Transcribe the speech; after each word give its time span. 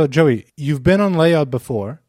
So 0.00 0.06
Joey, 0.06 0.46
you've 0.56 0.82
been 0.82 1.02
on 1.02 1.12
layout 1.12 1.50
before, 1.50 2.00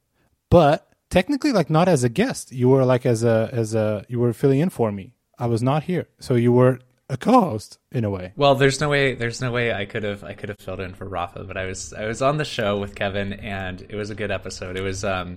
but 0.50 0.88
technically 1.10 1.52
like 1.52 1.70
not 1.70 1.90
as 1.90 2.06
a 2.06 2.10
guest. 2.10 2.54
You 2.54 2.70
were 2.70 2.86
like 2.86 3.06
as 3.06 3.22
a 3.22 3.50
as 3.52 3.76
a 3.76 4.06
you 4.08 4.18
were 4.18 4.32
filling 4.32 4.62
in 4.62 4.70
for 4.70 4.94
me. 4.94 5.14
I 5.38 5.48
was 5.48 5.62
not 5.62 5.84
here. 5.84 6.08
So 6.22 6.36
you 6.36 6.54
were 6.54 6.80
a 7.10 7.18
co-host 7.18 7.80
in 7.92 8.06
a 8.06 8.10
way. 8.10 8.32
Well, 8.38 8.56
there's 8.56 8.80
no 8.80 8.88
way 8.88 9.14
there's 9.14 9.42
no 9.42 9.52
way 9.52 9.74
I 9.74 9.84
could 9.84 10.04
have 10.04 10.24
I 10.24 10.36
could 10.36 10.48
have 10.48 10.60
filled 10.60 10.80
in 10.80 10.94
for 10.94 11.06
Rafa, 11.06 11.44
but 11.44 11.58
I 11.58 11.66
was 11.66 11.92
I 11.92 12.06
was 12.06 12.22
on 12.22 12.38
the 12.38 12.46
show 12.46 12.80
with 12.80 12.96
Kevin 12.96 13.34
and 13.34 13.82
it 13.82 13.96
was 13.96 14.10
a 14.10 14.16
good 14.16 14.32
episode. 14.32 14.78
It 14.78 14.84
was 14.84 15.04
um 15.04 15.36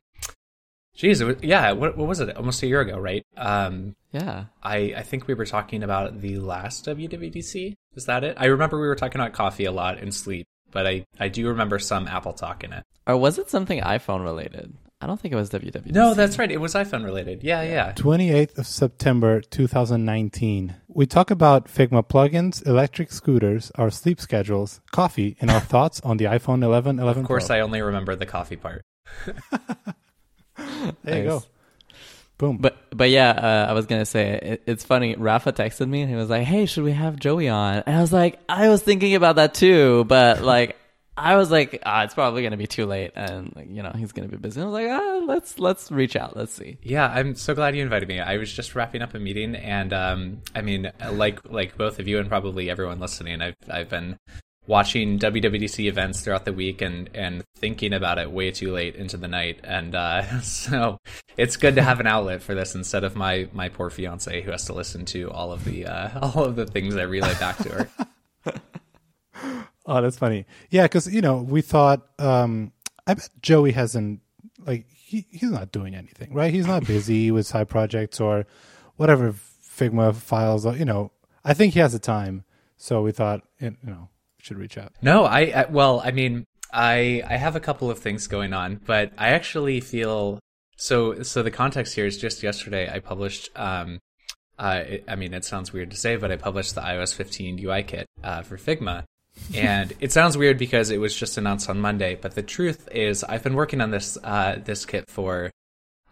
Jeez, 0.96 1.20
it 1.20 1.24
was, 1.24 1.36
yeah, 1.42 1.72
what, 1.72 1.96
what 1.96 2.06
was 2.06 2.20
it? 2.20 2.36
Almost 2.36 2.62
a 2.62 2.68
year 2.68 2.80
ago, 2.80 2.96
right? 2.96 3.26
Um, 3.36 3.96
yeah. 4.12 4.44
I, 4.62 4.94
I 4.96 5.02
think 5.02 5.26
we 5.26 5.34
were 5.34 5.44
talking 5.44 5.82
about 5.82 6.20
the 6.20 6.38
last 6.38 6.86
WWDC. 6.86 7.74
Is 7.96 8.06
that 8.06 8.22
it? 8.22 8.36
I 8.38 8.44
remember 8.46 8.80
we 8.80 8.86
were 8.86 8.94
talking 8.94 9.20
about 9.20 9.32
coffee 9.32 9.64
a 9.64 9.72
lot 9.72 9.98
and 9.98 10.14
sleep, 10.14 10.46
but 10.74 10.86
I, 10.86 11.06
I 11.18 11.28
do 11.28 11.48
remember 11.48 11.78
some 11.78 12.06
Apple 12.06 12.34
talk 12.34 12.62
in 12.64 12.74
it. 12.74 12.84
Or 13.06 13.16
was 13.16 13.38
it 13.38 13.48
something 13.48 13.80
iPhone 13.80 14.22
related? 14.22 14.74
I 15.00 15.06
don't 15.06 15.20
think 15.20 15.32
it 15.32 15.36
was 15.36 15.50
WWDC. 15.50 15.92
No, 15.92 16.14
that's 16.14 16.38
right. 16.38 16.50
It 16.50 16.60
was 16.60 16.74
iPhone 16.74 17.04
related. 17.04 17.42
Yeah, 17.42 17.62
yeah. 17.62 17.92
28th 17.92 18.58
of 18.58 18.66
September 18.66 19.40
2019. 19.40 20.74
We 20.88 21.06
talk 21.06 21.30
about 21.30 21.66
Figma 21.66 22.06
plugins, 22.06 22.66
electric 22.66 23.12
scooters, 23.12 23.70
our 23.76 23.90
sleep 23.90 24.20
schedules, 24.20 24.80
coffee, 24.92 25.36
and 25.40 25.50
our 25.50 25.60
thoughts 25.72 26.00
on 26.02 26.16
the 26.16 26.24
iPhone 26.24 26.62
11, 26.62 26.98
11 26.98 27.22
Of 27.22 27.26
course, 27.26 27.48
Pro. 27.48 27.56
I 27.56 27.60
only 27.60 27.82
remember 27.82 28.16
the 28.16 28.26
coffee 28.26 28.56
part. 28.56 28.84
There 31.02 31.18
you 31.18 31.24
go. 31.24 31.42
Boom. 32.38 32.58
But 32.58 32.76
but 32.90 33.10
yeah, 33.10 33.30
uh, 33.30 33.70
I 33.70 33.72
was 33.74 33.86
gonna 33.86 34.06
say 34.06 34.38
it, 34.42 34.62
it's 34.66 34.84
funny. 34.84 35.14
Rafa 35.14 35.52
texted 35.52 35.88
me 35.88 36.00
and 36.00 36.10
he 36.10 36.16
was 36.16 36.30
like, 36.30 36.42
"Hey, 36.44 36.66
should 36.66 36.84
we 36.84 36.92
have 36.92 37.16
Joey 37.16 37.48
on?" 37.48 37.82
And 37.86 37.96
I 37.96 38.00
was 38.00 38.12
like, 38.12 38.38
"I 38.48 38.68
was 38.68 38.82
thinking 38.82 39.14
about 39.14 39.36
that 39.36 39.54
too, 39.54 40.04
but 40.04 40.42
like." 40.42 40.76
I 41.16 41.36
was 41.36 41.48
like, 41.48 41.80
ah, 41.86 42.02
it's 42.02 42.12
probably 42.12 42.42
gonna 42.42 42.56
be 42.56 42.66
too 42.66 42.86
late, 42.86 43.12
and 43.14 43.52
like, 43.54 43.68
you 43.70 43.84
know 43.84 43.92
he's 43.96 44.10
gonna 44.10 44.26
be 44.26 44.36
busy. 44.36 44.60
I 44.60 44.64
was 44.64 44.72
like, 44.72 44.88
ah, 44.90 45.22
let's 45.24 45.60
let's 45.60 45.92
reach 45.92 46.16
out, 46.16 46.36
let's 46.36 46.52
see. 46.52 46.76
Yeah, 46.82 47.06
I'm 47.06 47.36
so 47.36 47.54
glad 47.54 47.76
you 47.76 47.82
invited 47.82 48.08
me. 48.08 48.18
I 48.18 48.36
was 48.36 48.52
just 48.52 48.74
wrapping 48.74 49.00
up 49.00 49.14
a 49.14 49.20
meeting, 49.20 49.54
and 49.54 49.92
um, 49.92 50.42
I 50.56 50.62
mean, 50.62 50.90
like 51.12 51.48
like 51.48 51.78
both 51.78 52.00
of 52.00 52.08
you 52.08 52.18
and 52.18 52.28
probably 52.28 52.68
everyone 52.68 52.98
listening, 52.98 53.42
I've 53.42 53.54
I've 53.70 53.88
been 53.88 54.18
watching 54.66 55.18
WWDC 55.18 55.86
events 55.86 56.20
throughout 56.20 56.44
the 56.44 56.52
week 56.52 56.80
and 56.80 57.10
and 57.14 57.44
thinking 57.56 57.92
about 57.92 58.18
it 58.18 58.30
way 58.30 58.50
too 58.50 58.72
late 58.72 58.96
into 58.96 59.16
the 59.16 59.28
night, 59.28 59.60
and 59.64 59.94
uh, 59.94 60.40
so 60.42 60.98
it's 61.36 61.56
good 61.56 61.74
to 61.76 61.82
have 61.82 62.00
an 62.00 62.06
outlet 62.06 62.42
for 62.42 62.54
this 62.54 62.74
instead 62.74 63.04
of 63.04 63.16
my 63.16 63.48
my 63.52 63.68
poor 63.68 63.90
fiance 63.90 64.42
who 64.42 64.50
has 64.50 64.64
to 64.66 64.72
listen 64.72 65.04
to 65.06 65.30
all 65.30 65.52
of 65.52 65.64
the 65.64 65.86
uh, 65.86 66.20
all 66.22 66.44
of 66.44 66.56
the 66.56 66.66
things 66.66 66.96
I 66.96 67.02
relay 67.02 67.34
back 67.34 67.58
to 67.58 67.68
her. 67.70 67.88
Oh, 69.86 70.00
that's 70.00 70.16
funny. 70.16 70.46
Yeah, 70.70 70.84
because 70.84 71.12
you 71.12 71.20
know 71.20 71.42
we 71.42 71.60
thought 71.60 72.08
um, 72.18 72.72
I 73.06 73.14
bet 73.14 73.28
Joey 73.42 73.72
hasn't 73.72 74.20
like 74.66 74.86
he, 74.88 75.26
he's 75.30 75.50
not 75.50 75.72
doing 75.72 75.94
anything, 75.94 76.32
right? 76.32 76.52
He's 76.52 76.66
not 76.66 76.86
busy 76.86 77.30
with 77.30 77.46
side 77.46 77.68
projects 77.68 78.18
or 78.18 78.46
whatever 78.96 79.34
Figma 79.34 80.14
files. 80.14 80.64
You 80.64 80.86
know, 80.86 81.12
I 81.44 81.52
think 81.52 81.74
he 81.74 81.80
has 81.80 81.92
the 81.92 81.98
time, 81.98 82.44
so 82.78 83.02
we 83.02 83.12
thought 83.12 83.42
you 83.60 83.76
know 83.82 84.08
should 84.44 84.58
reach 84.58 84.76
out. 84.76 84.92
No, 85.00 85.24
I, 85.24 85.40
I 85.40 85.64
well, 85.70 86.00
I 86.04 86.10
mean, 86.10 86.44
I 86.72 87.22
I 87.26 87.36
have 87.36 87.56
a 87.56 87.60
couple 87.60 87.90
of 87.90 87.98
things 87.98 88.26
going 88.26 88.52
on, 88.52 88.80
but 88.84 89.12
I 89.16 89.28
actually 89.30 89.80
feel 89.80 90.38
so. 90.76 91.22
So 91.22 91.42
the 91.42 91.50
context 91.50 91.94
here 91.94 92.06
is 92.06 92.18
just 92.18 92.42
yesterday 92.42 92.90
I 92.92 92.98
published. 92.98 93.50
Um, 93.56 94.00
uh, 94.58 94.82
it, 94.86 95.04
I 95.08 95.16
mean, 95.16 95.34
it 95.34 95.44
sounds 95.44 95.72
weird 95.72 95.90
to 95.90 95.96
say, 95.96 96.16
but 96.16 96.30
I 96.30 96.36
published 96.36 96.76
the 96.76 96.80
iOS 96.80 97.12
15 97.12 97.58
UI 97.64 97.82
kit 97.82 98.06
uh, 98.22 98.42
for 98.42 98.56
Figma, 98.56 99.04
and 99.54 99.92
it 100.00 100.12
sounds 100.12 100.36
weird 100.36 100.58
because 100.58 100.90
it 100.90 100.98
was 100.98 101.16
just 101.16 101.38
announced 101.38 101.68
on 101.70 101.80
Monday. 101.80 102.16
But 102.20 102.34
the 102.34 102.42
truth 102.42 102.88
is, 102.92 103.24
I've 103.24 103.42
been 103.42 103.54
working 103.54 103.80
on 103.80 103.90
this 103.90 104.18
uh, 104.22 104.58
this 104.62 104.84
kit 104.84 105.08
for 105.08 105.50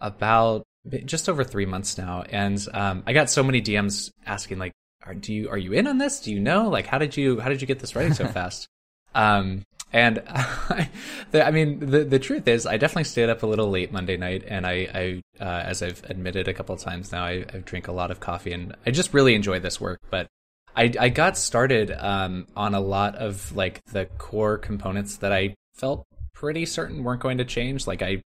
about 0.01 0.63
just 1.05 1.29
over 1.29 1.43
three 1.43 1.65
months 1.65 1.97
now, 1.97 2.23
and 2.23 2.65
um, 2.73 3.03
I 3.05 3.13
got 3.13 3.29
so 3.29 3.43
many 3.43 3.61
DMs 3.61 4.11
asking 4.25 4.57
like, 4.59 4.73
are, 5.05 5.13
"Do 5.13 5.33
you 5.33 5.49
are 5.49 5.57
you 5.57 5.73
in 5.73 5.87
on 5.87 5.97
this? 5.97 6.19
Do 6.19 6.31
you 6.31 6.39
know? 6.39 6.69
Like, 6.69 6.87
how 6.87 6.97
did 6.97 7.17
you 7.17 7.39
how 7.39 7.49
did 7.49 7.61
you 7.61 7.67
get 7.67 7.79
this 7.79 7.95
ready 7.95 8.13
so 8.13 8.27
fast?" 8.39 8.67
um, 9.15 9.65
and 9.93 10.17
the, 11.31 11.45
I 11.45 11.51
mean, 11.51 11.79
the 11.79 12.03
the 12.03 12.19
truth 12.19 12.47
is, 12.47 12.65
I 12.65 12.77
definitely 12.77 13.03
stayed 13.03 13.29
up 13.29 13.43
a 13.43 13.47
little 13.47 13.69
late 13.69 13.91
Monday 13.91 14.17
night, 14.17 14.43
and 14.47 14.65
I, 14.65 14.87
I 14.93 15.21
uh, 15.39 15.63
as 15.65 15.83
I've 15.83 16.03
admitted 16.09 16.47
a 16.47 16.53
couple 16.53 16.73
of 16.73 16.81
times 16.81 17.11
now, 17.11 17.23
I, 17.23 17.45
I 17.53 17.59
drink 17.63 17.87
a 17.87 17.91
lot 17.91 18.09
of 18.09 18.19
coffee, 18.19 18.53
and 18.53 18.75
I 18.85 18.91
just 18.91 19.13
really 19.13 19.35
enjoy 19.35 19.59
this 19.59 19.79
work. 19.79 19.99
But 20.09 20.27
I 20.75 20.91
I 20.99 21.09
got 21.09 21.37
started 21.37 21.91
um, 21.91 22.47
on 22.55 22.73
a 22.73 22.79
lot 22.79 23.15
of 23.15 23.55
like 23.55 23.85
the 23.85 24.05
core 24.17 24.57
components 24.57 25.17
that 25.17 25.31
I 25.31 25.53
felt 25.75 26.07
pretty 26.33 26.65
certain 26.65 27.03
weren't 27.03 27.21
going 27.21 27.37
to 27.37 27.45
change. 27.45 27.85
Like 27.85 28.01
I 28.01 28.23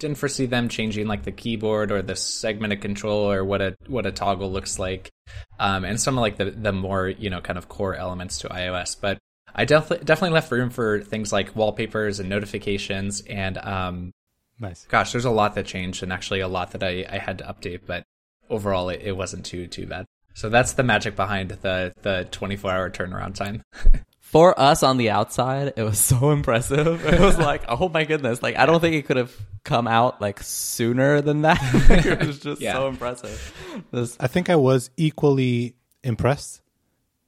didn't 0.00 0.18
foresee 0.18 0.46
them 0.46 0.68
changing 0.68 1.06
like 1.06 1.22
the 1.22 1.32
keyboard 1.32 1.92
or 1.92 2.02
the 2.02 2.16
segmented 2.16 2.80
control 2.80 3.30
or 3.30 3.44
what 3.44 3.60
a 3.60 3.76
what 3.86 4.06
a 4.06 4.12
toggle 4.12 4.50
looks 4.50 4.78
like, 4.78 5.10
um, 5.58 5.84
and 5.84 6.00
some 6.00 6.18
of 6.18 6.22
like 6.22 6.36
the 6.36 6.50
the 6.50 6.72
more 6.72 7.08
you 7.08 7.30
know 7.30 7.40
kind 7.40 7.58
of 7.58 7.68
core 7.68 7.94
elements 7.94 8.38
to 8.38 8.48
iOS. 8.48 8.96
But 9.00 9.18
I 9.54 9.64
definitely 9.64 10.04
definitely 10.04 10.34
left 10.34 10.50
room 10.50 10.70
for 10.70 11.00
things 11.00 11.32
like 11.32 11.54
wallpapers 11.54 12.18
and 12.18 12.28
notifications 12.28 13.20
and 13.22 13.58
um, 13.58 14.12
Nice. 14.58 14.86
gosh, 14.86 15.12
there's 15.12 15.24
a 15.24 15.30
lot 15.30 15.54
that 15.54 15.66
changed 15.66 16.02
and 16.02 16.12
actually 16.12 16.40
a 16.40 16.48
lot 16.48 16.72
that 16.72 16.82
I, 16.82 17.06
I 17.08 17.18
had 17.18 17.38
to 17.38 17.44
update, 17.44 17.80
but 17.86 18.02
overall 18.48 18.88
it, 18.88 19.00
it 19.02 19.16
wasn't 19.16 19.46
too 19.46 19.66
too 19.66 19.86
bad. 19.86 20.06
So 20.34 20.48
that's 20.48 20.72
the 20.72 20.82
magic 20.82 21.16
behind 21.16 21.50
the 21.50 21.92
the 22.02 22.26
24 22.30 22.70
hour 22.70 22.90
turnaround 22.90 23.34
time. 23.34 23.62
For 24.30 24.58
us 24.58 24.82
on 24.84 24.96
the 24.96 25.10
outside, 25.10 25.72
it 25.76 25.82
was 25.82 25.98
so 25.98 26.30
impressive. 26.30 27.04
It 27.14 27.18
was 27.18 27.36
like, 27.36 27.62
oh 27.68 27.88
my 27.88 28.04
goodness! 28.04 28.42
Like 28.42 28.56
I 28.56 28.64
don't 28.66 28.80
think 28.80 28.94
it 28.94 29.06
could 29.06 29.16
have 29.16 29.34
come 29.64 29.88
out 29.88 30.20
like 30.20 30.40
sooner 30.42 31.20
than 31.20 31.42
that. 31.42 31.58
it 31.90 32.26
was 32.26 32.38
just 32.38 32.60
Yeah. 32.60 32.74
so 32.74 32.86
impressive. 32.88 33.84
This 33.90 34.16
I 34.20 34.28
think 34.28 34.48
I 34.48 34.56
was 34.56 34.90
equally 34.96 35.74
impressed 36.04 36.62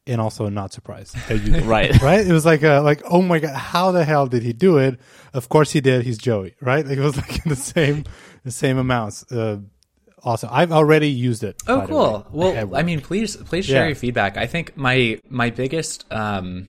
and 0.06 0.20
also 0.20 0.48
not 0.48 0.72
surprised 0.72 1.14
that 1.28 1.40
you 1.44 1.52
did. 1.52 1.64
right. 1.64 2.00
right? 2.10 2.26
It 2.26 2.32
was 2.32 2.44
like, 2.46 2.62
uh, 2.64 2.82
like, 2.82 3.02
oh 3.10 3.22
my 3.22 3.38
god, 3.40 3.54
how 3.54 3.90
the 3.92 4.04
hell 4.04 4.26
did 4.26 4.42
he 4.42 4.52
do 4.52 4.78
it? 4.78 4.98
Of 5.34 5.48
course 5.48 5.70
he 5.72 5.80
did. 5.80 6.04
He's 6.04 6.19
Joey, 6.19 6.54
right? 6.60 6.86
Like 6.86 6.98
it 6.98 7.02
was 7.02 7.16
like 7.16 7.44
in 7.44 7.50
the 7.50 7.56
same, 7.56 8.04
the 8.44 8.50
same 8.52 8.78
amounts. 8.78 9.30
Uh, 9.30 9.58
awesome. 10.24 10.50
I've 10.52 10.72
already 10.72 11.08
used 11.10 11.42
it. 11.44 11.60
Oh, 11.66 11.84
cool. 11.86 12.26
Well, 12.30 12.74
I 12.76 12.82
mean, 12.82 13.00
please, 13.00 13.36
please 13.36 13.64
share 13.66 13.82
Yeah. 13.82 13.88
your 13.88 13.96
feedback. 13.96 14.36
I 14.36 14.46
think 14.46 14.76
my 14.76 15.19
my 15.28 15.50
biggest, 15.50 16.04
um, 16.12 16.66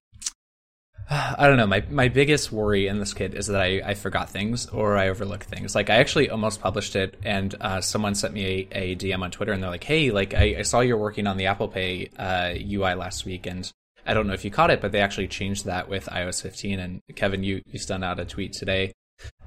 I 1.09 1.47
don't 1.47 1.57
know, 1.57 1.67
my 1.67 1.83
my 1.89 2.07
biggest 2.07 2.51
worry 2.51 2.87
in 2.87 2.99
this 2.99 3.13
kit 3.13 3.33
is 3.33 3.47
that 3.47 3.61
I, 3.61 3.81
I 3.85 3.93
forgot 3.93 4.29
things 4.29 4.67
or 4.67 4.97
I 4.97 5.09
overlook 5.09 5.43
things. 5.43 5.75
Like 5.75 5.89
I 5.89 5.95
actually 5.95 6.29
almost 6.29 6.61
published 6.61 6.95
it, 6.95 7.19
and 7.23 7.53
uh, 7.59 7.81
someone 7.81 8.15
sent 8.15 8.33
me 8.33 8.67
a, 8.71 8.93
a 8.93 8.95
DM 8.95 9.21
on 9.21 9.31
Twitter, 9.31 9.51
and 9.51 9.61
they're 9.61 9.69
like, 9.69 9.83
"Hey, 9.83 10.11
like 10.11 10.33
I, 10.33 10.57
I 10.59 10.61
saw 10.61 10.79
you're 10.79 10.97
working 10.97 11.27
on 11.27 11.37
the 11.37 11.47
Apple 11.47 11.67
Pay 11.67 12.09
uh, 12.17 12.53
UI 12.55 12.95
last 12.95 13.25
week, 13.25 13.45
and 13.45 13.69
I 14.05 14.13
don't 14.13 14.27
know 14.27 14.33
if 14.33 14.45
you 14.45 14.51
caught 14.51 14.71
it, 14.71 14.81
but 14.81 14.91
they 14.91 15.01
actually 15.01 15.27
changed 15.27 15.65
that 15.65 15.89
with 15.89 16.05
iOS 16.05 16.41
15." 16.41 16.79
And 16.79 17.01
Kevin, 17.15 17.43
you 17.43 17.61
you 17.65 17.79
sent 17.79 18.03
out 18.03 18.19
a 18.19 18.25
tweet 18.25 18.53
today 18.53 18.93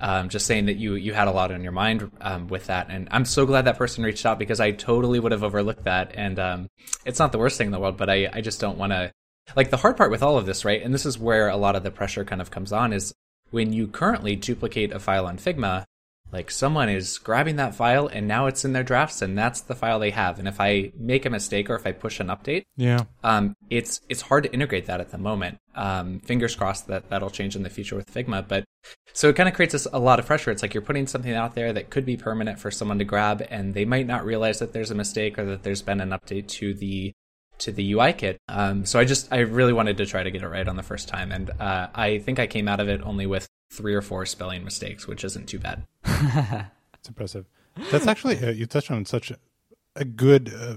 um, 0.00 0.28
just 0.28 0.46
saying 0.46 0.66
that 0.66 0.76
you 0.76 0.94
you 0.94 1.12
had 1.12 1.28
a 1.28 1.32
lot 1.32 1.50
on 1.50 1.62
your 1.62 1.72
mind 1.72 2.10
um, 2.20 2.48
with 2.48 2.66
that, 2.66 2.88
and 2.90 3.08
I'm 3.10 3.24
so 3.24 3.46
glad 3.46 3.64
that 3.64 3.78
person 3.78 4.04
reached 4.04 4.26
out 4.26 4.38
because 4.38 4.60
I 4.60 4.72
totally 4.72 5.20
would 5.20 5.32
have 5.32 5.42
overlooked 5.42 5.84
that. 5.84 6.12
And 6.14 6.38
um, 6.38 6.68
it's 7.04 7.18
not 7.18 7.32
the 7.32 7.38
worst 7.38 7.58
thing 7.58 7.66
in 7.66 7.72
the 7.72 7.80
world, 7.80 7.96
but 7.96 8.10
I 8.10 8.28
I 8.32 8.40
just 8.40 8.60
don't 8.60 8.78
want 8.78 8.92
to 8.92 9.12
like 9.54 9.70
the 9.70 9.76
hard 9.78 9.96
part 9.96 10.10
with 10.10 10.22
all 10.22 10.38
of 10.38 10.46
this, 10.46 10.64
right? 10.64 10.82
And 10.82 10.92
this 10.92 11.06
is 11.06 11.18
where 11.18 11.48
a 11.48 11.56
lot 11.56 11.76
of 11.76 11.82
the 11.82 11.90
pressure 11.90 12.24
kind 12.24 12.40
of 12.40 12.50
comes 12.50 12.72
on 12.72 12.92
is 12.92 13.14
when 13.50 13.72
you 13.72 13.86
currently 13.86 14.36
duplicate 14.36 14.92
a 14.92 14.98
file 14.98 15.26
on 15.26 15.38
Figma. 15.38 15.84
Like 16.32 16.50
someone 16.50 16.88
is 16.88 17.18
grabbing 17.18 17.54
that 17.56 17.76
file 17.76 18.08
and 18.08 18.26
now 18.26 18.46
it's 18.46 18.64
in 18.64 18.72
their 18.72 18.82
drafts 18.82 19.22
and 19.22 19.38
that's 19.38 19.60
the 19.60 19.76
file 19.76 20.00
they 20.00 20.10
have. 20.10 20.40
And 20.40 20.48
if 20.48 20.60
I 20.60 20.90
make 20.98 21.24
a 21.24 21.30
mistake 21.30 21.70
or 21.70 21.76
if 21.76 21.86
I 21.86 21.92
push 21.92 22.18
an 22.18 22.26
update, 22.26 22.64
yeah, 22.76 23.04
um, 23.22 23.54
it's 23.70 24.00
it's 24.08 24.22
hard 24.22 24.42
to 24.42 24.52
integrate 24.52 24.86
that 24.86 25.00
at 25.00 25.12
the 25.12 25.18
moment. 25.18 25.58
Um, 25.76 26.18
fingers 26.18 26.56
crossed 26.56 26.88
that 26.88 27.10
that'll 27.10 27.30
change 27.30 27.54
in 27.54 27.62
the 27.62 27.70
future 27.70 27.94
with 27.94 28.12
Figma. 28.12 28.46
But 28.46 28.64
so 29.12 29.28
it 29.28 29.36
kind 29.36 29.48
of 29.48 29.54
creates 29.54 29.76
us 29.76 29.86
a 29.92 30.00
lot 30.00 30.18
of 30.18 30.26
pressure. 30.26 30.50
It's 30.50 30.62
like 30.62 30.74
you're 30.74 30.82
putting 30.82 31.06
something 31.06 31.32
out 31.32 31.54
there 31.54 31.72
that 31.72 31.90
could 31.90 32.04
be 32.04 32.16
permanent 32.16 32.58
for 32.58 32.72
someone 32.72 32.98
to 32.98 33.04
grab, 33.04 33.46
and 33.48 33.72
they 33.72 33.84
might 33.84 34.08
not 34.08 34.24
realize 34.24 34.58
that 34.58 34.72
there's 34.72 34.90
a 34.90 34.96
mistake 34.96 35.38
or 35.38 35.44
that 35.44 35.62
there's 35.62 35.82
been 35.82 36.00
an 36.00 36.10
update 36.10 36.48
to 36.48 36.74
the 36.74 37.12
to 37.58 37.72
the 37.72 37.92
UI 37.92 38.12
kit. 38.12 38.40
Um, 38.48 38.84
so 38.84 38.98
I 38.98 39.04
just 39.04 39.32
I 39.32 39.40
really 39.40 39.72
wanted 39.72 39.96
to 39.98 40.06
try 40.06 40.22
to 40.22 40.30
get 40.30 40.42
it 40.42 40.48
right 40.48 40.66
on 40.66 40.76
the 40.76 40.82
first 40.82 41.08
time, 41.08 41.32
and 41.32 41.50
uh, 41.60 41.88
I 41.94 42.18
think 42.18 42.38
I 42.38 42.46
came 42.46 42.68
out 42.68 42.80
of 42.80 42.88
it 42.88 43.00
only 43.02 43.26
with 43.26 43.48
three 43.70 43.94
or 43.94 44.02
four 44.02 44.26
spelling 44.26 44.64
mistakes, 44.64 45.06
which 45.06 45.24
isn't 45.24 45.48
too 45.48 45.58
bad. 45.58 45.86
it's 46.04 47.08
impressive. 47.08 47.46
That's 47.90 48.06
actually 48.06 48.38
uh, 48.38 48.50
you 48.50 48.66
touched 48.66 48.90
on 48.90 49.04
such 49.04 49.32
a, 49.94 50.04
good, 50.04 50.52
uh, 50.54 50.76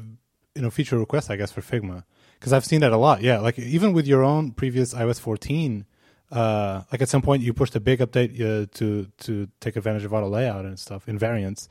you 0.56 0.62
know, 0.62 0.70
feature 0.70 0.98
request, 0.98 1.30
I 1.30 1.38
guess, 1.38 1.52
for 1.52 1.62
Figma 1.62 2.04
because 2.40 2.54
I've 2.54 2.66
seen 2.66 2.82
that 2.82 2.92
a 2.92 2.98
lot. 2.98 3.22
Yeah, 3.22 3.40
like 3.40 3.60
even 3.60 3.94
with 3.94 4.08
your 4.08 4.24
own 4.24 4.52
previous 4.52 4.94
iOS 4.94 5.20
14. 5.20 5.86
Uh, 6.32 6.84
like 6.92 7.02
at 7.02 7.10
some 7.10 7.24
point 7.24 7.42
you 7.42 7.52
pushed 7.54 7.76
a 7.76 7.80
big 7.80 8.00
update 8.00 8.40
uh, 8.40 8.68
to 8.76 9.08
to 9.18 9.48
take 9.60 9.76
advantage 9.76 10.04
of 10.04 10.14
auto 10.14 10.30
layout 10.30 10.64
and 10.64 10.78
stuff 10.78 11.10
in 11.10 11.18
variants, 11.18 11.68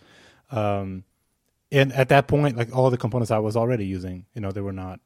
um, 0.51 1.05
and 1.73 1.93
at 1.93 2.09
that 2.09 2.27
point, 2.29 2.57
like 2.57 2.75
all 2.75 2.91
the 2.91 2.97
components 2.99 3.31
I 3.31 3.39
was 3.39 3.57
already 3.57 3.87
using, 3.87 4.27
you 4.35 4.41
know, 4.41 4.51
they 4.53 4.61
were 4.61 4.73
not. 4.73 5.01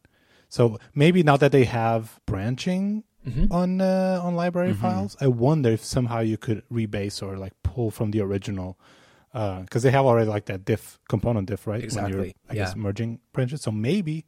So 0.49 0.79
maybe 0.95 1.23
now 1.23 1.37
that 1.39 1.51
they 1.53 1.65
have 1.65 2.21
branching 2.27 3.05
on 3.51 3.81
uh, 3.81 4.21
on 4.23 4.35
library 4.35 4.73
Mm-hmm. 4.73 4.81
files. 4.83 5.17
I 5.21 5.29
wonder 5.29 5.71
if 5.71 5.85
somehow 5.85 6.21
you 6.21 6.37
could 6.37 6.63
rebase 6.71 7.23
or 7.23 7.37
like 7.39 7.53
pull 7.63 7.91
from 7.91 8.11
the 8.11 8.21
original 8.21 8.79
because 9.33 9.83
they 9.83 9.91
have 9.91 10.05
already 10.05 10.29
like 10.29 10.45
that 10.47 10.65
diff 10.65 10.99
component 11.09 11.49
diff, 11.49 11.67
right? 11.67 11.81
When 11.81 11.91
you're, 11.91 12.05
Exactly, 12.25 12.35
I 12.51 12.55
guess 12.55 12.75
yeah. 12.77 12.83
merging 12.83 13.21
branches. 13.33 13.63
So 13.63 13.71
maybe 13.71 14.27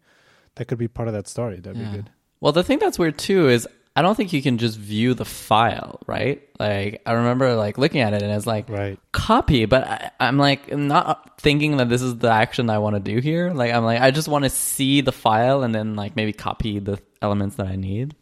that 0.55 0.67
could 0.67 0.79
be 0.79 0.89
part 0.89 1.09
of 1.09 1.15
that 1.15 1.27
story. 1.29 1.61
That'd 1.61 1.81
Yeah. 1.81 1.91
be 1.91 1.97
good. 1.99 2.11
Well, 2.41 2.53
the 2.53 2.63
thing 2.63 2.79
that's 2.79 2.99
weird 2.99 3.19
too 3.19 3.49
is 3.49 3.67
I 3.97 4.03
don't 4.03 4.17
think 4.17 4.33
you 4.33 4.43
can 4.43 4.59
just 4.59 4.77
view 4.77 5.15
the 5.15 5.25
file, 5.25 6.01
right? 6.07 6.43
Like 6.59 7.03
I 7.07 7.13
remember 7.13 7.55
like 7.55 7.79
looking 7.79 8.01
at 8.01 8.13
it 8.13 8.23
and 8.23 8.33
it's 8.33 8.47
like 8.47 8.69
Right. 8.69 8.99
copy, 9.13 9.67
but 9.67 9.85
I, 9.87 10.11
I'm 10.19 10.37
like 10.37 10.73
not 10.77 11.41
thinking 11.41 11.77
that 11.77 11.89
this 11.89 12.03
is 12.03 12.19
the 12.19 12.31
action 12.31 12.71
I 12.71 12.79
want 12.79 12.97
to 12.97 13.01
do 13.01 13.21
here. 13.21 13.53
Like 13.53 13.73
I'm 13.73 13.85
like 13.85 14.01
I 14.01 14.11
just 14.11 14.27
want 14.27 14.45
to 14.45 14.51
see 14.51 15.01
the 15.01 15.13
file 15.13 15.63
and 15.63 15.73
then 15.75 15.95
like 15.95 16.17
maybe 16.17 16.33
copy 16.33 16.81
the 16.81 17.01
elements 17.23 17.57
that 17.57 17.69
I 17.69 17.77
need. 17.77 18.17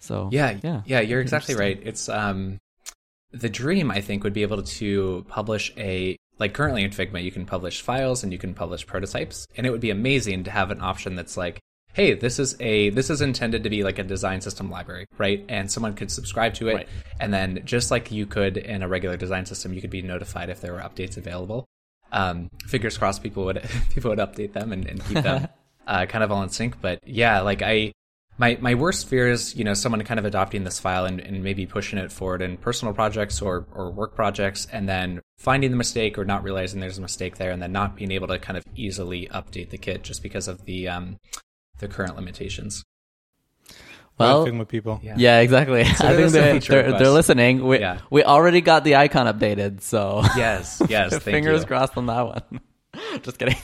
So 0.00 0.28
Yeah, 0.32 0.58
yeah, 0.62 0.82
yeah, 0.86 1.00
you're 1.00 1.20
exactly 1.20 1.54
right. 1.54 1.78
It's 1.82 2.08
um, 2.08 2.58
the 3.30 3.48
dream 3.48 3.90
I 3.90 4.00
think 4.00 4.24
would 4.24 4.32
be 4.34 4.42
able 4.42 4.62
to 4.62 5.24
publish 5.28 5.72
a 5.76 6.16
like 6.38 6.52
currently 6.52 6.82
in 6.84 6.90
Figma 6.90 7.22
you 7.22 7.32
can 7.32 7.46
publish 7.46 7.80
files 7.80 8.22
and 8.22 8.32
you 8.32 8.38
can 8.38 8.54
publish 8.54 8.86
prototypes, 8.86 9.46
and 9.56 9.66
it 9.66 9.70
would 9.70 9.80
be 9.80 9.90
amazing 9.90 10.44
to 10.44 10.50
have 10.50 10.70
an 10.70 10.80
option 10.80 11.14
that's 11.16 11.36
like, 11.36 11.60
hey, 11.96 12.12
this 12.12 12.38
is 12.38 12.54
a 12.60 12.90
this 12.90 13.08
is 13.08 13.22
intended 13.22 13.62
to 13.64 13.70
be 13.70 13.82
like 13.82 13.98
a 13.98 14.02
design 14.02 14.42
system 14.42 14.70
library, 14.70 15.06
right? 15.16 15.42
And 15.48 15.70
someone 15.72 15.94
could 15.94 16.10
subscribe 16.10 16.52
to 16.54 16.68
it, 16.68 16.74
Right. 16.74 16.88
and 17.18 17.32
then 17.32 17.62
just 17.64 17.90
like 17.90 18.12
you 18.12 18.26
could 18.26 18.58
in 18.58 18.82
a 18.82 18.88
regular 18.88 19.16
design 19.16 19.46
system, 19.46 19.72
you 19.72 19.80
could 19.80 19.88
be 19.90 20.02
notified 20.02 20.50
if 20.50 20.60
there 20.60 20.74
were 20.74 20.80
updates 20.80 21.16
available. 21.16 21.64
Um, 22.12 22.50
fingers 22.66 22.98
crossed, 22.98 23.22
people 23.22 23.46
would 23.46 23.62
people 23.94 24.10
would 24.10 24.18
update 24.18 24.52
them 24.52 24.74
and, 24.74 24.86
and 24.86 25.02
keep 25.06 25.22
them 25.22 25.48
uh, 25.86 26.04
kind 26.04 26.22
of 26.22 26.30
all 26.30 26.42
in 26.42 26.50
sync. 26.50 26.80
But 26.82 27.00
yeah, 27.06 27.40
like 27.40 27.62
I 27.62 27.92
my 28.36 28.58
my 28.60 28.74
worst 28.74 29.08
fear 29.08 29.30
is 29.30 29.56
you 29.56 29.64
know 29.64 29.72
someone 29.72 30.02
kind 30.02 30.20
of 30.20 30.26
adopting 30.26 30.64
this 30.64 30.78
file 30.78 31.06
and, 31.06 31.18
and 31.18 31.42
maybe 31.42 31.64
pushing 31.64 31.98
it 31.98 32.12
forward 32.12 32.42
in 32.42 32.58
personal 32.58 32.92
projects 32.92 33.40
or 33.40 33.66
or 33.72 33.90
work 33.90 34.14
projects 34.14 34.66
and 34.70 34.86
then 34.86 35.22
finding 35.38 35.70
the 35.70 35.76
mistake 35.78 36.18
or 36.18 36.26
not 36.26 36.42
realizing 36.42 36.80
there's 36.80 36.98
a 36.98 37.02
mistake 37.02 37.36
there 37.38 37.50
and 37.50 37.62
then 37.62 37.72
not 37.72 37.96
being 37.96 38.10
able 38.10 38.26
to 38.28 38.38
kind 38.38 38.58
of 38.58 38.64
easily 38.74 39.28
update 39.32 39.70
the 39.70 39.78
kit 39.78 40.02
just 40.02 40.22
because 40.22 40.46
of 40.46 40.62
the 40.66 40.86
um 40.88 41.16
the 41.78 41.88
current 41.88 42.16
limitations. 42.16 42.84
Well, 44.18 44.44
Right, 44.44 44.52
Figma 44.54 44.66
people. 44.66 44.98
Yeah. 45.02 45.14
Yeah, 45.18 45.40
exactly. 45.40 45.80
I 45.84 45.84
think 45.84 46.32
they, 46.32 46.58
they're, 46.58 46.98
they're 46.98 47.10
listening. 47.10 47.66
We 47.66 47.80
Yeah. 47.80 48.00
we 48.10 48.24
already 48.24 48.62
got 48.62 48.82
the 48.84 48.96
icon 48.96 49.26
updated, 49.26 49.82
so 49.82 50.22
Yes, 50.36 50.80
yes. 50.88 51.18
fingers 51.22 51.62
you. 51.62 51.66
crossed 51.66 51.96
on 51.98 52.06
that 52.06 52.22
one. 52.26 52.60
Just 53.22 53.38
kidding. 53.38 53.56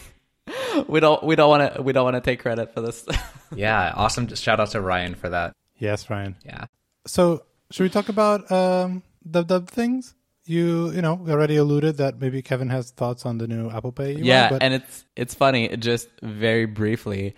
We 0.88 1.00
don't 1.00 1.22
we 1.22 1.36
don't 1.36 1.48
want 1.48 1.74
to 1.74 1.82
we 1.82 1.92
don't 1.92 2.04
want 2.04 2.16
to 2.16 2.20
take 2.20 2.40
credit 2.40 2.74
for 2.74 2.80
this. 2.82 3.06
Yeah, 3.54 3.92
awesome. 3.94 4.28
Shout 4.34 4.60
out 4.60 4.70
to 4.70 4.80
Ryan 4.80 5.14
for 5.14 5.30
that. 5.30 5.54
Yes, 5.78 6.10
Ryan. 6.10 6.36
Yeah. 6.44 6.66
So 7.06 7.44
should 7.70 7.84
we 7.84 7.90
talk 7.90 8.08
about 8.10 8.50
um, 8.52 9.02
dub 9.30 9.46
dub 9.48 9.68
things? 9.68 10.14
You 10.44 10.90
you 10.90 11.00
know 11.00 11.14
we 11.14 11.30
already 11.30 11.56
alluded 11.56 11.96
that 11.98 12.20
maybe 12.20 12.42
Kevin 12.42 12.68
has 12.70 12.90
thoughts 12.90 13.24
on 13.24 13.38
the 13.38 13.46
new 13.46 13.70
Apple 13.70 13.92
Pay. 13.92 14.14
UI, 14.16 14.22
yeah, 14.22 14.50
but 14.50 14.62
and 14.62 14.74
it's 14.74 15.04
it's 15.16 15.34
funny. 15.34 15.74
Just 15.76 16.08
very 16.22 16.66
briefly, 16.66 17.34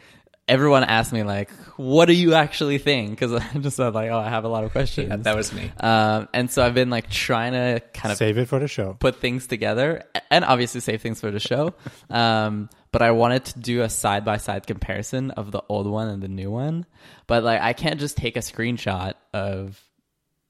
everyone 0.49 0.85
asked 0.85 1.12
me 1.12 1.23
like, 1.23 1.50
"What 1.76 2.06
do 2.06 2.12
you 2.14 2.35
actually 2.35 2.79
think?" 2.79 3.11
Because 3.11 3.32
I 3.55 3.58
just 3.58 3.76
said 3.76 3.94
like, 3.94 4.11
"Oh, 4.11 4.19
I 4.19 4.29
have 4.29 4.44
a 4.44 4.49
lot 4.49 4.64
of 4.64 4.73
questions." 4.73 5.08
Yeah, 5.11 5.17
that 5.17 5.37
was 5.37 5.52
me. 5.52 5.70
um, 5.81 6.29
and 6.32 6.50
so 6.50 6.64
I've 6.64 6.75
been 6.75 6.91
like 6.91 7.11
trying 7.11 7.52
to 7.52 7.81
kind 7.93 8.12
of 8.12 8.19
save 8.19 8.38
it 8.38 8.49
for 8.49 8.58
the 8.58 8.69
show. 8.69 8.94
put 8.99 9.17
things 9.17 9.46
together 9.46 10.05
and 10.31 10.44
obviously 10.44 10.81
save 10.81 11.00
things 11.02 11.20
for 11.20 11.31
the 11.31 11.41
show. 11.41 11.75
Um, 12.11 12.69
but 12.93 13.02
I 13.02 13.11
wanted 13.11 13.44
to 13.46 13.58
do 13.58 13.82
a 13.82 13.88
side 13.88 14.25
by 14.25 14.37
side 14.37 14.67
comparison 14.67 15.32
of 15.32 15.50
the 15.50 15.62
old 15.69 15.87
one 15.88 16.08
and 16.08 16.23
the 16.23 16.29
new 16.29 16.50
one. 16.50 16.87
But 17.26 17.43
like, 17.43 17.61
I 17.61 17.73
can't 17.73 17.99
just 17.99 18.17
take 18.17 18.37
a 18.37 18.40
screenshot 18.40 19.14
of 19.32 19.82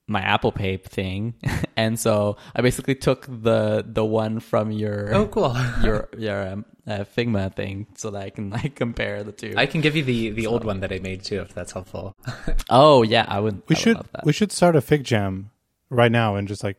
my 0.06 0.20
Apple 0.20 0.52
Pay 0.52 0.76
thing, 0.76 1.32
and 1.78 1.98
so 1.98 2.36
I 2.54 2.60
basically 2.60 2.96
took 2.96 3.26
the 3.26 3.82
the 3.86 4.04
one 4.04 4.40
from 4.40 4.70
your 4.72 5.14
Oh, 5.14 5.26
cool. 5.28 5.56
your 5.82 6.10
your 6.18 6.48
um, 6.48 6.64
uh, 6.86 7.04
Figma 7.16 7.54
thing 7.54 7.86
so 7.96 8.10
that 8.10 8.22
I 8.22 8.30
can 8.30 8.50
like 8.58 8.74
compare 8.74 9.22
the 9.24 9.32
two. 9.32 9.54
I 9.56 9.66
can 9.66 9.80
give 9.80 9.96
you 9.96 10.04
the 10.04 10.30
the 10.30 10.46
old 10.46 10.64
one 10.64 10.80
that 10.80 10.92
I 10.92 10.98
made 10.98 11.24
too, 11.24 11.40
if 11.40 11.54
that's 11.54 11.72
helpful. 11.72 12.14
oh 12.70 13.02
yeah, 13.02 13.24
I 13.28 13.40
would. 13.40 13.54
We 13.54 13.60
I 13.60 13.64
would 13.68 13.78
should 13.78 13.96
love 13.96 14.08
that. 14.12 14.24
we 14.24 14.32
should 14.32 14.52
start 14.52 14.76
a 14.76 14.80
Fig 14.80 15.04
Jam 15.04 15.50
right 15.90 16.12
now 16.12 16.36
and 16.36 16.46
just 16.48 16.62
like 16.64 16.76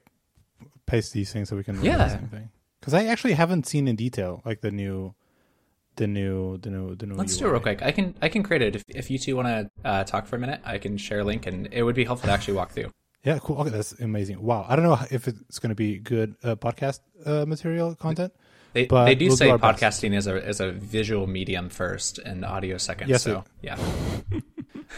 paste 0.86 1.13
these 1.13 1.31
things 1.34 1.50
so 1.50 1.56
we 1.56 1.63
can 1.63 1.84
Yeah. 1.84 1.98
the 1.98 2.10
same 2.10 2.28
thing. 2.28 2.50
Because 2.80 2.94
I 2.94 3.06
actually 3.06 3.34
haven't 3.34 3.66
seen 3.66 3.88
in 3.88 3.96
detail 3.96 4.44
like 4.46 4.62
the 4.62 4.69
new, 4.69 5.16
the 5.96 6.06
new, 6.06 6.58
the 6.60 6.69
new, 6.69 6.96
the 6.96 7.08
new. 7.08 7.16
Let's 7.16 7.36
do 7.38 7.48
it 7.48 7.50
real 7.51 7.60
quick. 7.60 7.81
I 7.81 7.92
can 7.92 8.13
I 8.22 8.30
can 8.30 8.44
create 8.44 8.62
it 8.62 8.75
if 8.75 8.84
if 8.88 9.10
you 9.10 9.18
two 9.18 9.36
want 9.36 9.48
to 9.48 9.69
uh, 9.84 10.04
talk 10.04 10.28
for 10.28 10.36
a 10.36 10.40
minute. 10.40 10.62
I 10.63 10.78
can 10.78 10.98
share 10.98 11.22
a 11.22 11.24
link, 11.24 11.48
and 11.48 11.68
it 11.72 11.81
would 11.84 11.96
be 11.96 12.04
helpful 12.06 12.28
to 12.28 12.34
actually 12.34 12.54
walk 12.56 12.72
through. 12.72 12.92
Yeah, 13.24 13.40
cool. 13.40 13.58
Okay, 13.62 13.72
that's 13.72 13.94
amazing. 13.94 14.40
Wow, 14.40 14.68
I 14.69 14.75
don't 14.75 14.86
know 14.86 15.00
if 15.10 15.28
it's 15.28 15.58
going 15.58 15.69
to 15.72 15.75
be 15.75 15.98
good 15.98 16.36
uh, 16.44 16.56
podcast 16.56 17.00
uh, 17.25 17.44
material 17.48 17.96
content. 17.96 18.31
They 18.75 18.86
But 18.88 19.06
they 19.06 19.16
do 19.16 19.27
we'll 19.27 19.38
do 19.38 19.45
say 19.45 19.56
best. 19.57 19.81
podcasting 19.81 20.13
is 20.13 20.27
a 20.27 20.36
is 20.36 20.60
a 20.60 20.74
visual 20.74 21.27
medium 21.27 21.69
first 21.69 22.18
and 22.19 22.44
audio 22.44 22.77
second. 22.77 23.07
Yes, 23.10 23.24
so 23.24 23.45
it- 23.62 23.68
yeah, 23.68 23.77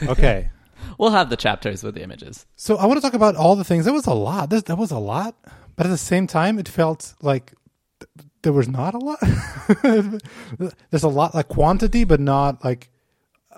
Okay. 0.09 0.49
We'll 0.97 1.11
have 1.11 1.29
the 1.29 1.37
chapters 1.37 1.83
with 1.83 1.93
the 1.93 2.01
images. 2.01 2.47
So 2.55 2.77
I 2.77 2.87
want 2.87 2.97
to 2.97 3.01
talk 3.01 3.13
about 3.13 3.35
all 3.35 3.55
the 3.55 3.63
things. 3.63 3.85
That 3.85 3.93
was 3.93 4.07
a 4.07 4.13
lot. 4.15 4.49
That, 4.49 4.65
that 4.65 4.77
was 4.79 4.89
a 4.89 4.97
lot, 4.97 5.35
but 5.75 5.85
at 5.85 5.89
the 5.89 5.97
same 5.97 6.25
time, 6.25 6.57
it 6.57 6.67
felt 6.67 7.13
like 7.21 7.53
th- 7.99 8.27
there 8.41 8.53
was 8.53 8.67
not 8.67 8.95
a 8.95 8.97
lot. 8.97 9.19
There's 10.89 11.03
a 11.03 11.07
lot 11.07 11.35
like 11.35 11.47
quantity, 11.47 12.03
but 12.03 12.19
not 12.19 12.65
like. 12.65 12.89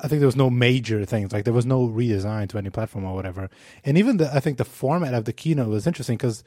I 0.02 0.08
think 0.10 0.20
there 0.20 0.28
was 0.28 0.36
no 0.36 0.50
major 0.50 1.06
things. 1.06 1.32
Like 1.32 1.46
there 1.46 1.54
was 1.54 1.66
no 1.66 1.88
redesign 1.88 2.50
to 2.50 2.58
any 2.58 2.70
platform 2.70 3.06
or 3.06 3.16
whatever. 3.16 3.50
And 3.86 3.98
even 3.98 4.18
the 4.18 4.34
I 4.36 4.42
think 4.42 4.58
the 4.58 4.66
format 4.66 5.14
of 5.14 5.24
the 5.24 5.34
keynote 5.34 5.70
was 5.70 5.88
interesting 5.88 6.18
because 6.18 6.44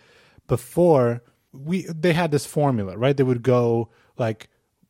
before 0.46 1.22
we 1.52 1.82
they 1.82 2.12
had 2.12 2.30
this 2.30 2.46
formula, 2.46 2.96
right? 2.96 3.16
They 3.16 3.22
would 3.22 3.42
go 3.42 3.90
like 4.16 4.48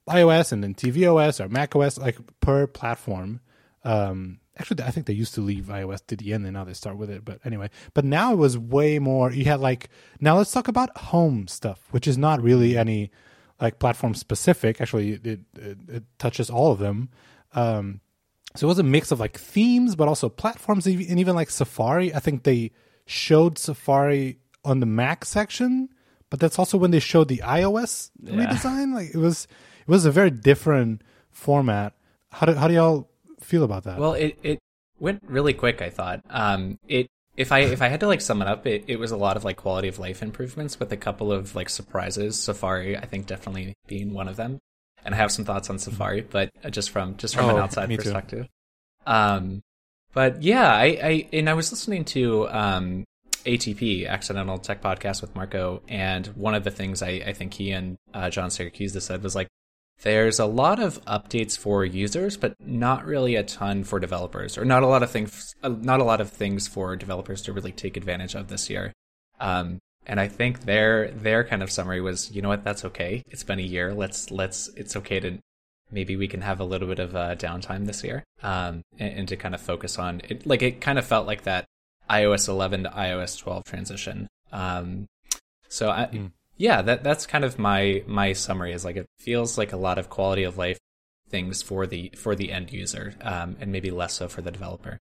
iOS 0.09 0.53
and 0.53 0.63
then 0.63 0.75
tvOS 0.75 1.45
or 1.45 1.49
macOS 1.49 1.99
like 1.99 2.19
per 2.41 2.67
platform. 2.67 3.41
Um, 3.85 4.41
actually, 4.57 4.83
I 4.85 4.91
think 4.91 5.07
they 5.07 5.13
used 5.13 5.35
to 5.35 5.41
leave 5.41 5.67
iOS 5.67 6.07
to 6.07 6.17
the 6.17 6.33
end, 6.33 6.45
and 6.45 6.55
now 6.55 6.65
they 6.65 6.75
start 6.75 6.97
with 6.97 7.11
it. 7.11 7.25
But 7.25 7.41
anyway, 7.45 7.71
but 7.95 8.05
now 8.05 8.33
it 8.33 8.37
was 8.37 8.57
way 8.57 8.99
more. 8.99 9.33
You 9.33 9.45
had 9.45 9.61
like 9.61 9.91
now 10.21 10.37
let's 10.37 10.53
talk 10.53 10.69
about 10.69 10.97
home 10.97 11.49
stuff, 11.49 11.81
which 11.91 12.07
is 12.07 12.19
not 12.19 12.43
really 12.43 12.77
any 12.77 13.11
like 13.61 13.79
platform 13.79 14.15
specific. 14.15 14.81
Actually, 14.81 15.13
it 15.13 15.27
it, 15.27 15.41
it 15.89 16.05
touches 16.19 16.51
all 16.51 16.73
of 16.73 16.79
them. 16.79 17.11
Um, 17.55 18.01
so 18.55 18.67
it 18.67 18.69
was 18.69 18.79
a 18.79 18.85
mix 18.85 19.11
of 19.11 19.21
like 19.21 19.39
themes, 19.39 19.97
but 19.97 20.09
also 20.09 20.29
platforms, 20.29 20.87
and 20.87 21.01
even 21.01 21.35
like 21.35 21.51
Safari. 21.51 22.15
I 22.15 22.21
think 22.21 22.43
they 22.43 22.73
showed 23.07 23.59
Safari 23.59 24.39
on 24.65 24.81
the 24.81 24.87
Mac 24.87 25.25
section, 25.25 25.89
but 26.33 26.41
that's 26.41 26.59
also 26.59 26.79
when 26.79 26.93
they 26.93 26.99
showed 26.99 27.29
the 27.29 27.43
iOS 27.45 28.11
Yeah. 28.23 28.33
redesign. 28.33 28.95
Like 28.95 29.11
it 29.15 29.19
was, 29.19 29.47
it 29.87 29.89
was 29.91 30.07
a 30.07 30.11
very 30.11 30.31
different 30.31 31.03
format. 31.31 31.93
How 32.31 32.47
do 32.47 32.55
how 32.55 32.69
do 32.69 32.73
y'all 32.75 33.11
feel 33.41 33.65
about 33.65 33.85
that? 33.85 33.99
well, 33.99 34.15
it 34.15 34.39
it 34.43 34.59
went 34.99 35.21
really 35.27 35.53
quick. 35.53 35.83
I 35.83 35.91
thought. 35.91 36.23
Um, 36.31 36.79
it 36.89 37.09
if 37.37 37.53
I 37.53 37.59
if 37.61 37.83
I 37.83 37.89
had 37.89 38.01
to 38.01 38.07
like 38.07 38.23
sum 38.23 38.41
it 38.41 38.49
up, 38.49 38.67
it, 38.67 38.85
it 38.87 38.99
was 38.99 39.11
a 39.11 39.17
lot 39.19 39.37
of 39.37 39.45
like 39.45 39.59
quality 39.59 39.89
of 39.89 39.99
life 39.99 40.23
improvements 40.23 40.81
with 40.81 40.91
a 40.91 40.97
couple 40.97 41.31
of 41.31 41.55
like 41.55 41.69
surprises. 41.69 42.41
Safari, 42.43 42.97
I 42.97 43.05
think, 43.05 43.27
definitely 43.27 43.75
being 43.87 44.15
one 44.15 44.27
of 44.29 44.37
them. 44.37 44.59
And 45.05 45.15
I 45.15 45.19
have 45.19 45.31
some 45.33 45.45
thoughts 45.45 45.69
on 45.69 45.79
Safari, 45.79 46.23
but 46.23 46.49
uh, 46.65 46.71
just 46.71 46.89
from 46.89 47.19
just 47.19 47.35
from 47.37 47.51
an 47.51 47.57
Oh, 47.57 47.59
outside 47.65 47.91
me 47.91 47.97
too. 47.99 48.05
perspective. 48.05 48.47
Um, 49.07 49.61
but 50.15 50.43
yeah, 50.43 50.73
I, 50.73 50.85
I 51.03 51.29
and 51.35 51.51
I 51.51 51.55
was 51.55 51.71
listening 51.73 52.07
to 52.17 52.49
um 52.49 53.05
ATP 53.43 54.07
Accidental 54.09 54.59
Tech 54.59 54.83
Podcast 54.83 55.21
with 55.21 55.35
Marco, 55.35 55.83
and 55.89 56.27
one 56.29 56.55
of 56.55 56.65
the 56.65 56.71
things 56.71 57.03
I, 57.03 57.23
I 57.27 57.33
think 57.33 57.55
he 57.55 57.71
and 57.71 57.97
uh, 58.15 58.31
John 58.31 58.51
Siracusa 58.51 59.01
said 59.01 59.23
was 59.23 59.35
like, 59.35 59.49
there's 60.03 60.39
a 60.39 60.47
lot 60.47 60.81
of 60.81 61.05
updates 61.05 61.57
for 61.57 61.85
users, 61.85 62.37
but 62.37 62.55
not 62.61 63.07
really 63.07 63.37
a 63.37 63.45
ton 63.45 63.85
for 63.85 64.01
developers, 64.01 64.59
or 64.59 64.65
not 64.65 64.83
a 64.83 64.87
lot 64.87 65.03
of 65.03 65.11
things, 65.11 65.55
uh, 65.63 65.69
not 65.69 66.01
a 66.01 66.05
lot 66.05 66.21
of 66.21 66.31
things 66.31 66.67
for 66.67 66.97
developers 66.97 67.43
to 67.43 67.53
really 67.53 67.73
take 67.73 67.97
advantage 67.97 68.35
of 68.35 68.49
this 68.49 68.69
year. 68.69 68.93
Um, 69.39 69.79
and 70.07 70.19
I 70.19 70.27
think 70.29 70.65
their 70.65 71.13
their 71.13 71.45
kind 71.45 71.63
of 71.63 71.71
summary 71.71 72.01
was, 72.01 72.33
you 72.33 72.43
know 72.43 72.49
what, 72.49 72.65
that's 72.65 72.85
okay. 72.87 73.23
It's 73.29 73.45
been 73.45 73.61
a 73.61 73.63
year. 73.63 73.95
Let's 73.95 74.31
let's 74.31 74.69
it's 74.77 74.97
okay 74.97 75.21
to 75.21 75.39
maybe 75.93 76.17
we 76.17 76.27
can 76.27 76.41
have 76.41 76.59
a 76.59 76.65
little 76.65 76.89
bit 76.89 76.99
of 76.99 77.15
uh, 77.15 77.37
downtime 77.37 77.87
this 77.87 78.03
year, 78.03 78.25
um, 78.43 78.83
and, 78.99 79.19
and 79.19 79.29
to 79.29 79.37
kind 79.37 79.55
of 79.55 79.61
focus 79.61 79.99
on 79.99 80.21
it. 80.29 80.47
Like 80.47 80.63
it 80.63 80.81
kind 80.81 80.99
of 80.99 81.05
felt 81.05 81.27
like 81.27 81.43
that 81.43 81.67
iOS 82.11 82.49
11 82.49 82.85
to 82.85 82.91
iOS 82.91 83.39
12 83.39 83.65
transition. 83.65 84.29
Um, 84.53 85.07
so 85.69 85.91
I, 85.91 86.07
Mm. 86.13 86.33
yeah, 86.57 86.83
that 86.83 87.03
that's 87.03 87.27
kind 87.27 87.45
of 87.45 87.59
my 87.59 88.03
my 88.07 88.33
summary. 88.35 88.73
Is 88.73 88.85
like 88.85 88.97
it 88.97 89.07
feels 89.19 89.57
like 89.59 89.73
a 89.73 89.77
lot 89.77 89.99
of 89.99 90.11
quality 90.11 90.43
of 90.45 90.59
life 90.59 90.79
things 91.31 91.63
for 91.63 91.87
the 91.87 92.11
for 92.17 92.35
the 92.37 92.53
end 92.53 92.73
user, 92.73 93.15
um, 93.23 93.57
and 93.61 93.73
maybe 93.73 93.91
less 93.91 94.13
so 94.15 94.29
for 94.29 94.43
the 94.43 94.51
developer. 94.51 94.99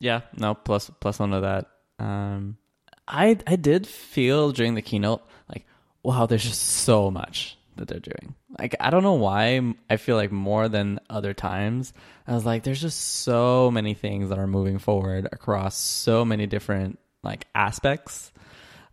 Yeah, 0.00 0.20
no, 0.36 0.54
plus 0.54 0.90
plus 1.00 1.18
one 1.18 1.32
of 1.32 1.42
that. 1.42 1.66
Um, 1.98 2.58
I 3.08 3.38
I 3.46 3.56
did 3.56 3.86
feel 3.86 4.52
during 4.52 4.74
the 4.74 4.82
keynote 4.82 5.22
like, 5.48 5.64
wow, 6.02 6.26
there's 6.26 6.44
just 6.44 6.60
so 6.62 7.10
much 7.10 7.56
that 7.76 7.88
they're 7.88 7.98
doing. 8.00 8.34
Like 8.58 8.76
I 8.80 8.90
don't 8.90 9.02
know 9.02 9.14
why 9.14 9.74
I 9.88 9.96
feel 9.96 10.16
like 10.16 10.30
more 10.32 10.68
than 10.68 11.00
other 11.08 11.32
times 11.32 11.92
I 12.28 12.34
was 12.34 12.44
like 12.44 12.62
there's 12.62 12.80
just 12.80 13.00
so 13.00 13.70
many 13.70 13.94
things 13.94 14.28
that 14.28 14.38
are 14.38 14.46
moving 14.46 14.78
forward 14.78 15.28
across 15.32 15.76
so 15.76 16.26
many 16.26 16.46
different 16.46 16.98
like 17.22 17.46
aspects 17.54 18.32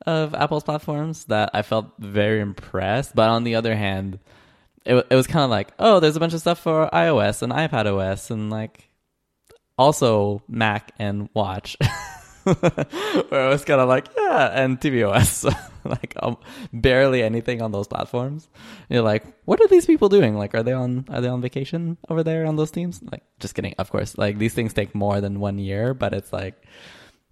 of 0.05 0.33
Apple's 0.33 0.63
platforms 0.63 1.25
that 1.25 1.49
I 1.53 1.61
felt 1.61 1.91
very 1.99 2.39
impressed. 2.39 3.13
But 3.13 3.29
on 3.29 3.43
the 3.43 3.55
other 3.55 3.75
hand, 3.75 4.19
it 4.85 5.05
it 5.09 5.15
was 5.15 5.27
kind 5.27 5.43
of 5.43 5.49
like, 5.49 5.73
oh, 5.79 5.99
there's 5.99 6.15
a 6.15 6.19
bunch 6.19 6.33
of 6.33 6.39
stuff 6.39 6.59
for 6.59 6.89
iOS 6.93 7.41
and 7.41 7.51
iPad 7.51 7.85
OS 7.85 8.31
and 8.31 8.49
like 8.49 8.89
also 9.77 10.41
Mac 10.47 10.93
and 10.97 11.27
Watch. 11.33 11.75
Where 13.29 13.47
I 13.47 13.49
was 13.49 13.65
kind 13.65 13.81
of 13.81 13.89
like, 13.89 14.07
yeah, 14.15 14.51
and 14.53 14.79
tvOS, 14.79 15.51
like 15.83 16.13
um, 16.21 16.37
barely 16.71 17.23
anything 17.23 17.61
on 17.61 17.71
those 17.71 17.87
platforms. 17.87 18.47
You're 18.87 19.01
like, 19.01 19.25
what 19.45 19.59
are 19.61 19.67
these 19.67 19.87
people 19.87 20.09
doing? 20.09 20.37
Like, 20.37 20.53
are 20.53 20.61
they 20.61 20.73
on 20.73 21.05
are 21.09 21.21
they 21.21 21.27
on 21.27 21.41
vacation 21.41 21.97
over 22.07 22.23
there 22.23 22.45
on 22.45 22.55
those 22.55 22.69
teams? 22.69 23.01
Like, 23.11 23.23
just 23.39 23.55
kidding, 23.55 23.73
of 23.79 23.89
course. 23.89 24.17
Like 24.17 24.37
these 24.37 24.53
things 24.53 24.73
take 24.73 24.93
more 24.93 25.21
than 25.21 25.39
one 25.39 25.57
year, 25.57 25.95
but 25.95 26.13
it's 26.13 26.31
like, 26.31 26.55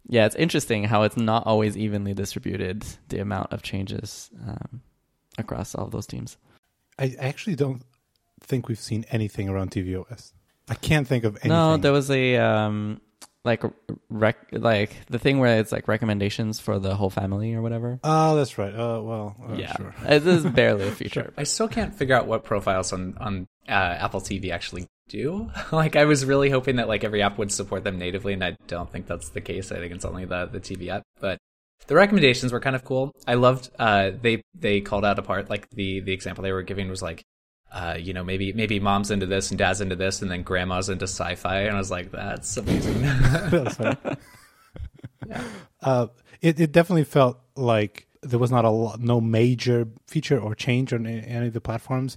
yeah, 0.08 0.26
it's 0.26 0.36
interesting 0.36 0.84
how 0.84 1.04
it's 1.04 1.18
not 1.18 1.46
always 1.46 1.78
evenly 1.78 2.16
distributed 2.16 2.84
the 3.10 3.20
amount 3.20 3.54
of 3.54 3.62
changes 3.62 4.32
um, 4.48 4.82
across 5.38 5.76
all 5.76 5.86
of 5.86 5.92
those 5.92 6.08
teams. 6.08 6.38
I 6.98 7.16
actually 7.20 7.56
don't 7.56 7.84
think 8.42 8.68
we've 8.68 8.80
seen 8.80 9.06
anything 9.12 9.48
around 9.48 9.72
tvOS. 9.72 10.34
I 10.70 10.76
can't 10.76 11.08
think 11.08 11.24
of 11.24 11.36
anything. 11.36 11.50
No, 11.50 11.78
there 11.78 11.92
was 11.92 12.10
a 12.10 12.38
um, 12.38 13.02
like 13.46 13.64
rec 14.10 14.38
like 14.52 14.96
the 15.08 15.20
thing 15.20 15.40
where 15.40 15.60
it's 15.60 15.72
like 15.72 15.88
recommendations 15.88 16.60
for 16.60 16.80
the 16.80 16.96
whole 16.96 17.10
family 17.10 17.54
or 17.54 17.62
whatever. 17.62 18.00
Oh, 18.04 18.36
that's 18.36 18.58
right. 18.58 18.74
Uh, 18.74 19.02
well, 19.02 19.36
uh, 19.50 19.54
yeah, 19.56 19.76
sure. 19.76 19.94
it 20.06 20.26
is 20.26 20.46
barely 20.46 20.88
a 20.88 20.92
feature. 20.96 21.34
I 21.38 21.44
still 21.44 21.68
can't 21.68 21.94
figure 21.94 22.16
out 22.16 22.28
what 22.28 22.44
profiles 22.44 22.94
on 22.94 23.18
on 23.20 23.48
uh, 23.68 23.72
Apple 23.72 24.22
TV 24.22 24.52
actually 24.52 24.88
do. 25.10 25.50
like, 25.72 25.96
I 25.96 26.06
was 26.06 26.26
really 26.26 26.50
hoping 26.50 26.78
that 26.78 26.88
like 26.88 27.04
every 27.04 27.22
app 27.22 27.38
would 27.38 27.52
support 27.52 27.84
them 27.84 27.98
natively, 27.98 28.34
and 28.34 28.44
I 28.44 28.56
don't 28.68 28.92
think 28.92 29.08
that's 29.08 29.30
the 29.30 29.42
case. 29.42 29.72
I 29.72 29.76
think 29.76 29.94
it's 29.94 30.06
only 30.06 30.26
the 30.26 30.46
the 30.46 30.60
TV 30.60 30.90
app, 30.90 31.04
but. 31.20 31.38
The 31.86 31.96
recommendations 31.96 32.54
were 32.54 32.62
kind 32.62 32.78
of 32.78 32.86
cool. 32.86 33.12
I 33.28 33.34
loved 33.34 33.70
uh, 33.78 34.12
they 34.22 34.42
they 34.58 34.80
called 34.80 35.04
out 35.04 35.20
a 35.20 35.22
part 35.22 35.50
like 35.50 35.70
the 35.72 36.00
the 36.00 36.14
example 36.14 36.42
they 36.42 36.54
were 36.54 36.62
giving 36.62 36.88
was 36.88 37.02
like 37.02 37.26
uh, 37.74 37.98
you 38.00 38.14
know, 38.14 38.24
maybe 38.24 38.54
maybe 38.54 38.80
mom's 38.80 39.10
into 39.10 39.26
this 39.26 39.50
and 39.50 39.58
dad's 39.58 39.82
into 39.82 39.96
this, 39.96 40.22
and 40.22 40.30
then 40.30 40.44
grandma's 40.44 40.90
into 40.90 41.06
sci-fi, 41.06 41.62
and 41.62 41.76
I 41.76 41.80
was 41.80 41.90
like, 41.90 42.12
that's 42.12 42.56
amazing. 42.56 43.02
That's 43.02 43.76
funny. 43.76 43.98
yeah. 45.28 45.44
Uh, 45.82 46.08
it 46.42 46.60
it 46.60 46.72
definitely 46.72 47.04
felt 47.04 47.40
like 47.56 48.08
there 48.22 48.40
was 48.40 48.52
not 48.52 48.64
a 48.64 48.70
lot, 48.70 49.00
no 49.00 49.20
major 49.20 49.88
feature 50.08 50.40
or 50.40 50.54
change 50.54 50.94
on 50.94 51.08
any 51.08 51.48
of 51.48 51.54
the 51.54 51.62
platforms, 51.62 52.16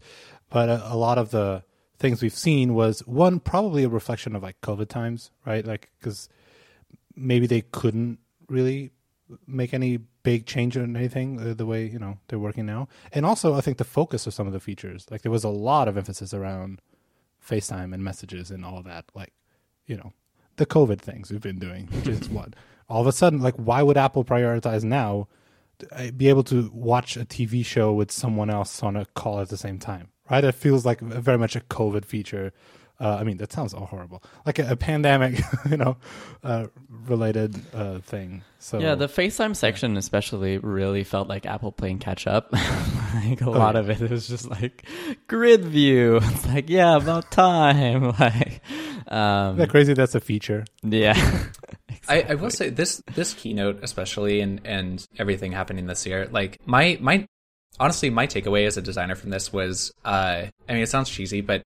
but 0.51 0.69
a, 0.69 0.93
a 0.93 0.97
lot 0.97 1.17
of 1.17 1.31
the 1.31 1.65
things 1.99 2.21
we've 2.21 2.35
seen 2.35 2.75
was 2.75 3.01
one 3.07 3.41
probably 3.41 3.83
a 3.83 3.89
reflection 3.89 4.37
of 4.37 4.43
like 4.43 4.61
COVID 4.61 4.89
times, 4.89 5.31
right? 5.47 5.65
Like 5.65 5.91
because 5.99 6.29
maybe 7.15 7.47
they 7.47 7.63
couldn't 7.63 8.19
really 8.49 8.91
make 9.47 9.75
any 9.75 9.99
big 10.23 10.47
change 10.47 10.77
in 10.77 10.97
anything 10.97 11.41
uh, 11.41 11.55
the 11.55 11.67
way 11.67 11.87
you 11.87 11.99
know 11.99 12.19
they're 12.29 12.39
working 12.39 12.67
now, 12.67 12.89
and 13.13 13.27
also 13.27 13.55
I 13.55 13.61
think 13.61 13.79
the 13.79 13.85
focus 13.85 14.27
of 14.27 14.35
some 14.35 14.47
of 14.47 14.53
the 14.53 14.61
features, 14.61 15.07
like 15.11 15.23
there 15.23 15.33
was 15.33 15.45
a 15.45 15.49
lot 15.49 15.89
of 15.89 15.97
emphasis 15.97 16.33
around 16.33 16.81
FaceTime 17.45 17.93
and 17.95 18.03
messages 18.03 18.51
and 18.51 18.65
all 18.65 18.83
that, 18.83 19.07
like 19.15 19.33
you 19.87 19.97
know 19.97 20.13
the 20.57 20.67
COVID 20.67 21.01
things 21.01 21.31
we've 21.31 21.41
been 21.41 21.59
doing, 21.59 21.87
which 21.89 22.09
is 22.09 22.29
what 22.37 22.55
all 22.89 23.01
of 23.01 23.07
a 23.07 23.13
sudden, 23.13 23.41
like, 23.41 23.55
why 23.55 23.83
would 23.83 23.97
Apple 23.97 24.25
prioritize 24.25 24.85
now? 24.85 25.29
uh, 25.93 26.11
Be 26.11 26.29
able 26.29 26.45
to 26.45 26.71
watch 26.73 27.17
a 27.17 27.25
TV 27.25 27.65
show 27.65 27.93
with 27.93 28.11
someone 28.11 28.49
else 28.49 28.83
on 28.83 28.97
a 28.97 29.07
call 29.07 29.41
at 29.41 29.49
the 29.49 29.57
same 29.57 29.79
time, 29.79 30.09
right? 30.31 30.45
It 30.45 30.55
feels 30.55 30.87
like 30.87 31.01
very 31.01 31.39
much 31.39 31.57
a 31.57 31.61
COVID 31.61 32.05
feature. 32.05 32.53
Uh, 32.99 33.19
I 33.21 33.25
mean, 33.25 33.37
that 33.39 33.53
sounds 33.53 33.75
all 33.75 33.85
horrible, 33.87 34.23
like 34.47 34.59
a, 34.59 34.71
a 34.71 34.77
pandemic, 34.77 35.39
you 35.71 35.77
know, 35.77 35.99
uh, 36.43 36.69
related 37.07 37.55
uh, 37.75 37.99
thing. 37.99 38.43
So 38.59 38.79
Yeah, 38.79 38.95
the 38.95 39.07
FaceTime 39.07 39.55
section 39.55 39.97
especially 39.97 40.59
really 40.59 41.05
felt 41.05 41.29
like 41.29 41.45
Apple 41.45 41.73
playing 41.73 41.99
catch 41.99 42.27
up. 42.27 42.53
like 43.15 43.43
a 43.43 43.51
lot 43.51 43.75
yeah. 43.75 43.81
of 43.81 43.91
it 43.91 44.11
was 44.11 44.27
just 44.27 44.49
like 44.49 44.87
grid 45.27 45.65
view. 45.65 46.21
It's 46.23 46.47
like, 46.47 46.69
yeah, 46.69 46.97
about 46.97 47.31
time. 47.31 48.15
Like 48.19 48.63
um 49.09 49.57
that 49.57 49.69
crazy? 49.71 49.95
That's 49.95 50.15
a 50.15 50.21
feature. 50.21 50.65
yeah. 50.83 51.15
I, 52.09 52.23
I 52.23 52.35
will 52.35 52.51
say 52.51 52.71
this 52.71 53.03
this 53.15 53.35
keynote 53.35 53.81
especially 53.83 54.41
and 54.41 54.61
and 54.65 55.07
everything 55.19 55.53
happening 55.53 55.87
this 55.87 56.07
year 56.07 56.29
like 56.31 56.61
my 56.67 56.99
my 57.01 57.27
honestly 57.81 58.11
my 58.11 58.27
takeaway 58.27 58.67
as 58.67 58.77
a 58.77 58.83
designer 58.83 59.15
from 59.15 59.31
this 59.31 59.53
was 59.53 59.93
uh 60.05 60.47
I 60.69 60.73
mean 60.73 60.83
it 60.83 60.89
sounds 60.89 61.11
cheesy 61.11 61.41
but 61.41 61.63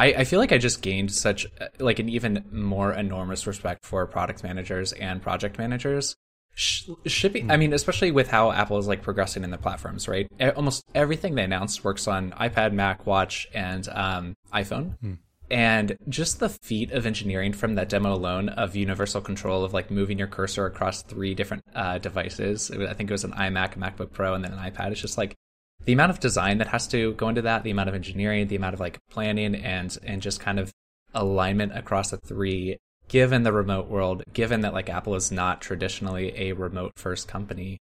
I, 0.00 0.06
I 0.20 0.24
feel 0.24 0.38
like 0.38 0.50
I 0.50 0.58
just 0.58 0.80
gained 0.80 1.12
such 1.12 1.46
uh, 1.60 1.66
like 1.78 1.98
an 1.98 2.08
even 2.08 2.44
more 2.50 2.92
enormous 2.92 3.46
respect 3.46 3.84
for 3.84 4.06
product 4.06 4.42
managers 4.42 4.92
and 4.92 5.20
project 5.20 5.58
managers. 5.58 6.16
Sh- 6.52 6.88
shipping 7.06 7.48
i 7.48 7.56
mean 7.56 7.72
especially 7.72 8.10
with 8.10 8.28
how 8.28 8.50
apple 8.50 8.76
is 8.78 8.88
like 8.88 9.02
progressing 9.02 9.44
in 9.44 9.52
the 9.52 9.56
platforms 9.56 10.08
right? 10.08 10.26
Almost 10.56 10.82
everything 10.96 11.36
they 11.36 11.44
announced 11.44 11.84
works 11.84 12.08
on 12.08 12.32
ipad 12.32 12.72
mac 12.72 13.06
watch 13.06 13.46
and 13.54 13.88
um, 13.88 14.34
iphone. 14.52 15.18
And 15.50 15.96
just 16.08 16.40
the 16.40 16.48
feat 16.48 16.90
of 16.92 17.06
engineering 17.06 17.52
from 17.52 17.76
that 17.76 17.88
demo 17.88 18.14
alone 18.14 18.48
of 18.48 18.76
universal 18.76 19.20
control 19.20 19.64
of 19.64 19.72
like 19.72 19.90
moving 19.90 20.18
your 20.18 20.28
cursor 20.28 20.66
across 20.66 21.02
three 21.02 21.34
different 21.34 21.64
uh, 21.74 21.98
devices. 21.98 22.70
I 22.70 22.94
think 22.94 23.10
it 23.10 23.12
was 23.12 23.24
an 23.24 23.32
iMac, 23.32 23.76
MacBook 23.76 24.12
Pro, 24.12 24.34
and 24.34 24.44
then 24.44 24.52
an 24.52 24.58
iPad. 24.58 24.92
It's 24.92 25.00
just 25.00 25.18
like 25.18 25.34
the 25.84 25.92
amount 25.92 26.10
of 26.10 26.20
design 26.20 26.58
that 26.58 26.68
has 26.68 26.86
to 26.88 27.14
go 27.14 27.28
into 27.28 27.42
that, 27.42 27.64
the 27.64 27.70
amount 27.70 27.88
of 27.88 27.94
engineering, 27.94 28.48
the 28.48 28.56
amount 28.56 28.74
of 28.74 28.80
like 28.80 28.98
planning 29.10 29.54
and 29.54 29.96
and 30.04 30.22
just 30.22 30.40
kind 30.40 30.58
of 30.58 30.72
alignment 31.14 31.76
across 31.76 32.10
the 32.10 32.18
three. 32.18 32.76
Given 33.08 33.42
the 33.42 33.52
remote 33.52 33.88
world, 33.88 34.22
given 34.32 34.60
that 34.60 34.72
like 34.72 34.88
Apple 34.88 35.16
is 35.16 35.32
not 35.32 35.60
traditionally 35.60 36.32
a 36.36 36.52
remote 36.52 36.92
first 36.94 37.26
company, 37.26 37.78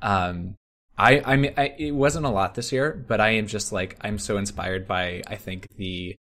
um, 0.00 0.56
I 0.96 1.20
I 1.24 1.36
mean 1.36 1.52
I, 1.56 1.74
it 1.76 1.90
wasn't 1.90 2.24
a 2.24 2.30
lot 2.30 2.54
this 2.54 2.72
year, 2.72 3.04
but 3.06 3.20
I 3.20 3.30
am 3.32 3.46
just 3.46 3.72
like 3.72 3.96
I'm 4.00 4.18
so 4.18 4.38
inspired 4.38 4.86
by 4.86 5.22
I 5.26 5.36
think 5.36 5.68
the 5.76 6.16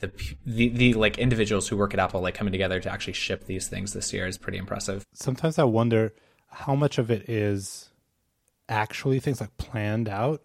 the 0.00 0.12
the 0.44 0.68
the 0.68 0.94
like 0.94 1.18
individuals 1.18 1.66
who 1.66 1.76
work 1.76 1.94
at 1.94 2.00
Apple 2.00 2.20
like 2.20 2.34
coming 2.34 2.52
together 2.52 2.78
to 2.80 2.92
actually 2.92 3.14
ship 3.14 3.46
these 3.46 3.66
things 3.66 3.92
this 3.92 4.12
year 4.12 4.26
is 4.26 4.38
pretty 4.38 4.58
impressive. 4.58 5.04
sometimes 5.14 5.58
I 5.58 5.64
wonder 5.64 6.12
how 6.48 6.74
much 6.74 6.98
of 6.98 7.10
it 7.10 7.28
is 7.28 7.90
actually 8.68 9.20
things 9.20 9.40
like 9.40 9.56
planned 9.56 10.08
out 10.08 10.42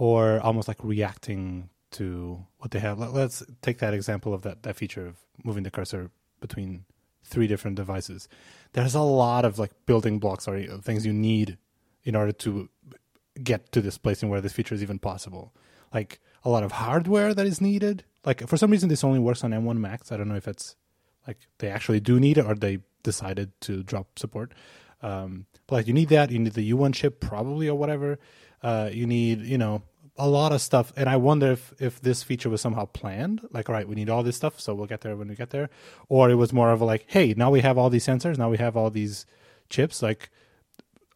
or 0.00 0.40
almost 0.40 0.66
like 0.66 0.82
reacting 0.82 1.68
to 1.90 2.46
what 2.58 2.70
they 2.70 2.78
have. 2.80 2.98
Let- 2.98 3.12
Let's 3.12 3.42
take 3.60 3.78
that 3.80 3.92
example 3.92 4.32
of 4.32 4.40
that, 4.42 4.62
that 4.62 4.76
feature 4.76 5.06
of 5.06 5.16
moving 5.44 5.62
the 5.62 5.70
cursor 5.70 6.10
between 6.40 6.86
three 7.22 7.46
different 7.46 7.76
devices. 7.76 8.26
There's 8.72 8.94
a 8.94 9.02
lot 9.02 9.44
of 9.44 9.58
like 9.58 9.72
building 9.84 10.18
blocks 10.18 10.48
or 10.48 10.58
things 10.80 11.04
you 11.04 11.12
need 11.12 11.58
in 12.02 12.16
order 12.16 12.32
to 12.32 12.70
get 13.42 13.72
to 13.72 13.82
this 13.82 13.98
place 13.98 14.22
and 14.22 14.30
where 14.30 14.40
this 14.40 14.54
feature 14.54 14.74
is 14.74 14.82
even 14.82 14.98
possible. 14.98 15.52
Like 15.92 16.18
a 16.44 16.48
lot 16.48 16.62
of 16.62 16.72
hardware 16.72 17.34
that 17.34 17.46
is 17.46 17.60
needed. 17.60 18.04
Like 18.24 18.48
for 18.48 18.56
some 18.56 18.70
reason, 18.70 18.88
this 18.88 19.04
only 19.04 19.18
works 19.18 19.44
on 19.44 19.50
M1 19.50 19.76
Macs. 19.76 20.10
I 20.12 20.16
don't 20.16 20.28
know 20.28 20.34
if 20.36 20.48
it's 20.48 20.76
like 21.26 21.36
they 21.58 21.68
actually 21.68 22.00
do 22.00 22.18
need 22.18 22.38
it 22.38 22.46
or 22.46 22.54
they 22.54 22.78
decided 23.02 23.52
to 23.62 23.82
drop 23.82 24.18
support. 24.18 24.52
Um, 25.02 25.44
but 25.66 25.74
like 25.76 25.86
you 25.88 25.92
need 25.92 26.08
that. 26.08 26.30
You 26.30 26.38
need 26.38 26.54
the 26.54 26.72
U1 26.72 26.94
chip 26.94 27.20
probably 27.20 27.68
or 27.68 27.76
whatever. 27.76 28.18
Uh, 28.62 28.88
you 28.90 29.06
need 29.06 29.40
you 29.42 29.58
know 29.58 29.82
a 30.16 30.28
lot 30.28 30.52
of 30.52 30.60
stuff. 30.60 30.92
And 30.96 31.08
I 31.08 31.16
wonder 31.16 31.52
if 31.52 31.74
if 31.78 32.00
this 32.00 32.22
feature 32.22 32.50
was 32.50 32.60
somehow 32.60 32.86
planned. 32.86 33.46
Like 33.50 33.68
all 33.68 33.74
right, 33.74 33.88
we 33.88 33.94
need 33.94 34.10
all 34.10 34.22
this 34.22 34.36
stuff, 34.36 34.60
so 34.60 34.74
we'll 34.74 34.86
get 34.86 35.00
there 35.00 35.16
when 35.16 35.28
we 35.28 35.34
get 35.34 35.50
there. 35.50 35.70
Or 36.08 36.30
it 36.30 36.34
was 36.34 36.52
more 36.52 36.70
of 36.70 36.80
a 36.80 36.84
like, 36.84 37.04
hey, 37.08 37.34
now 37.36 37.50
we 37.50 37.60
have 37.60 37.78
all 37.78 37.90
these 37.90 38.06
sensors. 38.06 38.38
Now 38.38 38.50
we 38.50 38.58
have 38.58 38.76
all 38.76 38.90
these 38.90 39.26
chips. 39.68 40.02
Like 40.02 40.30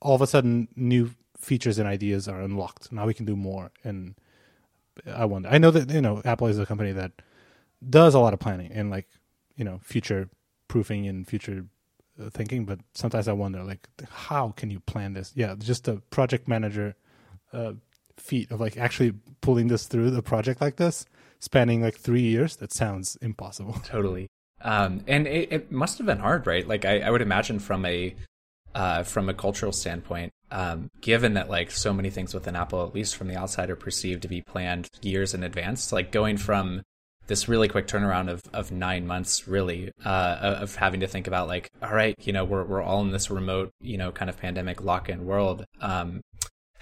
all 0.00 0.14
of 0.14 0.22
a 0.22 0.26
sudden, 0.26 0.68
new 0.76 1.10
features 1.38 1.78
and 1.78 1.88
ideas 1.88 2.28
are 2.28 2.40
unlocked. 2.40 2.92
Now 2.92 3.06
we 3.06 3.14
can 3.14 3.26
do 3.26 3.36
more. 3.36 3.70
And 3.82 4.14
I 5.06 5.24
wonder. 5.24 5.48
I 5.48 5.58
know 5.58 5.70
that 5.70 5.90
you 5.90 6.00
know 6.00 6.22
Apple 6.24 6.46
is 6.46 6.58
a 6.58 6.66
company 6.66 6.92
that 6.92 7.12
does 7.88 8.14
a 8.14 8.20
lot 8.20 8.32
of 8.32 8.40
planning 8.40 8.72
and 8.72 8.90
like 8.90 9.08
you 9.56 9.64
know 9.64 9.80
future 9.82 10.30
proofing 10.68 11.06
and 11.06 11.26
future 11.26 11.66
uh, 12.20 12.30
thinking. 12.30 12.64
But 12.64 12.80
sometimes 12.94 13.28
I 13.28 13.32
wonder, 13.32 13.62
like, 13.62 13.88
how 14.08 14.50
can 14.56 14.70
you 14.70 14.80
plan 14.80 15.14
this? 15.14 15.32
Yeah, 15.34 15.54
just 15.58 15.88
a 15.88 15.96
project 16.10 16.48
manager 16.48 16.94
uh, 17.52 17.72
feat 18.18 18.50
of 18.50 18.60
like 18.60 18.76
actually 18.76 19.14
pulling 19.40 19.68
this 19.68 19.86
through 19.86 20.10
the 20.10 20.22
project 20.22 20.60
like 20.60 20.76
this, 20.76 21.06
spanning 21.40 21.82
like 21.82 21.96
three 21.96 22.22
years. 22.22 22.56
That 22.56 22.72
sounds 22.72 23.16
impossible. 23.20 23.74
Totally. 23.84 24.28
Um, 24.62 25.04
and 25.06 25.26
it, 25.26 25.52
it 25.52 25.72
must 25.72 25.98
have 25.98 26.06
been 26.06 26.18
hard, 26.18 26.46
right? 26.46 26.66
Like 26.66 26.84
I, 26.84 27.00
I 27.00 27.10
would 27.10 27.22
imagine 27.22 27.58
from 27.58 27.84
a 27.84 28.14
uh, 28.74 29.04
from 29.04 29.28
a 29.28 29.34
cultural 29.34 29.72
standpoint, 29.72 30.32
um, 30.50 30.88
given 31.00 31.34
that 31.34 31.48
like 31.48 31.70
so 31.70 31.92
many 31.92 32.10
things 32.10 32.34
within 32.34 32.56
Apple, 32.56 32.84
at 32.84 32.94
least 32.94 33.14
from 33.16 33.28
the 33.28 33.36
outside, 33.36 33.70
are 33.70 33.76
perceived 33.76 34.22
to 34.22 34.28
be 34.28 34.42
planned 34.42 34.88
years 35.00 35.32
in 35.32 35.44
advance. 35.44 35.92
Like 35.92 36.10
going 36.10 36.36
from 36.36 36.82
this 37.26 37.48
really 37.48 37.68
quick 37.68 37.86
turnaround 37.86 38.30
of, 38.30 38.42
of 38.52 38.70
nine 38.70 39.06
months, 39.06 39.46
really, 39.48 39.92
uh, 40.04 40.56
of 40.60 40.74
having 40.76 41.00
to 41.00 41.06
think 41.06 41.26
about 41.26 41.46
like, 41.46 41.70
all 41.82 41.94
right, 41.94 42.14
you 42.20 42.32
know, 42.32 42.44
we're 42.44 42.64
we're 42.64 42.82
all 42.82 43.00
in 43.02 43.12
this 43.12 43.30
remote, 43.30 43.70
you 43.80 43.96
know, 43.96 44.10
kind 44.10 44.28
of 44.28 44.36
pandemic 44.38 44.82
lock 44.82 45.08
in 45.08 45.24
world. 45.24 45.64
Um, 45.80 46.20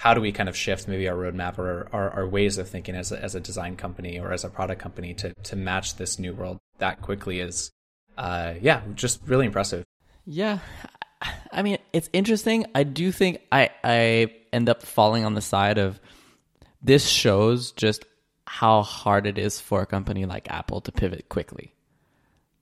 how 0.02 0.14
do 0.14 0.20
we 0.20 0.32
kind 0.32 0.48
of 0.48 0.56
shift 0.56 0.88
maybe 0.88 1.08
our 1.08 1.14
roadmap 1.14 1.58
or 1.58 1.88
our, 1.92 2.10
our 2.10 2.26
ways 2.26 2.58
of 2.58 2.68
thinking 2.68 2.96
as 2.96 3.12
a, 3.12 3.22
as 3.22 3.36
a 3.36 3.40
design 3.40 3.76
company 3.76 4.18
or 4.18 4.32
as 4.32 4.42
a 4.42 4.48
product 4.48 4.82
company 4.82 5.14
to 5.14 5.32
to 5.44 5.54
match 5.54 5.94
this 5.94 6.18
new 6.18 6.34
world 6.34 6.58
that 6.78 7.00
quickly 7.00 7.38
is, 7.38 7.70
uh, 8.18 8.54
yeah, 8.60 8.80
just 8.96 9.20
really 9.26 9.46
impressive. 9.46 9.84
Yeah. 10.26 10.58
I 11.52 11.62
mean, 11.62 11.78
it's 11.92 12.10
interesting. 12.12 12.66
I 12.74 12.82
do 12.82 13.12
think 13.12 13.42
I 13.52 13.70
I 13.84 14.34
end 14.52 14.68
up 14.68 14.82
falling 14.82 15.24
on 15.24 15.34
the 15.34 15.40
side 15.40 15.78
of 15.78 16.00
this 16.82 17.06
shows 17.06 17.70
just 17.70 18.04
how 18.44 18.82
hard 18.82 19.24
it 19.28 19.38
is 19.38 19.60
for 19.60 19.82
a 19.82 19.86
company 19.86 20.26
like 20.26 20.50
Apple 20.50 20.80
to 20.80 20.90
pivot 20.90 21.28
quickly. 21.28 21.76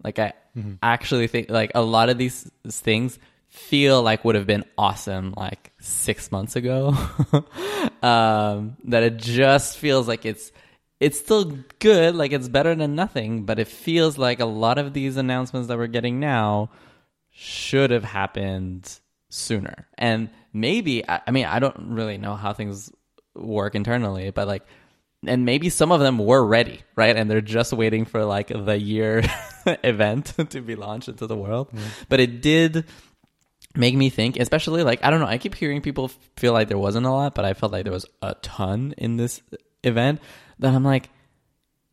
Like 0.04 0.18
I 0.18 0.34
actually 0.82 1.26
think 1.26 1.48
like 1.48 1.72
a 1.74 1.80
lot 1.80 2.10
of 2.10 2.18
these 2.18 2.50
things 2.68 3.18
feel 3.50 4.02
like 4.02 4.24
would 4.24 4.36
have 4.36 4.46
been 4.46 4.64
awesome 4.78 5.34
like 5.36 5.72
6 5.80 6.32
months 6.32 6.56
ago. 6.56 6.88
um 8.02 8.76
that 8.84 9.02
it 9.02 9.18
just 9.18 9.76
feels 9.76 10.08
like 10.08 10.24
it's 10.24 10.50
it's 11.00 11.18
still 11.18 11.58
good, 11.78 12.14
like 12.14 12.32
it's 12.32 12.48
better 12.48 12.74
than 12.74 12.94
nothing, 12.94 13.44
but 13.44 13.58
it 13.58 13.68
feels 13.68 14.18
like 14.18 14.38
a 14.40 14.44
lot 14.44 14.76
of 14.76 14.92
these 14.92 15.16
announcements 15.16 15.68
that 15.68 15.78
we're 15.78 15.86
getting 15.86 16.20
now 16.20 16.70
should 17.30 17.90
have 17.90 18.04
happened 18.04 19.00
sooner. 19.30 19.88
And 19.96 20.28
maybe, 20.52 21.08
I, 21.08 21.22
I 21.26 21.30
mean, 21.30 21.46
I 21.46 21.58
don't 21.58 21.94
really 21.94 22.18
know 22.18 22.36
how 22.36 22.52
things 22.52 22.92
work 23.34 23.74
internally, 23.74 24.30
but 24.30 24.46
like, 24.46 24.66
and 25.26 25.44
maybe 25.44 25.70
some 25.70 25.90
of 25.90 26.00
them 26.00 26.18
were 26.18 26.44
ready, 26.44 26.80
right? 26.96 27.16
And 27.16 27.30
they're 27.30 27.40
just 27.40 27.72
waiting 27.72 28.04
for 28.04 28.24
like 28.24 28.48
the 28.48 28.78
year 28.78 29.22
event 29.66 30.34
to 30.50 30.60
be 30.60 30.74
launched 30.74 31.08
into 31.08 31.26
the 31.26 31.36
world. 31.36 31.72
But 32.10 32.20
it 32.20 32.42
did 32.42 32.84
make 33.76 33.94
me 33.94 34.10
think, 34.10 34.38
especially 34.38 34.82
like, 34.82 35.04
I 35.04 35.10
don't 35.10 35.20
know, 35.20 35.26
I 35.26 35.38
keep 35.38 35.54
hearing 35.54 35.80
people 35.80 36.08
feel 36.36 36.52
like 36.52 36.68
there 36.68 36.78
wasn't 36.78 37.06
a 37.06 37.10
lot, 37.10 37.34
but 37.34 37.44
I 37.44 37.54
felt 37.54 37.72
like 37.72 37.84
there 37.84 37.92
was 37.92 38.06
a 38.22 38.34
ton 38.34 38.94
in 38.98 39.16
this 39.16 39.42
event 39.84 40.20
that 40.58 40.74
I'm 40.74 40.84
like, 40.84 41.08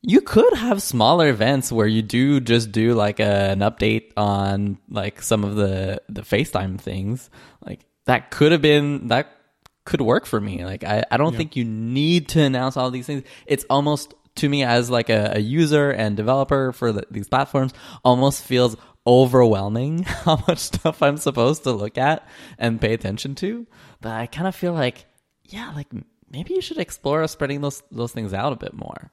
you 0.02 0.22
could 0.22 0.54
have 0.56 0.82
smaller 0.82 1.28
events 1.30 1.72
where 1.72 1.88
you 1.88 2.02
do 2.02 2.40
just 2.40 2.72
do 2.72 2.94
like 2.94 3.20
a, 3.20 3.52
an 3.52 3.60
update 3.60 4.14
on 4.16 4.78
like 4.90 5.22
some 5.22 5.44
of 5.44 5.56
the 5.56 6.02
the 6.08 6.22
FaceTime 6.22 6.80
things. 6.80 7.30
Like 7.66 7.86
that 8.06 8.32
could 8.32 8.52
have 8.52 8.62
been 8.62 9.08
that 9.08 9.32
could 9.86 10.02
work 10.02 10.26
for 10.26 10.40
me. 10.40 10.64
Like 10.64 10.84
I, 10.84 11.04
I 11.10 11.18
don't 11.18 11.36
think 11.36 11.56
you 11.56 11.66
need 11.66 12.30
to 12.30 12.42
announce 12.42 12.78
all 12.78 12.92
these 12.92 13.08
things. 13.08 13.24
It's 13.48 13.66
almost 13.70 14.14
to 14.36 14.50
me 14.50 14.64
as 14.64 14.90
like 14.90 15.10
a, 15.10 15.34
a 15.36 15.40
user 15.40 15.92
and 15.92 16.16
developer 16.16 16.72
for 16.72 16.92
the, 16.92 17.04
these 17.10 17.28
platforms 17.28 17.74
almost 18.06 18.44
feels 18.44 18.78
overwhelming 19.08 20.04
how 20.04 20.44
much 20.48 20.60
stuff 20.60 21.02
I'm 21.02 21.18
supposed 21.18 21.64
to 21.64 21.72
look 21.72 21.98
at 21.98 22.28
and 22.60 22.82
pay 22.82 22.94
attention 22.94 23.34
to. 23.36 23.66
But 24.02 24.12
I 24.12 24.28
kind 24.28 24.48
of 24.48 24.56
feel 24.56 24.74
like 24.74 25.06
yeah, 25.44 25.72
like 25.76 25.88
maybe 26.30 26.54
you 26.54 26.62
should 26.62 26.78
explore 26.78 27.28
spreading 27.28 27.62
those 27.62 27.82
those 27.92 28.12
things 28.12 28.34
out 28.34 28.54
a 28.54 28.58
bit 28.58 28.74
more. 28.74 29.12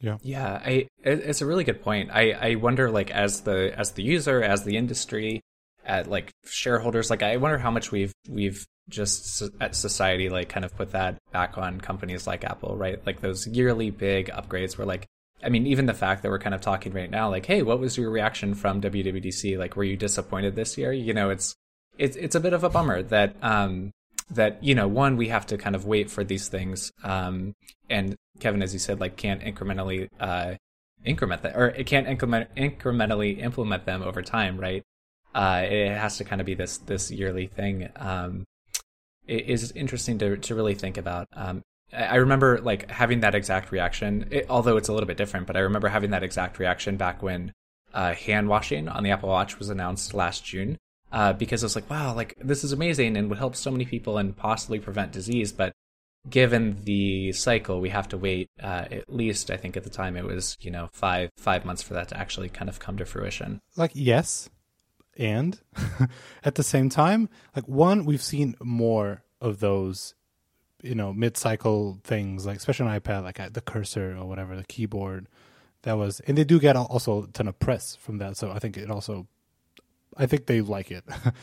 Yeah. 0.00 0.18
Yeah, 0.22 0.60
I 0.64 0.70
it, 1.02 1.20
it's 1.20 1.40
a 1.40 1.46
really 1.46 1.64
good 1.64 1.82
point. 1.82 2.10
I 2.12 2.32
I 2.32 2.54
wonder 2.56 2.90
like 2.90 3.10
as 3.10 3.42
the 3.42 3.72
as 3.76 3.92
the 3.92 4.02
user, 4.02 4.42
as 4.42 4.64
the 4.64 4.76
industry, 4.76 5.40
at 5.84 6.08
like 6.08 6.30
shareholders, 6.44 7.10
like 7.10 7.22
I 7.22 7.36
wonder 7.38 7.58
how 7.58 7.70
much 7.70 7.90
we've 7.90 8.12
we've 8.28 8.66
just 8.88 9.42
at 9.60 9.74
society 9.74 10.28
like 10.28 10.48
kind 10.48 10.64
of 10.64 10.74
put 10.76 10.92
that 10.92 11.18
back 11.32 11.58
on 11.58 11.80
companies 11.80 12.26
like 12.26 12.44
Apple, 12.44 12.76
right? 12.76 13.04
Like 13.06 13.20
those 13.20 13.46
yearly 13.46 13.90
big 13.90 14.28
upgrades 14.30 14.78
where 14.78 14.86
like 14.86 15.06
I 15.42 15.48
mean, 15.48 15.66
even 15.66 15.86
the 15.86 15.94
fact 15.94 16.22
that 16.22 16.30
we're 16.30 16.38
kind 16.38 16.54
of 16.54 16.60
talking 16.60 16.92
right 16.92 17.10
now, 17.10 17.30
like, 17.30 17.46
hey, 17.46 17.62
what 17.62 17.78
was 17.78 17.96
your 17.96 18.10
reaction 18.10 18.54
from 18.54 18.80
WWDC? 18.80 19.56
Like, 19.56 19.76
were 19.76 19.84
you 19.84 19.96
disappointed 19.96 20.56
this 20.56 20.76
year? 20.76 20.92
You 20.92 21.14
know, 21.14 21.30
it's 21.30 21.54
it's 21.98 22.16
it's 22.16 22.34
a 22.34 22.40
bit 22.40 22.52
of 22.52 22.64
a 22.64 22.70
bummer 22.70 23.02
that 23.02 23.36
um 23.42 23.92
that 24.30 24.62
you 24.62 24.74
know 24.74 24.88
one 24.88 25.16
we 25.16 25.28
have 25.28 25.46
to 25.46 25.58
kind 25.58 25.74
of 25.74 25.84
wait 25.84 26.10
for 26.10 26.24
these 26.24 26.48
things 26.48 26.92
um 27.02 27.54
and 27.90 28.14
Kevin 28.40 28.62
as 28.62 28.72
you 28.72 28.78
said 28.78 29.00
like 29.00 29.16
can't 29.16 29.42
incrementally 29.42 30.08
uh 30.20 30.54
increment 31.04 31.42
that 31.42 31.56
or 31.56 31.68
it 31.68 31.86
can't 31.86 32.06
increment 32.06 32.48
incrementally 32.56 33.38
implement 33.38 33.84
them 33.84 34.02
over 34.02 34.22
time 34.22 34.58
right 34.58 34.82
uh 35.34 35.62
it 35.64 35.96
has 35.96 36.18
to 36.18 36.24
kind 36.24 36.40
of 36.40 36.46
be 36.46 36.54
this 36.54 36.78
this 36.78 37.10
yearly 37.10 37.46
thing 37.46 37.88
um 37.96 38.44
it 39.26 39.48
is 39.48 39.72
interesting 39.72 40.18
to 40.18 40.36
to 40.36 40.54
really 40.54 40.74
think 40.74 40.96
about 40.96 41.26
um 41.34 41.62
I 41.92 42.16
remember 42.16 42.60
like 42.60 42.90
having 42.90 43.20
that 43.20 43.34
exact 43.34 43.72
reaction, 43.72 44.28
it, 44.30 44.46
although 44.48 44.76
it's 44.76 44.88
a 44.88 44.92
little 44.92 45.06
bit 45.06 45.16
different. 45.16 45.46
But 45.46 45.56
I 45.56 45.60
remember 45.60 45.88
having 45.88 46.10
that 46.10 46.22
exact 46.22 46.58
reaction 46.58 46.96
back 46.96 47.22
when 47.22 47.52
uh, 47.94 48.14
hand 48.14 48.48
washing 48.48 48.88
on 48.88 49.02
the 49.02 49.10
Apple 49.10 49.28
Watch 49.28 49.58
was 49.58 49.70
announced 49.70 50.12
last 50.12 50.44
June, 50.44 50.78
uh, 51.12 51.32
because 51.32 51.62
I 51.62 51.66
was 51.66 51.76
like, 51.76 51.88
wow, 51.88 52.14
like 52.14 52.34
this 52.38 52.64
is 52.64 52.72
amazing 52.72 53.16
and 53.16 53.28
would 53.30 53.38
help 53.38 53.56
so 53.56 53.70
many 53.70 53.84
people 53.84 54.18
and 54.18 54.36
possibly 54.36 54.78
prevent 54.78 55.12
disease. 55.12 55.52
But 55.52 55.72
given 56.28 56.78
the 56.84 57.32
cycle, 57.32 57.80
we 57.80 57.88
have 57.88 58.08
to 58.08 58.18
wait 58.18 58.50
uh, 58.62 58.84
at 58.90 59.12
least. 59.12 59.50
I 59.50 59.56
think 59.56 59.76
at 59.76 59.84
the 59.84 59.90
time 59.90 60.16
it 60.16 60.24
was 60.24 60.58
you 60.60 60.70
know 60.70 60.88
five 60.92 61.30
five 61.36 61.64
months 61.64 61.82
for 61.82 61.94
that 61.94 62.08
to 62.08 62.18
actually 62.18 62.50
kind 62.50 62.68
of 62.68 62.80
come 62.80 62.98
to 62.98 63.06
fruition. 63.06 63.60
like 63.76 63.92
yes 63.94 64.50
and 65.16 65.60
at 66.44 66.54
the 66.54 66.62
same 66.62 66.88
time 66.88 67.28
like 67.56 67.66
one 67.66 68.04
we've 68.04 68.22
seen 68.22 68.54
more 68.62 69.24
of 69.40 69.58
those 69.60 70.14
you 70.82 70.94
know 70.94 71.12
mid-cycle 71.12 71.98
things 72.04 72.46
like 72.46 72.56
especially 72.56 72.86
on 72.86 73.00
ipad 73.00 73.24
like 73.24 73.52
the 73.52 73.60
cursor 73.60 74.16
or 74.16 74.26
whatever 74.26 74.56
the 74.56 74.64
keyboard 74.64 75.26
that 75.82 75.94
was 75.94 76.20
and 76.20 76.38
they 76.38 76.44
do 76.44 76.58
get 76.60 76.76
also 76.76 77.24
a 77.24 77.26
ton 77.28 77.48
of 77.48 77.58
press 77.58 77.96
from 77.96 78.18
that 78.18 78.36
so 78.36 78.50
i 78.50 78.58
think 78.58 78.76
it 78.76 78.90
also 78.90 79.26
i 80.16 80.26
think 80.26 80.46
they 80.46 80.60
like 80.60 80.90
it. 80.90 81.04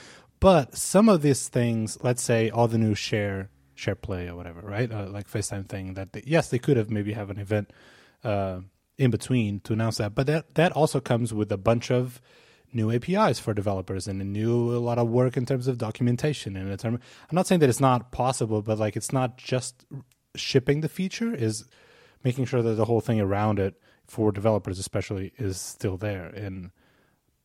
But 0.42 0.76
some 0.76 1.10
of 1.10 1.22
these 1.22 1.48
things 1.48 1.98
let's 2.04 2.22
say 2.22 2.50
all 2.50 2.68
the 2.68 2.78
new 2.78 2.94
share 2.94 3.50
share 3.74 3.96
play 3.96 4.28
or 4.28 4.36
whatever 4.36 4.62
right? 4.62 4.92
Uh, 4.92 5.08
like 5.08 5.28
facetime 5.30 5.68
thing 5.68 5.94
that 5.96 6.14
they, 6.14 6.24
yes 6.26 6.50
they 6.50 6.60
could 6.60 6.78
have 6.78 6.92
maybe 6.92 7.14
have 7.14 7.30
an 7.30 7.40
event 7.40 7.72
uh, 8.24 8.60
in 8.98 9.12
between 9.12 9.62
to 9.62 9.74
announce 9.74 9.98
that 9.98 10.14
but 10.14 10.28
that 10.28 10.54
that 10.56 10.72
also 10.74 11.00
comes 11.00 11.34
with 11.34 11.52
a 11.52 11.58
bunch 11.58 11.90
of 11.90 12.22
new 12.76 12.92
APIs 12.92 13.40
for 13.40 13.54
developers 13.54 14.08
and 14.08 14.22
a 14.22 14.26
new 14.26 14.76
a 14.76 14.78
lot 14.78 15.00
of 15.00 15.08
work 15.08 15.38
in 15.38 15.46
terms 15.46 15.68
of 15.68 15.78
documentation 15.78 16.58
and 16.58 16.70
it's, 16.70 16.84
I'm 16.84 17.00
not 17.32 17.48
saying 17.48 17.60
that 17.60 17.70
it's 17.70 17.80
not 17.80 18.12
possible, 18.12 18.62
but 18.62 18.78
like 18.78 18.96
it's 18.96 19.14
not 19.14 19.38
just 19.38 19.86
shipping 20.36 20.82
the 20.82 20.90
feature 20.90 21.34
is 21.34 21.66
making 22.24 22.46
sure 22.46 22.62
that 22.62 22.74
the 22.74 22.86
whole 22.86 23.02
thing 23.02 23.22
around 23.22 23.60
it 23.60 23.76
for 24.06 24.32
developers 24.32 24.78
especially 24.78 25.32
is 25.38 25.60
still 25.60 25.98
there 25.98 26.26
and 26.26 26.72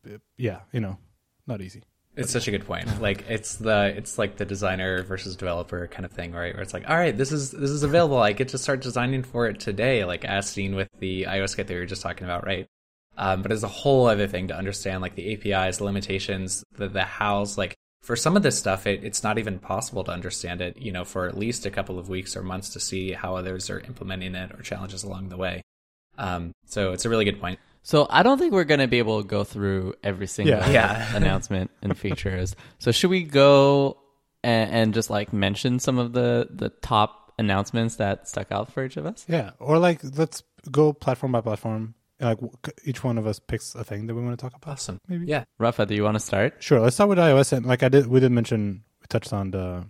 uh, 0.06 0.18
yeah, 0.36 0.60
you 0.72 0.80
know, 0.80 0.98
not 1.46 1.62
easy. 1.62 1.84
It's 2.16 2.32
such 2.32 2.48
a 2.48 2.50
good 2.50 2.66
point. 2.66 3.00
Like 3.00 3.24
it's 3.28 3.54
the 3.54 3.94
it's 3.96 4.18
like 4.18 4.36
the 4.36 4.44
designer 4.44 5.04
versus 5.04 5.36
developer 5.36 5.86
kind 5.86 6.04
of 6.04 6.10
thing, 6.10 6.32
right? 6.32 6.52
Where 6.52 6.62
it's 6.62 6.74
like, 6.74 6.90
all 6.90 6.96
right, 6.96 7.16
this 7.16 7.30
is 7.30 7.52
this 7.52 7.70
is 7.70 7.84
available. 7.84 8.18
I 8.18 8.32
get 8.32 8.48
to 8.48 8.58
start 8.58 8.82
designing 8.82 9.22
for 9.22 9.46
it 9.46 9.60
today, 9.60 10.04
like 10.04 10.24
as 10.24 10.48
seen 10.48 10.74
with 10.74 10.88
the 10.98 11.24
iOS 11.24 11.56
kit 11.56 11.68
that 11.68 11.74
we 11.74 11.80
were 11.80 11.86
just 11.86 12.02
talking 12.02 12.24
about, 12.24 12.44
right? 12.44 12.66
Um, 13.20 13.42
but 13.42 13.52
it's 13.52 13.62
a 13.62 13.68
whole 13.68 14.06
other 14.06 14.26
thing 14.26 14.48
to 14.48 14.56
understand, 14.56 15.02
like 15.02 15.14
the 15.14 15.34
APIs, 15.34 15.76
the 15.76 15.84
limitations, 15.84 16.64
the 16.72 16.88
the 16.88 17.04
hows. 17.04 17.58
Like 17.58 17.74
for 18.02 18.16
some 18.16 18.34
of 18.34 18.42
this 18.42 18.58
stuff, 18.58 18.86
it, 18.86 19.04
it's 19.04 19.22
not 19.22 19.38
even 19.38 19.58
possible 19.58 20.02
to 20.04 20.10
understand 20.10 20.62
it. 20.62 20.78
You 20.78 20.90
know, 20.90 21.04
for 21.04 21.28
at 21.28 21.36
least 21.36 21.66
a 21.66 21.70
couple 21.70 21.98
of 21.98 22.08
weeks 22.08 22.34
or 22.34 22.42
months 22.42 22.70
to 22.70 22.80
see 22.80 23.12
how 23.12 23.36
others 23.36 23.68
are 23.68 23.78
implementing 23.80 24.34
it 24.34 24.52
or 24.52 24.62
challenges 24.62 25.04
along 25.04 25.28
the 25.28 25.36
way. 25.36 25.60
Um, 26.16 26.52
so 26.64 26.92
it's 26.92 27.04
a 27.04 27.10
really 27.10 27.26
good 27.26 27.40
point. 27.40 27.60
So 27.82 28.06
I 28.08 28.22
don't 28.22 28.38
think 28.38 28.54
we're 28.54 28.64
gonna 28.64 28.88
be 28.88 28.98
able 28.98 29.20
to 29.20 29.28
go 29.28 29.44
through 29.44 29.94
every 30.02 30.26
single 30.26 30.56
Yeah. 30.56 30.70
Yeah. 30.70 31.14
announcement 31.16 31.70
and 31.82 31.96
features. 31.96 32.56
So 32.78 32.90
should 32.90 33.10
we 33.10 33.24
go 33.24 33.98
and, 34.42 34.70
and 34.70 34.94
just 34.94 35.10
like 35.10 35.34
mention 35.34 35.78
some 35.78 35.98
of 35.98 36.14
the 36.14 36.48
the 36.50 36.70
top 36.70 37.32
announcements 37.38 37.96
that 37.96 38.28
stuck 38.28 38.50
out 38.50 38.72
for 38.72 38.82
each 38.82 38.96
of 38.96 39.04
us? 39.04 39.26
Yeah, 39.28 39.50
or 39.58 39.78
like 39.78 40.00
let's 40.16 40.42
go 40.70 40.94
platform 40.94 41.32
by 41.32 41.42
platform. 41.42 41.94
Like 42.20 42.38
each 42.84 43.02
one 43.02 43.18
of 43.18 43.26
us 43.26 43.38
picks 43.38 43.74
a 43.74 43.82
thing 43.82 44.06
that 44.06 44.14
we 44.14 44.22
want 44.22 44.38
to 44.38 44.42
talk 44.42 44.54
about. 44.54 44.72
Awesome. 44.72 45.00
Maybe. 45.08 45.26
Yeah. 45.26 45.44
Rafa, 45.58 45.86
do 45.86 45.94
you 45.94 46.04
want 46.04 46.16
to 46.16 46.20
start? 46.20 46.62
Sure. 46.62 46.80
Let's 46.80 46.96
start 46.96 47.08
with 47.08 47.18
iOS, 47.18 47.52
and 47.52 47.66
like 47.66 47.82
I 47.82 47.88
did, 47.88 48.06
we 48.06 48.20
did 48.20 48.32
mention 48.32 48.82
we 49.00 49.06
touched 49.08 49.32
on 49.32 49.50
the, 49.52 49.86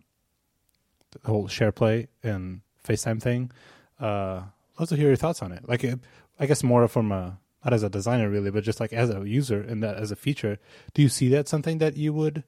the 1.11 1.19
whole 1.29 1.49
share 1.49 1.73
play 1.73 2.09
and 2.23 2.61
FaceTime 2.87 3.21
thing. 3.21 3.51
Uh, 3.99 4.43
love 4.79 4.88
to 4.88 4.97
hear 4.97 5.09
your 5.09 5.16
thoughts 5.16 5.43
on 5.43 5.53
it. 5.53 5.69
Like, 5.69 5.85
it, 5.85 5.99
I 6.38 6.47
guess 6.47 6.62
more 6.62 6.87
from 6.88 7.12
a 7.12 7.38
not 7.64 7.75
as 7.75 7.83
a 7.83 7.90
designer 7.90 8.31
really, 8.31 8.51
but 8.51 8.64
just 8.64 8.81
like 8.81 8.93
as 8.93 9.11
a 9.11 9.27
user 9.29 9.61
and 9.61 9.83
that 9.83 9.97
as 9.97 10.11
a 10.11 10.16
feature. 10.16 10.59
Do 10.95 11.03
you 11.03 11.09
see 11.09 11.29
that 11.31 11.49
something 11.49 11.79
that 11.79 11.97
you 11.97 12.12
would 12.12 12.45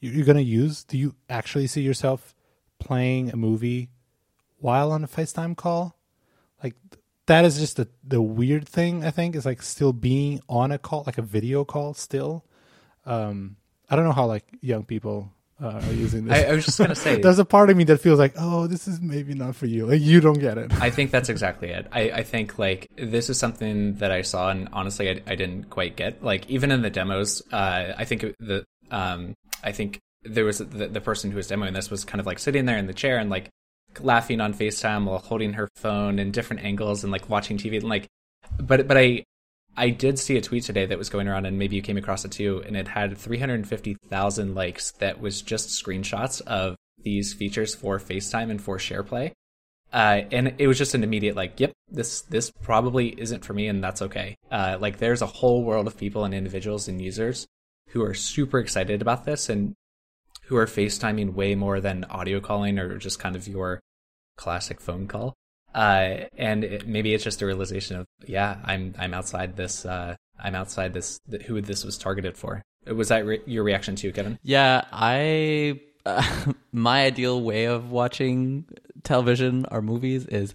you're 0.00 0.24
going 0.24 0.36
to 0.36 0.42
use? 0.42 0.84
Do 0.84 0.98
you 0.98 1.14
actually 1.28 1.66
see 1.68 1.82
yourself 1.82 2.34
playing 2.78 3.30
a 3.30 3.36
movie 3.36 3.90
while 4.58 4.92
on 4.92 5.04
a 5.04 5.08
FaceTime 5.08 5.56
call? 5.56 5.96
Like 6.62 6.74
that 7.26 7.44
is 7.44 7.58
just 7.58 7.76
the 7.76 7.88
the 8.04 8.22
weird 8.22 8.68
thing. 8.68 9.04
I 9.04 9.10
think 9.10 9.36
is 9.36 9.46
like 9.46 9.62
still 9.62 9.92
being 9.92 10.40
on 10.48 10.72
a 10.72 10.78
call, 10.78 11.04
like 11.06 11.18
a 11.18 11.22
video 11.22 11.64
call, 11.64 11.94
still 11.94 12.44
um 13.04 13.56
i 13.90 13.96
don't 13.96 14.04
know 14.04 14.12
how 14.12 14.26
like 14.26 14.44
young 14.60 14.84
people 14.84 15.32
uh, 15.60 15.80
are 15.84 15.92
using 15.92 16.24
this 16.24 16.44
I, 16.44 16.50
I 16.50 16.54
was 16.54 16.64
just 16.64 16.78
gonna 16.78 16.94
say. 16.94 17.20
there's 17.22 17.38
a 17.38 17.44
part 17.44 17.70
of 17.70 17.76
me 17.76 17.84
that 17.84 17.98
feels 17.98 18.18
like 18.18 18.34
oh 18.36 18.66
this 18.66 18.88
is 18.88 19.00
maybe 19.00 19.34
not 19.34 19.54
for 19.54 19.66
you 19.66 19.86
like 19.86 20.00
you 20.00 20.20
don't 20.20 20.38
get 20.38 20.58
it 20.58 20.72
I 20.80 20.90
think 20.90 21.12
that's 21.12 21.28
exactly 21.28 21.68
it. 21.68 21.86
I, 21.92 22.10
I 22.10 22.22
think 22.24 22.58
like 22.58 22.90
this 22.96 23.30
is 23.30 23.38
something 23.38 23.94
that 23.96 24.10
I 24.10 24.22
saw 24.22 24.50
and 24.50 24.68
honestly 24.72 25.08
I, 25.08 25.20
I 25.26 25.36
didn't 25.36 25.70
quite 25.70 25.94
get. 25.94 26.22
Like 26.22 26.50
even 26.50 26.72
in 26.72 26.82
the 26.82 26.90
demos, 26.90 27.42
uh, 27.52 27.94
I 27.96 28.04
think 28.04 28.22
the 28.40 28.64
um 28.90 29.34
I 29.62 29.70
think 29.70 30.00
there 30.24 30.44
was 30.44 30.58
the, 30.58 30.88
the 30.88 31.00
person 31.00 31.30
who 31.30 31.36
was 31.36 31.48
demoing 31.48 31.74
this 31.74 31.90
was 31.90 32.04
kind 32.04 32.20
of 32.20 32.26
like 32.26 32.40
sitting 32.40 32.64
there 32.64 32.78
in 32.78 32.86
the 32.86 32.94
chair 32.94 33.18
and 33.18 33.30
like 33.30 33.48
laughing 34.00 34.40
on 34.40 34.54
FaceTime 34.54 35.04
while 35.04 35.18
holding 35.18 35.54
her 35.54 35.68
phone 35.76 36.18
in 36.18 36.30
different 36.30 36.64
angles 36.64 37.02
and 37.02 37.12
like 37.12 37.28
watching 37.28 37.58
TV 37.58 37.76
and 37.76 37.88
like 37.88 38.08
but 38.58 38.86
but 38.88 38.96
I 38.96 39.24
I 39.76 39.90
did 39.90 40.18
see 40.18 40.36
a 40.36 40.42
tweet 40.42 40.64
today 40.64 40.86
that 40.86 40.98
was 40.98 41.08
going 41.08 41.28
around 41.28 41.46
and 41.46 41.58
maybe 41.58 41.76
you 41.76 41.82
came 41.82 41.96
across 41.96 42.24
it 42.24 42.32
too 42.32 42.62
and 42.66 42.76
it 42.76 42.88
had 42.88 43.16
350,000 43.16 44.54
likes 44.54 44.90
that 44.92 45.20
was 45.20 45.40
just 45.40 45.68
screenshots 45.70 46.42
of 46.42 46.76
these 47.02 47.32
features 47.32 47.74
for 47.74 47.98
FaceTime 47.98 48.50
and 48.50 48.60
for 48.60 48.78
SharePlay. 48.78 49.32
Uh, 49.92 50.22
and 50.30 50.54
it 50.58 50.66
was 50.66 50.78
just 50.78 50.94
an 50.94 51.04
immediate 51.04 51.36
like, 51.36 51.60
yep, 51.60 51.72
this 51.90 52.22
this 52.22 52.50
probably 52.50 53.08
isn't 53.20 53.44
for 53.44 53.52
me, 53.52 53.68
and 53.68 53.84
that's 53.84 54.00
okay. 54.00 54.36
Uh, 54.50 54.78
like, 54.80 54.98
there's 54.98 55.20
a 55.20 55.26
whole 55.26 55.64
world 55.64 55.86
of 55.86 55.98
people 55.98 56.24
and 56.24 56.32
individuals 56.32 56.88
and 56.88 57.00
users 57.02 57.46
who 57.90 58.02
are 58.02 58.14
super 58.14 58.58
excited 58.58 59.02
about 59.02 59.26
this 59.26 59.50
and 59.50 59.74
who 60.46 60.56
are 60.56 60.66
FaceTiming 60.66 61.34
way 61.34 61.54
more 61.54 61.80
than 61.80 62.04
audio 62.04 62.40
calling 62.40 62.78
or 62.78 62.98
just 62.98 63.18
kind 63.18 63.36
of 63.36 63.46
your 63.48 63.80
classic 64.36 64.80
phone 64.80 65.06
call. 65.06 65.34
Uh, 65.74 66.24
and 66.36 66.64
it, 66.64 66.86
maybe 66.86 67.14
it's 67.14 67.24
just 67.24 67.40
a 67.40 67.46
realization 67.46 67.96
of, 67.96 68.06
yeah, 68.26 68.58
I'm 68.64 68.94
I'm 68.98 69.14
outside 69.14 69.56
this. 69.56 69.86
Uh, 69.86 70.16
I'm 70.38 70.54
outside 70.54 70.92
this. 70.92 71.18
Who 71.46 71.60
this 71.60 71.84
was 71.84 71.96
targeted 71.96 72.36
for? 72.36 72.62
Was 72.86 73.08
that 73.08 73.24
re- 73.24 73.42
your 73.46 73.64
reaction 73.64 73.96
to 73.96 74.12
Kevin? 74.12 74.38
Yeah, 74.42 74.84
I 74.92 75.80
uh, 76.04 76.52
my 76.72 77.04
ideal 77.04 77.40
way 77.40 77.66
of 77.66 77.90
watching 77.90 78.66
television 79.02 79.66
or 79.70 79.80
movies 79.82 80.26
is 80.26 80.54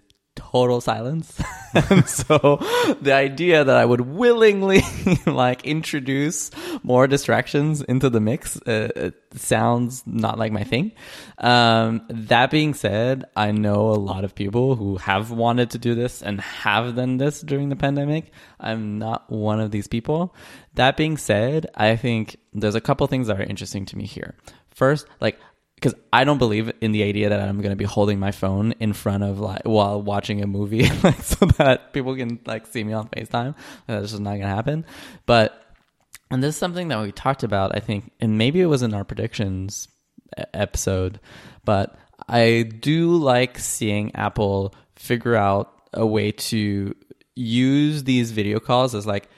total 0.52 0.82
silence. 0.82 1.40
and 1.74 2.08
so 2.08 2.58
the 3.02 3.14
idea 3.14 3.64
that 3.64 3.76
I 3.76 3.86
would 3.86 4.02
willingly 4.02 4.82
like 5.26 5.66
introduce 5.66 6.52
more 6.84 7.08
distractions 7.08 7.82
into 7.82 8.10
the 8.10 8.20
mix 8.20 8.60
uh, 8.62 9.12
sounds 9.36 10.04
not 10.06 10.40
like 10.40 10.52
my 10.52 10.64
thing. 10.64 10.94
Um, 11.38 12.02
that 12.10 12.50
being 12.50 12.74
said, 12.74 13.26
I 13.36 13.52
know 13.52 13.90
a 13.90 14.00
lot 14.00 14.24
of 14.24 14.36
people 14.36 14.76
who 14.76 14.98
have 14.98 15.32
wanted 15.32 15.72
to 15.72 15.78
do 15.78 15.96
this 15.96 16.22
and 16.22 16.40
have 16.42 16.96
done 16.96 17.18
this 17.18 17.42
during 17.42 17.70
the 17.70 17.76
pandemic. 17.76 18.32
I'm 18.60 19.00
not 19.00 19.30
one 19.30 19.60
of 19.60 19.72
these 19.72 19.88
people. 19.88 20.34
That 20.76 20.98
being 20.98 21.18
said, 21.18 21.68
I 21.76 21.96
think 21.96 22.38
there's 22.54 22.76
a 22.76 22.82
couple 22.82 23.06
things 23.08 23.28
that 23.28 23.40
are 23.40 23.44
interesting 23.44 23.86
to 23.88 23.98
me 23.98 24.06
here. 24.06 24.36
First, 24.70 25.08
like 25.20 25.40
because 25.78 25.94
I 26.12 26.24
don't 26.24 26.40
believe 26.40 26.72
in 26.82 26.92
the 26.92 27.04
idea 27.04 27.30
that 27.30 27.40
I'm 27.40 27.62
going 27.62 27.70
to 27.70 27.76
be 27.76 27.86
holding 27.86 28.20
my 28.20 28.32
phone 28.32 28.72
in 28.80 28.94
front 28.94 29.24
of 29.24 29.40
like 29.40 29.62
while 29.64 30.02
watching 30.02 30.42
a 30.42 30.48
movie, 30.48 30.90
like 31.04 31.22
so 31.22 31.46
that 31.58 31.94
people 31.94 32.16
can 32.16 32.40
like 32.46 32.66
see 32.66 32.84
me 32.84 32.94
on 32.94 33.08
FaceTime. 33.10 33.54
That's 33.86 34.12
just 34.12 34.22
not 34.22 34.32
going 34.32 34.42
to 34.42 34.48
happen. 34.48 34.86
But 35.28 35.64
and 36.32 36.42
this 36.42 36.56
is 36.56 36.60
something 36.60 36.88
that 36.88 37.00
we 37.02 37.12
talked 37.12 37.44
about, 37.44 37.76
I 37.76 37.80
think, 37.80 38.12
and 38.20 38.40
maybe 38.40 38.60
it 38.60 38.66
was 38.66 38.82
in 38.82 38.94
our 38.96 39.04
predictions 39.04 39.88
episode, 40.54 41.20
but 41.64 41.96
I 42.28 42.64
do 42.64 43.16
like 43.16 43.60
seeing 43.60 44.16
Apple 44.16 44.74
figure 44.96 45.36
out 45.36 45.72
a 45.94 46.06
way 46.06 46.32
to 46.32 46.96
use 47.36 48.04
these 48.04 48.32
video 48.32 48.60
calls 48.60 48.96
as 48.96 49.06
like 49.06 49.30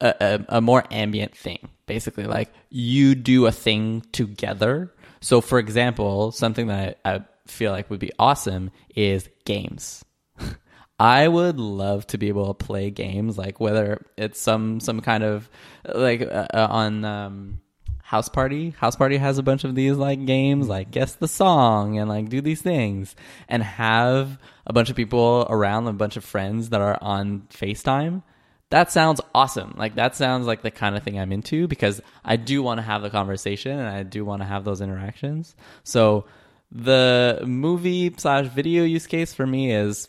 a, 0.00 0.14
a, 0.20 0.56
a 0.56 0.60
more 0.60 0.84
ambient 0.90 1.34
thing. 1.34 1.68
Basically, 1.86 2.24
like 2.24 2.52
you 2.68 3.14
do 3.14 3.46
a 3.46 3.52
thing 3.52 4.02
together 4.12 4.92
so, 5.20 5.40
for 5.40 5.58
example, 5.58 6.32
something 6.32 6.68
that 6.68 6.98
I, 7.04 7.14
I 7.14 7.24
feel 7.46 7.72
like 7.72 7.90
would 7.90 8.00
be 8.00 8.12
awesome 8.18 8.70
is 8.94 9.28
games. 9.44 10.04
I 11.00 11.28
would 11.28 11.58
love 11.58 12.06
to 12.08 12.18
be 12.18 12.28
able 12.28 12.52
to 12.52 12.54
play 12.54 12.90
games, 12.90 13.38
like 13.38 13.60
whether 13.60 14.04
it's 14.16 14.40
some 14.40 14.80
some 14.80 15.00
kind 15.00 15.22
of 15.22 15.48
like 15.84 16.22
uh, 16.22 16.46
uh, 16.52 16.66
on 16.70 17.04
um, 17.04 17.60
House 18.02 18.28
Party. 18.28 18.70
House 18.70 18.96
Party 18.96 19.16
has 19.16 19.38
a 19.38 19.42
bunch 19.42 19.64
of 19.64 19.74
these 19.74 19.96
like 19.96 20.24
games, 20.26 20.68
like 20.68 20.90
guess 20.90 21.14
the 21.14 21.28
song 21.28 21.98
and 21.98 22.08
like 22.08 22.28
do 22.28 22.40
these 22.40 22.62
things, 22.62 23.14
and 23.48 23.62
have 23.62 24.38
a 24.66 24.72
bunch 24.72 24.90
of 24.90 24.96
people 24.96 25.46
around, 25.48 25.86
a 25.86 25.92
bunch 25.92 26.16
of 26.16 26.24
friends 26.24 26.70
that 26.70 26.80
are 26.80 26.98
on 27.00 27.42
FaceTime 27.50 28.22
that 28.70 28.92
sounds 28.92 29.20
awesome. 29.34 29.74
Like 29.76 29.94
that 29.94 30.14
sounds 30.14 30.46
like 30.46 30.62
the 30.62 30.70
kind 30.70 30.96
of 30.96 31.02
thing 31.02 31.18
I'm 31.18 31.32
into 31.32 31.66
because 31.68 32.00
I 32.24 32.36
do 32.36 32.62
want 32.62 32.78
to 32.78 32.82
have 32.82 33.02
the 33.02 33.10
conversation 33.10 33.78
and 33.78 33.88
I 33.88 34.02
do 34.02 34.24
want 34.24 34.42
to 34.42 34.46
have 34.46 34.64
those 34.64 34.80
interactions. 34.80 35.56
So 35.84 36.26
the 36.70 37.42
movie 37.46 38.14
slash 38.16 38.46
video 38.46 38.84
use 38.84 39.06
case 39.06 39.32
for 39.32 39.46
me 39.46 39.72
is 39.72 40.08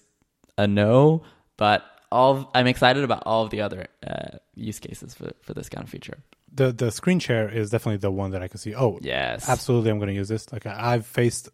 a 0.58 0.68
no, 0.68 1.24
but 1.58 1.86
all 2.12 2.52
I'm 2.54 2.68
excited 2.68 3.04
about 3.04 3.24
all 3.26 3.44
of 3.44 3.50
the 3.50 3.62
other 3.62 3.88
uh, 4.06 4.38
use 4.56 4.80
cases 4.80 5.14
for 5.14 5.32
for 5.42 5.54
this 5.54 5.70
kind 5.70 5.84
of 5.84 5.90
feature. 5.90 6.18
The 6.54 6.74
the 6.74 6.92
screen 6.92 7.20
share 7.20 7.48
is 7.48 7.70
definitely 7.70 7.98
the 7.98 8.12
one 8.12 8.32
that 8.32 8.42
I 8.42 8.48
can 8.48 8.58
see. 8.58 8.76
Oh, 8.76 9.00
yes, 9.02 9.48
absolutely, 9.48 9.92
I'm 9.92 10.00
going 10.00 10.10
to 10.10 10.16
use 10.16 10.28
this. 10.28 10.52
Like 10.52 10.66
I've 10.66 11.06
faced 11.06 11.50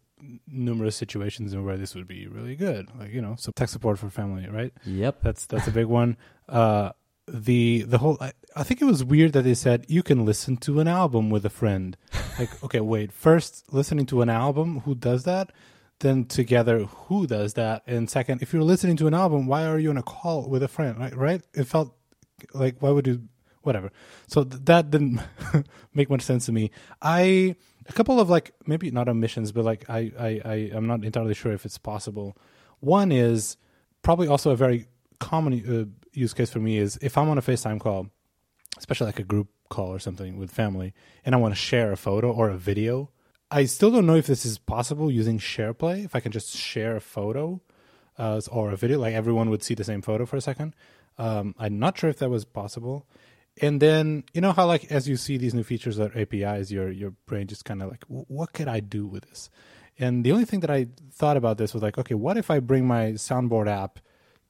numerous 0.48 0.96
situations 0.96 1.52
in 1.52 1.64
where 1.64 1.76
this 1.76 1.94
would 1.94 2.08
be 2.08 2.26
really 2.26 2.56
good. 2.56 2.88
Like 2.98 3.12
you 3.12 3.20
know, 3.20 3.36
so 3.38 3.52
tech 3.54 3.68
support 3.68 3.98
for 3.98 4.10
family, 4.10 4.48
right? 4.48 4.72
Yep, 4.84 5.22
that's 5.22 5.46
that's 5.46 5.68
a 5.68 5.72
big 5.72 5.86
one. 5.86 6.16
Uh, 6.48 6.92
the 7.28 7.82
the 7.82 7.98
whole 7.98 8.16
I, 8.20 8.32
I, 8.54 8.62
think 8.62 8.80
it 8.80 8.84
was 8.84 9.02
weird 9.02 9.32
that 9.32 9.42
they 9.42 9.54
said 9.54 9.86
you 9.88 10.02
can 10.04 10.24
listen 10.24 10.56
to 10.58 10.78
an 10.78 10.86
album 10.86 11.30
with 11.30 11.44
a 11.44 11.50
friend. 11.50 11.96
Like, 12.38 12.62
okay, 12.62 12.80
wait. 12.80 13.12
First, 13.12 13.72
listening 13.72 14.04
to 14.06 14.20
an 14.20 14.28
album, 14.28 14.80
who 14.80 14.94
does 14.94 15.24
that? 15.24 15.52
Then 16.00 16.26
together, 16.26 16.80
who 16.80 17.26
does 17.26 17.54
that? 17.54 17.82
And 17.86 18.10
second, 18.10 18.42
if 18.42 18.52
you're 18.52 18.62
listening 18.62 18.98
to 18.98 19.06
an 19.06 19.14
album, 19.14 19.46
why 19.46 19.64
are 19.64 19.78
you 19.78 19.88
on 19.88 19.96
a 19.96 20.02
call 20.02 20.46
with 20.46 20.62
a 20.62 20.68
friend? 20.68 20.98
Right? 20.98 21.16
Right? 21.16 21.42
It 21.54 21.64
felt 21.64 21.96
like 22.52 22.76
why 22.80 22.90
would 22.90 23.06
you? 23.06 23.22
Whatever. 23.62 23.90
So 24.28 24.44
th- 24.44 24.62
that 24.66 24.90
didn't 24.90 25.20
make 25.94 26.10
much 26.10 26.20
sense 26.20 26.44
to 26.46 26.52
me. 26.52 26.70
I 27.00 27.56
a 27.88 27.92
couple 27.92 28.20
of 28.20 28.28
like 28.28 28.52
maybe 28.66 28.90
not 28.90 29.08
omissions, 29.08 29.50
but 29.50 29.64
like 29.64 29.88
I 29.88 30.12
I 30.18 30.40
I 30.44 30.54
I'm 30.74 30.86
not 30.86 31.04
entirely 31.04 31.34
sure 31.34 31.52
if 31.52 31.64
it's 31.64 31.78
possible. 31.78 32.36
One 32.80 33.10
is 33.10 33.56
probably 34.02 34.28
also 34.28 34.50
a 34.50 34.56
very 34.56 34.88
common 35.18 35.52
uh, 35.54 36.06
use 36.12 36.32
case 36.34 36.50
for 36.50 36.60
me 36.60 36.78
is 36.78 36.98
if 37.02 37.16
I'm 37.18 37.28
on 37.28 37.38
a 37.38 37.42
FaceTime 37.42 37.80
call, 37.80 38.08
especially 38.78 39.06
like 39.06 39.18
a 39.18 39.24
group 39.24 39.48
call 39.68 39.88
or 39.88 39.98
something 39.98 40.36
with 40.36 40.50
family, 40.50 40.94
and 41.24 41.34
I 41.34 41.38
want 41.38 41.54
to 41.54 41.60
share 41.60 41.92
a 41.92 41.96
photo 41.96 42.30
or 42.30 42.50
a 42.50 42.56
video. 42.56 43.10
I 43.50 43.64
still 43.66 43.90
don't 43.90 44.06
know 44.06 44.16
if 44.16 44.26
this 44.26 44.44
is 44.44 44.58
possible 44.58 45.10
using 45.10 45.38
SharePlay. 45.38 46.04
If 46.04 46.16
I 46.16 46.20
can 46.20 46.32
just 46.32 46.56
share 46.56 46.96
a 46.96 47.00
photo 47.00 47.60
uh, 48.18 48.40
or 48.50 48.70
a 48.70 48.76
video, 48.76 48.98
like 48.98 49.14
everyone 49.14 49.50
would 49.50 49.62
see 49.62 49.74
the 49.74 49.84
same 49.84 50.02
photo 50.02 50.26
for 50.26 50.36
a 50.36 50.40
second. 50.40 50.74
Um, 51.18 51.54
I'm 51.58 51.78
not 51.78 51.96
sure 51.96 52.10
if 52.10 52.18
that 52.18 52.30
was 52.30 52.44
possible. 52.44 53.06
And 53.62 53.80
then 53.80 54.24
you 54.34 54.40
know 54.40 54.52
how 54.52 54.66
like 54.66 54.90
as 54.90 55.08
you 55.08 55.16
see 55.16 55.38
these 55.38 55.54
new 55.54 55.62
features 55.62 55.98
or 55.98 56.12
APIs, 56.14 56.70
your 56.70 56.90
your 56.90 57.12
brain 57.26 57.46
just 57.46 57.64
kind 57.64 57.82
of 57.82 57.90
like, 57.90 58.04
what 58.08 58.52
could 58.52 58.68
I 58.68 58.80
do 58.80 59.06
with 59.06 59.24
this? 59.28 59.48
And 59.98 60.24
the 60.24 60.32
only 60.32 60.44
thing 60.44 60.60
that 60.60 60.70
I 60.70 60.88
thought 61.10 61.38
about 61.38 61.56
this 61.56 61.72
was 61.72 61.82
like, 61.82 61.96
okay, 61.96 62.14
what 62.14 62.36
if 62.36 62.50
I 62.50 62.60
bring 62.60 62.86
my 62.86 63.12
soundboard 63.12 63.66
app 63.66 63.98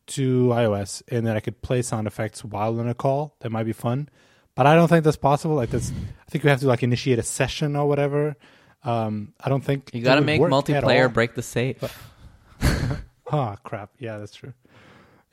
to 0.06 0.48
iOS 0.48 1.02
and 1.08 1.26
then 1.26 1.36
I 1.36 1.40
could 1.40 1.62
play 1.62 1.82
sound 1.82 2.06
effects 2.06 2.44
while 2.44 2.78
in 2.80 2.88
a 2.88 2.94
call. 2.94 3.36
That 3.40 3.50
might 3.50 3.64
be 3.64 3.72
fun. 3.72 4.08
But 4.54 4.66
I 4.66 4.74
don't 4.74 4.88
think 4.88 5.04
that's 5.04 5.16
possible. 5.16 5.54
Like 5.54 5.70
that's 5.70 5.90
I 5.90 6.30
think 6.30 6.42
we 6.44 6.50
have 6.50 6.60
to 6.60 6.66
like 6.66 6.82
initiate 6.82 7.18
a 7.18 7.22
session 7.22 7.76
or 7.76 7.86
whatever. 7.86 8.36
Um, 8.82 9.34
I 9.40 9.48
don't 9.48 9.62
think 9.62 9.90
you 9.92 10.02
got 10.02 10.14
to 10.14 10.20
make 10.20 10.40
multiplayer 10.40 11.12
break 11.12 11.34
the 11.34 11.42
safe. 11.42 11.82
oh 13.32 13.56
crap! 13.64 13.90
Yeah, 13.98 14.18
that's 14.18 14.34
true. 14.34 14.54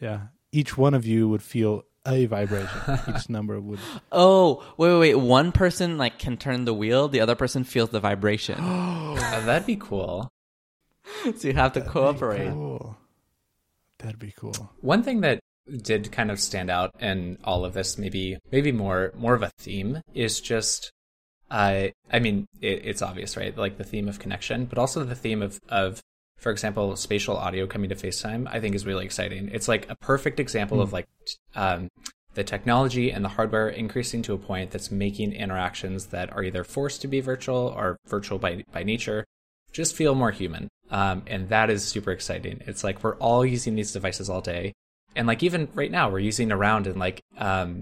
Yeah, 0.02 0.22
each 0.52 0.78
one 0.78 0.94
of 0.94 1.06
you 1.06 1.30
would 1.30 1.42
feel 1.42 1.86
a 2.06 2.26
vibration. 2.26 3.00
each 3.16 3.30
number 3.30 3.60
would. 3.62 3.80
Oh 4.12 4.64
wait, 4.76 4.92
wait, 4.92 5.00
wait! 5.00 5.16
One 5.16 5.52
person 5.52 5.98
like 5.98 6.20
can 6.20 6.36
turn 6.36 6.66
the 6.66 6.74
wheel. 6.74 7.08
The 7.08 7.22
other 7.22 7.36
person 7.36 7.64
feels 7.64 7.90
the 7.90 8.00
vibration. 8.00 8.58
oh, 8.60 9.16
that'd 9.46 9.66
be 9.66 9.78
cool. 9.78 10.30
so 11.38 11.48
you 11.48 11.54
have 11.54 11.74
to 11.74 11.80
that'd 11.80 11.94
cooperate. 11.94 12.52
Cool. 12.52 12.98
That'd 14.04 14.20
be 14.20 14.34
cool. 14.38 14.54
One 14.82 15.02
thing 15.02 15.22
that 15.22 15.40
did 15.82 16.12
kind 16.12 16.30
of 16.30 16.40
stand 16.40 16.70
out 16.70 16.92
in 17.00 17.38
all 17.44 17.64
of 17.64 17.74
this, 17.74 17.98
maybe 17.98 18.38
maybe 18.52 18.72
more 18.72 19.14
more 19.16 19.34
of 19.34 19.42
a 19.42 19.52
theme, 19.58 20.02
is 20.14 20.42
just 20.42 20.92
uh, 21.50 21.88
I 22.12 22.20
mean, 22.20 22.48
it, 22.62 22.82
it's 22.84 23.02
obvious, 23.02 23.38
right? 23.38 23.58
Like 23.58 23.78
the 23.78 23.84
theme 23.84 24.10
of 24.10 24.20
connection, 24.20 24.66
but 24.66 24.78
also 24.78 25.04
the 25.04 25.16
theme 25.16 25.42
of 25.42 25.60
of 25.70 26.02
for 26.38 26.52
example, 26.52 26.98
spatial 26.98 27.38
audio 27.38 27.66
coming 27.66 27.90
to 27.90 27.96
FaceTime, 27.96 28.50
I 28.52 28.60
think 28.60 28.76
is 28.76 28.86
really 28.86 29.06
exciting. 29.06 29.50
It's 29.54 29.70
like 29.70 29.90
a 29.90 29.96
perfect 29.96 30.42
example 30.42 30.80
mm. 30.80 30.82
of 30.82 30.92
like 30.92 31.08
um, 31.56 31.88
the 32.34 32.44
technology 32.44 33.12
and 33.12 33.24
the 33.24 33.30
hardware 33.30 33.70
increasing 33.70 34.22
to 34.24 34.34
a 34.34 34.38
point 34.38 34.72
that's 34.72 34.92
making 34.92 35.32
interactions 35.32 36.08
that 36.08 36.34
are 36.34 36.44
either 36.44 36.66
forced 36.66 37.02
to 37.04 37.08
be 37.08 37.22
virtual 37.22 37.74
or 37.78 37.96
virtual 38.08 38.38
by 38.38 38.66
by 38.74 38.84
nature 38.84 39.24
just 39.72 39.96
feel 39.96 40.16
more 40.16 40.32
human. 40.32 40.70
Um, 40.94 41.24
and 41.26 41.50
that 41.50 41.72
is 41.72 41.84
super 41.84 42.12
exciting. 42.12 42.62
It's 42.68 42.84
like 42.84 43.04
we're 43.04 43.16
all 43.16 43.44
using 43.44 43.74
these 43.74 43.92
devices 43.92 44.30
all 44.30 44.42
day. 44.42 44.74
And 45.16 45.28
like 45.28 45.42
even 45.42 45.68
right 45.74 45.90
now 45.90 46.10
we're 46.10 46.20
using 46.20 46.52
around 46.52 46.86
and 46.86 47.00
like 47.00 47.20
um, 47.38 47.82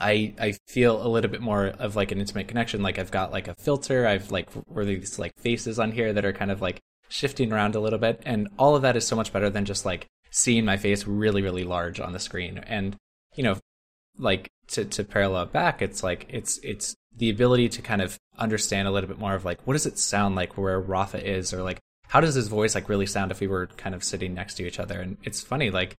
I 0.00 0.32
I 0.40 0.52
feel 0.68 1.04
a 1.04 1.08
little 1.08 1.30
bit 1.30 1.40
more 1.40 1.66
of 1.66 1.96
like 1.96 2.12
an 2.12 2.20
intimate 2.20 2.46
connection. 2.46 2.82
Like 2.82 3.00
I've 3.00 3.10
got 3.10 3.32
like 3.32 3.48
a 3.48 3.56
filter. 3.56 4.06
I've 4.06 4.30
like 4.30 4.48
where 4.68 4.84
these 4.84 5.18
like 5.18 5.32
faces 5.38 5.80
on 5.80 5.90
here 5.90 6.12
that 6.12 6.24
are 6.24 6.32
kind 6.32 6.52
of 6.52 6.62
like 6.62 6.80
shifting 7.08 7.52
around 7.52 7.74
a 7.74 7.80
little 7.80 7.98
bit, 7.98 8.22
and 8.24 8.48
all 8.58 8.76
of 8.76 8.82
that 8.82 8.96
is 8.96 9.04
so 9.04 9.16
much 9.16 9.32
better 9.32 9.50
than 9.50 9.64
just 9.64 9.84
like 9.84 10.06
seeing 10.30 10.64
my 10.64 10.76
face 10.76 11.08
really 11.08 11.42
really 11.42 11.64
large 11.64 11.98
on 11.98 12.12
the 12.12 12.20
screen. 12.20 12.58
And 12.58 12.96
you 13.34 13.42
know, 13.42 13.58
like 14.18 14.48
to 14.68 14.84
to 14.84 15.02
parallel 15.02 15.46
back, 15.46 15.82
it's 15.82 16.04
like 16.04 16.26
it's 16.30 16.58
it's 16.62 16.94
the 17.16 17.30
ability 17.30 17.68
to 17.70 17.82
kind 17.82 18.00
of 18.00 18.18
understand 18.38 18.86
a 18.86 18.92
little 18.92 19.08
bit 19.08 19.18
more 19.18 19.34
of 19.34 19.44
like 19.44 19.66
what 19.66 19.72
does 19.72 19.86
it 19.86 19.98
sound 19.98 20.36
like 20.36 20.56
where 20.56 20.80
Rafa 20.80 21.22
is, 21.28 21.52
or 21.52 21.62
like 21.62 21.80
how 22.10 22.20
does 22.20 22.34
his 22.34 22.48
voice 22.48 22.74
like 22.74 22.88
really 22.88 23.06
sound 23.06 23.30
if 23.30 23.38
we 23.38 23.46
were 23.46 23.68
kind 23.76 23.94
of 23.94 24.02
sitting 24.02 24.34
next 24.34 24.54
to 24.54 24.66
each 24.66 24.80
other? 24.80 25.00
And 25.00 25.16
it's 25.22 25.42
funny, 25.42 25.70
like 25.70 25.96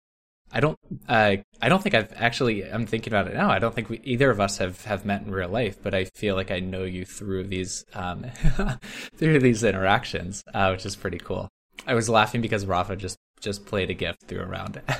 I 0.51 0.59
don't, 0.59 0.77
uh, 1.07 1.37
I 1.61 1.69
don't 1.69 1.81
think 1.81 1.95
I've 1.95 2.11
actually. 2.17 2.69
I'm 2.69 2.85
thinking 2.85 3.13
about 3.13 3.27
it 3.27 3.33
now. 3.33 3.49
I 3.49 3.59
don't 3.59 3.73
think 3.73 3.89
we, 3.89 4.01
either 4.03 4.29
of 4.29 4.41
us 4.41 4.57
have 4.57 4.83
have 4.83 5.05
met 5.05 5.21
in 5.21 5.31
real 5.31 5.47
life, 5.47 5.81
but 5.81 5.93
I 5.93 6.03
feel 6.03 6.35
like 6.35 6.51
I 6.51 6.59
know 6.59 6.83
you 6.83 7.05
through 7.05 7.45
these 7.45 7.85
um, 7.93 8.25
through 9.15 9.39
these 9.39 9.63
interactions, 9.63 10.43
uh, 10.53 10.71
which 10.71 10.85
is 10.85 10.97
pretty 10.97 11.17
cool. 11.17 11.47
I 11.87 11.93
was 11.93 12.09
laughing 12.09 12.41
because 12.41 12.65
Rafa 12.65 12.97
just 12.97 13.17
just 13.39 13.65
played 13.65 13.89
a 13.89 13.93
gift 13.93 14.23
through 14.23 14.41
Around. 14.41 14.81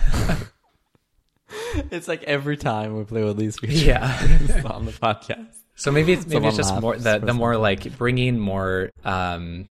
it's 1.91 2.08
like 2.08 2.24
every 2.24 2.56
time 2.56 2.97
we 2.97 3.04
play 3.04 3.26
with 3.26 3.36
these 3.36 3.60
features 3.60 3.84
yeah. 3.84 4.62
on 4.65 4.86
the 4.86 4.93
podcast. 4.93 5.58
So 5.76 5.91
maybe 5.91 6.13
it's 6.13 6.26
maybe 6.26 6.36
Someone 6.36 6.50
it's 6.50 6.58
just 6.58 6.80
more 6.80 6.95
the 6.95 7.19
the 7.19 7.34
more 7.34 7.58
like 7.58 7.97
bringing 7.97 8.39
more 8.39 8.91
um, 9.04 9.67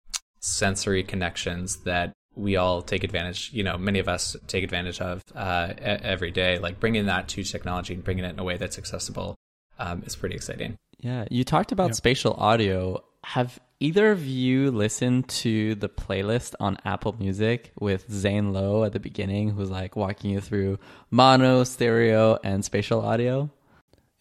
sensory 0.46 1.02
connections 1.02 1.78
that 1.84 2.12
we 2.34 2.56
all 2.56 2.82
take 2.82 3.02
advantage. 3.02 3.50
You 3.52 3.64
know, 3.64 3.76
many 3.78 3.98
of 3.98 4.08
us 4.08 4.36
take 4.46 4.62
advantage 4.62 5.00
of 5.00 5.22
uh, 5.34 5.72
every 5.78 6.30
day. 6.30 6.58
Like 6.58 6.78
bringing 6.80 7.06
that 7.06 7.28
to 7.28 7.42
technology 7.42 7.94
and 7.94 8.04
bringing 8.04 8.24
it 8.24 8.30
in 8.30 8.38
a 8.38 8.44
way 8.44 8.56
that's 8.56 8.78
accessible 8.78 9.34
um, 9.78 10.02
is 10.06 10.14
pretty 10.16 10.36
exciting. 10.36 10.76
Yeah, 10.98 11.24
you 11.30 11.44
talked 11.44 11.72
about 11.72 11.88
Yeah. 11.88 11.94
spatial 11.94 12.34
audio. 12.34 13.02
Have 13.24 13.58
either 13.80 14.10
of 14.12 14.24
you 14.24 14.70
listened 14.70 15.28
to 15.28 15.74
the 15.74 15.88
playlist 15.88 16.54
on 16.60 16.78
Apple 16.84 17.14
Music 17.18 17.72
with 17.78 18.10
Zane 18.10 18.52
Lowe 18.52 18.84
at 18.84 18.92
the 18.92 19.00
beginning, 19.00 19.50
who's 19.50 19.70
like 19.70 19.96
walking 19.96 20.30
you 20.30 20.40
through 20.40 20.78
mono, 21.10 21.64
stereo, 21.64 22.38
and 22.44 22.64
spatial 22.64 23.00
audio? 23.00 23.50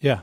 Yeah. 0.00 0.20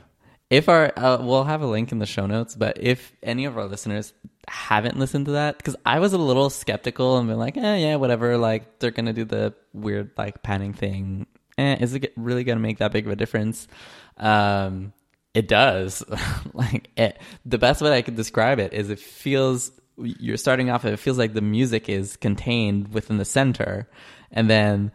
If 0.50 0.68
our, 0.68 0.92
uh, 0.96 1.18
we'll 1.22 1.44
have 1.44 1.62
a 1.62 1.66
link 1.66 1.90
in 1.90 1.98
the 1.98 2.06
show 2.06 2.26
notes, 2.26 2.54
but 2.54 2.76
if 2.80 3.12
any 3.22 3.46
of 3.46 3.56
our 3.58 3.64
listeners 3.64 4.12
haven't 4.48 4.98
listened 4.98 5.26
to 5.26 5.32
that, 5.32 5.56
because 5.56 5.76
I 5.84 5.98
was 5.98 6.12
a 6.12 6.18
little 6.18 6.50
skeptical 6.50 7.18
and 7.18 7.28
been 7.28 7.38
like, 7.38 7.56
eh, 7.56 7.76
yeah, 7.76 7.96
whatever. 7.96 8.36
Like 8.38 8.78
they're 8.78 8.90
gonna 8.90 9.12
do 9.12 9.24
the 9.24 9.54
weird 9.72 10.10
like 10.16 10.42
panning 10.42 10.72
thing. 10.72 11.26
Eh, 11.58 11.76
is 11.80 11.94
it 11.94 12.12
really 12.16 12.44
gonna 12.44 12.60
make 12.60 12.78
that 12.78 12.92
big 12.92 13.06
of 13.06 13.12
a 13.12 13.16
difference? 13.16 13.68
Um, 14.16 14.92
it 15.34 15.48
does. 15.48 16.02
like 16.54 16.90
it, 16.96 17.18
the 17.44 17.58
best 17.58 17.82
way 17.82 17.96
I 17.96 18.02
could 18.02 18.16
describe 18.16 18.58
it 18.58 18.72
is 18.72 18.90
it 18.90 18.98
feels 18.98 19.72
you're 19.96 20.36
starting 20.36 20.70
off. 20.70 20.84
It 20.84 20.98
feels 20.98 21.18
like 21.18 21.34
the 21.34 21.40
music 21.40 21.88
is 21.88 22.16
contained 22.16 22.92
within 22.92 23.18
the 23.18 23.24
center, 23.24 23.88
and 24.30 24.50
then 24.50 24.92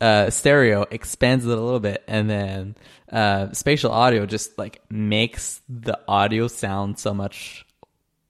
uh, 0.00 0.30
stereo 0.30 0.82
expands 0.90 1.46
it 1.46 1.56
a 1.56 1.60
little 1.60 1.80
bit, 1.80 2.02
and 2.06 2.28
then 2.28 2.76
uh, 3.12 3.52
spatial 3.52 3.92
audio 3.92 4.26
just 4.26 4.58
like 4.58 4.80
makes 4.90 5.60
the 5.68 5.98
audio 6.08 6.48
sound 6.48 6.98
so 6.98 7.14
much 7.14 7.64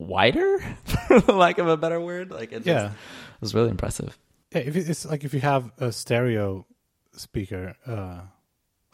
wider, 0.07 0.59
for 0.85 1.21
lack 1.33 1.59
of 1.59 1.69
a 1.69 1.77
better 1.77 2.01
word. 2.01 2.31
Like 2.31 2.53
it 2.53 2.57
just, 2.65 2.67
Yeah. 2.67 2.87
it 2.87 3.41
was 3.41 3.55
really 3.55 3.71
impressive. 3.71 4.19
Yeah, 4.53 4.61
if 4.63 4.77
it's 4.77 5.05
like 5.05 5.25
if 5.25 5.35
you 5.35 5.41
have 5.41 5.71
a 5.79 5.91
stereo 5.93 6.67
speaker, 7.13 7.75
uh, 7.87 8.21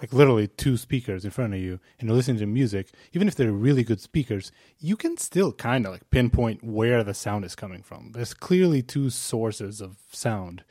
like 0.01 0.13
literally 0.15 0.47
two 0.49 0.77
speakers 0.79 1.25
in 1.27 1.31
front 1.31 1.53
of 1.53 1.61
you, 1.61 1.79
and 1.99 2.09
you're 2.09 2.17
listening 2.17 2.39
to 2.39 2.47
music, 2.47 2.89
even 3.13 3.29
if 3.29 3.35
they're 3.35 3.53
really 3.53 3.85
good 3.85 4.01
speakers, 4.01 4.51
you 4.79 4.97
can 4.97 5.19
still 5.19 5.53
kind 5.53 5.85
of 5.85 5.93
like 5.93 6.09
pinpoint 6.11 6.65
where 6.65 7.05
the 7.05 7.13
sound 7.13 7.45
is 7.45 7.55
coming 7.55 7.83
from. 7.83 8.13
There's 8.13 8.33
clearly 8.33 8.83
two 8.83 9.11
sources 9.11 9.81
of 9.83 9.99
sound. 10.13 10.65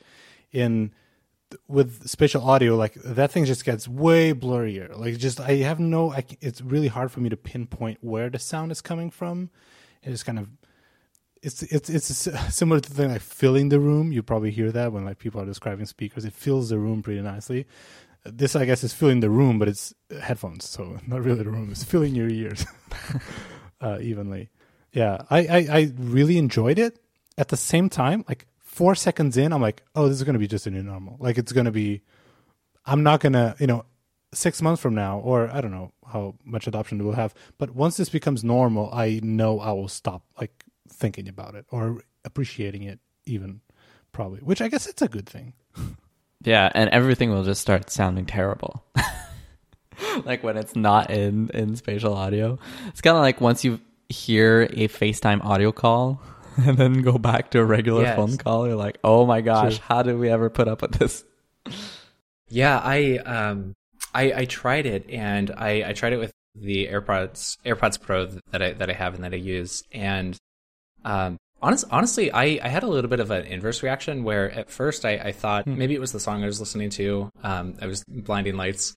In 0.52 0.92
with 1.68 2.08
spatial 2.08 2.42
audio, 2.48 2.74
like 2.76 2.94
that 2.94 3.30
thing 3.30 3.44
just 3.44 3.64
gets 3.64 3.86
way 3.86 4.32
blurrier. 4.34 4.96
Like 4.96 5.16
just 5.18 5.38
I 5.40 5.56
have 5.58 5.78
no, 5.78 6.12
I, 6.12 6.24
it's 6.40 6.60
really 6.60 6.88
hard 6.88 7.12
for 7.12 7.20
me 7.20 7.28
to 7.28 7.36
pinpoint 7.36 7.98
where 8.00 8.30
the 8.30 8.38
sound 8.40 8.72
is 8.72 8.80
coming 8.80 9.10
from. 9.10 9.50
It 10.02 10.10
just 10.10 10.24
kind 10.26 10.38
of 10.38 10.48
it's 11.42 11.62
it's 11.62 11.88
it's 11.88 12.28
similar 12.54 12.80
to 12.80 12.88
the 12.88 12.94
thing 12.94 13.10
like 13.10 13.22
filling 13.22 13.68
the 13.68 13.80
room. 13.80 14.12
You 14.12 14.22
probably 14.22 14.50
hear 14.50 14.70
that 14.72 14.92
when 14.92 15.04
like 15.04 15.18
people 15.18 15.40
are 15.40 15.46
describing 15.46 15.86
speakers. 15.86 16.24
It 16.24 16.32
fills 16.32 16.68
the 16.68 16.78
room 16.78 17.02
pretty 17.02 17.20
nicely. 17.20 17.66
This, 18.24 18.54
I 18.54 18.66
guess, 18.66 18.84
is 18.84 18.92
filling 18.92 19.20
the 19.20 19.30
room, 19.30 19.58
but 19.58 19.66
it's 19.66 19.94
headphones, 20.20 20.68
so 20.68 20.98
not 21.06 21.22
really 21.22 21.42
the 21.42 21.50
room. 21.50 21.70
It's 21.70 21.84
filling 21.84 22.14
your 22.14 22.28
ears 22.28 22.66
uh, 23.80 23.98
evenly. 24.00 24.50
Yeah, 24.92 25.22
I, 25.30 25.38
I 25.46 25.66
I 25.70 25.92
really 25.96 26.36
enjoyed 26.36 26.78
it. 26.78 26.98
At 27.38 27.48
the 27.48 27.56
same 27.56 27.88
time, 27.88 28.24
like 28.28 28.46
four 28.58 28.94
seconds 28.94 29.36
in, 29.36 29.52
I'm 29.52 29.62
like, 29.62 29.82
oh, 29.94 30.08
this 30.08 30.18
is 30.18 30.24
gonna 30.24 30.38
be 30.38 30.48
just 30.48 30.66
a 30.66 30.70
new 30.70 30.82
normal. 30.82 31.16
Like 31.18 31.38
it's 31.38 31.52
gonna 31.52 31.70
be. 31.70 32.02
I'm 32.86 33.02
not 33.02 33.20
gonna, 33.20 33.54
you 33.58 33.66
know, 33.66 33.84
six 34.32 34.62
months 34.62 34.80
from 34.80 34.94
now, 34.94 35.18
or 35.18 35.48
I 35.50 35.60
don't 35.60 35.70
know 35.72 35.92
how 36.12 36.34
much 36.44 36.66
adoption 36.66 37.00
it 37.00 37.04
will 37.04 37.12
have. 37.14 37.34
But 37.58 37.70
once 37.74 37.96
this 37.96 38.08
becomes 38.08 38.44
normal, 38.44 38.90
I 38.92 39.20
know 39.22 39.60
I 39.60 39.72
will 39.72 39.88
stop 39.88 40.22
like 40.40 40.64
thinking 40.88 41.28
about 41.28 41.54
it 41.54 41.66
or 41.70 42.02
appreciating 42.24 42.82
it 42.82 43.00
even 43.26 43.60
probably, 44.12 44.40
which 44.40 44.60
I 44.60 44.68
guess 44.68 44.86
it's 44.86 45.02
a 45.02 45.08
good 45.08 45.28
thing. 45.28 45.54
Yeah, 46.42 46.70
and 46.74 46.88
everything 46.90 47.30
will 47.30 47.44
just 47.44 47.60
start 47.60 47.90
sounding 47.90 48.26
terrible. 48.26 48.84
like 50.24 50.42
when 50.42 50.56
it's 50.56 50.74
not 50.74 51.10
in 51.10 51.50
in 51.50 51.76
spatial 51.76 52.14
audio. 52.14 52.58
It's 52.88 53.00
kind 53.00 53.16
of 53.16 53.22
like 53.22 53.40
once 53.40 53.64
you 53.64 53.80
hear 54.08 54.62
a 54.72 54.88
FaceTime 54.88 55.44
audio 55.44 55.70
call 55.72 56.20
and 56.56 56.76
then 56.78 57.02
go 57.02 57.18
back 57.18 57.50
to 57.52 57.60
a 57.60 57.64
regular 57.64 58.02
Yes. 58.02 58.16
phone 58.16 58.36
call, 58.38 58.66
you're 58.66 58.76
like, 58.76 58.98
"Oh 59.04 59.26
my 59.26 59.40
gosh, 59.40 59.76
True. 59.78 59.84
how 59.88 60.02
did 60.02 60.16
we 60.18 60.28
ever 60.30 60.50
put 60.50 60.68
up 60.68 60.82
with 60.82 60.92
this?" 60.92 61.24
Yeah, 62.52 62.80
I 62.82 63.18
um 63.18 63.74
I 64.14 64.32
I 64.32 64.44
tried 64.44 64.86
it 64.86 65.08
and 65.10 65.50
I 65.50 65.84
I 65.88 65.92
tried 65.92 66.12
it 66.12 66.18
with 66.18 66.32
the 66.54 66.88
AirPods 66.88 67.56
AirPods 67.64 68.00
Pro 68.00 68.26
that 68.26 68.62
I 68.62 68.72
that 68.72 68.90
I 68.90 68.92
have 68.92 69.14
and 69.14 69.24
that 69.24 69.32
I 69.32 69.36
use 69.36 69.82
and 69.92 70.36
um 71.04 71.36
honest, 71.62 71.84
honestly 71.90 72.32
I 72.32 72.58
I 72.62 72.68
had 72.68 72.82
a 72.82 72.88
little 72.88 73.10
bit 73.10 73.20
of 73.20 73.30
an 73.30 73.44
inverse 73.46 73.82
reaction 73.82 74.24
where 74.24 74.50
at 74.50 74.70
first 74.70 75.04
I 75.04 75.12
I 75.16 75.32
thought 75.32 75.66
maybe 75.66 75.94
it 75.94 76.00
was 76.00 76.12
the 76.12 76.20
song 76.20 76.42
I 76.42 76.46
was 76.46 76.60
listening 76.60 76.90
to 76.90 77.30
um 77.42 77.74
I 77.80 77.86
was 77.86 78.04
blinding 78.08 78.56
lights. 78.56 78.94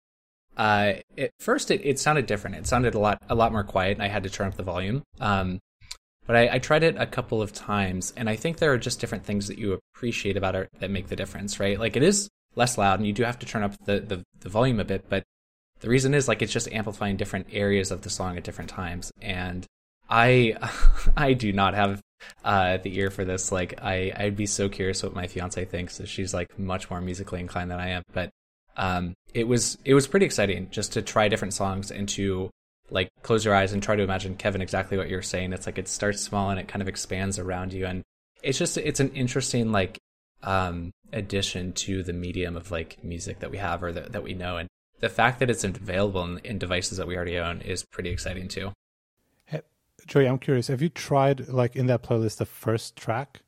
Uh 0.58 0.94
at 1.18 1.32
first 1.40 1.72
it 1.72 1.82
it 1.84 2.00
sounded 2.00 2.26
different. 2.26 2.56
It 2.56 2.68
sounded 2.68 2.96
a 2.96 3.00
lot 3.00 3.22
a 3.30 3.36
lot 3.36 3.52
more 3.52 3.64
quiet 3.64 3.94
and 3.98 4.04
I 4.04 4.08
had 4.08 4.24
to 4.24 4.30
turn 4.30 4.48
up 4.48 4.56
the 4.56 4.64
volume. 4.64 5.04
Um 5.20 5.60
but 6.26 6.36
I, 6.36 6.54
I 6.54 6.60
tried 6.60 6.84
it 6.84 6.96
a 6.98 7.06
couple 7.06 7.42
of 7.42 7.52
times, 7.52 8.14
and 8.16 8.30
I 8.30 8.38
think 8.38 8.58
there 8.58 8.72
are 8.72 8.78
just 8.78 9.02
different 9.02 9.26
things 9.26 9.50
that 9.50 9.58
you 9.58 9.78
appreciate 9.94 10.38
about 10.38 10.56
it 10.56 10.70
that 10.80 10.90
make 10.90 11.08
the 11.08 11.18
difference, 11.18 11.60
right? 11.60 11.78
Like 11.78 11.98
it 11.98 12.04
is 12.04 12.30
less 12.56 12.78
loud, 12.78 13.00
and 13.00 13.08
you 13.08 13.14
do 13.14 13.24
have 13.24 13.40
to 13.40 13.46
turn 13.46 13.64
up 13.64 13.76
the, 13.86 14.00
the, 14.00 14.24
the 14.40 14.50
volume 14.50 14.80
a 14.80 14.86
bit, 14.86 15.06
but 15.10 15.24
the 15.80 15.90
reason 15.90 16.14
is 16.14 16.28
like 16.28 16.42
it's 16.42 16.54
just 16.54 16.72
amplifying 16.72 17.18
different 17.18 17.48
areas 17.52 17.92
of 17.92 18.02
the 18.02 18.10
song 18.10 18.38
at 18.38 18.44
different 18.44 18.70
times. 18.70 19.12
And 19.22 19.66
I 20.10 20.56
I 21.18 21.34
do 21.34 21.52
not 21.52 21.74
have 21.74 22.02
uh, 22.44 22.78
the 22.78 22.98
ear 22.98 23.10
for 23.10 23.26
this. 23.26 23.52
Like 23.52 23.80
I 23.82 24.12
I'd 24.16 24.38
be 24.38 24.46
so 24.46 24.70
curious 24.70 25.04
what 25.04 25.14
my 25.14 25.28
fiance 25.28 25.66
thinks. 25.66 26.02
She's 26.06 26.34
like 26.34 26.58
much 26.58 26.90
more 26.90 27.02
musically 27.02 27.42
inclined 27.42 27.70
than 27.70 27.80
I 27.80 27.90
am, 27.90 28.04
but 28.14 28.30
um, 28.78 29.14
it 29.34 29.48
was 29.48 29.78
it 29.84 29.94
was 29.94 30.08
pretty 30.08 30.26
exciting 30.26 30.70
just 30.72 30.94
to 30.94 31.02
try 31.02 31.28
different 31.28 31.54
songs 31.54 31.92
and 31.92 32.08
to 32.10 32.50
like 32.90 33.10
close 33.22 33.44
your 33.44 33.56
eyes 33.56 33.74
and 33.74 33.82
try 33.82 33.96
to 33.96 34.04
imagine 34.04 34.36
Kevin 34.36 34.62
exactly 34.62 34.98
what 34.98 35.10
you're 35.10 35.22
saying. 35.22 35.54
It's 35.54 35.66
like 35.66 35.78
it 35.78 35.88
starts 35.88 36.22
small 36.22 36.50
and 36.50 36.60
it 36.60 36.68
kind 36.68 36.82
of 36.82 36.88
expands 36.88 37.40
around 37.40 37.74
you, 37.74 37.86
and 37.86 38.04
it's 38.42 38.58
just 38.58 38.78
it's 38.78 39.00
an 39.00 39.10
interesting 39.10 39.72
like 39.72 40.00
um 40.44 40.92
addition 41.12 41.74
to 41.74 42.04
the 42.04 42.14
medium 42.14 42.56
of 42.58 42.72
like 42.72 43.04
music 43.04 43.40
that 43.40 43.52
we 43.52 43.58
have 43.58 43.84
or 43.84 43.92
that, 43.92 44.12
that 44.12 44.24
we 44.24 44.34
know, 44.34 44.58
and 44.58 44.68
the 45.00 45.10
fact 45.10 45.40
that 45.40 45.50
it's 45.50 45.64
available 45.64 46.24
in, 46.24 46.38
in 46.40 46.58
devices 46.58 46.98
that 46.98 47.08
we 47.08 47.16
already 47.16 47.38
own 47.38 47.62
is 47.62 47.84
pretty 47.84 48.10
exciting 48.10 48.48
too. 48.48 48.72
Hey, 49.46 49.62
Joey, 50.08 50.28
I'm 50.28 50.40
curious. 50.40 50.68
Have 50.68 50.82
you 50.82 50.90
tried 50.90 51.50
like 51.50 51.76
in 51.76 51.88
that 51.88 52.04
playlist 52.04 52.38
the 52.38 52.46
first 52.46 52.96
track, 52.96 53.42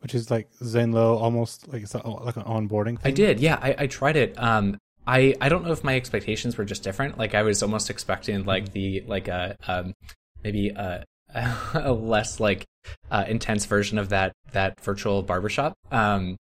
which 0.00 0.14
is 0.14 0.30
like 0.30 0.48
Zane 0.64 0.92
Lowe, 0.92 1.16
almost 1.16 1.68
like 1.68 1.82
it's 1.82 1.94
a, 1.94 1.98
like 2.06 2.36
an 2.36 2.44
onboarding 2.44 2.98
thing? 2.98 3.12
I 3.12 3.14
did, 3.14 3.40
yeah. 3.40 3.58
I, 3.60 3.74
I 3.78 3.86
tried 3.86 4.16
it. 4.16 4.34
Um, 4.42 4.78
I 5.06 5.34
I 5.40 5.48
don't 5.48 5.64
know 5.64 5.72
if 5.72 5.84
my 5.84 5.94
expectations 5.94 6.56
were 6.56 6.64
just 6.64 6.82
different. 6.82 7.18
Like 7.18 7.34
I 7.34 7.42
was 7.42 7.62
almost 7.62 7.90
expecting 7.90 8.44
like 8.44 8.72
the 8.72 9.04
like 9.06 9.28
a 9.28 9.56
um 9.68 9.94
maybe 10.42 10.70
a 10.70 11.04
a 11.74 11.92
less 11.92 12.40
like 12.40 12.64
uh, 13.10 13.24
intense 13.28 13.64
version 13.66 13.98
of 13.98 14.08
that 14.10 14.32
that 14.52 14.80
virtual 14.80 15.22
barbershop. 15.22 15.74
Um, 15.90 16.36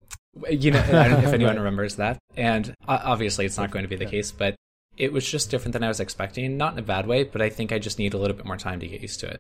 you 0.50 0.72
know, 0.72 0.80
I 0.80 1.08
don't 1.10 1.12
know 1.22 1.28
if 1.28 1.34
anyone 1.34 1.56
Right. 1.56 1.64
remembers 1.64 1.96
that. 1.96 2.18
And 2.38 2.74
obviously, 2.88 3.46
it's 3.46 3.58
not 3.58 3.72
going 3.72 3.84
to 3.84 3.90
be 3.90 3.96
the 3.96 4.06
case, 4.06 4.32
but 4.32 4.56
it 4.98 5.12
was 5.12 5.30
just 5.30 5.50
different 5.52 5.74
than 5.74 5.84
I 5.84 5.88
was 5.88 6.00
expecting. 6.00 6.58
Not 6.58 6.74
in 6.74 6.80
a 6.80 6.84
bad 6.84 7.08
way, 7.08 7.24
but 7.24 7.42
I 7.42 7.50
think 7.50 7.72
I 7.72 7.80
just 7.80 7.98
need 8.00 8.14
a 8.14 8.18
little 8.18 8.36
bit 8.38 8.46
more 8.46 8.58
time 8.58 8.80
to 8.80 8.88
get 8.88 9.02
used 9.02 9.20
to 9.22 9.28
it. 9.28 9.40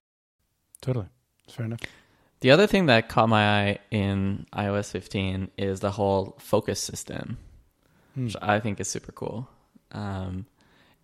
Totally, 0.82 1.08
fair 1.50 1.66
enough. 1.66 1.80
The 2.42 2.52
other 2.52 2.68
thing 2.68 2.88
that 2.88 3.08
caught 3.08 3.30
my 3.30 3.62
eye 3.70 3.80
in 3.90 4.46
iOS 4.54 4.92
15 4.92 5.50
is 5.58 5.80
the 5.80 5.92
whole 5.92 6.36
focus 6.40 6.80
system, 6.82 7.38
which 8.16 8.36
I 8.42 8.60
think 8.60 8.80
is 8.82 8.90
super 8.90 9.12
cool. 9.14 9.48
Um, 9.94 10.46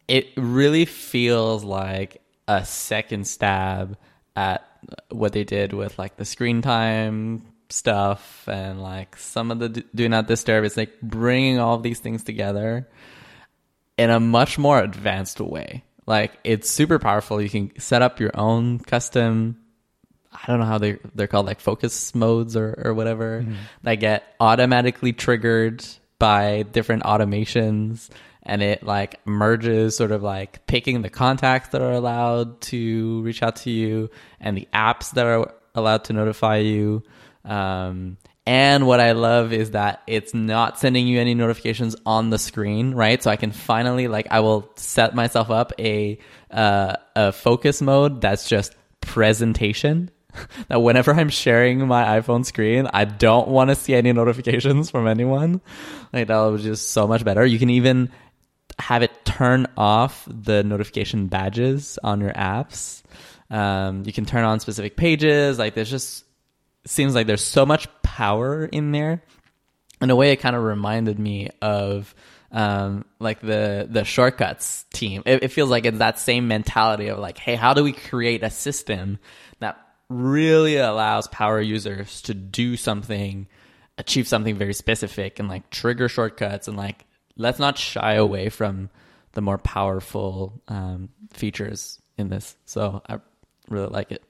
it 0.07 0.27
really 0.35 0.83
feels 0.85 1.63
like 1.63 2.21
a 2.47 2.65
second 2.65 3.25
stab 3.25 3.95
at 4.35 4.65
what 5.09 5.33
they 5.33 5.43
did 5.43 5.73
with 5.73 5.97
like 5.99 6.17
the 6.17 6.25
screen 6.25 6.61
time 6.61 7.43
stuff 7.69 8.47
and 8.47 8.81
like 8.81 9.15
some 9.17 9.51
of 9.51 9.59
the 9.59 9.69
do 9.69 10.09
not 10.09 10.27
disturb. 10.27 10.63
It's 10.63 10.77
like 10.77 10.99
bringing 11.01 11.59
all 11.59 11.77
these 11.77 11.99
things 11.99 12.23
together 12.23 12.87
in 13.97 14.09
a 14.09 14.19
much 14.19 14.57
more 14.57 14.79
advanced 14.79 15.39
way. 15.39 15.83
Like 16.05 16.39
it's 16.43 16.69
super 16.69 16.99
powerful. 16.99 17.41
You 17.41 17.49
can 17.49 17.79
set 17.79 18.01
up 18.01 18.19
your 18.19 18.31
own 18.33 18.79
custom 18.79 19.57
I 20.31 20.45
don't 20.47 20.59
know 20.59 20.65
how 20.65 20.77
they 20.77 20.99
they're 21.15 21.27
called 21.27 21.47
like 21.47 21.59
focus 21.59 22.13
modes 22.13 22.55
or 22.55 22.81
or 22.83 22.93
whatever 22.93 23.41
mm-hmm. 23.41 23.55
that 23.83 23.95
get 23.95 24.23
automatically 24.39 25.13
triggered 25.13 25.85
by 26.19 26.63
different 26.63 27.03
automations 27.03 28.09
and 28.49 28.61
it 28.61 28.83
like 28.83 29.25
merges 29.25 29.95
sort 29.95 30.11
of 30.11 30.23
like 30.23 30.65
picking 30.67 31.01
the 31.01 31.09
contacts 31.09 31.69
that 31.69 31.81
are 31.81 31.91
allowed 31.91 32.59
to 32.61 33.21
reach 33.21 33.41
out 33.43 33.55
to 33.57 33.69
you 33.69 34.09
and 34.39 34.57
the 34.57 34.67
apps 34.73 35.11
that 35.11 35.25
are 35.25 35.53
allowed 35.75 36.03
to 36.05 36.13
notify 36.13 36.57
you 36.57 37.03
um, 37.45 38.17
and 38.49 38.87
what 38.87 38.99
I 38.99 39.11
love 39.11 39.53
is 39.53 39.71
that 39.71 40.01
it's 40.07 40.33
not 40.33 40.79
sending 40.79 41.07
you 41.07 41.19
any 41.19 41.35
notifications 41.35 41.95
on 42.03 42.31
the 42.31 42.39
screen, 42.39 42.95
right? 42.95 43.21
So 43.21 43.29
I 43.29 43.35
can 43.35 43.51
finally 43.51 44.07
like 44.07 44.27
I 44.31 44.39
will 44.39 44.71
set 44.75 45.13
myself 45.13 45.51
up 45.51 45.71
a 45.77 46.17
uh, 46.49 46.95
a 47.15 47.31
focus 47.31 47.79
mode 47.79 48.21
that's 48.21 48.49
just 48.49 48.75
presentation. 49.01 50.09
that 50.67 50.81
whenever 50.81 51.13
I'm 51.13 51.29
sharing 51.29 51.85
my 51.87 52.19
iPhone 52.19 52.45
screen, 52.45 52.87
I 52.91 53.05
don't 53.05 53.49
want 53.49 53.69
to 53.69 53.75
see 53.75 53.93
any 53.93 54.13
notifications 54.13 54.89
from 54.89 55.07
anyone. 55.07 55.61
Like 56.11 56.27
that 56.27 56.39
was 56.39 56.63
just 56.63 56.89
so 56.91 57.07
much 57.07 57.23
better. 57.23 57.45
You 57.45 57.59
can 57.59 57.69
even 57.69 58.11
have 58.79 59.03
it 59.03 59.25
turn 59.25 59.67
off 59.77 60.27
the 60.27 60.63
notification 60.63 61.27
badges 61.27 61.99
on 62.03 62.21
your 62.21 62.31
apps. 62.31 63.03
Um, 63.49 64.03
you 64.05 64.13
can 64.13 64.25
turn 64.25 64.43
on 64.43 64.59
specific 64.59 64.95
pages. 64.95 65.59
Like 65.59 65.75
there's 65.75 65.89
just 65.89 66.25
seems 66.85 67.13
like 67.13 67.27
there's 67.27 67.43
so 67.43 67.65
much 67.65 67.87
power 68.01 68.65
in 68.65 68.91
there. 68.91 69.23
In 70.01 70.09
a 70.09 70.15
way, 70.15 70.31
it 70.31 70.37
kind 70.37 70.55
of 70.55 70.63
reminded 70.63 71.19
me 71.19 71.49
of 71.61 72.15
um, 72.51 73.05
like 73.19 73.41
the 73.41 73.87
the 73.89 74.03
shortcuts 74.03 74.85
team. 74.93 75.23
It, 75.25 75.43
it 75.43 75.47
feels 75.49 75.69
like 75.69 75.85
it's 75.85 75.99
that 75.99 76.19
same 76.19 76.47
mentality 76.47 77.07
of 77.07 77.19
like, 77.19 77.37
hey, 77.37 77.55
how 77.55 77.73
do 77.73 77.83
we 77.83 77.91
create 77.91 78.43
a 78.43 78.49
system 78.49 79.19
that 79.59 79.77
really 80.09 80.77
allows 80.77 81.27
power 81.27 81.59
users 81.59 82.21
to 82.23 82.33
do 82.33 82.77
something, 82.77 83.47
achieve 83.97 84.27
something 84.27 84.55
very 84.55 84.73
specific, 84.73 85.39
and 85.39 85.49
like 85.49 85.69
trigger 85.69 86.07
shortcuts, 86.07 86.67
and 86.67 86.77
like 86.77 87.05
let's 87.39 87.57
not 87.57 87.77
shy 87.77 88.13
away 88.13 88.49
from 88.49 88.89
the 89.31 89.41
more 89.41 89.57
powerful 89.57 90.61
um, 90.67 91.09
features 91.31 91.99
in 92.17 92.29
this. 92.29 92.57
So 92.65 93.01
I 93.07 93.19
really 93.69 93.87
like 93.87 94.11
it. 94.11 94.21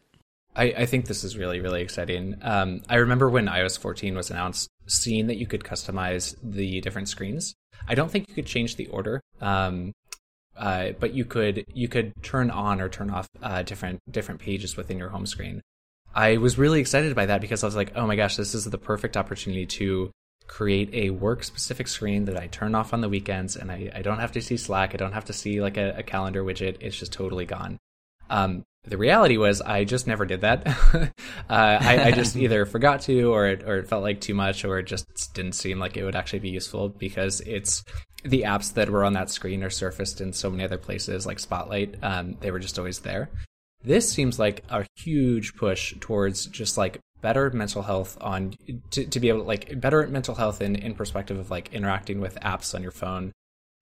I, 0.55 0.63
I 0.77 0.85
think 0.85 1.05
this 1.05 1.23
is 1.23 1.37
really, 1.37 1.59
really 1.59 1.81
exciting. 1.81 2.35
Um, 2.41 2.81
I 2.87 2.95
remember 2.95 3.29
when 3.29 3.47
iOS 3.47 3.77
14 3.79 4.15
was 4.15 4.29
announced, 4.29 4.69
seeing 4.87 5.27
that 5.27 5.37
you 5.37 5.47
could 5.47 5.63
customize 5.63 6.35
the 6.43 6.81
different 6.81 7.09
screens. 7.09 7.53
I 7.87 7.95
don't 7.95 8.11
think 8.11 8.29
you 8.29 8.35
could 8.35 8.45
change 8.45 8.75
the 8.75 8.87
order, 8.87 9.21
um, 9.41 9.93
uh, 10.57 10.91
but 10.99 11.13
you 11.13 11.25
could 11.25 11.65
you 11.73 11.87
could 11.87 12.11
turn 12.21 12.51
on 12.51 12.81
or 12.81 12.89
turn 12.89 13.09
off 13.09 13.27
uh, 13.41 13.63
different 13.63 13.99
different 14.11 14.41
pages 14.41 14.75
within 14.75 14.97
your 14.97 15.09
home 15.09 15.25
screen. 15.25 15.61
I 16.13 16.37
was 16.37 16.57
really 16.57 16.81
excited 16.81 17.15
by 17.15 17.27
that 17.27 17.39
because 17.39 17.63
I 17.63 17.67
was 17.67 17.75
like, 17.75 17.93
oh 17.95 18.05
my 18.05 18.15
gosh, 18.15 18.35
this 18.35 18.53
is 18.53 18.65
the 18.65 18.77
perfect 18.77 19.15
opportunity 19.15 19.65
to 19.67 20.11
create 20.49 20.89
a 20.93 21.11
work 21.11 21.43
specific 21.43 21.87
screen 21.87 22.25
that 22.25 22.35
I 22.35 22.47
turn 22.47 22.73
off 22.73 22.91
on 22.91 23.01
the 23.01 23.07
weekends, 23.07 23.55
and 23.55 23.71
I, 23.71 23.91
I 23.93 24.01
don't 24.01 24.19
have 24.19 24.31
to 24.33 24.41
see 24.41 24.57
Slack. 24.57 24.93
I 24.93 24.97
don't 24.97 25.13
have 25.13 25.25
to 25.25 25.33
see 25.33 25.61
like 25.61 25.77
a, 25.77 25.95
a 25.97 26.03
calendar 26.03 26.43
widget. 26.43 26.77
It's 26.81 26.97
just 26.97 27.13
totally 27.13 27.45
gone. 27.45 27.77
Um, 28.29 28.63
the 28.83 28.97
reality 28.97 29.37
was 29.37 29.61
I 29.61 29.83
just 29.83 30.07
never 30.07 30.25
did 30.25 30.41
that. 30.41 30.67
uh, 30.97 31.09
I, 31.49 32.03
I, 32.05 32.11
just 32.11 32.35
either 32.43 32.65
forgot 32.65 33.01
to, 33.01 33.31
or 33.31 33.47
it, 33.47 33.63
or 33.63 33.77
it 33.77 33.87
felt 33.87 34.01
like 34.01 34.21
too 34.21 34.33
much, 34.33 34.65
or 34.65 34.79
it 34.79 34.87
just 34.87 35.33
didn't 35.33 35.53
seem 35.53 35.79
like 35.79 35.97
it 35.97 36.03
would 36.03 36.15
actually 36.15 36.39
be 36.39 36.49
useful 36.49 36.89
because 36.89 37.41
it's 37.41 37.83
the 38.23 38.41
apps 38.41 38.73
that 38.73 38.89
were 38.89 39.05
on 39.05 39.13
that 39.13 39.29
screen 39.29 39.63
are 39.63 39.69
surfaced 39.69 40.19
in 40.19 40.33
so 40.33 40.49
many 40.49 40.63
other 40.63 40.79
places, 40.79 41.27
like 41.27 41.39
Spotlight. 41.39 41.95
Um, 42.01 42.37
they 42.39 42.49
were 42.49 42.59
just 42.59 42.79
always 42.79 42.99
there. 42.99 43.29
This 43.83 44.11
seems 44.11 44.39
like 44.39 44.63
a 44.69 44.85
huge 44.97 45.55
push 45.55 45.93
towards 45.99 46.47
just 46.47 46.77
like 46.77 46.99
better 47.21 47.49
mental 47.51 47.81
health 47.81 48.17
on 48.21 48.53
to, 48.91 49.05
to 49.05 49.19
be 49.19 49.29
able 49.29 49.39
to 49.39 49.45
like 49.45 49.79
better 49.79 50.07
mental 50.07 50.35
health 50.35 50.61
in, 50.61 50.75
in 50.75 50.93
perspective 50.93 51.37
of 51.37 51.51
like 51.51 51.73
interacting 51.73 52.21
with 52.21 52.39
apps 52.41 52.73
on 52.73 52.81
your 52.81 52.91
phone 52.91 53.31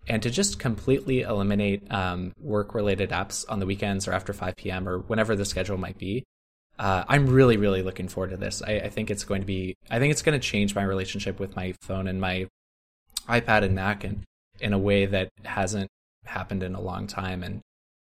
and 0.08 0.24
to 0.24 0.30
just 0.30 0.60
completely 0.60 1.22
eliminate 1.22 1.92
um, 1.92 2.32
work 2.40 2.74
related 2.74 3.10
apps 3.10 3.46
on 3.50 3.60
the 3.60 3.66
weekends 3.66 4.08
or 4.08 4.14
after 4.14 4.34
5 4.34 4.56
p.m. 4.56 4.88
or 4.88 5.00
whenever 5.00 5.36
the 5.36 5.46
schedule 5.46 5.78
might 5.78 5.98
be. 5.98 6.24
Uh, 6.80 7.04
I'm 7.08 7.28
really, 7.28 7.58
really 7.58 7.82
looking 7.82 8.08
forward 8.08 8.30
to 8.30 8.38
this. 8.38 8.62
I, 8.62 8.74
I, 8.74 8.90
think 8.90 9.10
it's 9.10 9.24
going 9.24 9.42
to 9.42 9.48
be, 9.48 9.76
I 9.90 9.98
think 9.98 10.12
it's 10.12 10.22
going 10.22 10.40
to 10.40 10.48
change 10.48 10.76
my 10.76 10.84
relationship 10.84 11.40
with 11.40 11.56
my 11.56 11.74
phone 11.82 12.08
and 12.08 12.22
my 12.22 12.48
iPad 13.28 13.64
and 13.64 13.74
Mac 13.74 14.04
and 14.04 14.24
in 14.60 14.74
a 14.74 14.78
way 14.78 15.08
that 15.08 15.30
hasn't 15.44 15.90
happened 16.26 16.62
in 16.62 16.76
a 16.76 16.82
long 16.82 17.08
time. 17.08 17.42
And, 17.42 17.62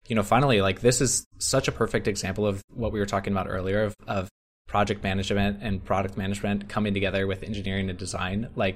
you 0.07 0.15
know, 0.15 0.23
finally, 0.23 0.61
like 0.61 0.81
this 0.81 1.01
is 1.01 1.23
such 1.37 1.67
a 1.67 1.71
perfect 1.71 2.07
example 2.07 2.47
of 2.47 2.63
what 2.73 2.91
we 2.91 2.99
were 2.99 3.05
talking 3.05 3.31
about 3.31 3.47
earlier 3.47 3.83
of, 3.83 3.95
of 4.07 4.27
project 4.73 5.03
management 5.03 5.59
and 5.61 5.85
product 5.85 6.17
management 6.17 6.67
coming 6.67 6.95
together 6.95 7.27
with 7.27 7.43
engineering 7.43 7.91
and 7.91 7.99
design. 7.99 8.49
Like 8.55 8.75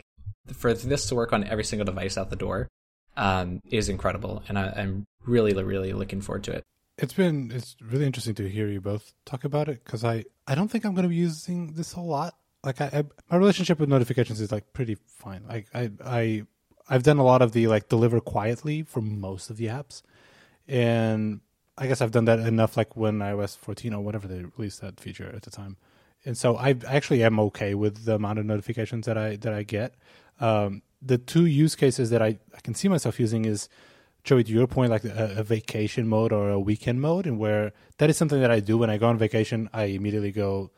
for 0.53 0.71
this 0.71 1.07
to 1.07 1.15
work 1.15 1.33
on 1.33 1.43
every 1.43 1.63
single 1.63 1.85
device 1.85 2.19
out 2.19 2.29
the 2.29 2.35
door, 2.35 2.67
um, 3.15 3.61
is 3.71 3.89
incredible, 3.89 4.43
and 4.47 4.59
I, 4.59 4.67
am 4.75 5.07
really, 5.25 5.53
really 5.53 5.93
looking 5.93 6.21
forward 6.21 6.43
to 6.43 6.51
it. 6.51 6.63
It's 6.99 7.13
been 7.13 7.51
it's 7.51 7.75
really 7.81 8.05
interesting 8.05 8.35
to 8.35 8.47
hear 8.47 8.67
you 8.67 8.79
both 8.79 9.11
talk 9.25 9.43
about 9.43 9.69
it 9.69 9.83
because 9.83 10.03
I 10.03 10.25
I 10.45 10.53
don't 10.53 10.67
think 10.67 10.85
I'm 10.85 10.93
going 10.93 11.09
to 11.09 11.09
be 11.09 11.15
using 11.15 11.73
this 11.73 11.95
a 11.95 11.99
lot. 11.99 12.35
Like 12.63 12.79
I, 12.79 12.85
I, 12.85 13.03
my 13.31 13.37
relationship 13.37 13.79
with 13.79 13.89
notifications 13.89 14.39
is 14.39 14.51
like 14.51 14.73
pretty 14.73 14.97
fine. 15.07 15.45
Like 15.49 15.65
I 15.73 15.89
I 16.05 16.43
I've 16.87 17.01
done 17.09 17.17
a 17.17 17.23
lot 17.23 17.41
of 17.41 17.53
the 17.53 17.65
like 17.65 17.89
deliver 17.89 18.19
quietly 18.21 18.83
for 18.83 19.01
most 19.01 19.49
of 19.49 19.57
the 19.57 19.65
apps, 19.65 20.03
and 20.67 21.41
I 21.75 21.87
guess 21.87 22.01
I've 22.01 22.11
done 22.11 22.25
that 22.25 22.37
enough. 22.37 22.77
Like 22.77 22.95
when 22.95 23.17
iOS 23.17 23.57
14 23.57 23.95
or 23.95 24.03
whatever 24.03 24.27
they 24.27 24.43
released 24.57 24.81
that 24.81 24.99
feature 24.99 25.31
at 25.35 25.41
the 25.41 25.49
time, 25.49 25.77
and 26.27 26.37
so 26.37 26.57
I 26.57 26.75
actually 26.85 27.23
am 27.23 27.39
okay 27.39 27.73
with 27.73 28.03
the 28.03 28.15
amount 28.15 28.37
of 28.37 28.45
notifications 28.45 29.05
that 29.05 29.17
I 29.17 29.37
that 29.37 29.53
I 29.53 29.63
get. 29.63 29.95
Um, 30.41 30.81
the 31.01 31.17
two 31.17 31.45
use 31.45 31.73
cases 31.73 32.09
that 32.09 32.21
I, 32.21 32.37
I 32.53 32.59
can 32.63 32.75
see 32.75 32.89
myself 32.89 33.19
using 33.19 33.45
is 33.45 33.69
Joey, 34.25 34.43
to 34.43 34.51
your 34.51 34.67
point, 34.67 34.91
like 34.91 35.05
a, 35.05 35.35
a, 35.37 35.43
vacation 35.43 36.05
mode 36.05 36.33
or 36.33 36.49
a 36.49 36.59
weekend 36.59 36.99
mode, 36.99 37.25
and 37.25 37.39
where 37.39 37.71
that 37.97 38.09
is 38.09 38.17
something 38.17 38.41
that 38.41 38.51
I 38.51 38.59
do 38.59 38.77
when 38.77 38.89
I 38.89 38.97
go 38.97 39.07
on 39.07 39.17
vacation. 39.17 39.69
I 39.71 39.83
immediately 39.85 40.33
go 40.33 40.69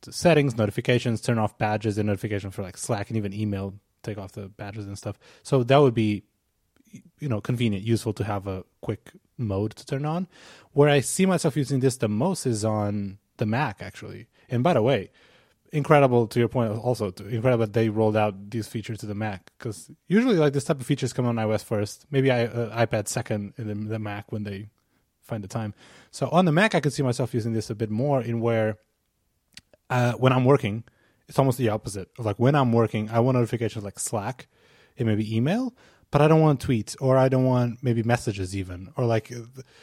to 0.00 0.12
settings, 0.12 0.56
notifications, 0.56 1.20
turn 1.20 1.38
off 1.38 1.56
badges 1.56 1.98
and 1.98 2.08
notifications 2.08 2.54
for 2.54 2.62
like 2.62 2.76
Slack 2.76 3.08
and 3.08 3.16
even 3.16 3.32
email, 3.32 3.74
take 4.02 4.18
off 4.18 4.32
the 4.32 4.48
badges 4.48 4.86
and 4.86 4.98
stuff. 4.98 5.20
So 5.44 5.62
that 5.62 5.76
would 5.76 5.94
be, 5.94 6.24
you 7.20 7.28
know, 7.28 7.40
convenient, 7.40 7.84
useful 7.84 8.12
to 8.14 8.24
have 8.24 8.48
a 8.48 8.64
quick 8.80 9.12
mode 9.38 9.76
to 9.76 9.86
turn 9.86 10.04
on. 10.04 10.26
Where 10.72 10.88
I 10.88 10.98
see 10.98 11.26
myself 11.26 11.56
using 11.56 11.78
this 11.78 11.96
the 11.98 12.08
most 12.08 12.44
is 12.44 12.64
on 12.64 13.18
the 13.36 13.46
Mac, 13.46 13.82
actually. 13.82 14.26
And 14.48 14.62
by 14.62 14.74
the 14.74 14.82
way, 14.82 15.10
incredible 15.72 16.26
to 16.28 16.38
your 16.38 16.48
point 16.48 16.72
also 16.72 17.06
incredible 17.28 17.58
that 17.58 17.72
they 17.72 17.88
rolled 17.88 18.16
out 18.16 18.50
these 18.50 18.68
features 18.68 18.98
to 18.98 19.06
the 19.06 19.14
mac 19.14 19.50
because 19.58 19.90
usually 20.08 20.36
like 20.36 20.52
this 20.52 20.64
type 20.64 20.80
of 20.80 20.86
features 20.86 21.12
come 21.12 21.26
on 21.26 21.36
ios 21.36 21.64
first 21.64 22.06
maybe 22.10 22.30
I, 22.30 22.46
uh, 22.46 22.86
ipad 22.86 23.08
second 23.08 23.54
and 23.56 23.68
then 23.68 23.88
the 23.88 23.98
mac 23.98 24.32
when 24.32 24.44
they 24.44 24.68
find 25.22 25.42
the 25.42 25.48
time. 25.48 25.74
So 26.12 26.28
on 26.28 26.44
the 26.44 26.52
mac 26.52 26.74
i 26.74 26.80
could 26.80 26.92
see 26.92 27.02
myself 27.02 27.34
using 27.34 27.52
this 27.52 27.68
a 27.70 27.74
bit 27.74 27.90
more 27.90 28.22
in 28.22 28.40
where 28.40 28.78
uh, 29.90 30.12
when 30.12 30.32
i'm 30.32 30.44
working 30.44 30.84
it's 31.28 31.40
almost 31.40 31.58
the 31.58 31.68
opposite. 31.70 32.08
Like 32.18 32.36
when 32.38 32.54
i'm 32.54 32.72
working 32.72 33.10
i 33.10 33.18
want 33.20 33.36
notifications 33.36 33.84
like 33.84 33.98
slack 33.98 34.46
and 34.96 35.06
maybe 35.06 35.36
email 35.36 35.74
but 36.10 36.22
i 36.22 36.28
don't 36.28 36.40
want 36.40 36.64
tweets 36.64 36.96
or 37.00 37.18
i 37.18 37.28
don't 37.28 37.44
want 37.44 37.82
maybe 37.82 38.02
messages 38.02 38.56
even 38.56 38.92
or 38.96 39.04
like 39.04 39.32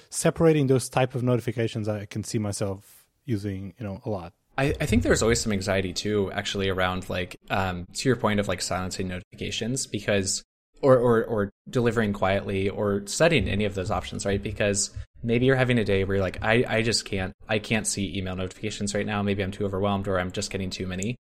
separating 0.09 0.67
those 0.67 0.89
type 0.89 1.13
of 1.13 1.23
notifications 1.23 1.87
i 1.87 2.05
can 2.05 2.23
see 2.23 2.39
myself 2.39 3.05
using 3.25 3.73
you 3.77 3.85
know 3.85 4.01
a 4.05 4.09
lot 4.09 4.33
I, 4.57 4.73
I, 4.79 4.85
think 4.85 5.03
there's 5.03 5.23
always 5.23 5.41
some 5.41 5.51
anxiety 5.51 5.93
too, 5.93 6.31
actually, 6.31 6.69
around 6.69 7.09
like 7.09 7.37
um, 7.49 7.87
to 7.93 8.09
your 8.09 8.15
point 8.15 8.39
of 8.39 8.47
like 8.47 8.61
silencing 8.61 9.07
notifications 9.07 9.87
because 9.87 10.43
or, 10.81 10.97
or 10.97 11.23
or 11.23 11.49
delivering 11.69 12.13
quietly 12.13 12.69
or 12.69 13.03
setting 13.07 13.47
any 13.47 13.65
of 13.65 13.73
those 13.73 13.89
options, 13.89 14.25
right? 14.25 14.41
Because 14.41 14.91
maybe 15.23 15.45
you're 15.45 15.55
having 15.55 15.79
a 15.79 15.85
day 15.85 16.03
where 16.03 16.17
you're 16.17 16.23
like, 16.23 16.43
I, 16.43 16.65
I 16.67 16.81
just 16.83 17.05
can't 17.05 17.33
I 17.49 17.59
can't 17.59 17.87
see 17.87 18.15
email 18.15 18.35
notifications 18.35 18.93
right 18.93 19.05
now. 19.05 19.23
Maybe 19.23 19.43
I'm 19.43 19.51
too 19.51 19.65
overwhelmed 19.65 20.07
or 20.07 20.19
I'm 20.19 20.31
just 20.31 20.51
getting 20.51 20.69
too 20.69 20.85
many. 20.85 21.15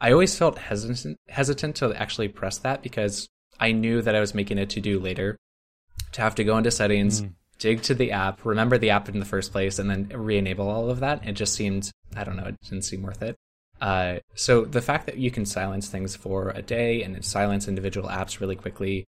I 0.00 0.12
always 0.12 0.36
felt 0.36 0.58
hesitant 0.58 1.16
hesitant 1.28 1.76
to 1.76 1.94
actually 1.94 2.28
press 2.28 2.58
that 2.58 2.82
because 2.82 3.28
I 3.58 3.72
knew 3.72 4.02
that 4.02 4.14
I 4.14 4.20
was 4.20 4.34
making 4.34 4.58
a 4.58 4.66
to 4.66 4.80
do 4.80 5.00
later 5.00 5.38
to 6.12 6.20
have 6.20 6.34
to 6.34 6.44
go 6.44 6.58
into 6.58 6.70
settings, 6.70 7.22
mm 7.22 7.32
dig 7.58 7.82
to 7.82 7.94
the 7.94 8.12
app, 8.12 8.44
remember 8.44 8.78
the 8.78 8.90
app 8.90 9.08
in 9.08 9.18
the 9.18 9.24
first 9.24 9.52
place, 9.52 9.78
and 9.78 9.88
then 9.90 10.08
re-enable 10.14 10.68
all 10.68 10.90
of 10.90 11.00
that. 11.00 11.26
It 11.26 11.32
just 11.32 11.54
seemed, 11.54 11.90
I 12.16 12.24
don't 12.24 12.36
know, 12.36 12.44
it 12.46 12.56
didn't 12.62 12.84
seem 12.84 13.02
worth 13.02 13.22
it. 13.22 13.36
Uh, 13.80 14.18
so 14.34 14.64
the 14.64 14.80
fact 14.80 15.06
that 15.06 15.18
you 15.18 15.30
can 15.30 15.44
silence 15.44 15.88
things 15.88 16.16
for 16.16 16.50
a 16.50 16.62
day 16.62 17.02
and 17.02 17.22
silence 17.24 17.68
individual 17.68 18.08
apps 18.08 18.40
really 18.40 18.56
quickly, 18.56 19.04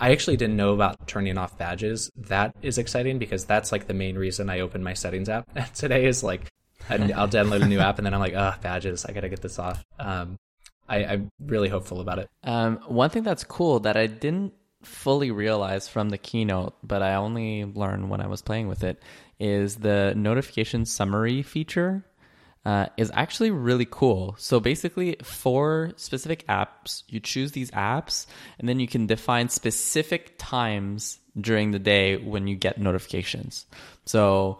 I 0.00 0.12
actually 0.12 0.36
didn't 0.36 0.56
know 0.56 0.72
about 0.72 1.06
turning 1.06 1.38
off 1.38 1.58
badges. 1.58 2.10
That 2.16 2.54
is 2.62 2.78
exciting 2.78 3.18
because 3.18 3.44
that's 3.44 3.72
like 3.72 3.86
the 3.86 3.94
main 3.94 4.16
reason 4.16 4.48
I 4.48 4.60
opened 4.60 4.84
my 4.84 4.94
settings 4.94 5.28
app 5.28 5.46
today. 5.74 6.06
Is 6.06 6.22
like 6.22 6.48
I'll 6.88 7.28
download 7.28 7.62
a 7.62 7.66
new 7.66 7.80
app 7.80 7.98
and 7.98 8.06
then 8.06 8.14
I'm 8.14 8.20
like, 8.20 8.34
oh, 8.34 8.54
badges, 8.62 9.04
I 9.04 9.12
gotta 9.12 9.28
get 9.28 9.42
this 9.42 9.58
off. 9.58 9.84
Um, 9.98 10.38
I, 10.88 10.98
am 10.98 11.30
really 11.38 11.68
hopeful 11.68 12.00
about 12.00 12.18
it. 12.18 12.30
Um, 12.44 12.78
one 12.86 13.10
thing 13.10 13.22
that's 13.22 13.44
cool 13.44 13.80
that 13.80 13.96
I 13.96 14.06
didn't 14.06 14.54
fully 14.82 15.30
realize 15.30 15.88
from 15.88 16.10
the 16.10 16.18
keynote, 16.18 16.74
but 16.82 17.02
I 17.02 17.14
only 17.14 17.64
learned 17.64 18.10
when 18.10 18.20
I 18.20 18.26
was 18.26 18.42
playing 18.42 18.68
with 18.68 18.84
it, 18.84 19.02
is 19.40 19.76
the 19.76 20.14
notification 20.16 20.84
summary 20.86 21.42
feature. 21.42 22.04
uh, 22.64 22.86
is 22.98 23.10
actually 23.14 23.50
really 23.50 23.86
cool. 23.90 24.34
So 24.38 24.60
basically, 24.60 25.16
for 25.22 25.92
specific 25.96 26.46
apps, 26.48 27.02
you 27.08 27.18
choose 27.18 27.52
these 27.52 27.70
apps, 27.70 28.26
and 28.58 28.68
then 28.68 28.78
you 28.78 28.86
can 28.86 29.06
define 29.06 29.48
specific 29.48 30.34
times 30.36 31.18
during 31.40 31.70
the 31.70 31.78
day 31.78 32.16
when 32.16 32.46
you 32.46 32.56
get 32.56 32.78
notifications. 32.78 33.64
So 34.04 34.58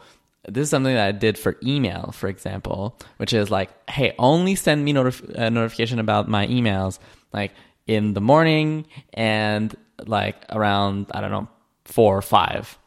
this 0.49 0.63
is 0.63 0.71
something 0.71 0.95
that 0.95 1.07
I 1.07 1.13
did 1.13 1.37
for 1.37 1.57
email, 1.63 2.13
for 2.13 2.29
example, 2.29 2.99
which 3.19 3.35
is 3.35 3.51
like, 3.51 3.71
hey, 3.91 4.15
only 4.19 4.55
send 4.55 4.85
me 4.85 4.95
notif- 4.95 5.29
a 5.35 5.51
notification 5.51 5.99
about 5.99 6.29
my 6.29 6.47
emails 6.47 6.99
like 7.35 7.53
in 7.87 8.15
the 8.15 8.21
morning 8.23 8.87
and 9.13 9.77
like 10.07 10.45
around 10.51 11.07
I 11.13 11.21
don't 11.21 11.31
know 11.31 11.49
four 11.85 12.17
or 12.17 12.23
five. 12.23 12.79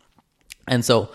And 0.68 0.86
so 0.86 1.10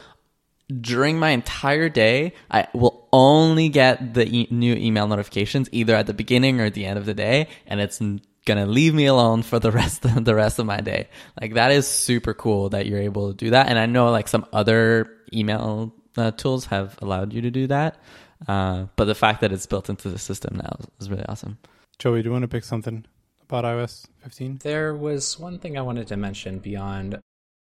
during 0.68 1.18
my 1.18 1.30
entire 1.30 1.88
day, 1.88 2.32
I 2.50 2.66
will 2.74 3.08
only 3.12 3.68
get 3.68 4.14
the 4.14 4.26
e- 4.26 4.48
new 4.50 4.74
email 4.74 5.06
notifications 5.06 5.68
either 5.72 5.94
at 5.94 6.06
the 6.06 6.14
beginning 6.14 6.60
or 6.60 6.64
at 6.64 6.74
the 6.74 6.84
end 6.84 6.98
of 6.98 7.06
the 7.06 7.14
day, 7.14 7.48
and 7.66 7.80
it's 7.80 8.02
gonna 8.44 8.66
leave 8.66 8.92
me 8.92 9.06
alone 9.06 9.42
for 9.42 9.58
the 9.58 9.70
rest 9.80 10.04
of 10.04 10.24
the 10.24 10.34
rest 10.34 10.58
of 10.58 10.66
my 10.66 10.80
day. 10.80 11.08
Like 11.40 11.54
that 11.54 11.70
is 11.70 11.86
super 11.86 12.34
cool 12.34 12.70
that 12.70 12.86
you're 12.86 13.00
able 13.00 13.30
to 13.30 13.36
do 13.36 13.50
that, 13.50 13.68
and 13.68 13.78
I 13.78 13.86
know 13.86 14.10
like 14.10 14.28
some 14.28 14.46
other 14.52 15.08
email 15.32 15.94
uh, 16.16 16.32
tools 16.32 16.66
have 16.66 16.98
allowed 17.00 17.32
you 17.32 17.42
to 17.42 17.50
do 17.50 17.68
that, 17.68 17.98
uh, 18.48 18.86
but 18.96 19.04
the 19.04 19.14
fact 19.14 19.42
that 19.42 19.52
it's 19.52 19.66
built 19.66 19.88
into 19.88 20.08
the 20.08 20.18
system 20.18 20.56
now 20.56 20.76
is, 20.80 20.86
is 21.00 21.10
really 21.10 21.26
awesome. 21.26 21.58
Joey, 21.98 22.22
do 22.22 22.28
you 22.28 22.32
want 22.32 22.42
to 22.42 22.48
pick 22.48 22.64
something 22.64 23.06
about 23.48 23.64
iOS 23.64 24.06
15? 24.22 24.58
There 24.62 24.94
was 24.94 25.38
one 25.38 25.58
thing 25.58 25.78
I 25.78 25.82
wanted 25.82 26.08
to 26.08 26.16
mention 26.16 26.58
beyond 26.58 27.20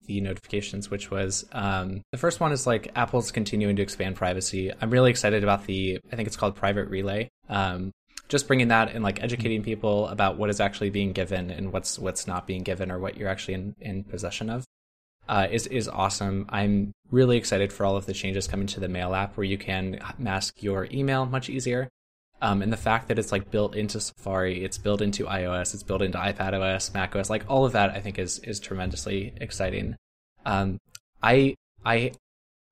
the 0.06 0.22
notifications, 0.22 0.90
which 0.90 1.12
was 1.12 1.46
um, 1.52 2.02
the 2.12 2.18
first 2.18 2.40
one 2.40 2.52
is 2.52 2.66
like 2.66 2.92
Apple's 2.96 3.32
continuing 3.32 3.76
to 3.76 3.82
expand 3.82 4.16
privacy. 4.16 4.72
I'm 4.82 4.90
really 4.90 5.12
excited 5.12 5.44
about 5.44 5.66
the, 5.66 6.00
I 6.12 6.16
think 6.16 6.28
it's 6.28 6.38
called 6.38 6.56
Private 6.56 6.90
Relay. 6.90 7.30
Um, 7.48 7.92
just 8.28 8.48
bringing 8.48 8.68
that 8.68 8.94
and 8.94 9.04
like 9.04 9.24
educating 9.24 9.64
people 9.64 10.08
about 10.08 10.38
what 10.38 10.50
is 10.50 10.60
actually 10.60 10.92
being 10.92 11.14
given 11.14 11.50
and 11.50 11.74
what's 11.74 11.98
what's 11.98 12.28
not 12.28 12.46
being 12.46 12.62
given 12.62 12.92
or 12.92 13.00
what 13.00 13.18
you're 13.18 13.28
actually 13.28 13.56
in, 13.56 13.76
in 13.82 14.04
possession 14.04 14.52
of 14.52 14.64
uh, 15.30 15.48
is 15.50 15.68
is 15.68 15.88
awesome. 15.88 16.46
I'm 16.50 16.92
really 17.12 17.38
excited 17.38 17.72
for 17.72 17.86
all 17.86 17.96
of 17.96 18.06
the 18.06 18.14
changes 18.14 18.48
coming 18.48 18.68
to 18.68 18.80
the 18.80 18.88
Mail 18.88 19.14
app, 19.14 19.38
where 19.38 19.46
you 19.46 19.58
can 19.58 20.00
mask 20.18 20.62
your 20.62 20.88
email 20.92 21.26
much 21.26 21.50
easier. 21.50 21.88
Um, 22.42 22.62
and 22.62 22.72
the 22.72 22.78
fact 22.78 23.10
that 23.10 23.20
it's 23.20 23.32
like 23.32 23.52
built 23.52 23.76
into 23.76 24.00
Safari, 24.00 24.64
it's 24.64 24.78
built 24.78 25.02
into 25.02 25.26
iOS, 25.26 25.74
it's 25.74 25.84
built 25.84 26.02
into 26.02 26.18
iPadOS, 26.18 26.94
macOS, 26.94 27.30
like 27.30 27.44
all 27.50 27.66
of 27.66 27.74
that, 27.74 27.92
I 27.92 28.00
think 28.00 28.18
is 28.18 28.40
is 28.40 28.60
tremendously 28.60 29.34
exciting. 29.42 29.96
Um, 30.46 30.80
I 31.22 31.56
I 31.86 32.14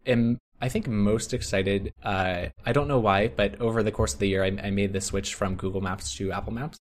am 0.05 0.37
I 0.61 0.69
think 0.69 0.87
most 0.87 1.33
excited. 1.33 1.93
Uh, 2.01 2.47
I 2.65 2.71
don't 2.71 2.87
know 2.87 2.99
why, 2.99 3.27
but 3.27 3.59
over 3.61 3.83
the 3.83 3.91
course 3.91 4.13
of 4.13 4.19
the 4.19 4.27
year, 4.27 4.43
I, 4.43 4.47
I 4.47 4.71
made 4.71 4.93
the 4.93 5.01
switch 5.01 5.35
from 5.35 5.55
Google 5.55 5.81
Maps 5.81 6.15
to 6.15 6.31
Apple 6.31 6.53
Maps. 6.53 6.77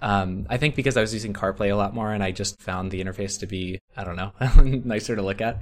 Um, 0.00 0.46
I 0.48 0.56
think 0.56 0.76
because 0.76 0.96
I 0.96 1.02
was 1.02 1.12
using 1.12 1.34
CarPlay 1.34 1.70
a 1.70 1.76
lot 1.76 1.94
more, 1.94 2.12
and 2.12 2.22
I 2.22 2.30
just 2.30 2.62
found 2.62 2.90
the 2.90 3.02
interface 3.02 3.38
to 3.40 3.46
be 3.46 3.80
I 3.96 4.04
don't 4.04 4.16
know 4.16 4.32
nicer 4.84 5.16
to 5.16 5.22
look 5.22 5.40
at. 5.40 5.60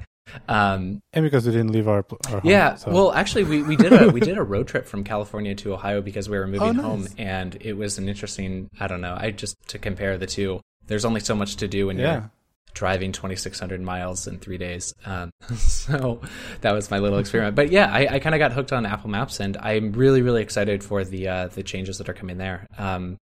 Um, 0.48 1.00
and 1.12 1.24
because 1.24 1.46
we 1.46 1.52
didn't 1.52 1.72
leave 1.72 1.88
our, 1.88 2.04
our 2.26 2.40
home, 2.40 2.50
yeah. 2.50 2.74
so. 2.76 2.90
Well, 2.90 3.12
actually, 3.12 3.44
we, 3.44 3.62
we 3.62 3.76
did 3.76 3.92
a 3.92 4.08
we 4.10 4.20
did 4.20 4.38
a 4.38 4.42
road 4.42 4.68
trip 4.68 4.86
from 4.86 5.04
California 5.04 5.54
to 5.56 5.74
Ohio 5.74 6.00
because 6.00 6.28
we 6.28 6.38
were 6.38 6.46
moving 6.54 6.68
Oh, 6.68 6.72
nice. 6.72 6.84
home, 6.84 7.08
and 7.18 7.56
it 7.60 7.74
was 7.74 7.98
an 7.98 8.08
interesting. 8.08 8.70
I 8.78 8.86
don't 8.86 9.00
know. 9.00 9.16
I 9.18 9.30
just 9.30 9.56
to 9.68 9.78
compare 9.78 10.18
the 10.18 10.26
two. 10.26 10.60
There's 10.86 11.04
only 11.04 11.20
so 11.20 11.34
much 11.34 11.56
to 11.56 11.68
do 11.68 11.88
when 11.88 11.98
yeah. 11.98 12.12
you're 12.12 12.30
driving 12.74 13.12
2,600 13.12 13.80
miles 13.80 14.26
in 14.26 14.38
three 14.38 14.56
days. 14.56 14.94
Um, 15.04 15.30
so 15.56 16.20
that 16.60 16.72
was 16.72 16.90
my 16.90 16.98
little 16.98 17.18
experiment. 17.18 17.56
But 17.56 17.70
yeah, 17.70 17.92
I, 17.92 18.14
I 18.14 18.18
kind 18.20 18.34
of 18.34 18.38
got 18.38 18.52
hooked 18.52 18.72
on 18.72 18.86
Apple 18.86 19.10
Maps, 19.10 19.40
and 19.40 19.56
I'm 19.56 19.92
really 19.92 20.22
really 20.22 20.42
excited 20.42 20.84
for 20.84 21.04
the 21.04 21.28
uh, 21.28 21.48
the 21.48 21.62
changes 21.62 21.98
that 21.98 22.08
are 22.08 22.14
coming 22.14 22.38
there. 22.38 22.66
Um, 22.78 23.18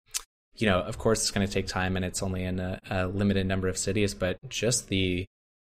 you 0.56 0.66
know, 0.66 0.80
of 0.80 0.98
course, 0.98 1.20
it's 1.20 1.30
going 1.30 1.46
to 1.46 1.52
take 1.52 1.66
time, 1.66 1.96
and 1.96 2.04
it's 2.04 2.22
only 2.22 2.44
in 2.44 2.60
a, 2.60 2.78
a 2.90 3.06
limited 3.06 3.46
number 3.46 3.68
of 3.68 3.78
cities, 3.78 4.14
but 4.14 4.36
just 4.48 4.88
the 4.88 5.24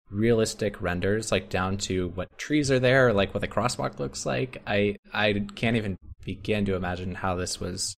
realistic 0.10 0.82
renders 0.82 1.32
like 1.32 1.50
down 1.50 1.78
to 1.78 2.10
what 2.10 2.38
trees 2.38 2.72
are 2.72 2.80
there 2.80 3.12
like 3.14 3.34
what 3.34 3.42
the 3.42 3.48
crosswalk 3.48 4.00
looks 4.00 4.26
like 4.26 4.62
i 4.66 4.96
i 5.14 5.46
can't 5.56 5.76
even 5.76 5.98
begin 6.24 6.64
to 6.64 6.76
imagine 6.76 7.16
how 7.16 7.36
this 7.36 7.60
was 7.60 7.96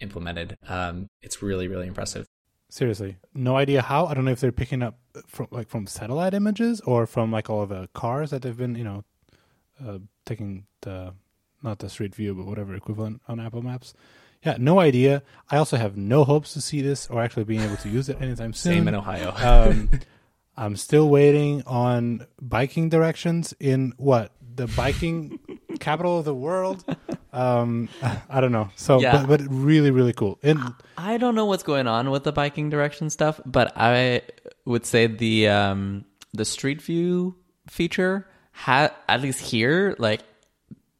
implemented 0.00 0.56
um 0.68 1.08
it's 1.22 1.42
really 1.42 1.68
really 1.68 1.86
impressive 1.86 2.26
Seriously, 2.72 3.18
no 3.34 3.54
idea 3.58 3.82
how. 3.82 4.06
I 4.06 4.14
don't 4.14 4.24
know 4.24 4.30
if 4.30 4.40
they're 4.40 4.50
picking 4.50 4.82
up 4.82 4.98
from 5.26 5.48
like 5.50 5.68
from 5.68 5.86
satellite 5.86 6.32
images 6.32 6.80
or 6.80 7.06
from 7.06 7.30
like 7.30 7.50
all 7.50 7.66
the 7.66 7.90
cars 7.92 8.30
that 8.30 8.40
they've 8.40 8.56
been, 8.56 8.76
you 8.76 8.84
know, 8.84 9.04
uh, 9.86 9.98
taking 10.24 10.64
the 10.80 11.12
not 11.62 11.80
the 11.80 11.90
street 11.90 12.14
view 12.14 12.34
but 12.34 12.46
whatever 12.46 12.74
equivalent 12.74 13.20
on 13.28 13.40
Apple 13.40 13.60
Maps. 13.60 13.92
Yeah, 14.42 14.56
no 14.58 14.80
idea. 14.80 15.22
I 15.50 15.58
also 15.58 15.76
have 15.76 15.98
no 15.98 16.24
hopes 16.24 16.54
to 16.54 16.62
see 16.62 16.80
this 16.80 17.08
or 17.08 17.22
actually 17.22 17.44
being 17.44 17.60
able 17.60 17.76
to 17.76 17.90
use 17.90 18.08
it 18.08 18.22
anytime 18.22 18.54
soon. 18.54 18.72
same 18.72 18.88
in 18.88 18.94
ohio 18.94 19.34
um, 19.36 19.90
I'm 20.56 20.76
still 20.76 21.08
waiting 21.08 21.62
on 21.66 22.26
biking 22.40 22.88
directions 22.90 23.54
in 23.58 23.94
what 23.96 24.32
the 24.54 24.66
biking 24.66 25.38
capital 25.80 26.18
of 26.18 26.24
the 26.26 26.34
world. 26.34 26.84
Um, 27.32 27.88
I 28.28 28.40
don't 28.42 28.52
know. 28.52 28.68
So, 28.76 29.00
Yeah. 29.00 29.24
but, 29.24 29.40
but 29.40 29.50
really, 29.50 29.90
really 29.90 30.12
cool. 30.12 30.38
And 30.42 30.60
I 30.98 31.16
don't 31.16 31.34
know 31.34 31.46
what's 31.46 31.62
going 31.62 31.86
on 31.86 32.10
with 32.10 32.24
the 32.24 32.32
biking 32.32 32.68
direction 32.68 33.08
stuff, 33.08 33.40
but 33.46 33.72
I 33.76 34.22
would 34.66 34.84
say 34.84 35.06
the 35.06 35.48
um, 35.48 36.04
the 36.34 36.44
Street 36.44 36.82
View 36.82 37.34
feature 37.68 38.26
ha- 38.52 38.90
at 39.08 39.22
least 39.22 39.40
here, 39.40 39.96
like 39.98 40.20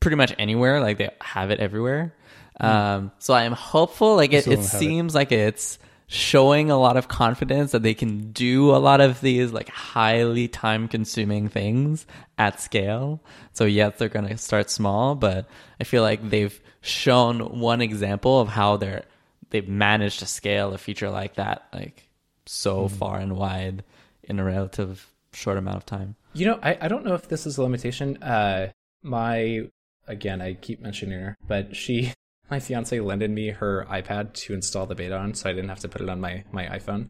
pretty 0.01 0.17
much 0.17 0.35
anywhere, 0.39 0.81
like 0.81 0.97
they 0.99 1.11
have 1.21 1.51
it 1.51 1.61
everywhere. 1.61 2.15
Um, 2.59 3.13
so 3.19 3.35
I 3.35 3.43
am 3.45 3.53
hopeful. 3.53 4.17
Like 4.17 4.33
it, 4.33 4.47
it 4.47 4.51
don't 4.51 4.61
it. 4.61 4.67
seems 4.67 5.15
like 5.15 5.33
it's 5.33 5.79
showing 6.13 6.71
a 6.71 6.79
lot 6.79 6.99
of 6.99 7.09
confidence 7.09 7.73
that 7.73 7.83
they 7.83 7.95
can 7.95 8.33
do 8.33 8.71
a 8.71 8.77
lot 8.77 9.01
of 9.01 9.23
these 9.23 9.51
like 9.51 9.71
highly 9.71 10.47
time 10.47 10.87
consuming 10.87 11.49
things 11.49 12.07
at 12.37 12.61
scale. 12.61 13.19
So 13.55 13.65
yes, 13.65 13.95
they're 13.97 14.11
going 14.11 14.29
to 14.29 14.37
start 14.37 14.69
small, 14.69 15.15
but 15.15 15.49
I 15.81 15.85
feel 15.85 16.03
like 16.03 16.29
they've 16.29 16.61
shown 16.83 17.59
one 17.61 17.81
example 17.81 18.41
of 18.41 18.49
how 18.49 18.77
they're 18.77 19.05
they've 19.51 19.69
managed 19.69 20.19
to 20.19 20.27
scale 20.27 20.75
a 20.75 20.79
feature 20.79 21.09
like 21.09 21.37
that 21.37 21.67
like 21.73 22.09
so 22.45 22.89
far 22.89 23.19
and 23.19 23.37
wide 23.37 23.83
in 24.25 24.39
a 24.39 24.45
relative 24.45 25.09
short 25.33 25.57
amount 25.57 25.77
of 25.77 25.87
time. 25.87 26.17
you 26.35 26.45
know 26.45 26.59
I, 26.63 26.77
I 26.83 26.89
don't 26.89 27.05
know 27.07 27.15
if 27.15 27.29
this 27.29 27.47
is 27.47 27.57
a 27.57 27.63
limitation 27.63 28.21
uh 28.23 28.71
my 29.03 29.69
again 30.09 30.43
i 30.43 30.55
keep 30.55 30.81
mentioning 30.81 31.21
her 31.21 31.37
but 31.47 31.77
she 31.77 32.13
my 32.53 32.61
fiance 32.61 32.99
lended 33.01 33.31
me 33.31 33.49
her 33.49 33.87
ipad 33.91 34.33
to 34.35 34.55
install 34.55 34.87
the 34.87 34.95
beta 34.95 35.17
on 35.17 35.35
so 35.35 35.51
i 35.51 35.53
didn't 35.53 35.69
have 35.69 35.81
to 35.81 35.89
put 35.89 36.01
it 36.01 36.09
on 36.09 36.21
my 36.21 36.45
my 36.53 36.67
iphone 36.79 37.09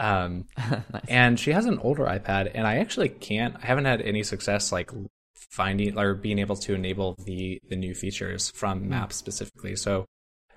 um 0.00 0.46
nice. 0.58 1.04
and 1.08 1.38
she 1.38 1.52
has 1.52 1.66
an 1.66 1.78
older 1.78 2.04
iPad, 2.04 2.50
and 2.54 2.66
I 2.66 2.78
actually 2.78 3.10
can't. 3.10 3.54
I 3.62 3.66
haven't 3.66 3.84
had 3.84 4.00
any 4.00 4.22
success 4.22 4.72
like 4.72 4.90
finding 5.34 5.98
or 5.98 6.14
being 6.14 6.38
able 6.38 6.56
to 6.56 6.74
enable 6.74 7.16
the 7.24 7.60
the 7.68 7.76
new 7.76 7.94
features 7.94 8.50
from 8.54 8.88
Maps 8.88 9.16
specifically. 9.16 9.76
So 9.76 10.06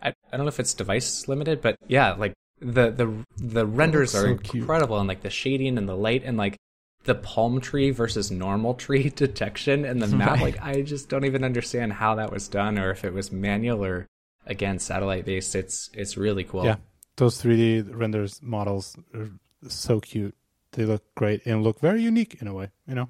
I 0.02 0.10
I 0.10 0.38
don't 0.38 0.46
know 0.46 0.50
if 0.50 0.62
it's 0.62 0.74
device 0.74 1.28
limited, 1.28 1.62
but 1.62 1.76
yeah, 1.88 2.14
like 2.14 2.34
the 2.60 2.92
the 2.92 3.26
the 3.38 3.66
renders 3.66 4.16
are 4.16 4.28
so 4.28 4.38
cute. 4.38 4.62
incredible, 4.62 4.98
and 4.98 5.10
like 5.10 5.22
the 5.22 5.30
shading 5.30 5.78
and 5.78 5.90
the 5.90 5.98
light 5.98 6.24
and 6.24 6.38
like 6.38 6.58
the 7.04 7.16
palm 7.16 7.60
tree 7.60 7.92
versus 7.92 8.32
normal 8.32 8.74
tree 8.86 9.10
detection 9.10 9.84
and 9.84 10.02
the 10.02 10.08
map. 10.16 10.32
Right. 10.32 10.42
Like 10.42 10.64
I 10.64 10.84
just 10.84 11.10
don't 11.10 11.26
even 11.26 11.44
understand 11.44 11.92
how 11.92 12.16
that 12.16 12.32
was 12.32 12.48
done, 12.48 12.80
or 12.80 12.92
if 12.92 13.04
it 13.04 13.14
was 13.14 13.30
manual 13.30 13.84
or 13.84 14.08
again 14.46 14.80
satellite 14.80 15.26
based. 15.26 15.56
It's 15.56 15.89
it's 15.94 16.18
really 16.18 16.44
cool. 16.44 16.66
yeah, 16.66 16.78
those 17.18 17.41
3D 17.41 17.89
renders 17.94 18.41
models 18.41 18.96
are 19.14 19.30
so 19.68 20.00
cute. 20.00 20.36
They 20.72 20.86
look 20.86 21.04
great 21.16 21.46
and 21.46 21.64
look 21.64 21.80
very 21.80 22.02
unique 22.02 22.38
in 22.41 22.48
a 22.48 22.54
way, 22.54 22.72
you 22.88 22.96
know? 22.96 23.10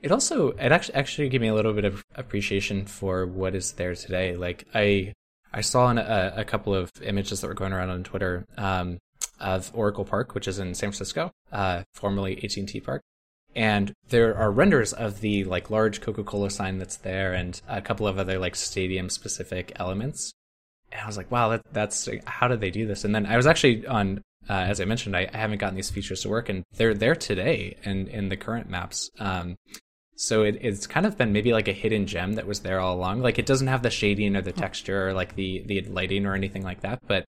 It 0.00 0.10
also 0.10 0.50
it 0.50 0.72
actually 0.72 0.94
actually 0.94 1.28
gave 1.28 1.40
me 1.40 1.48
a 1.48 1.54
little 1.54 1.72
bit 1.72 1.84
of 1.84 2.04
appreciation 2.14 2.86
for 2.86 3.26
what 3.26 3.54
is 3.54 3.72
there 3.72 3.94
today. 3.94 4.36
Like 4.36 4.66
I 4.74 5.14
I 5.52 5.60
saw 5.60 5.90
a, 5.92 6.32
a 6.36 6.44
couple 6.44 6.74
of 6.74 6.90
images 7.02 7.40
that 7.40 7.46
were 7.46 7.54
going 7.54 7.72
around 7.72 7.90
on 7.90 8.02
Twitter 8.02 8.46
um, 8.56 8.98
of 9.38 9.70
Oracle 9.74 10.04
Park, 10.04 10.34
which 10.34 10.48
is 10.48 10.58
in 10.58 10.74
San 10.74 10.90
Francisco, 10.90 11.30
uh, 11.52 11.82
formerly 11.92 12.42
AT&T 12.42 12.80
Park, 12.80 13.02
and 13.54 13.92
there 14.08 14.36
are 14.36 14.50
renders 14.50 14.92
of 14.92 15.20
the 15.20 15.44
like 15.44 15.70
large 15.70 16.00
Coca-Cola 16.00 16.50
sign 16.50 16.78
that's 16.78 16.96
there, 16.96 17.32
and 17.32 17.60
a 17.68 17.82
couple 17.82 18.06
of 18.08 18.18
other 18.18 18.38
like 18.38 18.56
stadium 18.56 19.08
specific 19.10 19.72
elements. 19.76 20.32
And 20.92 21.00
I 21.02 21.06
was 21.06 21.16
like, 21.16 21.30
wow, 21.30 21.48
that, 21.50 21.62
that's 21.72 22.08
how 22.26 22.48
did 22.48 22.60
they 22.60 22.70
do 22.70 22.86
this? 22.86 23.04
And 23.04 23.14
then 23.14 23.26
I 23.26 23.36
was 23.36 23.46
actually 23.46 23.86
on, 23.86 24.22
uh, 24.48 24.52
as 24.52 24.80
I 24.80 24.84
mentioned, 24.84 25.16
I, 25.16 25.28
I 25.32 25.36
haven't 25.38 25.58
gotten 25.58 25.76
these 25.76 25.90
features 25.90 26.20
to 26.22 26.28
work, 26.28 26.48
and 26.48 26.64
they're 26.76 26.94
there 26.94 27.14
today 27.16 27.76
in 27.84 28.08
in 28.08 28.28
the 28.28 28.36
current 28.36 28.68
maps. 28.68 29.10
Um, 29.18 29.56
so 30.16 30.42
it, 30.42 30.58
it's 30.60 30.86
kind 30.86 31.06
of 31.06 31.16
been 31.16 31.32
maybe 31.32 31.52
like 31.52 31.68
a 31.68 31.72
hidden 31.72 32.06
gem 32.06 32.34
that 32.34 32.46
was 32.46 32.60
there 32.60 32.78
all 32.80 32.94
along. 32.96 33.20
Like 33.22 33.38
it 33.38 33.46
doesn't 33.46 33.68
have 33.68 33.82
the 33.82 33.90
shading 33.90 34.36
or 34.36 34.42
the 34.42 34.52
texture 34.52 35.08
or 35.08 35.14
like 35.14 35.34
the 35.36 35.62
the 35.66 35.80
lighting 35.82 36.26
or 36.26 36.34
anything 36.34 36.62
like 36.62 36.80
that, 36.82 37.00
but 37.06 37.24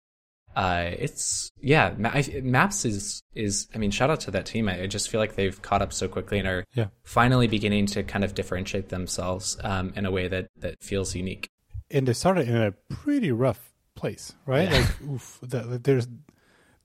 uh, 0.56 0.92
it's 1.00 1.50
yeah, 1.62 1.94
ma- 1.98 2.12
I, 2.14 2.42
Maps 2.44 2.86
is 2.86 3.22
is 3.34 3.68
I 3.74 3.78
mean, 3.80 3.92
shout 3.92 4.10
out 4.12 4.20
to 4.22 4.32
that 4.32 4.46
team. 4.46 4.68
I, 4.70 4.84
I 4.84 4.88
just 4.88 5.10
feel 5.10 5.20
like 5.20 5.36
they've 5.36 5.60
caught 5.62 5.82
up 5.82 5.94
so 5.94 6.08
quickly 6.08 6.38
and 6.40 6.48
are 6.48 6.64
Yeah. 6.76 6.88
finally 7.04 7.48
beginning 7.48 7.88
to 7.88 8.04
kind 8.04 8.24
of 8.24 8.36
differentiate 8.36 8.90
themselves 8.90 9.58
um, 9.64 9.94
in 9.96 10.06
a 10.06 10.12
way 10.12 10.28
that 10.28 10.48
that 10.58 10.76
feels 10.84 11.16
unique. 11.16 11.48
And 11.94 12.08
they 12.08 12.14
started 12.14 12.50
in 12.50 12.58
a 12.58 12.72
pretty 12.90 13.32
rough 13.32 13.72
place, 13.96 14.34
right? 14.46 14.70
Yeah. 14.70 14.78
Like, 14.80 15.02
oof, 15.10 15.40
the, 15.42 15.60
the- 15.62 15.80
there's 15.80 16.08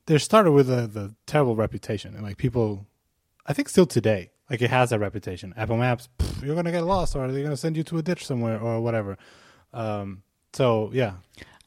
they 0.07 0.17
started 0.19 0.53
with 0.53 0.71
a, 0.71 0.87
the 0.87 1.15
terrible 1.27 1.57
reputation, 1.57 2.15
and 2.15 2.23
like 2.23 2.37
people, 2.37 2.87
I 3.47 3.53
think 3.53 3.69
still 3.69 3.87
today, 3.87 4.31
like 4.49 4.63
it 4.63 4.71
has 4.71 4.91
that 4.91 5.01
reputation. 5.01 5.53
Apple 5.57 5.77
Maps, 5.77 6.09
pff, 6.19 6.43
you're 6.45 6.55
gonna 6.55 6.71
get 6.73 6.85
lost, 6.85 7.17
or 7.17 7.27
they're 7.31 7.43
gonna 7.43 7.57
send 7.57 7.77
you 7.77 7.83
to 7.85 7.99
a 7.99 8.03
ditch 8.03 8.25
somewhere, 8.27 8.61
or 8.61 8.81
whatever. 8.81 9.19
Um, 9.75 10.23
so 10.55 10.91
yeah, 10.95 11.15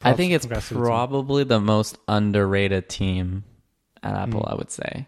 I 0.01 0.13
think 0.13 0.33
it's 0.33 0.45
congrats 0.45 0.69
to 0.69 0.73
the 0.75 0.79
team. 0.79 0.85
probably 0.87 1.43
the 1.43 1.59
most 1.59 1.97
underrated 2.07 2.89
team 2.89 3.43
at 4.01 4.15
Apple, 4.15 4.41
Mm. 4.41 4.51
I 4.51 4.55
would 4.55 4.71
say. 4.71 5.07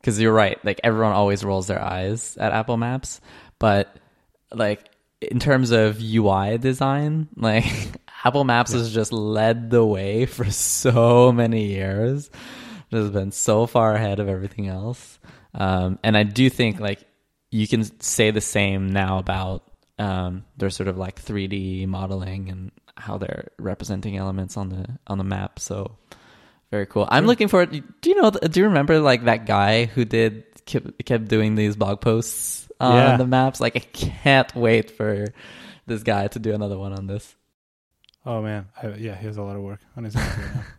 Because 0.00 0.20
you're 0.20 0.32
right. 0.32 0.64
Like, 0.64 0.80
everyone 0.84 1.10
always 1.12 1.42
rolls 1.42 1.66
their 1.66 1.82
eyes 1.82 2.36
at 2.36 2.52
Apple 2.52 2.76
Maps. 2.76 3.20
But, 3.58 3.92
like, 4.52 4.88
in 5.20 5.40
terms 5.40 5.70
of 5.70 6.00
UI 6.00 6.58
design, 6.58 7.28
like, 7.36 7.64
Apple 8.24 8.44
Maps 8.44 8.72
has 8.72 8.92
just 8.92 9.12
led 9.12 9.70
the 9.70 9.84
way 9.84 10.26
for 10.26 10.50
so 10.50 11.32
many 11.32 11.66
years. 11.66 12.30
It 12.90 12.96
has 12.96 13.10
been 13.10 13.32
so 13.32 13.66
far 13.66 13.94
ahead 13.94 14.18
of 14.18 14.28
everything 14.28 14.68
else. 14.68 15.18
Um, 15.54 15.98
and 16.02 16.16
I 16.16 16.22
do 16.22 16.50
think, 16.50 16.80
like, 16.80 17.04
you 17.50 17.66
can 17.66 17.84
say 18.00 18.30
the 18.30 18.40
same 18.40 18.90
now 18.90 19.18
about 19.18 19.64
um, 19.98 20.44
their 20.56 20.70
sort 20.70 20.88
of 20.88 20.98
like 20.98 21.22
3D 21.22 21.86
modeling 21.86 22.50
and 22.50 22.70
how 22.96 23.18
they're 23.18 23.50
representing 23.58 24.16
elements 24.16 24.56
on 24.56 24.68
the 24.68 24.86
on 25.06 25.18
the 25.18 25.24
map. 25.24 25.58
So 25.58 25.96
very 26.70 26.86
cool. 26.86 27.08
I'm 27.10 27.26
looking 27.26 27.48
forward. 27.48 27.70
Do 27.70 28.10
you 28.10 28.20
know? 28.20 28.30
Do 28.30 28.60
you 28.60 28.66
remember 28.66 29.00
like 29.00 29.24
that 29.24 29.46
guy 29.46 29.86
who 29.86 30.04
did 30.04 30.44
kept, 30.66 31.04
kept 31.04 31.28
doing 31.28 31.54
these 31.54 31.76
blog 31.76 32.00
posts 32.00 32.67
on 32.80 32.94
Yeah. 32.96 33.16
the 33.16 33.26
maps? 33.26 33.60
Like 33.60 33.76
I 33.76 33.80
can't 33.80 34.54
wait 34.54 34.90
for 34.90 35.26
this 35.86 36.02
guy 36.02 36.28
to 36.28 36.38
do 36.38 36.52
another 36.54 36.78
one 36.78 36.92
on 36.92 37.06
this. 37.06 37.34
Oh 38.26 38.42
man, 38.42 38.66
I, 38.82 38.88
yeah, 38.94 39.14
he 39.16 39.26
has 39.26 39.36
a 39.36 39.42
lot 39.42 39.56
of 39.56 39.62
work 39.62 39.80
on 39.96 40.04
his 40.04 40.14
hands 40.14 40.36
right 40.38 40.54
now. 40.54 40.62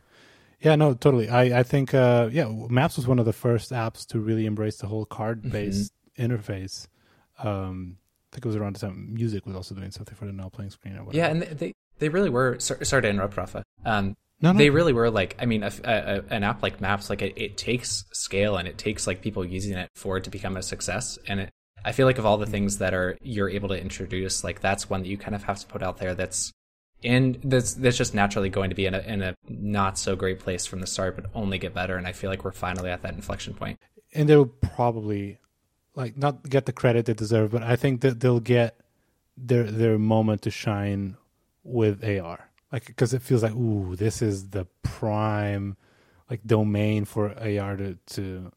Yeah, 0.62 0.76
no, 0.76 0.93
totally. 0.93 1.30
I 1.30 1.60
I 1.60 1.64
think 1.64 1.93
uh, 1.93 2.28
yeah, 2.34 2.52
Maps 2.70 2.97
was 2.97 3.08
one 3.08 3.18
of 3.18 3.26
the 3.26 3.32
first 3.32 3.72
apps 3.72 4.06
to 4.08 4.20
really 4.20 4.45
embrace 4.45 4.76
the 4.76 4.88
whole 4.88 5.06
card-based 5.06 5.93
interface. 6.18 6.88
Um, 7.41 7.95
I 8.30 8.36
think 8.36 8.43
it 8.45 8.47
was 8.50 8.58
around 8.58 8.76
the 8.76 8.80
time 8.80 9.14
music 9.14 9.45
was 9.45 9.56
also 9.56 9.74
doing 9.74 9.91
something 9.91 10.16
for 10.16 10.26
the 10.26 10.34
now 10.34 10.50
playing 10.50 10.72
screen 10.72 10.97
or 10.97 11.06
whatever. 11.06 11.18
Yeah, 11.18 11.32
and 11.32 11.41
they 11.41 11.54
they, 11.54 11.74
they 12.00 12.10
really 12.10 12.30
were. 12.30 12.60
Sorry, 12.60 12.86
sorry 12.86 13.04
to 13.04 13.08
interrupt, 13.10 13.38
Rafa. 13.38 13.64
Um, 13.86 14.18
no, 14.41 14.52
no, 14.52 14.58
they 14.58 14.70
really 14.70 14.91
were 14.91 15.10
like. 15.10 15.38
I 15.39 15.45
mean, 15.45 15.64
a, 15.64 15.72
a, 15.86 15.93
a- 16.18 16.24
an 16.30 16.43
app 16.43 16.62
like 16.62 16.82
Maps, 16.82 17.10
like 17.10 17.22
it, 17.22 17.34
it 17.38 17.58
takes 17.58 18.04
scale 18.12 18.58
and 18.58 18.68
it 18.68 18.78
takes 18.78 19.08
like 19.08 19.22
people 19.22 19.45
using 19.45 19.78
it 19.78 19.89
for 19.95 20.18
it 20.18 20.26
to 20.26 20.30
become 20.30 20.58
a 20.58 20.62
success. 20.62 21.18
And 21.26 21.39
it, 21.39 21.50
I 21.86 21.91
feel 21.91 22.05
like 22.05 22.17
of 22.17 22.25
all 22.25 22.38
the 22.38 22.45
mm. 22.45 22.51
things 22.51 22.77
that 22.80 22.93
are 22.93 23.17
you're 23.21 23.49
able 23.49 23.69
to 23.69 23.80
introduce, 23.80 24.43
like 24.43 24.61
that's 24.61 24.89
one 24.89 25.01
that 25.01 25.09
you 25.09 25.17
kind 25.17 25.36
of 25.36 25.43
have 25.43 25.59
to 25.59 25.67
put 25.67 25.84
out 25.84 25.97
there. 25.97 26.15
That's 26.15 26.51
in 27.01 27.39
that's 27.43 27.73
that's 27.75 27.97
just 27.97 28.13
naturally 28.13 28.49
going 28.49 28.69
to 28.69 28.75
be 28.75 28.86
in 28.86 28.93
a 28.93 28.99
in 28.99 29.21
a 29.21 29.36
not 29.47 29.97
so 29.97 30.15
great 30.15 30.39
place 30.39 30.65
from 30.65 30.82
the 30.82 30.88
start, 30.88 31.15
but 31.15 31.25
only 31.34 31.57
get 31.57 31.73
better. 31.73 31.95
And 31.95 32.07
I 32.07 32.11
feel 32.11 32.30
like 32.30 32.43
we're 32.43 32.51
finally 32.51 32.89
at 32.89 33.01
that 33.03 33.13
inflection 33.13 33.53
point. 33.53 33.80
and 34.13 34.27
they'll 34.27 34.45
probably 34.45 35.39
like 35.95 36.17
not 36.17 36.49
get 36.49 36.65
the 36.65 36.73
credit 36.73 37.05
they 37.05 37.13
deserve, 37.13 37.51
but 37.51 37.63
I 37.63 37.75
think 37.75 38.01
that 38.01 38.19
they'll 38.19 38.39
get 38.39 38.80
their 39.38 39.63
their 39.63 39.97
moment 39.97 40.41
to 40.43 40.51
shine 40.51 41.15
with 41.63 42.03
AR, 42.03 42.49
like 42.71 42.86
because 42.86 43.13
it 43.13 43.21
feels 43.21 43.43
like 43.43 43.55
ooh, 43.55 43.95
this 43.95 44.21
is 44.21 44.49
the 44.49 44.65
prime 44.84 45.77
like 46.30 46.41
domain 46.45 47.05
for 47.05 47.30
AR 47.39 47.75
to 47.77 47.97
to 48.07 48.51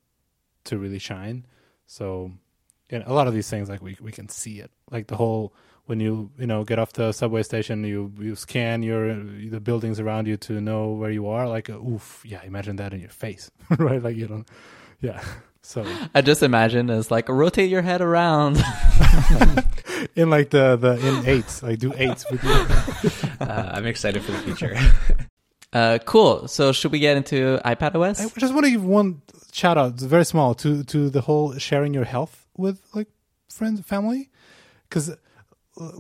to 0.65 0.79
really 0.79 0.99
shine. 0.99 1.47
So, 1.87 2.33
and 2.93 3.03
a 3.05 3.13
lot 3.13 3.27
of 3.27 3.35
these 3.35 3.49
things 3.49 3.69
like 3.69 3.83
we 3.83 3.97
we 4.01 4.13
can 4.13 4.29
see 4.29 4.61
it, 4.61 4.71
like 4.91 5.07
the 5.09 5.17
whole 5.17 5.53
when 5.87 5.99
you 5.99 6.31
you 6.39 6.47
know 6.47 6.65
get 6.65 6.79
off 6.79 6.93
the 6.93 7.13
subway 7.13 7.43
station, 7.43 7.85
you 7.85 8.13
you 8.19 8.37
scan 8.37 8.83
your 8.83 9.15
the 9.15 9.61
buildings 9.61 9.99
around 9.99 10.29
you 10.29 10.37
to 10.37 10.61
know 10.61 10.93
where 10.93 11.11
you 11.11 11.29
are. 11.29 11.49
Like 11.49 11.69
oof, 11.71 12.23
yeah, 12.25 12.43
imagine 12.45 12.77
that 12.77 12.93
in 12.93 13.01
your 13.01 13.11
face, 13.11 13.51
right? 13.79 14.03
Like 14.03 14.17
you 14.17 14.27
don't, 14.27 14.49
yeah. 15.01 15.23
So 15.65 15.87
I 16.13 16.23
just 16.23 16.43
imagine 16.43 16.91
as 16.91 17.13
like 17.13 17.29
rotate 17.29 17.71
your 17.71 17.83
head 17.83 18.01
around. 18.01 18.57
in 20.17 20.29
like 20.29 20.51
the 20.51 20.75
the 20.75 20.99
in 21.07 21.25
eights, 21.25 21.63
like 21.63 21.79
do 21.79 21.95
eights 21.97 22.29
with 22.29 22.43
you. 22.43 22.51
Uh, 23.41 23.71
I'm 23.73 23.87
excited 23.87 24.25
for 24.25 24.33
the 24.33 24.39
future. 24.39 24.77
uh, 25.73 25.99
cool. 26.05 26.49
So 26.49 26.73
should 26.73 26.91
we 26.91 26.99
get 26.99 27.17
into 27.17 27.61
iPad 27.65 27.95
OS? 27.95 28.21
I 28.21 28.41
just 28.41 28.53
want 28.53 28.65
to 28.67 28.73
give 28.73 28.85
one 28.85 29.23
shout 29.53 29.79
out, 29.79 30.01
very 30.01 30.25
small, 30.25 30.57
to 30.57 30.83
to 30.83 31.09
the 31.09 31.21
whole 31.21 31.57
sharing 31.59 31.95
your 31.95 32.07
health 32.07 32.42
with 32.57 32.83
like 32.95 33.09
friends, 33.49 33.81
family, 33.81 34.31
because 34.89 35.15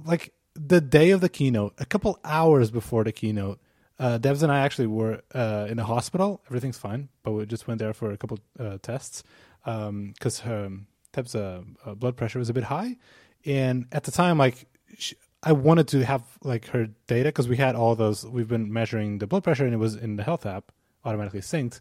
like 0.05 0.32
the 0.55 0.80
day 0.80 1.11
of 1.11 1.20
the 1.20 1.28
keynote, 1.28 1.74
a 1.78 1.84
couple 1.84 2.18
hours 2.24 2.70
before 2.70 3.05
the 3.05 3.12
keynote, 3.12 3.59
uh, 3.98 4.18
Devs 4.18 4.42
and 4.42 4.50
I 4.50 4.61
actually 4.61 4.88
were 4.88 5.22
uh, 5.34 5.66
in 5.70 5.78
a 5.78 5.84
hospital. 5.84 6.40
Everything's 6.46 6.78
fine, 6.78 7.09
but 7.22 7.32
we 7.32 7.46
just 7.46 7.66
went 7.68 7.78
there 7.78 7.92
for 7.92 8.11
a 8.11 8.16
couple 8.16 8.38
uh, 8.59 8.78
tests 8.82 9.22
because 9.64 10.42
um, 10.44 10.86
Dev's 11.12 11.34
uh, 11.34 11.62
uh, 11.84 11.94
blood 11.94 12.16
pressure 12.16 12.38
was 12.38 12.48
a 12.48 12.55
bit 12.55 12.64
high, 12.64 12.96
and 13.44 13.86
at 13.92 14.05
the 14.05 14.11
time, 14.12 14.38
like. 14.38 14.66
She, 14.98 15.16
I 15.44 15.50
wanted 15.50 15.88
to 15.88 16.05
have 16.05 16.22
like 16.44 16.66
her 16.68 16.86
data 17.09 17.30
because 17.30 17.48
we 17.48 17.57
had 17.57 17.74
all 17.74 17.96
those. 17.96 18.24
We've 18.24 18.46
been 18.46 18.72
measuring 18.72 19.18
the 19.18 19.26
blood 19.26 19.42
pressure, 19.42 19.64
and 19.64 19.74
it 19.74 19.78
was 19.78 19.96
in 19.96 20.14
the 20.14 20.22
health 20.22 20.46
app 20.46 20.70
automatically 21.05 21.40
synced. 21.40 21.80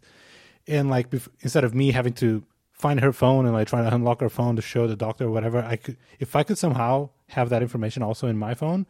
And 0.66 0.90
like 0.90 1.10
bef- 1.10 1.28
instead 1.40 1.62
of 1.62 1.74
me 1.74 1.92
having 1.92 2.12
to 2.14 2.44
find 2.82 3.00
her 3.00 3.12
phone 3.12 3.46
and 3.46 3.54
like 3.54 3.68
try 3.68 3.80
to 3.80 3.94
unlock 3.94 4.20
her 4.20 4.28
phone 4.28 4.56
to 4.56 4.62
show 4.62 4.86
the 4.86 4.96
doctor 4.96 5.24
or 5.26 5.30
whatever, 5.30 5.62
I 5.62 5.76
could 5.76 5.96
if 6.18 6.36
I 6.36 6.42
could 6.42 6.58
somehow 6.58 7.10
have 7.28 7.48
that 7.48 7.62
information 7.62 8.02
also 8.02 8.26
in 8.26 8.36
my 8.36 8.54
phone. 8.54 8.86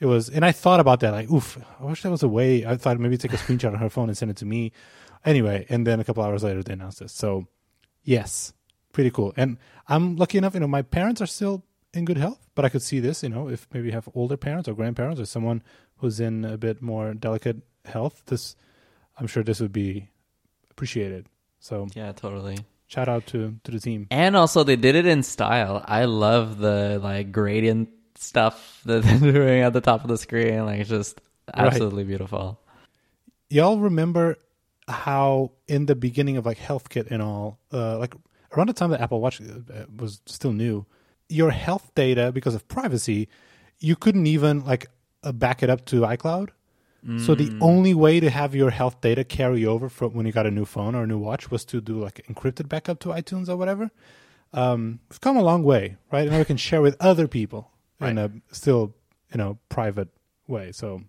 It 0.00 0.06
was, 0.06 0.28
and 0.28 0.44
I 0.44 0.50
thought 0.50 0.80
about 0.80 0.98
that. 1.00 1.12
Like, 1.12 1.30
oof, 1.30 1.56
I 1.78 1.84
wish 1.84 2.02
there 2.02 2.10
was 2.10 2.24
a 2.24 2.28
way. 2.28 2.66
I 2.66 2.76
thought 2.76 2.98
maybe 2.98 3.16
take 3.16 3.32
a 3.32 3.36
screenshot 3.36 3.72
on 3.72 3.78
her 3.78 3.88
phone 3.88 4.08
and 4.08 4.18
send 4.18 4.32
it 4.32 4.36
to 4.38 4.44
me. 4.44 4.72
Anyway, 5.24 5.64
and 5.68 5.86
then 5.86 6.00
a 6.00 6.04
couple 6.04 6.24
hours 6.24 6.42
later 6.42 6.60
they 6.60 6.72
announced 6.72 6.98
this. 6.98 7.12
So, 7.12 7.46
yes, 8.02 8.52
pretty 8.92 9.12
cool. 9.12 9.32
And 9.36 9.58
I'm 9.86 10.16
lucky 10.16 10.38
enough. 10.38 10.54
You 10.54 10.60
know, 10.60 10.66
my 10.66 10.82
parents 10.82 11.20
are 11.20 11.26
still 11.26 11.62
in 11.94 12.04
good 12.04 12.16
health, 12.16 12.48
but 12.56 12.64
I 12.64 12.68
could 12.68 12.82
see 12.82 12.98
this. 12.98 13.22
You 13.22 13.28
know, 13.28 13.48
if 13.48 13.68
maybe 13.72 13.86
you 13.86 13.92
have 13.92 14.08
older 14.12 14.36
parents 14.36 14.68
or 14.68 14.74
grandparents 14.74 15.20
or 15.20 15.26
someone 15.26 15.62
who's 15.98 16.18
in 16.18 16.44
a 16.44 16.58
bit 16.58 16.82
more 16.82 17.14
delicate 17.14 17.58
health, 17.84 18.24
this, 18.26 18.56
I'm 19.18 19.28
sure 19.28 19.44
this 19.44 19.60
would 19.60 19.72
be 19.72 20.08
appreciated. 20.72 21.26
So, 21.60 21.86
yeah, 21.94 22.10
totally. 22.10 22.58
Shout 22.92 23.08
out 23.08 23.26
to 23.28 23.56
to 23.64 23.70
the 23.70 23.80
team. 23.80 24.06
And 24.10 24.36
also, 24.36 24.64
they 24.64 24.76
did 24.76 24.94
it 24.94 25.06
in 25.06 25.22
style. 25.22 25.82
I 25.86 26.04
love 26.04 26.58
the 26.58 27.00
like 27.02 27.32
gradient 27.32 27.88
stuff 28.16 28.80
that 28.84 29.02
they're 29.04 29.32
doing 29.32 29.62
at 29.62 29.72
the 29.72 29.80
top 29.80 30.02
of 30.04 30.08
the 30.08 30.18
screen. 30.18 30.64
Like, 30.66 30.80
it's 30.80 30.90
just 30.90 31.20
Right. 31.56 31.66
absolutely 31.66 32.04
beautiful. 32.04 32.60
y'all 33.50 33.78
remember 33.80 34.36
how 34.88 35.50
in 35.68 35.86
the 35.86 35.94
beginning 35.96 36.36
of 36.36 36.46
like 36.46 36.58
health 36.58 36.88
kit 36.88 37.08
and 37.10 37.20
all, 37.20 37.58
uh, 37.72 37.98
like 37.98 38.14
around 38.56 38.68
the 38.68 38.72
time 38.72 38.90
that 38.90 39.00
Apple 39.00 39.20
Watch 39.20 39.40
uh, 39.40 39.84
was 39.96 40.20
still 40.26 40.52
new, 40.52 40.86
your 41.28 41.50
health 41.50 41.90
data 41.94 42.30
because 42.32 42.54
of 42.54 42.66
privacy, 42.68 43.28
you 43.80 43.96
couldn't 43.96 44.26
even 44.26 44.64
like 44.64 44.86
uh, 45.24 45.32
back 45.32 45.62
it 45.62 45.68
up 45.70 45.84
to 45.86 46.02
iCloud. 46.02 46.50
So 47.18 47.34
the 47.34 47.56
only 47.60 47.94
way 47.94 48.20
to 48.20 48.30
have 48.30 48.54
your 48.54 48.70
health 48.70 49.00
data 49.00 49.24
carry 49.24 49.66
over 49.66 49.88
from 49.88 50.14
when 50.14 50.24
you 50.24 50.30
got 50.30 50.46
a 50.46 50.52
new 50.52 50.64
phone 50.64 50.94
or 50.94 51.02
a 51.02 51.06
new 51.06 51.18
watch 51.18 51.50
was 51.50 51.64
to 51.66 51.80
do 51.80 51.98
like 51.98 52.24
encrypted 52.28 52.68
backup 52.68 53.00
to 53.00 53.08
iTunes 53.08 53.48
or 53.48 53.56
whatever. 53.56 53.90
Um, 54.52 55.00
we've 55.10 55.20
come 55.20 55.36
a 55.36 55.42
long 55.42 55.64
way, 55.64 55.96
right? 56.12 56.30
Now 56.30 56.38
we 56.38 56.44
can 56.44 56.56
share 56.56 56.80
with 56.80 56.96
other 57.00 57.26
people 57.26 57.70
in 58.00 58.18
a 58.18 58.30
still, 58.52 58.94
you 59.32 59.38
know, 59.38 59.58
private 59.68 60.08
way. 60.46 60.72
So, 60.72 61.02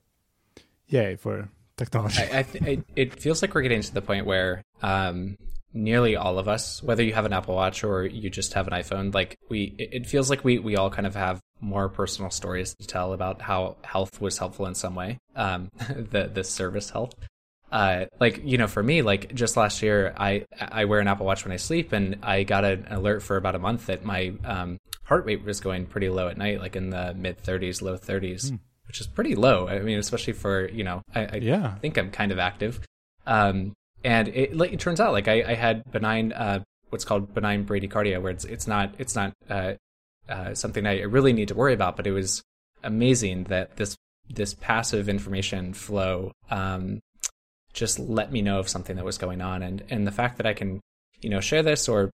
yay 0.88 1.16
for 1.16 1.50
technology. 1.78 2.22
I, 2.22 2.40
I 2.40 2.44
th- 2.44 2.64
it, 2.64 2.86
it 2.96 3.22
feels 3.22 3.42
like 3.42 3.54
we're 3.54 3.62
getting 3.62 3.82
to 3.82 3.94
the 3.94 4.02
point 4.02 4.26
where 4.26 4.64
um, 4.82 5.38
nearly 5.74 6.16
all 6.16 6.38
of 6.40 6.48
us, 6.48 6.82
whether 6.84 7.04
you 7.04 7.14
have 7.14 7.26
an 7.26 7.34
Apple 7.34 7.56
Watch 7.56 7.84
or 7.84 8.06
you 8.06 8.30
just 8.30 8.54
have 8.54 8.68
an 8.68 8.74
iPhone, 8.74 9.14
like 9.14 9.38
we, 9.50 9.76
it, 9.78 10.06
feels 10.08 10.30
like 10.30 10.44
we 10.44 10.60
we 10.60 10.76
all 10.76 10.90
kind 10.90 11.08
of 11.08 11.16
have 11.16 11.40
more 11.62 11.90
personal 11.90 12.30
stories 12.30 12.76
to 12.76 12.88
tell 12.88 13.14
about 13.14 13.42
how 13.42 13.78
health 13.84 14.22
was 14.22 14.38
helpful 14.38 14.66
in 14.66 14.76
some 14.76 14.96
way. 14.96 15.18
Um, 15.36 15.70
the 15.90 16.30
the 16.34 16.44
service 16.44 16.90
health. 16.90 17.14
Uh, 17.72 18.06
like 18.20 18.42
you 18.44 18.58
know, 18.60 18.68
for 18.68 18.84
me, 18.84 19.02
like 19.02 19.34
just 19.34 19.58
last 19.58 19.82
year, 19.82 20.14
I 20.16 20.46
I 20.60 20.86
wear 20.86 21.00
an 21.00 21.08
Apple 21.08 21.26
Watch 21.26 21.44
when 21.44 21.52
I 21.52 21.58
sleep, 21.58 21.92
and 21.92 22.18
I 22.22 22.44
got 22.44 22.64
an 22.66 22.86
alert 22.90 23.24
for 23.24 23.36
about 23.36 23.56
a 23.56 23.60
month 23.60 23.88
that 23.88 24.06
my 24.06 24.34
um, 24.46 24.78
heart 25.06 25.26
rate 25.26 25.44
was 25.44 25.60
going 25.60 25.88
pretty 25.88 26.10
low 26.10 26.28
at 26.28 26.38
night, 26.38 26.60
like 26.60 26.76
in 26.76 26.92
the 26.92 27.16
mid 27.16 27.42
30s, 27.42 27.82
low 27.82 27.98
30s, 27.98 28.56
which 28.86 29.02
is 29.02 29.08
pretty 29.08 29.34
low. 29.34 29.68
I 29.68 29.80
mean, 29.80 29.98
especially 29.98 30.34
for 30.34 30.70
you 30.70 30.84
know, 30.84 31.02
I, 31.16 31.26
I 31.26 31.36
Yeah. 31.38 31.76
think 31.80 31.98
I'm 31.98 32.12
kind 32.12 32.32
of 32.32 32.38
active. 32.38 32.80
Um, 33.26 33.74
and 34.04 34.28
it, 34.28 34.60
it 34.60 34.80
turns 34.80 35.00
out 35.00 35.14
like 35.14 35.28
I, 35.28 35.44
I 35.48 35.54
had 35.56 35.90
benign, 35.92 36.34
uh, 36.34 36.64
what's 36.90 37.06
called 37.06 37.34
benign 37.34 37.66
bradycardia, 37.66 38.22
where 38.22 38.32
it's 38.32 38.46
it's 38.46 38.68
not 38.68 38.94
it's 38.98 39.16
not 39.16 39.34
uh, 39.50 39.74
uh, 40.28 40.54
something 40.54 40.86
I 40.86 41.02
really 41.02 41.34
need 41.34 41.50
to 41.50 41.56
worry 41.56 41.74
about. 41.74 41.96
But 41.96 42.08
it 42.08 42.12
was 42.12 42.44
amazing 42.84 43.46
that 43.46 43.78
this 43.78 43.96
this 44.30 44.54
passive 44.54 45.10
information 45.10 45.74
flow 45.74 46.32
um, 46.50 47.00
just 47.74 48.00
let 48.00 48.32
me 48.32 48.42
know 48.42 48.60
of 48.60 48.70
something 48.70 48.96
that 48.96 49.06
was 49.06 49.18
going 49.18 49.42
on, 49.42 49.64
and 49.64 49.84
and 49.90 50.06
the 50.06 50.12
fact 50.12 50.38
that 50.38 50.46
I 50.46 50.54
can 50.54 50.82
you 51.22 51.30
know 51.30 51.40
share 51.40 51.64
this 51.64 51.88
or 51.88 52.12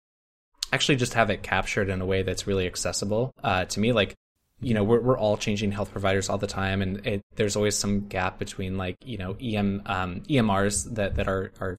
actually 0.73 0.97
just 0.97 1.13
have 1.13 1.29
it 1.29 1.43
captured 1.43 1.89
in 1.89 2.01
a 2.01 2.05
way 2.05 2.23
that's 2.23 2.45
really 2.45 2.67
accessible 2.67 3.31
uh, 3.43 3.65
to 3.65 3.79
me, 3.79 3.93
like 3.93 4.13
you 4.59 4.73
know 4.73 4.83
we're 4.83 5.01
we're 5.01 5.17
all 5.17 5.37
changing 5.37 5.71
health 5.71 5.91
providers 5.91 6.29
all 6.29 6.37
the 6.37 6.47
time, 6.47 6.81
and 6.81 7.05
it, 7.05 7.21
there's 7.35 7.55
always 7.55 7.75
some 7.75 8.07
gap 8.07 8.39
between 8.39 8.77
like 8.77 8.97
you 9.05 9.17
know 9.17 9.35
EM 9.41 9.83
um, 9.85 10.21
EMRs 10.21 10.95
that 10.95 11.15
that 11.15 11.27
are 11.27 11.51
are 11.59 11.77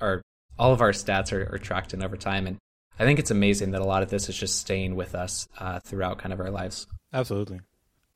are 0.00 0.22
all 0.58 0.72
of 0.72 0.80
our 0.80 0.90
stats 0.90 1.32
are, 1.32 1.54
are 1.54 1.58
tracked 1.58 1.94
in 1.94 2.02
over 2.02 2.16
time, 2.16 2.46
and 2.46 2.58
I 2.98 3.04
think 3.04 3.18
it's 3.18 3.30
amazing 3.30 3.70
that 3.70 3.80
a 3.80 3.86
lot 3.86 4.02
of 4.02 4.10
this 4.10 4.28
is 4.28 4.36
just 4.36 4.58
staying 4.58 4.96
with 4.96 5.14
us 5.14 5.48
uh, 5.58 5.80
throughout 5.80 6.18
kind 6.18 6.32
of 6.32 6.40
our 6.40 6.50
lives. 6.50 6.86
Absolutely. 7.12 7.60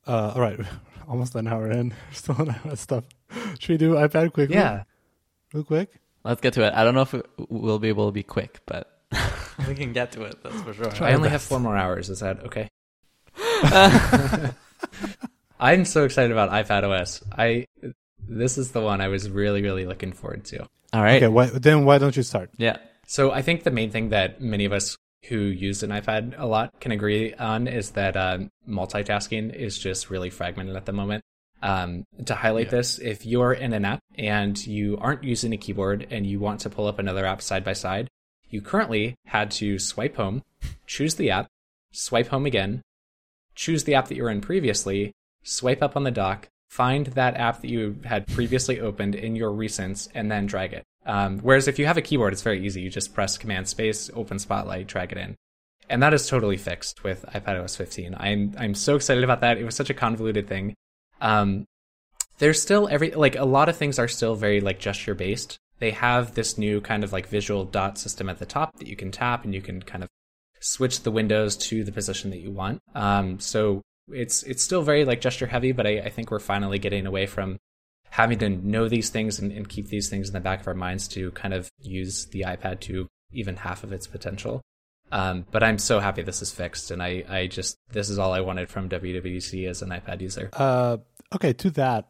Uh, 0.05 0.33
all 0.35 0.41
right, 0.41 0.59
almost 1.07 1.35
an 1.35 1.47
hour 1.47 1.71
in. 1.71 1.93
Still 2.11 2.35
on 2.37 2.55
that 2.65 2.77
stuff. 2.77 3.05
Should 3.59 3.69
we 3.69 3.77
do 3.77 3.93
iPad 3.93 4.33
quickly? 4.33 4.55
Yeah, 4.55 4.83
real 5.53 5.63
quick. 5.63 5.89
Let's 6.23 6.41
get 6.41 6.53
to 6.53 6.65
it. 6.65 6.73
I 6.73 6.83
don't 6.83 6.93
know 6.93 7.01
if 7.01 7.15
we'll 7.49 7.79
be 7.79 7.89
able 7.89 8.07
to 8.07 8.11
be 8.11 8.23
quick, 8.23 8.59
but 8.65 9.01
we 9.67 9.75
can 9.75 9.91
get 9.91 10.11
to 10.13 10.23
it. 10.23 10.41
That's 10.43 10.61
for 10.61 10.73
sure. 10.73 11.03
I 11.03 11.13
only 11.13 11.29
have 11.29 11.41
four 11.41 11.59
more 11.59 11.75
hours. 11.75 12.09
Is 12.09 12.19
that 12.19 12.45
okay? 12.45 12.69
I'm 15.59 15.85
so 15.85 16.03
excited 16.03 16.31
about 16.31 16.49
iPad 16.51 16.83
OS. 16.83 17.23
I 17.31 17.65
this 18.27 18.57
is 18.57 18.71
the 18.71 18.81
one 18.81 19.01
I 19.01 19.07
was 19.07 19.29
really 19.29 19.61
really 19.61 19.85
looking 19.85 20.11
forward 20.11 20.45
to. 20.45 20.67
All 20.93 21.01
right. 21.01 21.23
Okay. 21.23 21.27
Why, 21.27 21.45
then 21.47 21.85
why 21.85 21.97
don't 21.97 22.15
you 22.15 22.23
start? 22.23 22.51
Yeah. 22.57 22.77
So 23.07 23.31
I 23.31 23.41
think 23.41 23.63
the 23.63 23.71
main 23.71 23.89
thing 23.89 24.09
that 24.09 24.41
many 24.41 24.65
of 24.65 24.73
us 24.73 24.97
who 25.27 25.37
use 25.37 25.83
an 25.83 25.89
iPad 25.89 26.35
a 26.37 26.45
lot 26.45 26.79
can 26.79 26.91
agree 26.91 27.33
on 27.33 27.67
is 27.67 27.91
that 27.91 28.15
uh, 28.15 28.39
multitasking 28.67 29.53
is 29.53 29.77
just 29.77 30.09
really 30.09 30.29
fragmented 30.29 30.75
at 30.75 30.85
the 30.85 30.91
moment. 30.91 31.23
Um, 31.61 32.03
to 32.25 32.35
highlight 32.35 32.65
yeah. 32.65 32.71
this, 32.71 32.99
if 32.99 33.25
you're 33.25 33.53
in 33.53 33.71
an 33.71 33.85
app 33.85 34.01
and 34.17 34.57
you 34.67 34.97
aren't 34.99 35.23
using 35.23 35.53
a 35.53 35.57
keyboard 35.57 36.05
and 36.11 36.25
you 36.25 36.39
want 36.39 36.59
to 36.61 36.69
pull 36.69 36.87
up 36.87 36.99
another 36.99 37.25
app 37.25 37.41
side 37.41 37.63
by 37.63 37.71
side, 37.71 38.09
you 38.49 38.61
currently 38.61 39.15
had 39.25 39.49
to 39.51 39.79
swipe 39.79 40.17
home, 40.17 40.43
choose 40.85 41.15
the 41.15 41.31
app, 41.31 41.47
swipe 41.91 42.27
home 42.27 42.45
again, 42.45 42.81
choose 43.55 43.83
the 43.83 43.95
app 43.95 44.07
that 44.07 44.15
you 44.15 44.23
were 44.23 44.29
in 44.29 44.41
previously, 44.41 45.11
swipe 45.43 45.81
up 45.81 45.95
on 45.95 46.03
the 46.03 46.11
dock, 46.11 46.49
find 46.69 47.07
that 47.07 47.35
app 47.35 47.61
that 47.61 47.69
you 47.69 47.97
had 48.05 48.27
previously 48.27 48.79
opened 48.79 49.15
in 49.15 49.35
your 49.35 49.51
recents, 49.51 50.09
and 50.13 50.31
then 50.31 50.45
drag 50.45 50.73
it. 50.73 50.83
Um, 51.05 51.39
whereas 51.39 51.67
if 51.67 51.77
you 51.77 51.85
have 51.85 51.97
a 51.97 52.01
keyboard, 52.01 52.33
it's 52.33 52.41
very 52.41 52.65
easy. 52.65 52.81
You 52.81 52.89
just 52.89 53.13
press 53.13 53.37
Command 53.37 53.67
Space, 53.67 54.09
open 54.13 54.39
Spotlight, 54.39 54.87
drag 54.87 55.11
it 55.11 55.17
in, 55.17 55.35
and 55.89 56.01
that 56.01 56.13
is 56.13 56.27
totally 56.27 56.57
fixed 56.57 57.03
with 57.03 57.25
iPadOS 57.33 57.77
15. 57.77 58.15
I'm 58.17 58.55
I'm 58.57 58.75
so 58.75 58.95
excited 58.95 59.23
about 59.23 59.41
that. 59.41 59.57
It 59.57 59.65
was 59.65 59.75
such 59.75 59.89
a 59.89 59.93
convoluted 59.93 60.47
thing. 60.47 60.75
Um, 61.21 61.65
there's 62.39 62.61
still 62.61 62.87
every 62.89 63.11
like 63.11 63.35
a 63.35 63.45
lot 63.45 63.69
of 63.69 63.77
things 63.77 63.99
are 63.99 64.07
still 64.07 64.35
very 64.35 64.61
like 64.61 64.79
gesture 64.79 65.15
based. 65.15 65.57
They 65.79 65.91
have 65.91 66.33
this 66.35 66.57
new 66.57 66.81
kind 66.81 67.03
of 67.03 67.11
like 67.11 67.27
visual 67.27 67.65
dot 67.65 67.97
system 67.97 68.29
at 68.29 68.39
the 68.39 68.45
top 68.45 68.77
that 68.79 68.87
you 68.87 68.95
can 68.95 69.11
tap 69.11 69.43
and 69.43 69.53
you 69.53 69.61
can 69.61 69.81
kind 69.81 70.03
of 70.03 70.09
switch 70.63 71.03
the 71.03 71.11
windows 71.11 71.57
to 71.57 71.83
the 71.83 71.91
position 71.91 72.31
that 72.31 72.39
you 72.39 72.49
want. 72.51 72.81
Um, 72.95 73.39
so 73.39 73.81
it's 74.09 74.43
it's 74.43 74.63
still 74.63 74.81
very 74.81 75.05
like 75.05 75.21
gesture 75.21 75.47
heavy, 75.47 75.71
but 75.71 75.85
I, 75.85 75.99
I 75.99 76.09
think 76.09 76.31
we're 76.31 76.39
finally 76.39 76.79
getting 76.79 77.05
away 77.05 77.25
from 77.25 77.57
having 78.09 78.39
to 78.39 78.49
know 78.49 78.87
these 78.87 79.09
things 79.09 79.39
and, 79.39 79.51
and 79.51 79.67
keep 79.67 79.87
these 79.87 80.09
things 80.09 80.27
in 80.27 80.33
the 80.33 80.39
back 80.39 80.61
of 80.61 80.67
our 80.67 80.73
minds 80.73 81.07
to 81.09 81.31
kind 81.31 81.53
of 81.53 81.69
use 81.81 82.25
the 82.27 82.41
iPad 82.41 82.79
to 82.79 83.07
even 83.31 83.55
half 83.55 83.83
of 83.83 83.91
its 83.91 84.07
potential. 84.07 84.61
Um, 85.11 85.45
but 85.51 85.63
I'm 85.63 85.77
so 85.77 85.99
happy 85.99 86.21
this 86.21 86.41
is 86.41 86.51
fixed, 86.51 86.91
and 86.91 87.03
I, 87.03 87.23
I 87.29 87.47
just 87.47 87.77
this 87.91 88.09
is 88.09 88.17
all 88.17 88.33
I 88.33 88.41
wanted 88.41 88.69
from 88.69 88.89
WWDC 88.89 89.67
as 89.67 89.81
an 89.81 89.89
iPad 89.89 90.21
user. 90.21 90.49
Uh, 90.53 90.97
okay, 91.35 91.53
to 91.53 91.69
that, 91.71 92.07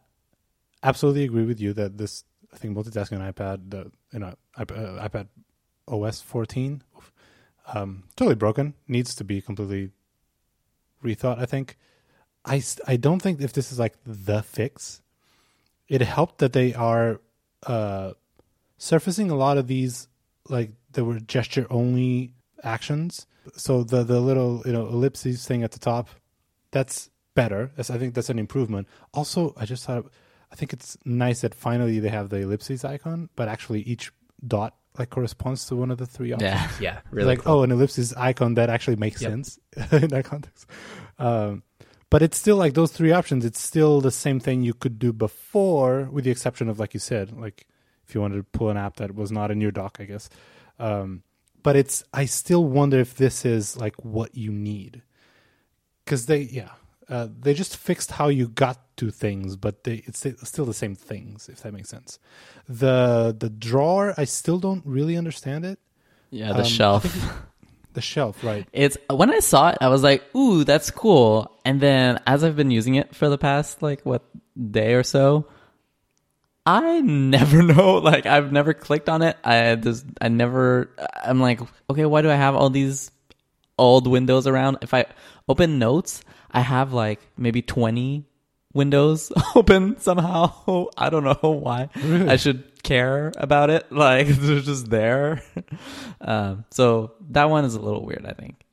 absolutely 0.84 1.24
agree 1.24 1.46
with 1.46 1.60
you 1.60 1.74
that 1.74 1.98
this 1.98 2.24
I 2.54 2.58
think 2.58 2.78
multitasking 2.78 3.20
on 3.20 3.34
iPad, 3.34 3.70
the 3.70 3.92
you 4.12 4.20
know 4.20 4.36
uh, 4.56 4.66
iPad 4.66 5.28
OS 5.88 6.22
14, 6.22 6.82
um, 7.74 8.04
totally 8.16 8.36
broken. 8.36 8.74
Needs 8.88 9.16
to 9.16 9.24
be 9.24 9.42
completely 9.42 9.92
rethought. 11.04 11.40
I 11.40 11.46
think. 11.46 11.78
I 12.46 12.62
I 12.88 12.98
don't 12.98 13.22
think 13.22 13.40
if 13.42 13.54
this 13.54 13.72
is 13.72 13.80
like 13.80 13.96
the 14.06 14.44
fix, 14.44 15.02
it 15.88 16.02
helped 16.02 16.40
that 16.40 16.54
they 16.54 16.74
are 16.74 17.22
uh, 17.66 18.14
surfacing 18.78 19.32
a 19.32 19.36
lot 19.36 19.58
of 19.58 19.68
these 19.68 20.08
like 20.50 20.72
there 20.92 21.06
were 21.06 21.20
gesture 21.20 21.68
only 21.70 22.34
actions. 22.64 23.28
So 23.56 23.84
the 23.84 24.04
the 24.04 24.20
little 24.20 24.62
you 24.66 24.74
know 24.74 24.88
ellipses 24.88 25.46
thing 25.46 25.64
at 25.64 25.72
the 25.72 25.80
top, 25.80 26.10
that's 26.72 27.10
better. 27.34 27.72
That's, 27.76 27.90
I 27.90 27.98
think 27.98 28.14
that's 28.14 28.30
an 28.30 28.40
improvement. 28.40 28.88
Also, 29.14 29.54
I 29.58 29.66
just 29.66 29.86
thought 29.86 30.12
I 30.52 30.56
think 30.56 30.74
it's 30.74 30.98
nice 31.06 31.42
that 31.42 31.56
finally 31.56 32.00
they 32.00 32.10
have 32.10 32.30
the 32.30 32.38
ellipses 32.38 32.86
icon, 32.86 33.30
but 33.36 33.48
actually 33.48 33.82
each 33.82 34.12
dot 34.46 34.76
like 34.98 35.10
corresponds 35.10 35.66
to 35.68 35.76
one 35.76 35.92
of 35.92 35.98
the 35.98 36.06
three 36.06 36.34
options. 36.34 36.52
Yeah, 36.52 36.70
yeah, 36.80 37.00
really. 37.12 37.28
Like 37.28 37.40
cool. 37.40 37.60
oh, 37.60 37.64
an 37.64 37.72
ellipsis 37.72 38.14
icon 38.16 38.56
that 38.56 38.70
actually 38.70 38.98
makes 38.98 39.22
yep. 39.22 39.32
sense 39.32 39.60
in 39.92 40.08
that 40.10 40.26
context. 40.26 40.68
Um, 41.18 41.64
but 42.14 42.22
it's 42.22 42.38
still 42.38 42.58
like 42.58 42.76
those 42.76 42.92
three 42.92 43.12
options 43.12 43.44
it's 43.44 43.60
still 43.60 44.00
the 44.00 44.12
same 44.12 44.40
thing 44.40 44.62
you 44.62 44.76
could 44.76 45.00
do 45.00 45.12
before 45.12 46.08
with 46.12 46.26
the 46.26 46.30
exception 46.30 46.70
of 46.70 46.78
like 46.78 46.94
you 46.94 47.00
said 47.00 47.36
like 47.40 47.66
if 48.08 48.14
you 48.14 48.22
wanted 48.22 48.36
to 48.36 48.44
pull 48.44 48.70
an 48.70 48.78
app 48.78 48.98
that 48.98 49.16
was 49.16 49.32
not 49.32 49.50
in 49.50 49.60
your 49.60 49.72
dock 49.72 49.98
i 50.00 50.04
guess 50.04 50.30
um, 50.78 51.24
but 51.64 51.76
it's 51.76 52.04
i 52.14 52.24
still 52.26 52.66
wonder 52.66 53.00
if 53.00 53.16
this 53.16 53.46
is 53.46 53.76
like 53.78 53.96
what 54.06 54.36
you 54.36 54.52
need 54.52 55.02
because 56.06 56.28
they 56.28 56.42
yeah 56.42 56.70
uh, 57.10 57.28
they 57.40 57.54
just 57.56 57.76
fixed 57.76 58.12
how 58.12 58.28
you 58.28 58.48
got 58.48 58.80
to 58.96 59.10
things 59.10 59.56
but 59.56 59.84
they, 59.84 60.04
it's 60.06 60.26
still 60.48 60.66
the 60.66 60.74
same 60.74 60.96
things 60.96 61.50
if 61.50 61.62
that 61.62 61.74
makes 61.74 61.90
sense 61.90 62.20
the 62.68 63.36
the 63.38 63.50
drawer 63.50 64.14
i 64.18 64.24
still 64.24 64.60
don't 64.60 64.84
really 64.86 65.18
understand 65.18 65.66
it 65.66 65.80
yeah 66.30 66.54
the 66.54 66.60
um, 66.60 66.66
shelf 66.66 67.44
the 67.94 68.02
shelf, 68.02 68.44
right? 68.44 68.68
It's 68.74 68.98
when 69.10 69.30
I 69.30 69.40
saw 69.40 69.70
it, 69.70 69.78
I 69.82 69.90
was 69.90 70.04
like, 70.04 70.24
"Ooh, 70.36 70.64
that's 70.64 70.92
cool." 70.92 71.52
And 71.64 71.80
then 71.80 72.20
as 72.28 72.44
I've 72.44 72.56
been 72.56 72.72
using 72.72 72.96
it 72.96 73.16
for 73.16 73.30
the 73.30 73.38
past 73.38 73.82
like 73.82 74.02
what 74.02 74.24
day 74.58 74.94
or 74.94 75.04
so, 75.04 75.48
I 76.66 77.02
never 77.02 77.62
know. 77.74 77.96
Like 77.98 78.26
I've 78.26 78.52
never 78.52 78.74
clicked 78.74 79.10
on 79.10 79.22
it. 79.22 79.38
I 79.44 79.76
just 79.76 80.06
I 80.20 80.28
never. 80.28 80.90
I'm 81.24 81.40
like, 81.40 81.62
okay, 81.90 82.06
why 82.06 82.22
do 82.22 82.30
I 82.30 82.36
have 82.36 82.56
all 82.56 82.70
these 82.70 83.12
old 83.78 84.08
windows 84.08 84.48
around? 84.48 84.80
If 84.82 84.94
I 84.94 85.06
open 85.48 85.80
Notes, 85.80 86.24
I 86.52 86.62
have 86.62 86.94
like 86.94 87.22
maybe 87.38 87.62
twenty 87.62 88.26
windows 88.74 89.32
open 89.56 90.00
somehow. 90.00 90.88
I 90.98 91.10
don't 91.10 91.24
know 91.24 91.52
why. 91.52 91.90
Really? 91.96 92.30
I 92.30 92.36
should 92.36 92.82
care 92.84 93.32
about 93.38 93.70
it. 93.70 93.88
Like 93.94 94.28
they're 94.28 94.60
just 94.60 94.90
there. 94.90 95.42
um, 96.20 96.66
so 96.72 97.14
that 97.30 97.50
one 97.50 97.64
is 97.64 97.76
a 97.76 97.80
little 97.80 98.06
weird, 98.06 98.26
I 98.26 98.34
think. 98.34 98.66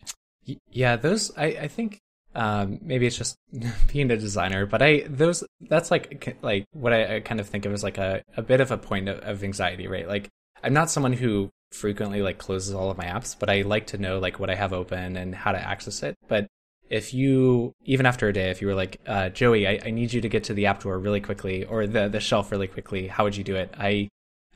Yeah, 0.70 0.96
those 0.96 1.30
I, 1.36 1.44
I 1.44 1.68
think 1.68 2.00
um, 2.34 2.78
maybe 2.82 3.06
it's 3.06 3.16
just 3.16 3.36
being 3.92 4.10
a 4.10 4.16
designer, 4.16 4.66
but 4.66 4.82
I 4.82 5.04
those 5.08 5.44
that's 5.60 5.90
like 5.90 6.38
like 6.42 6.64
what 6.72 6.92
I, 6.92 7.16
I 7.16 7.20
kind 7.20 7.40
of 7.40 7.48
think 7.48 7.64
of 7.64 7.72
as 7.72 7.82
like 7.82 7.98
a, 7.98 8.22
a 8.36 8.42
bit 8.42 8.60
of 8.60 8.70
a 8.70 8.78
point 8.78 9.08
of, 9.08 9.18
of 9.18 9.44
anxiety, 9.44 9.86
right? 9.86 10.08
Like 10.08 10.28
I'm 10.62 10.72
not 10.72 10.90
someone 10.90 11.12
who 11.12 11.50
frequently 11.72 12.22
like 12.22 12.38
closes 12.38 12.74
all 12.74 12.90
of 12.90 12.98
my 12.98 13.04
apps, 13.04 13.36
but 13.38 13.50
I 13.50 13.62
like 13.62 13.88
to 13.88 13.98
know 13.98 14.18
like 14.18 14.38
what 14.40 14.50
I 14.50 14.54
have 14.54 14.72
open 14.72 15.16
and 15.16 15.34
how 15.34 15.52
to 15.52 15.58
access 15.58 16.02
it. 16.02 16.16
But 16.28 16.46
if 16.90 17.14
you 17.14 17.72
even 17.84 18.04
after 18.04 18.28
a 18.28 18.32
day 18.32 18.50
if 18.50 18.60
you 18.60 18.66
were 18.66 18.74
like 18.74 19.00
uh, 19.06 19.28
joey 19.30 19.66
I, 19.66 19.80
I, 19.86 19.90
need 19.90 20.12
you 20.12 20.20
to 20.20 20.28
get 20.28 20.44
to 20.44 20.54
the 20.54 20.66
app 20.66 20.80
drawer 20.80 20.98
really 20.98 21.20
quickly 21.20 21.64
or 21.64 21.86
the, 21.86 22.08
the 22.08 22.20
shelf 22.20 22.50
really 22.50 22.66
quickly 22.66 23.06
how 23.06 23.24
would 23.24 23.36
you 23.36 23.44
do 23.44 23.56
it? 23.56 23.72
I 23.78 24.08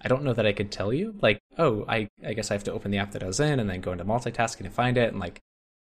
i 0.02 0.08
don't 0.08 0.24
know 0.24 0.34
that 0.34 0.44
i 0.44 0.52
could 0.52 0.70
tell 0.70 0.92
you 0.92 1.14
like 1.22 1.38
oh 1.56 1.84
i 1.88 2.08
i 2.26 2.34
guess 2.34 2.50
i 2.50 2.54
have 2.54 2.64
to 2.64 2.72
open 2.72 2.90
the 2.90 2.98
app 2.98 3.12
that 3.12 3.22
i 3.22 3.26
was 3.26 3.40
in 3.40 3.60
and 3.60 3.70
then 3.70 3.80
go 3.80 3.92
into 3.92 4.04
multitasking 4.04 4.64
to 4.64 4.70
find 4.70 4.98
it 4.98 5.12
and 5.12 5.20
like 5.20 5.40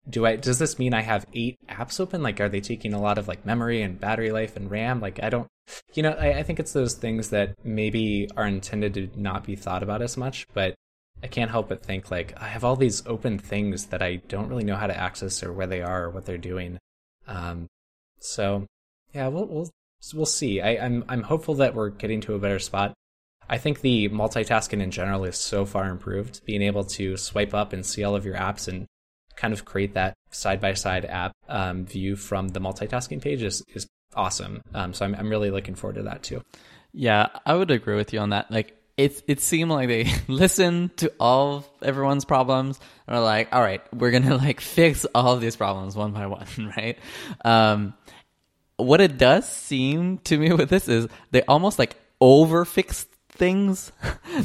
do 0.09 0.26
i 0.26 0.36
does 0.36 0.59
this 0.59 0.78
mean 0.78 0.92
i 0.94 1.00
have 1.00 1.26
eight 1.32 1.57
apps 1.68 2.00
open? 2.00 2.22
Like 2.22 2.40
are 2.40 2.48
they 2.48 2.61
taking 2.61 2.92
a 2.92 3.00
lot 3.00 3.18
of 3.18 3.28
like 3.28 3.46
memory 3.46 3.82
and 3.82 3.98
battery 3.98 4.30
life 4.30 4.57
and 4.57 4.70
ram? 4.70 5.00
Like 5.00 5.22
i 5.22 5.30
don't 5.30 5.48
you 5.94 6.03
know 6.03 6.12
I, 6.12 6.40
I 6.40 6.42
think 6.42 6.61
it's 6.61 6.72
those 6.72 6.94
things 6.94 7.30
that 7.30 7.55
maybe 7.64 8.28
are 8.36 8.46
intended 8.46 8.94
to 8.94 9.11
not 9.16 9.44
be 9.44 9.57
thought 9.57 9.82
about 9.82 10.03
as 10.03 10.16
much 10.16 10.46
but 10.53 10.74
I 11.22 11.28
can't 11.28 11.50
help 11.50 11.68
but 11.68 11.84
think 11.84 12.10
like 12.10 12.34
I 12.40 12.48
have 12.48 12.64
all 12.64 12.76
these 12.76 13.06
open 13.06 13.38
things 13.38 13.86
that 13.86 14.02
I 14.02 14.16
don't 14.16 14.48
really 14.48 14.64
know 14.64 14.76
how 14.76 14.86
to 14.86 14.96
access 14.96 15.42
or 15.42 15.52
where 15.52 15.66
they 15.66 15.80
are 15.80 16.04
or 16.04 16.10
what 16.10 16.26
they're 16.26 16.38
doing. 16.38 16.78
Um, 17.26 17.66
so 18.18 18.66
yeah, 19.14 19.28
we'll 19.28 19.46
we'll 19.46 19.70
we'll 20.14 20.26
see. 20.26 20.60
I, 20.60 20.84
I'm 20.84 21.04
I'm 21.08 21.22
hopeful 21.22 21.54
that 21.56 21.74
we're 21.74 21.90
getting 21.90 22.20
to 22.22 22.34
a 22.34 22.38
better 22.38 22.58
spot. 22.58 22.94
I 23.48 23.58
think 23.58 23.80
the 23.80 24.08
multitasking 24.08 24.80
in 24.80 24.90
general 24.90 25.24
is 25.24 25.36
so 25.36 25.64
far 25.64 25.88
improved. 25.88 26.44
Being 26.44 26.62
able 26.62 26.84
to 26.84 27.16
swipe 27.16 27.54
up 27.54 27.72
and 27.72 27.84
see 27.84 28.02
all 28.02 28.16
of 28.16 28.24
your 28.24 28.36
apps 28.36 28.66
and 28.66 28.86
kind 29.36 29.52
of 29.52 29.64
create 29.64 29.94
that 29.94 30.14
side 30.30 30.60
by 30.60 30.74
side 30.74 31.04
app 31.04 31.32
um, 31.48 31.84
view 31.84 32.16
from 32.16 32.48
the 32.48 32.60
multitasking 32.60 33.20
page 33.20 33.42
is, 33.42 33.62
is 33.74 33.86
awesome. 34.14 34.62
Um, 34.74 34.92
so 34.92 35.04
I'm 35.04 35.14
I'm 35.14 35.30
really 35.30 35.50
looking 35.50 35.74
forward 35.74 35.96
to 35.96 36.02
that 36.04 36.22
too. 36.22 36.42
Yeah, 36.92 37.28
I 37.46 37.54
would 37.54 37.70
agree 37.70 37.96
with 37.96 38.12
you 38.12 38.20
on 38.20 38.30
that. 38.30 38.50
Like 38.50 38.76
it 38.97 39.22
it 39.26 39.40
seemed 39.40 39.70
like 39.70 39.88
they 39.88 40.12
listened 40.28 40.97
to 40.99 41.12
all 41.18 41.64
everyone's 41.82 42.24
problems 42.24 42.78
and 43.07 43.16
are 43.16 43.22
like, 43.22 43.49
all 43.53 43.62
right, 43.62 43.82
we're 43.95 44.11
gonna 44.11 44.36
like 44.36 44.61
fix 44.76 45.07
all 45.14 45.36
these 45.36 45.57
problems 45.57 45.97
one 45.97 46.12
by 46.12 46.26
one, 46.26 46.47
right? 46.76 46.99
Um, 47.45 47.95
what 48.76 49.01
it 49.01 49.18
does 49.18 49.49
seem 49.49 50.18
to 50.18 50.36
me 50.36 50.53
with 50.53 50.68
this 50.68 50.88
is 50.88 51.07
they 51.30 51.43
almost 51.43 51.78
like 51.78 51.97
over 52.20 52.64
fixed 52.64 53.09
things. 53.30 53.93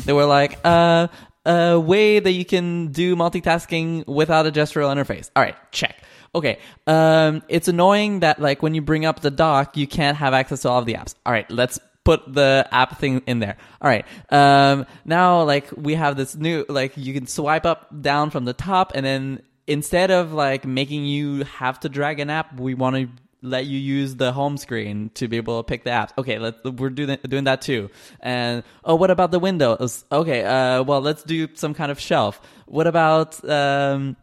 they 0.05 0.13
were 0.13 0.25
like, 0.25 0.59
uh, 0.63 1.07
a 1.45 1.79
way 1.79 2.19
that 2.19 2.31
you 2.31 2.43
can 2.43 2.91
do 2.91 3.15
multitasking 3.15 4.05
without 4.05 4.45
a 4.45 4.51
gestural 4.51 4.93
interface. 4.93 5.29
All 5.35 5.41
right, 5.41 5.55
check. 5.71 5.95
okay, 6.35 6.59
um, 6.87 7.41
it's 7.47 7.67
annoying 7.67 8.19
that 8.19 8.39
like 8.39 8.61
when 8.61 8.75
you 8.75 8.81
bring 8.81 9.05
up 9.05 9.21
the 9.21 9.31
dock, 9.31 9.77
you 9.77 9.87
can't 9.87 10.17
have 10.17 10.33
access 10.33 10.61
to 10.63 10.69
all 10.69 10.79
of 10.79 10.85
the 10.85 10.95
apps. 10.95 11.15
All 11.25 11.31
right, 11.31 11.49
let's 11.49 11.79
put 12.07 12.33
the 12.33 12.65
app 12.71 12.99
thing 12.99 13.21
in 13.27 13.39
there. 13.39 13.57
All 13.81 13.89
right. 13.89 14.05
Um, 14.29 14.85
now 15.03 15.43
like 15.43 15.67
we 15.75 15.95
have 15.95 16.15
this 16.15 16.35
new 16.35 16.63
like 16.69 16.93
you 16.95 17.13
can 17.13 17.27
swipe 17.27 17.65
up 17.65 17.87
down 18.01 18.29
from 18.29 18.45
the 18.45 18.53
top 18.53 18.93
and 18.95 19.05
then 19.05 19.41
instead 19.67 20.09
of 20.09 20.31
like 20.31 20.65
making 20.65 21.05
you 21.05 21.43
have 21.43 21.81
to 21.81 21.89
drag 21.89 22.21
an 22.21 22.29
app, 22.29 22.57
we 22.57 22.75
want 22.75 22.95
to 22.95 23.09
let 23.41 23.65
you 23.65 23.77
use 23.77 24.15
the 24.15 24.31
home 24.31 24.55
screen 24.55 25.11
to 25.15 25.27
be 25.27 25.35
able 25.35 25.61
to 25.61 25.67
pick 25.67 25.83
the 25.83 25.89
apps. 25.89 26.11
Okay, 26.17 26.39
let 26.39 26.63
we're 26.79 26.89
doing 26.89 27.17
doing 27.27 27.43
that 27.43 27.61
too. 27.61 27.89
And 28.21 28.63
oh, 28.85 28.95
what 28.95 29.11
about 29.11 29.31
the 29.31 29.39
windows? 29.39 30.05
Okay, 30.09 30.45
uh, 30.45 30.83
well, 30.83 31.01
let's 31.01 31.23
do 31.23 31.49
some 31.55 31.73
kind 31.73 31.91
of 31.91 31.99
shelf. 31.99 32.39
What 32.67 32.87
about 32.87 33.43
um, 33.49 34.15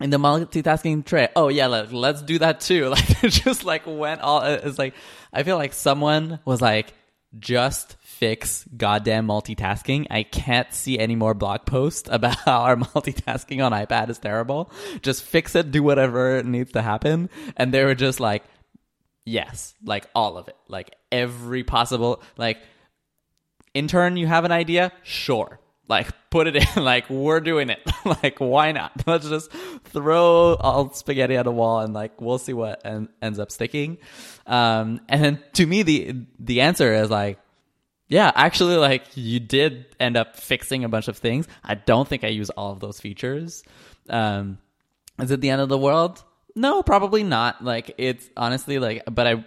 in 0.00 0.10
the 0.10 0.18
multitasking 0.18 1.06
tray? 1.06 1.28
Oh 1.34 1.48
yeah, 1.48 1.68
let, 1.68 1.94
let's 1.94 2.20
do 2.20 2.38
that 2.40 2.60
too. 2.60 2.90
Like 2.96 3.24
it 3.24 3.30
just 3.30 3.64
like 3.64 3.84
went 3.86 4.20
all. 4.20 4.42
It's 4.42 4.78
like 4.78 4.92
I 5.32 5.44
feel 5.44 5.56
like 5.56 5.72
someone 5.72 6.38
was 6.44 6.60
like 6.60 6.92
just 7.38 7.96
fix 8.00 8.64
goddamn 8.76 9.26
multitasking. 9.26 10.06
I 10.10 10.22
can't 10.22 10.72
see 10.72 10.98
any 10.98 11.16
more 11.16 11.34
blog 11.34 11.64
posts 11.66 12.08
about 12.12 12.36
how 12.44 12.60
our 12.62 12.76
multitasking 12.76 13.64
on 13.64 13.72
iPad 13.72 14.10
is 14.10 14.18
terrible. 14.18 14.70
Just 15.02 15.24
fix 15.24 15.54
it, 15.54 15.70
do 15.70 15.82
whatever 15.82 16.42
needs 16.42 16.72
to 16.72 16.82
happen. 16.82 17.30
And 17.56 17.72
they 17.72 17.84
were 17.84 17.94
just 17.94 18.20
like, 18.20 18.44
yes, 19.24 19.74
like 19.84 20.06
all 20.14 20.36
of 20.36 20.48
it. 20.48 20.56
Like 20.68 20.94
every 21.10 21.64
possible, 21.64 22.22
like, 22.36 22.58
intern, 23.74 24.16
you 24.16 24.26
have 24.26 24.44
an 24.44 24.52
idea? 24.52 24.92
Sure. 25.02 25.58
Like, 25.88 26.08
put 26.30 26.46
it 26.46 26.56
in. 26.56 26.66
Like, 26.82 27.10
we're 27.10 27.40
doing 27.40 27.70
it. 27.70 27.80
like, 28.04 28.38
why 28.38 28.72
not? 28.72 28.92
Let's 29.06 29.28
just 29.28 29.52
throw 29.84 30.54
all 30.54 30.92
spaghetti 30.92 31.36
at 31.36 31.46
a 31.46 31.50
wall 31.50 31.80
and 31.80 31.92
like, 31.92 32.20
we'll 32.20 32.38
see 32.38 32.52
what 32.52 32.82
en- 32.84 33.08
ends 33.20 33.38
up 33.38 33.50
sticking. 33.50 33.98
Um, 34.46 35.00
and 35.08 35.22
then 35.22 35.42
to 35.54 35.66
me, 35.66 35.82
the, 35.82 36.16
the 36.38 36.60
answer 36.62 36.92
is 36.94 37.10
like, 37.10 37.38
yeah, 38.08 38.30
actually, 38.34 38.76
like 38.76 39.04
you 39.14 39.40
did 39.40 39.86
end 39.98 40.16
up 40.18 40.36
fixing 40.36 40.84
a 40.84 40.88
bunch 40.88 41.08
of 41.08 41.16
things. 41.16 41.48
I 41.64 41.76
don't 41.76 42.06
think 42.06 42.24
I 42.24 42.28
use 42.28 42.50
all 42.50 42.72
of 42.72 42.80
those 42.80 43.00
features. 43.00 43.62
Um, 44.10 44.58
is 45.18 45.30
it 45.30 45.40
the 45.40 45.48
end 45.48 45.62
of 45.62 45.70
the 45.70 45.78
world? 45.78 46.22
No, 46.54 46.82
probably 46.82 47.22
not. 47.22 47.64
Like 47.64 47.94
it's 47.96 48.28
honestly 48.36 48.78
like, 48.78 49.04
but 49.10 49.26
I 49.26 49.46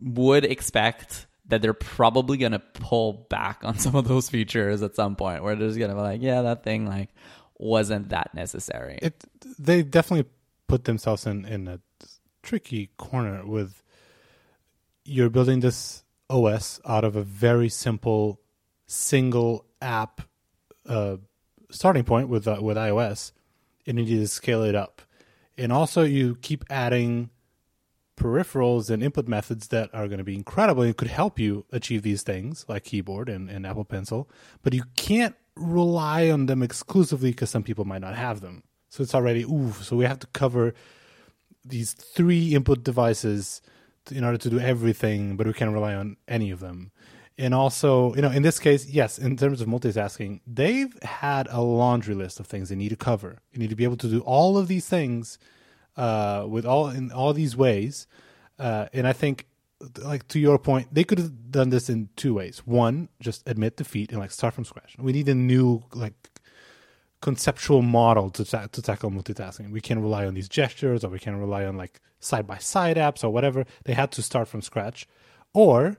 would 0.00 0.44
expect 0.44 1.26
that 1.48 1.62
they're 1.62 1.72
probably 1.72 2.38
gonna 2.38 2.58
pull 2.58 3.26
back 3.30 3.60
on 3.64 3.78
some 3.78 3.94
of 3.94 4.08
those 4.08 4.28
features 4.28 4.82
at 4.82 4.94
some 4.94 5.16
point, 5.16 5.42
where 5.42 5.56
they're 5.56 5.68
just 5.68 5.78
gonna 5.78 5.94
be 5.94 6.00
like, 6.00 6.22
yeah, 6.22 6.42
that 6.42 6.62
thing 6.62 6.86
like 6.86 7.10
wasn't 7.58 8.10
that 8.10 8.34
necessary. 8.34 8.98
It 9.02 9.24
they 9.58 9.82
definitely 9.82 10.30
put 10.68 10.84
themselves 10.84 11.26
in 11.26 11.44
in 11.44 11.68
a 11.68 11.80
tricky 12.42 12.90
corner 12.96 13.44
with 13.44 13.82
you're 15.04 15.30
building 15.30 15.60
this 15.60 16.02
OS 16.28 16.80
out 16.84 17.04
of 17.04 17.16
a 17.16 17.22
very 17.22 17.68
simple 17.68 18.40
single 18.86 19.64
app 19.80 20.22
uh, 20.88 21.16
starting 21.70 22.04
point 22.04 22.28
with 22.28 22.46
uh, 22.48 22.58
with 22.60 22.76
iOS, 22.76 23.32
and 23.86 23.98
you 23.98 24.04
need 24.04 24.20
to 24.20 24.28
scale 24.28 24.62
it 24.62 24.74
up. 24.74 25.02
And 25.58 25.72
also, 25.72 26.02
you 26.02 26.36
keep 26.36 26.64
adding 26.68 27.30
peripherals 28.16 28.90
and 28.90 29.02
input 29.02 29.28
methods 29.28 29.68
that 29.68 29.90
are 29.94 30.08
going 30.08 30.18
to 30.18 30.24
be 30.24 30.34
incredible 30.34 30.82
and 30.82 30.96
could 30.96 31.08
help 31.08 31.38
you 31.38 31.66
achieve 31.72 32.02
these 32.02 32.22
things, 32.22 32.64
like 32.68 32.84
keyboard 32.84 33.28
and, 33.28 33.50
and 33.50 33.66
Apple 33.66 33.84
Pencil. 33.84 34.28
But 34.62 34.74
you 34.74 34.84
can't 34.96 35.36
rely 35.54 36.30
on 36.30 36.46
them 36.46 36.62
exclusively 36.62 37.30
because 37.30 37.50
some 37.50 37.62
people 37.62 37.84
might 37.84 38.00
not 38.00 38.16
have 38.16 38.40
them. 38.40 38.62
So 38.88 39.02
it's 39.02 39.14
already 39.14 39.42
ooh. 39.44 39.72
So 39.72 39.96
we 39.96 40.04
have 40.04 40.18
to 40.20 40.26
cover 40.28 40.74
these 41.64 41.92
three 41.92 42.54
input 42.54 42.84
devices 42.84 43.60
in 44.10 44.24
order 44.24 44.38
to 44.38 44.50
do 44.50 44.60
everything, 44.60 45.36
but 45.36 45.46
we 45.46 45.52
can't 45.52 45.72
rely 45.72 45.94
on 45.94 46.16
any 46.28 46.50
of 46.50 46.60
them. 46.60 46.92
And 47.38 47.52
also, 47.52 48.14
you 48.14 48.22
know, 48.22 48.30
in 48.30 48.42
this 48.42 48.58
case, 48.58 48.86
yes, 48.86 49.18
in 49.18 49.36
terms 49.36 49.60
of 49.60 49.68
multitasking, 49.68 50.40
they've 50.46 50.96
had 51.02 51.48
a 51.50 51.60
laundry 51.60 52.14
list 52.14 52.40
of 52.40 52.46
things 52.46 52.70
they 52.70 52.76
need 52.76 52.88
to 52.90 52.96
cover. 52.96 53.38
You 53.52 53.58
need 53.58 53.70
to 53.70 53.76
be 53.76 53.84
able 53.84 53.98
to 53.98 54.08
do 54.08 54.20
all 54.20 54.56
of 54.56 54.68
these 54.68 54.88
things 54.88 55.38
uh, 55.96 56.46
with 56.48 56.66
all 56.66 56.88
in 56.88 57.12
all 57.12 57.32
these 57.32 57.56
ways. 57.56 58.06
Uh, 58.58 58.86
and 58.92 59.06
I 59.06 59.12
think, 59.12 59.46
like 59.98 60.26
to 60.28 60.38
your 60.38 60.58
point, 60.58 60.88
they 60.92 61.04
could 61.04 61.18
have 61.18 61.50
done 61.50 61.70
this 61.70 61.88
in 61.88 62.08
two 62.16 62.34
ways. 62.34 62.62
One, 62.64 63.08
just 63.20 63.46
admit 63.48 63.76
defeat 63.76 64.10
and 64.10 64.20
like 64.20 64.30
start 64.30 64.54
from 64.54 64.64
scratch. 64.64 64.96
We 64.98 65.12
need 65.12 65.28
a 65.28 65.34
new 65.34 65.82
like 65.92 66.14
conceptual 67.20 67.82
model 67.82 68.30
to 68.30 68.44
ta- 68.44 68.68
to 68.72 68.82
tackle 68.82 69.10
multitasking. 69.10 69.70
We 69.70 69.80
can 69.80 70.00
rely 70.00 70.26
on 70.26 70.34
these 70.34 70.48
gestures, 70.48 71.04
or 71.04 71.08
we 71.08 71.18
can 71.18 71.38
rely 71.38 71.64
on 71.64 71.76
like 71.76 72.00
side 72.20 72.46
by 72.46 72.58
side 72.58 72.96
apps 72.96 73.22
or 73.24 73.30
whatever. 73.30 73.64
They 73.84 73.94
had 73.94 74.12
to 74.12 74.22
start 74.22 74.48
from 74.48 74.62
scratch, 74.62 75.06
or 75.52 75.98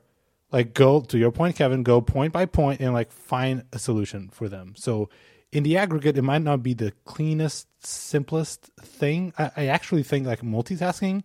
like 0.51 0.73
go 0.73 1.01
to 1.01 1.17
your 1.17 1.31
point, 1.31 1.55
Kevin. 1.55 1.83
Go 1.83 2.01
point 2.01 2.33
by 2.33 2.45
point 2.45 2.81
and 2.81 2.93
like 2.93 3.11
find 3.11 3.63
a 3.71 3.79
solution 3.79 4.29
for 4.29 4.47
them. 4.49 4.73
So 4.77 5.09
in 5.51 5.63
the 5.63 5.77
aggregate, 5.77 6.17
it 6.17 6.21
might 6.23 6.41
not 6.41 6.61
be 6.63 6.73
the 6.73 6.91
cleanest, 7.05 7.67
simplest 7.85 8.69
thing. 8.81 9.33
I, 9.37 9.51
I 9.55 9.65
actually 9.67 10.03
think 10.03 10.27
like 10.27 10.41
multitasking 10.41 11.23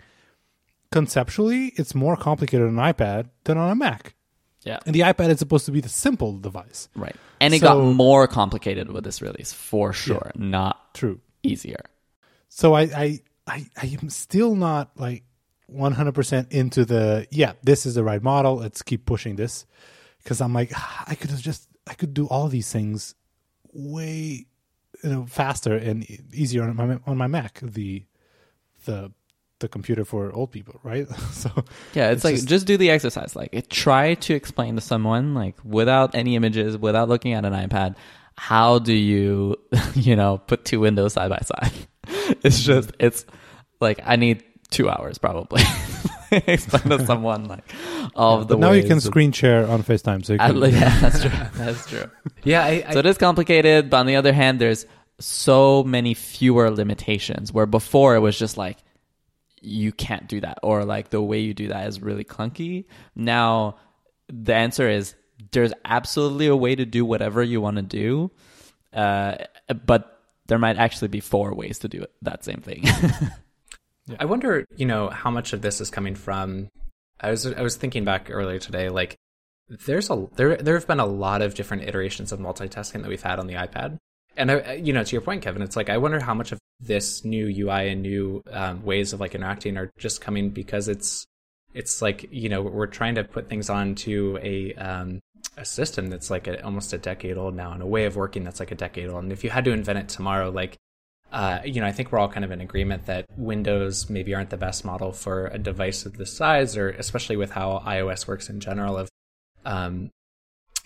conceptually, 0.91 1.73
it's 1.77 1.95
more 1.95 2.17
complicated 2.17 2.67
on 2.69 2.79
an 2.79 2.93
iPad 2.93 3.31
than 3.45 3.59
on 3.59 3.71
a 3.71 3.75
Mac. 3.75 4.15
yeah, 4.63 4.79
And 4.87 4.95
the 4.95 5.01
iPad 5.01 5.31
is 5.31 5.39
supposed 5.39 5.67
to 5.67 5.73
be 5.73 5.81
the 5.81 5.89
simple 5.89 6.39
device. 6.39 6.89
right. 6.95 7.17
And 7.41 7.55
it 7.55 7.61
So- 7.61 7.67
got 7.69 7.95
more 7.95 8.27
complicated 8.29 8.91
with 8.93 9.05
this 9.05 9.21
release 9.23 9.53
for 9.53 9.93
sure, 9.93 10.31
not 10.37 10.95
True. 10.95 11.21
easier. 11.43 11.81
So 12.49 12.75
I 12.75 12.83
I 12.83 13.21
I, 13.47 13.67
I 13.83 13.87
am 14.01 14.09
still 14.11 14.55
not 14.55 14.91
like 14.97 15.25
100% 15.69 16.53
into 16.53 16.85
the 16.85 17.27
yeah, 17.31 17.55
this 17.65 17.87
is 17.87 17.95
the 17.97 18.05
right 18.05 18.23
model. 18.23 18.57
Let's 18.57 18.83
keep 18.83 19.07
pushing 19.07 19.35
this 19.37 19.67
because 20.23 20.41
I'm 20.41 20.53
like 20.53 20.71
"Ah, 20.77 21.05
I 21.09 21.15
could 21.17 21.31
have 21.31 21.41
just 21.41 21.67
I 21.89 21.95
could 21.95 22.13
do 22.15 22.27
all 22.29 22.47
these 22.49 22.71
things 22.71 23.15
way 23.73 24.47
you 25.03 25.11
know 25.11 25.27
faster 25.27 25.75
and 25.77 26.07
easier 26.33 26.63
on 26.65 26.77
my 26.77 26.99
on 27.07 27.17
my 27.19 27.27
Mac, 27.27 27.61
the 27.63 28.05
the 28.85 29.13
the 29.61 29.69
computer 29.69 30.05
for 30.05 30.33
old 30.33 30.51
people, 30.51 30.81
right? 30.83 31.09
so 31.33 31.49
Yeah, 31.95 32.11
it's, 32.11 32.17
It's 32.17 32.25
like 32.25 32.35
just- 32.35 32.49
just, 32.49 32.67
do 32.67 32.77
the 32.77 32.91
exercise. 32.91 33.37
Like 33.37 33.51
it, 33.53 33.71
try 33.71 34.15
to 34.15 34.35
explain 34.35 34.75
to 34.75 34.81
someone 34.81 35.35
like 35.35 35.55
without 35.65 36.15
any 36.17 36.35
images, 36.35 36.77
without 36.77 37.09
looking 37.09 37.33
at 37.35 37.45
an 37.45 37.53
iPad, 37.53 37.95
how 38.37 38.79
do 38.81 38.93
you 38.93 39.57
you 39.95 40.17
know 40.17 40.39
put 40.39 40.65
two 40.65 40.81
windows 40.81 41.13
side 41.15 41.31
by 41.31 41.41
side? 41.45 41.73
It's 42.45 42.61
just 42.61 42.91
it's 42.99 43.25
like 43.81 44.01
I 44.05 44.17
need 44.17 44.43
two 44.71 44.89
hours 44.89 45.19
probably 45.19 45.63
explain 46.47 46.99
to 46.99 47.07
someone 47.07 47.45
like 47.47 47.65
all 48.17 48.41
of 48.41 48.49
the 48.49 48.57
but 48.57 48.61
now 48.61 48.73
you 48.73 48.83
can 48.83 48.97
that- 48.97 49.01
screen 49.03 49.33
share 49.33 49.67
on 49.69 49.83
FaceTime 49.83 50.25
so 50.25 50.33
you 50.35 50.39
I- 50.41 50.49
can, 50.51 50.61
yeah, 50.61 50.99
that's 51.01 51.21
true. 51.21 51.31
That's 51.55 51.87
true. 51.87 52.11
Yeah, 52.45 52.65
I, 52.65 52.85
I, 52.89 52.93
So 52.93 52.99
it 53.01 53.07
is 53.07 53.19
complicated, 53.19 53.91
but 53.91 53.99
on 53.99 54.07
the 54.07 54.17
other 54.17 54.33
hand, 54.33 54.61
there's 54.61 54.87
so 55.21 55.85
many 55.85 56.15
fewer 56.15 56.71
limitations. 56.71 57.53
Where 57.53 57.67
before 57.67 58.17
it 58.17 58.21
was 58.21 58.39
just 58.39 58.57
like 58.57 58.79
you 59.61 59.93
can't 59.93 60.27
do 60.29 60.41
that, 60.41 60.59
or 60.63 60.85
like 60.85 61.11
the 61.11 61.23
way 61.23 61.39
you 61.41 61.55
do 61.55 61.69
that 61.69 61.87
is 61.87 62.01
really 62.03 62.25
clunky. 62.25 62.87
Now 63.15 63.77
the 64.29 64.55
answer 64.55 64.89
is 64.89 65.15
there's 65.53 65.73
absolutely 65.85 66.47
a 66.47 66.57
way 66.57 66.75
to 66.75 66.85
do 66.85 67.05
whatever 67.05 67.43
you 67.43 67.61
want 67.61 67.77
to 67.77 67.83
do, 67.83 68.31
uh, 68.93 69.37
but 69.87 70.21
there 70.47 70.59
might 70.59 70.79
actually 70.79 71.09
be 71.09 71.21
four 71.21 71.55
ways 71.55 71.79
to 71.81 71.89
do 71.89 72.03
it, 72.03 72.11
that 72.23 72.45
same 72.45 72.61
thing. 72.61 72.85
I 74.19 74.25
wonder, 74.25 74.65
you 74.77 74.87
know, 74.87 75.09
how 75.09 75.31
much 75.31 75.53
of 75.53 75.63
this 75.63 75.81
is 75.81 75.91
coming 75.91 76.15
from. 76.15 76.69
I 77.21 77.31
was 77.31 77.47
I 77.47 77.63
was 77.63 77.77
thinking 77.77 78.05
back 78.05 78.29
earlier 78.31 78.59
today, 78.59 78.89
like 78.89 79.17
there's 79.69 80.11
a 80.11 80.27
there 80.37 80.57
there 80.57 80.75
have 80.75 80.87
been 80.87 81.01
a 81.01 81.07
lot 81.07 81.43
of 81.43 81.55
different 81.55 81.85
iterations 81.85 82.33
of 82.33 82.41
multitasking 82.41 83.03
that 83.03 83.09
we've 83.09 83.23
had 83.23 83.39
on 83.39 83.47
the 83.47 83.55
iPad, 83.55 83.99
and 84.37 84.51
I, 84.51 84.73
you 84.75 84.93
know, 84.93 85.05
to 85.05 85.13
your 85.13 85.23
point, 85.23 85.43
Kevin, 85.43 85.63
it's 85.63 85.77
like 85.77 85.89
I 85.89 85.99
wonder 85.99 86.21
how 86.21 86.35
much 86.35 86.53
of 86.53 86.59
this 86.81 87.25
new 87.25 87.47
UI 87.47 87.91
and 87.91 88.03
new 88.03 88.43
um, 88.51 88.85
ways 88.85 89.13
of 89.13 89.21
like 89.21 89.35
interacting 89.35 89.77
are 89.77 89.91
just 89.99 90.21
coming 90.21 90.51
because 90.51 90.89
it's 90.89 91.25
it's 91.75 92.03
like 92.03 92.27
you 92.33 92.49
know 92.49 92.61
we're 92.63 92.87
trying 92.87 93.15
to 93.15 93.25
put 93.25 93.49
things 93.49 93.71
onto 93.71 94.39
a 94.43 94.75
um, 94.75 95.21
a 95.57 95.65
system 95.65 96.09
that's 96.09 96.31
like 96.31 96.49
a, 96.49 96.63
almost 96.65 96.93
a 96.93 96.99
decade 96.99 97.37
old 97.37 97.55
now 97.55 97.73
and 97.73 97.83
a 97.83 97.87
way 97.87 98.05
of 98.05 98.17
working 98.17 98.43
that's 98.43 98.61
like 98.61 98.73
a 98.73 98.77
decade 98.77 99.09
old, 99.09 99.23
and 99.23 99.33
if 99.33 99.45
you 99.45 99.51
had 99.51 99.65
to 99.65 99.71
invent 99.71 99.99
it 99.99 100.09
tomorrow, 100.09 100.51
like 100.51 100.77
uh, 101.33 101.61
you 101.65 101.81
know, 101.81 101.87
I 101.87 101.93
think 101.93 102.13
we're 102.13 102.19
all 102.19 102.29
kind 102.29 102.45
of 102.45 102.51
in 102.51 102.61
agreement 102.61 103.07
that 103.07 103.25
Windows 103.39 104.11
maybe 104.11 104.35
aren't 104.35 104.51
the 104.51 104.59
best 104.59 104.85
model 104.85 105.13
for 105.13 105.47
a 105.47 105.59
device 105.59 106.05
of 106.05 106.19
this 106.19 106.31
size, 106.31 106.77
or 106.77 106.91
especially 106.91 107.37
with 107.37 107.51
how 107.51 107.83
iOS 107.87 108.29
works 108.29 108.51
in 108.51 108.61
general 108.61 108.99
of, 108.99 109.09
um, 109.65 110.11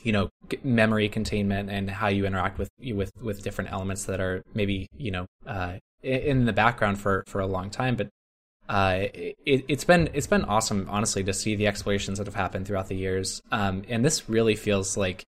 you 0.05 0.12
know, 0.12 0.28
memory 0.62 1.09
containment 1.09 1.68
and 1.68 1.90
how 1.90 2.07
you 2.07 2.24
interact 2.24 2.59
with 2.59 2.68
with 2.80 3.11
with 3.20 3.42
different 3.42 3.72
elements 3.72 4.05
that 4.05 4.20
are 4.20 4.42
maybe 4.55 4.86
you 4.97 5.11
know 5.11 5.26
uh, 5.49 5.74
in 6.03 6.44
the 6.44 6.53
background 6.53 7.01
for 7.01 7.24
for 7.26 7.40
a 7.40 7.47
long 7.47 7.70
time, 7.70 7.97
but. 7.97 8.09
Uh, 8.68 9.07
it, 9.14 9.64
it's 9.68 9.84
been 9.84 10.11
it's 10.12 10.26
been 10.26 10.44
awesome, 10.44 10.88
honestly, 10.90 11.22
to 11.22 11.32
see 11.32 11.55
the 11.55 11.68
explorations 11.68 12.18
that 12.18 12.26
have 12.26 12.34
happened 12.34 12.66
throughout 12.66 12.88
the 12.88 12.97
years. 12.97 13.40
Um, 13.53 13.84
and 13.88 14.05
this 14.05 14.28
really 14.28 14.57
feels 14.57 14.97
like 14.97 15.22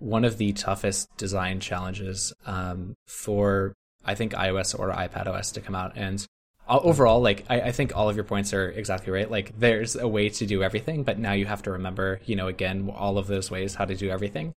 one 0.00 0.24
of 0.24 0.38
the 0.38 0.52
toughest 0.54 1.08
design 1.16 1.60
challenges 1.60 2.32
um, 2.46 2.96
for 3.06 3.74
I 4.04 4.14
think 4.14 4.32
iOS 4.32 4.78
or 4.78 4.90
iPad 4.90 5.26
OS 5.26 5.52
to 5.52 5.60
come 5.60 5.74
out. 5.74 5.92
And 5.96 6.24
overall, 6.68 7.20
like 7.20 7.44
I, 7.50 7.60
I 7.60 7.72
think 7.72 7.96
all 7.96 8.08
of 8.08 8.16
your 8.16 8.24
points 8.24 8.54
are 8.54 8.68
exactly 8.68 9.12
right. 9.12 9.30
Like 9.30 9.58
there's 9.58 9.96
a 9.96 10.08
way 10.08 10.28
to 10.30 10.46
do 10.46 10.62
everything, 10.62 11.02
but 11.02 11.18
now 11.18 11.32
you 11.32 11.46
have 11.46 11.62
to 11.62 11.72
remember, 11.72 12.20
you 12.24 12.36
know, 12.36 12.48
again, 12.48 12.90
all 12.94 13.18
of 13.18 13.26
those 13.26 13.50
ways 13.50 13.74
how 13.74 13.84
to 13.84 13.94
do 13.94 14.08
everything. 14.08 14.52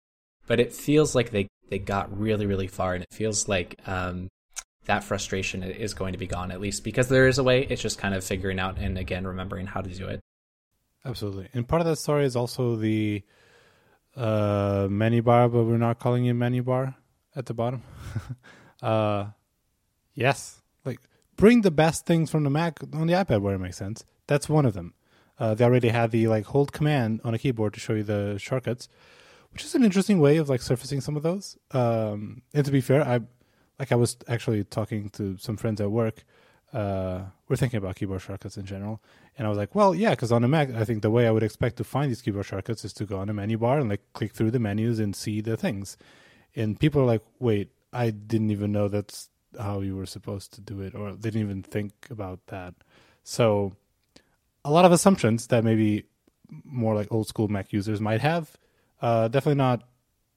But 0.47 0.59
it 0.59 0.73
feels 0.73 1.15
like 1.15 1.31
they 1.31 1.47
they 1.69 1.79
got 1.79 2.17
really 2.17 2.45
really 2.45 2.67
far, 2.67 2.93
and 2.93 3.03
it 3.03 3.13
feels 3.13 3.47
like 3.47 3.79
um, 3.87 4.27
that 4.85 5.03
frustration 5.03 5.63
is 5.63 5.93
going 5.93 6.11
to 6.11 6.19
be 6.19 6.27
gone 6.27 6.51
at 6.51 6.59
least 6.59 6.83
because 6.83 7.07
there 7.07 7.27
is 7.27 7.37
a 7.37 7.43
way. 7.43 7.63
It's 7.63 7.81
just 7.81 7.97
kind 7.97 8.13
of 8.13 8.23
figuring 8.23 8.59
out 8.59 8.77
and 8.77 8.97
again 8.97 9.25
remembering 9.25 9.67
how 9.67 9.81
to 9.81 9.89
do 9.89 10.07
it. 10.07 10.19
Absolutely, 11.05 11.47
and 11.53 11.67
part 11.67 11.81
of 11.81 11.87
that 11.87 11.95
story 11.95 12.25
is 12.25 12.35
also 12.35 12.75
the 12.75 13.23
uh, 14.15 14.87
menu 14.89 15.21
bar, 15.21 15.47
but 15.47 15.63
we're 15.63 15.77
not 15.77 15.99
calling 15.99 16.25
it 16.25 16.33
menu 16.33 16.63
bar 16.63 16.95
at 17.35 17.45
the 17.45 17.53
bottom. 17.53 17.81
uh, 18.81 19.27
yes, 20.13 20.61
like 20.85 20.99
bring 21.35 21.61
the 21.61 21.71
best 21.71 22.05
things 22.05 22.29
from 22.29 22.43
the 22.43 22.49
Mac 22.49 22.79
on 22.93 23.07
the 23.07 23.13
iPad 23.13 23.41
where 23.41 23.55
it 23.55 23.59
makes 23.59 23.77
sense. 23.77 24.05
That's 24.27 24.49
one 24.49 24.65
of 24.65 24.73
them. 24.73 24.93
Uh, 25.39 25.55
they 25.55 25.65
already 25.65 25.89
had 25.89 26.11
the 26.11 26.27
like 26.27 26.45
hold 26.45 26.71
command 26.71 27.21
on 27.23 27.33
a 27.33 27.39
keyboard 27.39 27.73
to 27.73 27.79
show 27.79 27.93
you 27.93 28.03
the 28.03 28.37
shortcuts, 28.37 28.87
which 29.51 29.63
is 29.63 29.73
an 29.73 29.83
interesting 29.83 30.19
way 30.19 30.37
of 30.37 30.49
like 30.49 30.61
surfacing 30.61 31.01
some 31.01 31.17
of 31.17 31.23
those. 31.23 31.57
Um, 31.71 32.43
and 32.53 32.65
to 32.65 32.71
be 32.71 32.81
fair, 32.81 33.03
I 33.03 33.21
like 33.79 33.91
I 33.91 33.95
was 33.95 34.17
actually 34.27 34.63
talking 34.63 35.09
to 35.11 35.37
some 35.37 35.57
friends 35.57 35.81
at 35.81 35.89
work. 35.89 36.23
Uh, 36.71 37.23
we're 37.49 37.55
thinking 37.57 37.79
about 37.79 37.95
keyboard 37.95 38.21
shortcuts 38.21 38.55
in 38.55 38.65
general, 38.65 39.01
and 39.37 39.45
I 39.45 39.49
was 39.49 39.57
like, 39.57 39.75
well, 39.75 39.93
yeah, 39.93 40.11
because 40.11 40.31
on 40.31 40.43
a 40.43 40.47
Mac, 40.47 40.69
I 40.73 40.85
think 40.85 41.01
the 41.01 41.09
way 41.09 41.27
I 41.27 41.31
would 41.31 41.43
expect 41.43 41.77
to 41.77 41.83
find 41.83 42.09
these 42.09 42.21
keyboard 42.21 42.45
shortcuts 42.45 42.85
is 42.85 42.93
to 42.93 43.05
go 43.05 43.17
on 43.17 43.29
a 43.29 43.33
menu 43.33 43.57
bar 43.57 43.79
and 43.79 43.89
like 43.89 44.01
click 44.13 44.33
through 44.33 44.51
the 44.51 44.59
menus 44.59 44.99
and 44.99 45.15
see 45.15 45.41
the 45.41 45.57
things. 45.57 45.97
And 46.55 46.79
people 46.79 47.01
are 47.01 47.05
like, 47.05 47.23
wait, 47.39 47.71
I 47.93 48.09
didn't 48.09 48.51
even 48.51 48.71
know 48.71 48.87
that's 48.87 49.29
how 49.59 49.81
you 49.81 49.95
were 49.95 50.05
supposed 50.05 50.53
to 50.53 50.61
do 50.61 50.81
it, 50.81 50.95
or 50.95 51.11
didn't 51.11 51.41
even 51.41 51.63
think 51.63 51.91
about 52.09 52.47
that. 52.47 52.73
So, 53.23 53.75
a 54.63 54.71
lot 54.71 54.85
of 54.85 54.91
assumptions 54.91 55.47
that 55.47 55.63
maybe 55.63 56.05
more 56.63 56.95
like 56.95 57.11
old 57.11 57.27
school 57.27 57.47
Mac 57.47 57.71
users 57.73 57.99
might 58.01 58.21
have. 58.21 58.57
Uh, 59.01 59.27
definitely 59.27 59.57
not 59.57 59.83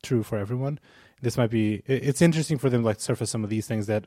true 0.03 0.23
for 0.23 0.39
everyone. 0.39 0.79
This 1.21 1.37
might 1.37 1.51
be. 1.51 1.83
It's 1.87 2.23
interesting 2.23 2.59
for 2.59 2.71
them 2.71 2.83
to 2.83 2.87
like 2.87 3.01
surface 3.01 3.31
some 3.31 3.45
of 3.45 3.51
these 3.51 3.67
things 3.67 3.87
that 3.87 4.07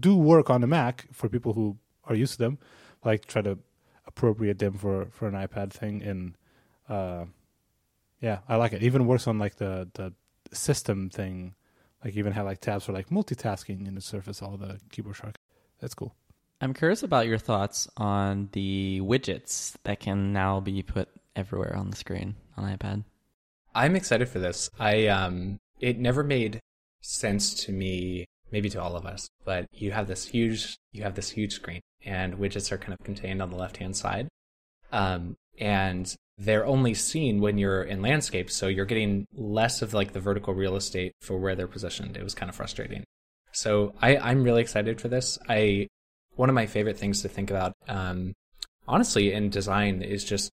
do 0.00 0.16
work 0.16 0.50
on 0.50 0.60
the 0.60 0.66
Mac 0.66 1.06
for 1.12 1.28
people 1.28 1.52
who 1.54 1.76
are 2.04 2.14
used 2.14 2.32
to 2.32 2.38
them. 2.38 2.58
Like 3.04 3.26
try 3.26 3.42
to 3.42 3.58
appropriate 4.06 4.58
them 4.58 4.74
for 4.74 5.06
for 5.10 5.28
an 5.28 5.34
iPad 5.34 5.72
thing, 5.72 6.02
and 6.02 6.36
uh, 6.88 7.26
yeah, 8.20 8.40
I 8.48 8.56
like 8.56 8.72
it. 8.72 8.82
Even 8.82 9.06
works 9.06 9.26
on 9.26 9.38
like 9.38 9.56
the 9.56 9.88
the 9.94 10.12
system 10.52 11.10
thing. 11.10 11.54
Like 12.04 12.16
even 12.16 12.32
have 12.32 12.46
like 12.46 12.60
tabs 12.60 12.84
for 12.84 12.92
like 12.92 13.08
multitasking 13.10 13.86
and 13.86 13.96
to 13.96 14.00
surface 14.00 14.42
all 14.42 14.56
the 14.56 14.78
keyboard 14.90 15.16
shortcuts. 15.16 15.42
That's 15.80 15.94
cool. 15.94 16.14
I'm 16.60 16.72
curious 16.72 17.02
about 17.02 17.26
your 17.26 17.38
thoughts 17.38 17.88
on 17.96 18.48
the 18.52 19.00
widgets 19.02 19.74
that 19.84 20.00
can 20.00 20.32
now 20.32 20.60
be 20.60 20.82
put 20.82 21.08
everywhere 21.34 21.76
on 21.76 21.90
the 21.90 21.96
screen 21.96 22.34
on 22.56 22.64
iPad. 22.76 23.04
I'm 23.74 23.94
excited 23.94 24.28
for 24.28 24.38
this. 24.38 24.70
I 24.78 25.06
um 25.08 25.58
it 25.80 25.98
never 25.98 26.22
made 26.22 26.60
sense 27.02 27.52
to 27.64 27.72
me, 27.72 28.24
maybe 28.50 28.70
to 28.70 28.80
all 28.80 28.96
of 28.96 29.04
us, 29.04 29.28
but 29.44 29.66
you 29.72 29.92
have 29.92 30.06
this 30.06 30.26
huge 30.26 30.76
you 30.92 31.02
have 31.02 31.14
this 31.14 31.30
huge 31.30 31.54
screen 31.54 31.80
and 32.04 32.38
widgets 32.38 32.72
are 32.72 32.78
kind 32.78 32.94
of 32.94 33.04
contained 33.04 33.42
on 33.42 33.50
the 33.50 33.56
left-hand 33.56 33.96
side. 33.96 34.28
Um 34.92 35.36
and 35.58 36.14
they're 36.38 36.66
only 36.66 36.94
seen 36.94 37.40
when 37.40 37.58
you're 37.58 37.82
in 37.82 38.02
landscape, 38.02 38.50
so 38.50 38.66
you're 38.68 38.84
getting 38.84 39.26
less 39.34 39.82
of 39.82 39.94
like 39.94 40.12
the 40.12 40.20
vertical 40.20 40.54
real 40.54 40.76
estate 40.76 41.12
for 41.22 41.38
where 41.38 41.54
they're 41.54 41.66
positioned. 41.66 42.16
It 42.16 42.22
was 42.22 42.34
kind 42.34 42.50
of 42.50 42.56
frustrating. 42.56 43.04
So 43.52 43.94
I, 44.02 44.18
I'm 44.18 44.42
really 44.42 44.60
excited 44.60 45.00
for 45.00 45.08
this. 45.08 45.38
I 45.48 45.88
one 46.34 46.50
of 46.50 46.54
my 46.54 46.66
favorite 46.66 46.98
things 46.98 47.22
to 47.22 47.28
think 47.28 47.50
about, 47.50 47.72
um, 47.88 48.34
honestly, 48.86 49.32
in 49.32 49.48
design 49.48 50.02
is 50.02 50.22
just 50.22 50.50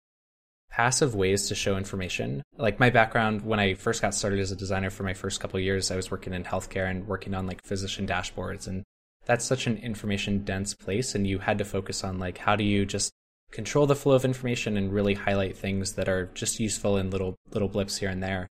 passive 0.70 1.14
ways 1.14 1.48
to 1.48 1.54
show 1.54 1.76
information. 1.76 2.42
Like 2.56 2.80
my 2.80 2.90
background, 2.90 3.44
when 3.44 3.60
I 3.60 3.74
first 3.74 4.00
got 4.02 4.14
started 4.14 4.40
as 4.40 4.52
a 4.52 4.56
designer 4.56 4.90
for 4.90 5.02
my 5.02 5.14
first 5.14 5.40
couple 5.40 5.60
years, 5.60 5.90
I 5.90 5.96
was 5.96 6.10
working 6.10 6.32
in 6.32 6.44
healthcare 6.44 6.90
and 6.90 7.06
working 7.06 7.34
on 7.34 7.46
like 7.46 7.62
physician 7.64 8.06
dashboards, 8.06 8.66
and 8.66 8.82
that's 9.26 9.44
such 9.44 9.66
an 9.66 9.76
information 9.76 10.44
dense 10.44 10.74
place, 10.74 11.14
and 11.14 11.26
you 11.26 11.38
had 11.38 11.58
to 11.58 11.64
focus 11.64 12.02
on 12.02 12.18
like 12.18 12.38
how 12.38 12.56
do 12.56 12.64
you 12.64 12.86
just 12.86 13.12
control 13.50 13.86
the 13.86 13.96
flow 13.96 14.14
of 14.14 14.24
information 14.24 14.76
and 14.76 14.92
really 14.92 15.14
highlight 15.14 15.56
things 15.56 15.92
that 15.92 16.08
are 16.08 16.26
just 16.34 16.60
useful 16.60 16.96
in 16.96 17.10
little 17.10 17.36
little 17.50 17.68
blips 17.68 17.98
here 17.98 18.10
and 18.10 18.22
there. 18.22 18.48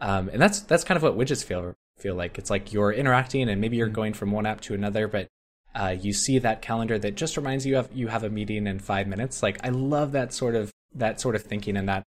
Um, 0.00 0.28
and 0.28 0.40
that's 0.40 0.60
that's 0.60 0.84
kind 0.84 0.96
of 0.96 1.02
what 1.02 1.16
widgets 1.16 1.44
feel 1.44 1.74
feel 1.98 2.14
like. 2.14 2.38
It's 2.38 2.50
like 2.50 2.72
you're 2.72 2.92
interacting 2.92 3.48
and 3.48 3.60
maybe 3.60 3.76
you're 3.76 3.88
going 3.88 4.12
from 4.12 4.30
one 4.30 4.46
app 4.46 4.60
to 4.62 4.74
another, 4.74 5.08
but 5.08 5.28
uh, 5.74 5.94
you 5.98 6.12
see 6.12 6.38
that 6.38 6.62
calendar 6.62 6.98
that 6.98 7.16
just 7.16 7.36
reminds 7.36 7.66
you 7.66 7.78
of 7.78 7.92
you 7.92 8.08
have 8.08 8.24
a 8.24 8.30
meeting 8.30 8.66
in 8.66 8.78
five 8.78 9.06
minutes. 9.06 9.42
Like 9.42 9.58
I 9.64 9.70
love 9.70 10.12
that 10.12 10.32
sort 10.32 10.54
of 10.54 10.72
that 10.94 11.20
sort 11.20 11.34
of 11.34 11.42
thinking 11.42 11.76
and 11.76 11.88
that 11.88 12.04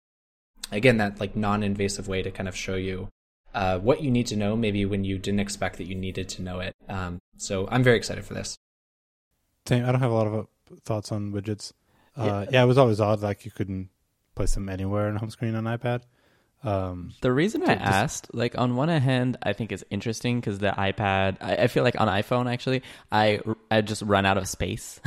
again 0.72 0.98
that 0.98 1.20
like 1.20 1.36
non-invasive 1.36 2.08
way 2.08 2.22
to 2.22 2.32
kind 2.32 2.48
of 2.48 2.56
show 2.56 2.76
you 2.76 3.10
uh, 3.54 3.80
what 3.80 4.02
you 4.02 4.12
need 4.12 4.28
to 4.28 4.36
know 4.36 4.56
maybe 4.56 4.86
when 4.86 5.04
you 5.04 5.18
didn't 5.18 5.40
expect 5.40 5.78
that 5.78 5.88
you 5.88 5.96
needed 5.96 6.30
to 6.30 6.42
know 6.42 6.60
it. 6.60 6.76
Um, 6.88 7.20
so 7.38 7.68
I'm 7.72 7.84
very 7.84 7.98
excited 7.98 8.24
for 8.24 8.34
this. 8.34 8.58
Same. 9.66 9.84
I 9.84 9.92
don't 9.92 10.02
have 10.02 10.12
a 10.12 10.16
lot 10.16 10.28
of 10.28 10.34
uh, 10.34 10.44
thoughts 10.86 11.12
on 11.12 11.32
widgets. 11.34 11.74
Uh, 12.18 12.24
yeah. 12.26 12.45
yeah, 12.51 12.63
it 12.63 12.65
was 12.65 12.78
always 12.78 12.99
odd 12.99 13.22
like 13.22 13.45
you 13.45 13.51
couldn't 13.51 13.89
place 14.36 14.53
them 14.53 14.70
anywhere 14.70 15.07
on 15.07 15.15
home 15.18 15.30
screen 15.30 15.55
on 15.55 15.65
iPad. 15.65 16.01
Um, 16.63 17.11
the 17.22 17.32
reason 17.32 17.61
I 17.63 17.76
just, 17.76 17.82
asked, 17.82 18.34
like, 18.34 18.57
on 18.57 18.76
one 18.76 18.89
hand, 18.89 19.38
I 19.43 19.53
think 19.53 19.72
it's 19.72 19.84
interesting 19.91 20.39
because 20.39 20.57
the 20.57 20.70
iPad, 20.70 21.38
I, 21.39 21.55
I, 21.55 21.68
feel 21.68 21.84
like 21.84 22.01
on 22.01 22.07
iPhone 22.07 22.51
actually, 22.51 22.82
I 23.11 23.39
I 23.70 23.82
just 23.82 24.01
run 24.01 24.26
out 24.26 24.38
of 24.38 24.47
space 24.47 24.99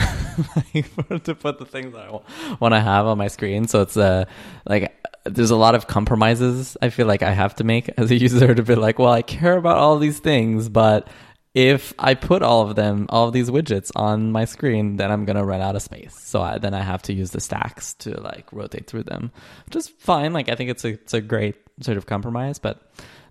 to 0.72 1.34
put 1.34 1.58
the 1.58 1.66
things 1.66 1.94
I 1.94 2.20
want 2.61 2.72
to 2.72 2.80
have 2.80 3.06
on 3.06 3.18
my 3.18 3.26
screen. 3.26 3.66
So 3.66 3.82
it's 3.82 3.96
uh 3.96 4.26
like 4.64 4.96
there's 5.24 5.50
a 5.50 5.56
lot 5.56 5.74
of 5.74 5.88
compromises 5.88 6.76
I 6.80 6.88
feel 6.88 7.06
like 7.06 7.22
I 7.22 7.32
have 7.32 7.56
to 7.56 7.64
make 7.64 7.88
as 7.98 8.11
a 8.12 8.16
user 8.16 8.54
to 8.54 8.62
be 8.62 8.76
like, 8.76 9.00
well, 9.00 9.12
I 9.12 9.22
care 9.22 9.56
about 9.56 9.76
all 9.76 9.98
these 9.98 10.20
things, 10.20 10.68
but 10.68 11.08
if 11.55 11.92
I 11.98 12.14
put 12.14 12.42
all 12.42 12.68
of 12.68 12.76
them, 12.76 13.07
all 13.09 13.26
of 13.26 13.32
these 13.32 13.51
widgets 13.51 13.90
on 13.96 14.30
my 14.30 14.44
screen, 14.44 14.96
then 14.96 15.11
I'm 15.11 15.24
gonna 15.24 15.44
run 15.44 15.61
out 15.61 15.76
of 15.76 15.82
space. 15.82 16.14
So 16.16 16.40
I, 16.40 16.59
then 16.59 16.74
I 16.74 16.82
have 16.82 17.03
to 17.03 17.12
use 17.12 17.32
the 17.32 17.40
stacks 17.40 17.94
to 17.94 18.20
like 18.20 18.46
rotate 18.53 18.86
through 18.86 19.05
them, 19.05 19.32
which 19.66 19.76
is 19.76 19.88
fine. 19.88 20.32
Like 20.32 20.48
I 20.48 20.55
think 20.55 20.70
it's 20.70 20.84
a 20.84 20.88
it's 20.90 21.14
a 21.14 21.20
great 21.20 21.57
sort 21.80 21.96
of 21.96 22.07
compromise, 22.07 22.59
but 22.59 22.80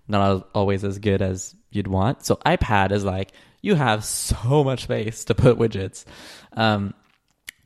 not 0.06 0.48
always 0.54 0.84
as 0.84 0.98
good 0.98 1.22
as 1.22 1.54
you'd 1.70 1.86
want. 1.86 2.26
So 2.26 2.36
iPad 2.44 2.92
is 2.92 3.04
like 3.04 3.32
you 3.62 3.74
have 3.74 4.04
so 4.04 4.64
much 4.64 4.84
space 4.84 5.24
to 5.26 5.34
put 5.34 5.58
widgets. 5.58 6.04
Um, 6.52 6.94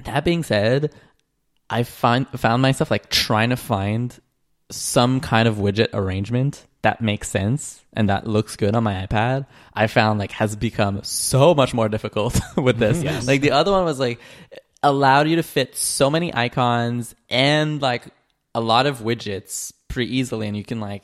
that 0.05 0.25
being 0.25 0.43
said, 0.43 0.95
I 1.69 1.83
find 1.83 2.29
found 2.29 2.63
myself 2.63 2.91
like 2.91 3.11
trying 3.11 3.51
to 3.51 3.57
find 3.57 4.17
some 4.71 5.21
kind 5.21 5.47
of 5.49 5.57
widget 5.57 5.89
arrangement 5.93 6.67
that 6.83 7.01
makes 7.01 7.29
sense 7.29 7.83
and 7.95 8.09
that 8.11 8.27
looks 8.27 8.57
good 8.57 8.75
on 8.75 8.85
my 8.85 9.07
iPad, 9.07 9.47
I 9.73 9.87
found 9.87 10.19
like 10.19 10.33
has 10.33 10.55
become 10.55 11.03
so 11.03 11.55
much 11.55 11.75
more 11.75 11.89
difficult 11.89 12.39
with 12.57 12.79
this. 12.79 13.03
Yes. 13.03 13.27
Like 13.27 13.41
the 13.41 13.53
other 13.53 13.73
one 13.73 13.85
was 13.85 13.99
like 13.99 14.21
allowed 14.83 15.29
you 15.29 15.37
to 15.37 15.43
fit 15.43 15.77
so 15.77 16.11
many 16.11 16.35
icons 16.35 17.15
and 17.31 17.81
like 17.81 18.05
a 18.55 18.61
lot 18.61 18.87
of 18.87 18.99
widgets 18.99 19.73
pretty 19.89 20.15
easily 20.17 20.47
and 20.47 20.57
you 20.57 20.65
can 20.65 20.79
like 20.79 21.03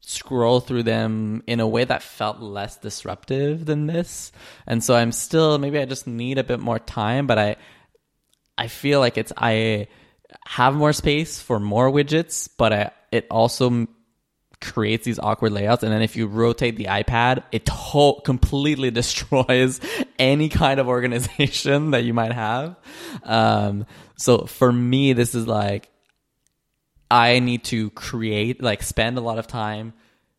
scroll 0.00 0.60
through 0.60 0.82
them 0.82 1.42
in 1.46 1.60
a 1.60 1.68
way 1.68 1.84
that 1.84 2.02
felt 2.02 2.40
less 2.40 2.78
disruptive 2.78 3.66
than 3.66 3.86
this. 3.86 4.32
And 4.66 4.82
so 4.82 4.96
I'm 4.96 5.12
still 5.12 5.58
maybe 5.58 5.78
I 5.78 5.84
just 5.84 6.06
need 6.06 6.38
a 6.38 6.44
bit 6.44 6.58
more 6.58 6.78
time, 6.78 7.26
but 7.26 7.38
I 7.38 7.56
I 8.56 8.68
feel 8.68 8.98
like 8.98 9.18
it's 9.18 9.32
I 9.36 9.88
have 10.46 10.74
more 10.74 10.92
space 10.92 11.40
for 11.40 11.60
more 11.60 11.90
widgets, 11.90 12.48
but 12.56 12.72
I, 12.72 12.90
it 13.12 13.26
also 13.30 13.86
creates 14.60 15.04
these 15.04 15.20
awkward 15.20 15.52
layouts 15.52 15.84
and 15.84 15.92
then 15.92 16.02
if 16.02 16.16
you 16.16 16.26
rotate 16.26 16.76
the 16.76 16.86
ipad 16.86 17.44
it 17.52 17.64
to- 17.64 18.20
completely 18.24 18.90
destroys 18.90 19.80
any 20.18 20.48
kind 20.48 20.80
of 20.80 20.88
organization 20.88 21.90
that 21.92 22.02
you 22.02 22.12
might 22.12 22.32
have. 22.32 22.76
Um, 23.22 23.86
so 24.18 24.46
for 24.46 24.70
me 24.70 25.14
this 25.14 25.34
is 25.34 25.46
like 25.46 25.88
i 27.10 27.38
need 27.38 27.64
to 27.64 27.88
create 27.90 28.62
like 28.62 28.82
spend 28.82 29.16
a 29.16 29.20
lot 29.20 29.38
of 29.38 29.46
time 29.46 29.94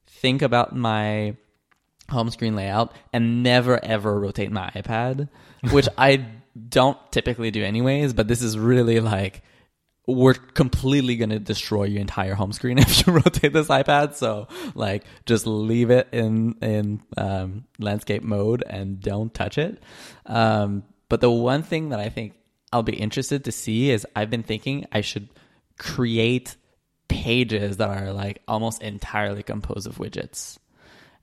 think 0.06 0.44
about 0.44 0.76
my 0.76 1.36
home 2.10 2.30
screen 2.30 2.56
layout 2.56 2.94
and 3.14 3.42
never 3.42 3.84
ever 3.84 4.20
rotate 4.20 4.52
my 4.52 4.70
ipad 4.76 5.30
which 5.72 5.88
i 5.98 6.24
don't 6.68 6.98
typically 7.12 7.50
do 7.50 7.64
anyways 7.64 8.14
but 8.14 8.28
this 8.28 8.42
is 8.42 8.60
really 8.60 9.00
like 9.00 9.42
we're 10.16 10.34
completely 10.34 11.16
going 11.16 11.30
to 11.30 11.40
destroy 11.40 11.84
your 11.84 12.02
entire 12.02 12.34
home 12.34 12.52
screen 12.52 12.78
if 12.80 13.06
you 13.06 13.14
rotate 13.14 13.54
this 13.54 13.68
iPad. 13.68 14.16
So 14.16 14.48
like 14.76 15.06
just 15.26 15.46
leave 15.48 15.92
it 15.92 16.08
in, 16.12 16.56
in, 16.62 17.02
um, 17.18 17.66
landscape 17.78 18.24
mode 18.24 18.64
and 18.68 19.00
don't 19.00 19.34
touch 19.34 19.58
it. 19.58 19.82
Um, 20.26 20.84
but 21.10 21.22
the 21.22 21.32
one 21.32 21.64
thing 21.64 21.90
that 21.90 22.00
I 22.00 22.10
think 22.10 22.34
I'll 22.72 22.84
be 22.84 22.96
interested 22.96 23.46
to 23.46 23.52
see 23.52 23.90
is 23.90 24.06
I've 24.16 24.30
been 24.30 24.44
thinking 24.44 24.86
I 24.92 25.02
should 25.02 25.30
create 25.78 26.56
pages 27.08 27.78
that 27.78 27.90
are 27.90 28.14
like 28.14 28.42
almost 28.48 28.82
entirely 28.82 29.44
composed 29.44 29.88
of 29.88 29.98
widgets 29.98 30.58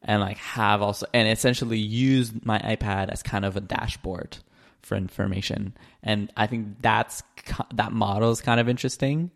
and 0.03 0.21
like 0.21 0.37
have 0.39 0.83
also, 0.83 1.07
and 1.13 1.29
essentially 1.29 1.79
use 1.79 2.33
my 2.45 2.59
iPad 2.59 3.09
as 3.11 3.23
kind 3.23 3.45
of 3.45 3.57
a 3.57 3.61
dashboard 3.61 4.39
for 4.87 4.97
information. 4.97 5.77
And 6.03 6.33
I 6.37 6.47
think 6.47 6.81
that's 6.81 7.23
that 7.75 7.93
model 7.93 8.31
is 8.31 8.41
kind 8.41 8.61
of 8.61 8.69
interesting. 8.69 9.31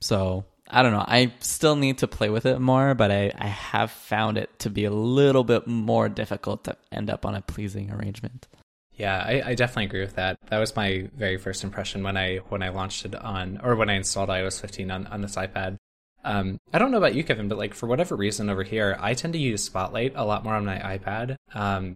So 0.00 0.44
I 0.68 0.82
don't 0.82 0.92
know. 0.92 1.04
I 1.06 1.32
still 1.40 1.76
need 1.76 1.98
to 1.98 2.08
play 2.08 2.28
with 2.28 2.46
it 2.46 2.60
more, 2.60 2.94
but 2.94 3.10
I, 3.10 3.32
I 3.36 3.46
have 3.46 3.90
found 3.90 4.38
it 4.38 4.58
to 4.60 4.70
be 4.70 4.84
a 4.84 4.90
little 4.90 5.44
bit 5.44 5.66
more 5.66 6.08
difficult 6.08 6.64
to 6.64 6.76
end 6.90 7.10
up 7.10 7.24
on 7.24 7.34
a 7.34 7.42
pleasing 7.42 7.90
arrangement. 7.90 8.48
Yeah, 8.92 9.18
I, 9.18 9.50
I 9.50 9.54
definitely 9.54 9.84
agree 9.84 10.00
with 10.00 10.16
that. 10.16 10.38
That 10.48 10.58
was 10.58 10.74
my 10.74 11.08
very 11.14 11.36
first 11.36 11.62
impression 11.62 12.02
when 12.02 12.16
I 12.16 12.38
when 12.48 12.62
I 12.62 12.70
launched 12.70 13.04
it 13.04 13.14
on 13.14 13.60
or 13.62 13.76
when 13.76 13.90
I 13.90 13.94
installed 13.94 14.30
iOS 14.30 14.60
15 14.60 14.90
on, 14.90 15.06
on 15.08 15.20
this 15.20 15.36
iPad. 15.36 15.76
Um, 16.24 16.58
I 16.72 16.78
don't 16.78 16.90
know 16.90 16.98
about 16.98 17.14
you, 17.14 17.22
Kevin, 17.22 17.48
but 17.48 17.58
like 17.58 17.74
for 17.74 17.86
whatever 17.86 18.16
reason 18.16 18.50
over 18.50 18.64
here, 18.64 18.96
I 18.98 19.14
tend 19.14 19.34
to 19.34 19.38
use 19.38 19.62
Spotlight 19.62 20.14
a 20.16 20.24
lot 20.24 20.42
more 20.42 20.54
on 20.54 20.64
my 20.64 20.78
iPad. 20.78 21.36
Um, 21.54 21.94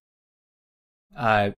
uh, 1.17 1.51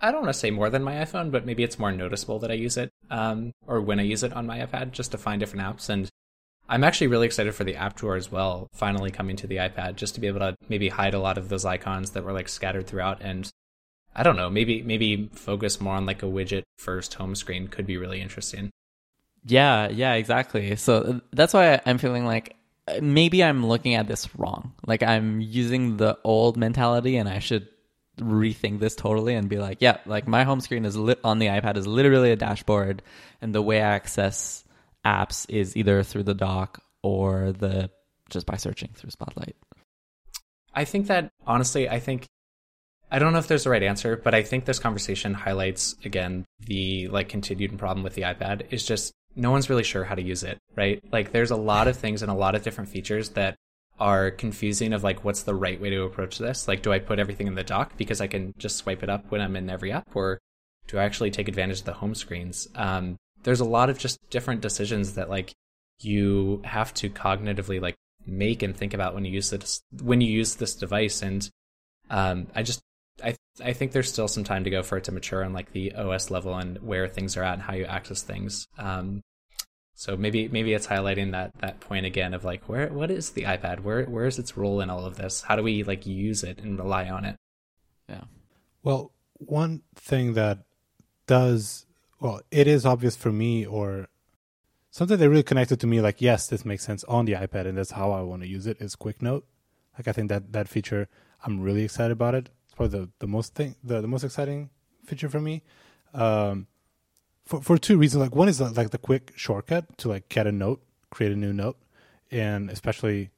I 0.00 0.10
don't 0.10 0.22
want 0.22 0.32
to 0.32 0.38
say 0.38 0.50
more 0.50 0.70
than 0.70 0.82
my 0.82 0.94
iPhone, 0.94 1.30
but 1.30 1.44
maybe 1.44 1.62
it's 1.62 1.78
more 1.78 1.92
noticeable 1.92 2.38
that 2.40 2.50
I 2.50 2.54
use 2.54 2.76
it, 2.76 2.90
um, 3.10 3.52
or 3.66 3.80
when 3.80 4.00
I 4.00 4.04
use 4.04 4.22
it 4.22 4.32
on 4.32 4.46
my 4.46 4.58
iPad, 4.58 4.92
just 4.92 5.12
to 5.12 5.18
find 5.18 5.38
different 5.38 5.66
apps. 5.66 5.88
And 5.88 6.08
I'm 6.68 6.82
actually 6.82 7.08
really 7.08 7.26
excited 7.26 7.54
for 7.54 7.64
the 7.64 7.76
app 7.76 7.94
drawer 7.94 8.16
as 8.16 8.32
well, 8.32 8.68
finally 8.72 9.10
coming 9.10 9.36
to 9.36 9.46
the 9.46 9.56
iPad, 9.56 9.96
just 9.96 10.14
to 10.14 10.20
be 10.20 10.26
able 10.26 10.40
to 10.40 10.56
maybe 10.68 10.88
hide 10.88 11.14
a 11.14 11.20
lot 11.20 11.38
of 11.38 11.48
those 11.48 11.64
icons 11.64 12.10
that 12.10 12.24
were 12.24 12.32
like 12.32 12.48
scattered 12.48 12.86
throughout. 12.86 13.20
And 13.20 13.50
I 14.14 14.22
don't 14.22 14.36
know, 14.36 14.48
maybe 14.48 14.82
maybe 14.82 15.28
focus 15.34 15.80
more 15.80 15.94
on 15.94 16.06
like 16.06 16.22
a 16.22 16.26
widget 16.26 16.62
first 16.78 17.14
home 17.14 17.34
screen 17.34 17.68
could 17.68 17.86
be 17.86 17.98
really 17.98 18.20
interesting. 18.20 18.70
Yeah, 19.44 19.88
yeah, 19.88 20.14
exactly. 20.14 20.74
So 20.76 20.96
uh, 20.96 21.20
that's 21.32 21.54
why 21.54 21.80
I'm 21.86 21.98
feeling 21.98 22.24
like 22.24 22.56
uh, 22.88 22.98
maybe 23.02 23.44
I'm 23.44 23.64
looking 23.66 23.94
at 23.94 24.08
this 24.08 24.34
wrong. 24.36 24.72
Like 24.86 25.02
I'm 25.02 25.40
using 25.40 25.98
the 25.98 26.18
old 26.24 26.56
mentality, 26.56 27.16
and 27.16 27.28
I 27.28 27.38
should 27.38 27.68
rethink 28.20 28.78
this 28.78 28.94
totally 28.94 29.34
and 29.34 29.48
be 29.48 29.58
like, 29.58 29.78
yeah, 29.80 29.98
like 30.06 30.26
my 30.26 30.44
home 30.44 30.60
screen 30.60 30.84
is 30.84 30.96
lit 30.96 31.20
on 31.24 31.38
the 31.38 31.46
iPad 31.46 31.76
is 31.76 31.86
literally 31.86 32.32
a 32.32 32.36
dashboard, 32.36 33.02
and 33.40 33.54
the 33.54 33.62
way 33.62 33.80
I 33.80 33.94
access 33.94 34.64
apps 35.04 35.46
is 35.48 35.76
either 35.76 36.02
through 36.02 36.24
the 36.24 36.34
dock 36.34 36.82
or 37.02 37.52
the 37.52 37.90
just 38.30 38.46
by 38.46 38.56
searching 38.56 38.90
through 38.94 39.10
Spotlight. 39.10 39.56
I 40.74 40.84
think 40.84 41.06
that 41.06 41.30
honestly, 41.46 41.88
I 41.88 42.00
think 42.00 42.26
I 43.10 43.18
don't 43.18 43.32
know 43.32 43.38
if 43.38 43.46
there's 43.46 43.66
a 43.66 43.70
right 43.70 43.82
answer, 43.82 44.16
but 44.16 44.34
I 44.34 44.42
think 44.42 44.64
this 44.64 44.78
conversation 44.78 45.32
highlights 45.32 45.96
again 46.04 46.44
the 46.60 47.08
like 47.08 47.28
continued 47.28 47.78
problem 47.78 48.02
with 48.02 48.14
the 48.14 48.22
iPad 48.22 48.72
is 48.72 48.84
just 48.84 49.12
no 49.36 49.50
one's 49.50 49.70
really 49.70 49.84
sure 49.84 50.04
how 50.04 50.14
to 50.14 50.22
use 50.22 50.42
it, 50.42 50.58
right? 50.74 51.02
Like 51.12 51.32
there's 51.32 51.50
a 51.50 51.56
lot 51.56 51.88
of 51.88 51.96
things 51.96 52.22
and 52.22 52.30
a 52.30 52.34
lot 52.34 52.54
of 52.54 52.62
different 52.62 52.90
features 52.90 53.30
that 53.30 53.54
are 53.98 54.30
confusing 54.30 54.92
of 54.92 55.02
like 55.02 55.24
what's 55.24 55.42
the 55.42 55.54
right 55.54 55.80
way 55.80 55.90
to 55.90 56.02
approach 56.02 56.38
this? 56.38 56.68
Like 56.68 56.82
do 56.82 56.92
i 56.92 56.98
put 56.98 57.18
everything 57.18 57.46
in 57.46 57.54
the 57.54 57.64
dock 57.64 57.96
because 57.96 58.20
i 58.20 58.26
can 58.26 58.54
just 58.58 58.76
swipe 58.76 59.02
it 59.02 59.10
up 59.10 59.30
when 59.30 59.40
i'm 59.40 59.56
in 59.56 59.70
every 59.70 59.92
app? 59.92 60.14
Or 60.14 60.38
do 60.88 60.98
i 60.98 61.04
actually 61.04 61.30
take 61.30 61.48
advantage 61.48 61.80
of 61.80 61.86
the 61.86 61.94
home 61.94 62.14
screens? 62.14 62.68
Um, 62.74 63.16
there's 63.42 63.60
a 63.60 63.64
lot 63.64 63.90
of 63.90 63.98
just 63.98 64.18
different 64.30 64.60
decisions 64.60 65.14
that 65.14 65.30
like 65.30 65.52
you 66.00 66.62
have 66.64 66.92
to 66.94 67.08
cognitively 67.08 67.80
like 67.80 67.96
make 68.26 68.62
and 68.62 68.76
think 68.76 68.92
about 68.92 69.14
when 69.14 69.24
you 69.24 69.32
use 69.32 69.50
this 69.50 69.80
when 70.02 70.20
you 70.20 70.30
use 70.30 70.56
this 70.56 70.74
device. 70.74 71.22
And 71.22 71.48
um, 72.10 72.48
i 72.54 72.62
just 72.62 72.80
i 73.24 73.34
i 73.64 73.72
think 73.72 73.92
there's 73.92 74.12
still 74.12 74.28
some 74.28 74.44
time 74.44 74.64
to 74.64 74.70
go 74.70 74.82
for 74.82 74.98
it 74.98 75.04
to 75.04 75.12
mature 75.12 75.44
on 75.44 75.52
like 75.52 75.72
the 75.72 75.94
os 75.94 76.30
level 76.30 76.54
and 76.54 76.78
where 76.82 77.08
things 77.08 77.36
are 77.36 77.42
at 77.42 77.54
and 77.54 77.62
how 77.62 77.74
you 77.74 77.84
access 77.84 78.22
things. 78.22 78.66
Um, 78.78 79.22
so 79.98 80.14
maybe 80.14 80.46
maybe 80.48 80.74
it's 80.74 80.86
highlighting 80.86 81.32
that 81.32 81.52
that 81.60 81.80
point 81.80 82.04
again 82.04 82.34
of 82.34 82.44
like 82.44 82.68
where 82.68 82.88
what 82.88 83.10
is 83.10 83.30
the 83.30 83.44
iPad? 83.44 83.80
Where 83.80 84.04
where 84.04 84.26
is 84.26 84.38
its 84.38 84.54
role 84.54 84.82
in 84.82 84.90
all 84.90 85.06
of 85.06 85.16
this? 85.16 85.40
How 85.40 85.56
do 85.56 85.62
we 85.62 85.82
like 85.82 86.06
use 86.06 86.44
it 86.44 86.58
and 86.60 86.78
rely 86.78 87.08
on 87.08 87.24
it? 87.24 87.36
Yeah. 88.06 88.24
Well, 88.82 89.12
one 89.32 89.82
thing 89.94 90.34
that 90.34 90.58
does 91.26 91.86
well, 92.20 92.42
it 92.50 92.66
is 92.66 92.84
obvious 92.84 93.16
for 93.16 93.32
me 93.32 93.64
or 93.64 94.08
something 94.90 95.16
that 95.16 95.30
really 95.30 95.42
connected 95.42 95.80
to 95.80 95.86
me 95.86 96.02
like 96.02 96.20
yes, 96.20 96.46
this 96.46 96.66
makes 96.66 96.84
sense 96.84 97.02
on 97.04 97.24
the 97.24 97.32
iPad 97.32 97.66
and 97.66 97.78
that's 97.78 97.92
how 97.92 98.12
I 98.12 98.20
want 98.20 98.42
to 98.42 98.48
use 98.48 98.66
it 98.66 98.76
is 98.82 98.96
Quick 98.96 99.22
Note. 99.22 99.46
Like 99.98 100.08
I 100.08 100.12
think 100.12 100.28
that 100.28 100.52
that 100.52 100.68
feature 100.68 101.08
I'm 101.42 101.62
really 101.62 101.84
excited 101.84 102.12
about 102.12 102.34
it. 102.34 102.50
It's 102.66 102.74
probably 102.74 103.00
the, 103.00 103.10
the 103.20 103.26
most 103.26 103.54
thing 103.54 103.76
the, 103.82 104.02
the 104.02 104.08
most 104.08 104.24
exciting 104.24 104.68
feature 105.06 105.30
for 105.30 105.40
me. 105.40 105.62
Um, 106.12 106.66
for 107.46 107.62
for 107.62 107.78
two 107.78 107.96
reasons. 107.96 108.22
Like 108.22 108.34
one 108.34 108.48
is 108.48 108.60
like 108.60 108.90
the 108.90 108.98
quick 108.98 109.32
shortcut 109.36 109.96
to 109.98 110.08
like 110.08 110.28
get 110.28 110.46
a 110.46 110.52
note, 110.52 110.82
create 111.10 111.32
a 111.32 111.36
new 111.36 111.52
note, 111.52 111.78
and 112.30 112.68
especially 112.70 113.30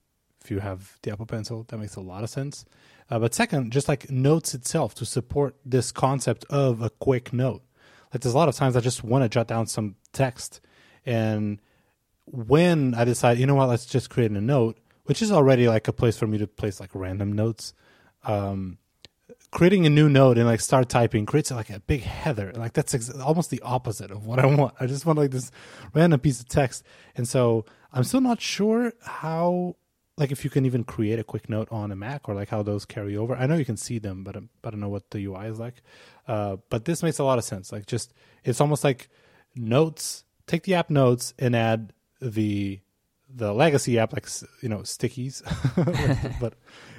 if 0.43 0.51
you 0.51 0.61
have 0.61 0.99
the 1.03 1.13
Apple 1.13 1.27
Pencil, 1.27 1.65
that 1.69 1.79
makes 1.79 1.97
a 1.97 2.01
lot 2.01 2.25
of 2.25 2.31
sense. 2.31 2.65
Uh, 3.11 3.19
but 3.19 3.35
second, 3.35 3.71
just 3.71 3.89
like 3.89 4.11
notes 4.11 4.55
itself 4.55 4.95
to 4.95 5.05
support 5.05 5.57
this 5.65 5.93
concept 5.93 6.45
of 6.51 6.83
a 6.83 6.91
quick 6.91 7.33
note. 7.33 7.63
Like 8.13 8.23
there's 8.23 8.35
a 8.35 8.39
lot 8.39 8.49
of 8.49 8.57
times 8.57 8.77
I 8.77 8.81
just 8.81 9.05
want 9.05 9.25
to 9.25 9.29
jot 9.29 9.47
down 9.47 9.67
some 9.67 9.97
text, 10.13 10.61
and 11.05 11.61
when 12.25 12.95
I 12.95 13.05
decide, 13.05 13.39
you 13.39 13.47
know 13.47 13.55
what, 13.55 13.69
let's 13.69 13.87
just 13.87 14.11
create 14.11 14.31
a 14.31 14.41
note, 14.41 14.79
which 15.05 15.23
is 15.23 15.31
already 15.31 15.69
like 15.69 15.89
a 15.89 15.93
place 15.93 16.17
for 16.17 16.27
me 16.27 16.39
to 16.39 16.47
place 16.47 16.81
like 16.81 16.91
random 16.95 17.33
notes. 17.33 17.75
Um, 18.25 18.79
creating 19.51 19.87
a 19.87 19.91
new 19.91 20.09
node 20.09 20.37
and 20.37 20.47
like 20.47 20.61
start 20.61 20.89
typing 20.89 21.25
creates 21.25 21.51
like 21.51 21.71
a 21.71 21.81
big 21.81 22.03
header. 22.03 22.53
Like 22.55 22.75
that's 22.75 22.95
ex- 22.95 23.11
almost 23.11 23.51
the 23.51 23.61
opposite 23.63 24.11
of 24.11 24.27
what 24.27 24.39
I 24.39 24.47
want. 24.47 24.75
I 24.79 24.87
just 24.87 25.07
want 25.07 25.19
like 25.19 25.31
this 25.31 25.51
random 25.95 26.21
piece 26.21 26.41
of 26.41 26.49
text. 26.49 26.85
And 27.17 27.27
so 27.27 27.65
I'm 27.93 28.05
still 28.05 28.21
not 28.21 28.41
sure 28.41 28.93
how, 29.03 29.77
like 30.17 30.33
if 30.33 30.45
you 30.45 30.51
can 30.51 30.67
even 30.67 30.85
create 30.85 31.19
a 31.19 31.25
quick 31.25 31.49
note 31.49 31.69
on 31.71 31.91
a 31.93 31.97
Mac 31.97 32.29
or 32.29 32.35
like 32.35 32.49
how 32.49 32.63
those 32.63 32.85
carry 32.85 33.17
over. 33.17 33.35
I 33.37 33.47
know 33.47 33.57
you 33.57 33.65
can 33.65 33.77
see 33.77 33.99
them, 33.99 34.23
but, 34.23 34.37
um, 34.37 34.51
I 34.65 34.71
don't 34.71 34.81
know 34.81 34.89
what 34.89 35.11
the 35.11 35.25
UI 35.25 35.47
is 35.47 35.59
like. 35.59 35.83
Uh, 36.27 36.57
but 36.69 36.85
this 36.85 37.03
makes 37.03 37.19
a 37.19 37.25
lot 37.25 37.39
of 37.39 37.45
sense. 37.45 37.73
Like 37.73 37.87
just, 37.87 38.13
it's 38.45 38.61
almost 38.61 38.85
like 38.85 39.09
notes, 39.55 40.25
take 40.47 40.65
the 40.65 40.75
app 40.75 40.91
notes 40.91 41.33
and 41.39 41.57
add 41.57 41.95
the, 42.21 42.81
the 43.35 43.55
legacy 43.55 43.99
app, 43.99 44.13
like, 44.13 44.27
you 44.63 44.69
know, 44.69 44.79
stickies, 44.79 45.43
but 46.41 46.55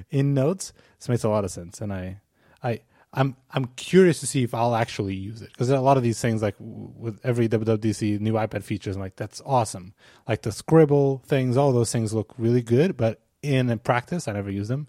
in 0.10 0.34
notes, 0.34 0.74
this 0.97 1.10
makes 1.10 1.24
a 1.24 1.30
lot 1.30 1.43
of 1.43 1.52
sense. 1.52 1.82
And 1.82 1.91
I, 1.91 2.22
I 2.64 2.82
I'm 3.12 3.36
I'm 3.51 3.66
curious 3.76 4.20
to 4.20 4.28
see 4.28 4.43
if 4.43 4.53
I'll 4.53 4.76
actually 4.76 5.16
use 5.16 5.41
it 5.41 5.49
because 5.49 5.70
a 5.70 5.80
lot 5.80 5.97
of 5.97 6.03
these 6.03 6.22
things, 6.22 6.41
like 6.41 6.55
with 6.60 7.20
every 7.24 7.49
WWDC 7.49 8.20
new 8.20 8.34
iPad 8.34 8.64
features, 8.64 8.95
I'm 8.95 9.01
like 9.01 9.16
that's 9.16 9.41
awesome. 9.45 9.93
Like 10.28 10.43
the 10.43 10.51
scribble 10.51 11.24
things, 11.26 11.57
all 11.57 11.72
those 11.72 11.91
things 11.91 12.14
look 12.14 12.34
really 12.38 12.62
good, 12.62 12.97
but 12.97 13.22
in 13.41 13.78
practice, 13.80 14.28
I 14.28 14.34
never 14.34 14.51
use 14.51 14.68
them. 14.68 14.88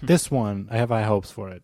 Hmm. 0.00 0.06
This 0.06 0.30
one, 0.30 0.68
I 0.70 0.76
have 0.76 0.90
high 0.90 1.04
hopes 1.04 1.30
for 1.30 1.48
it. 1.48 1.62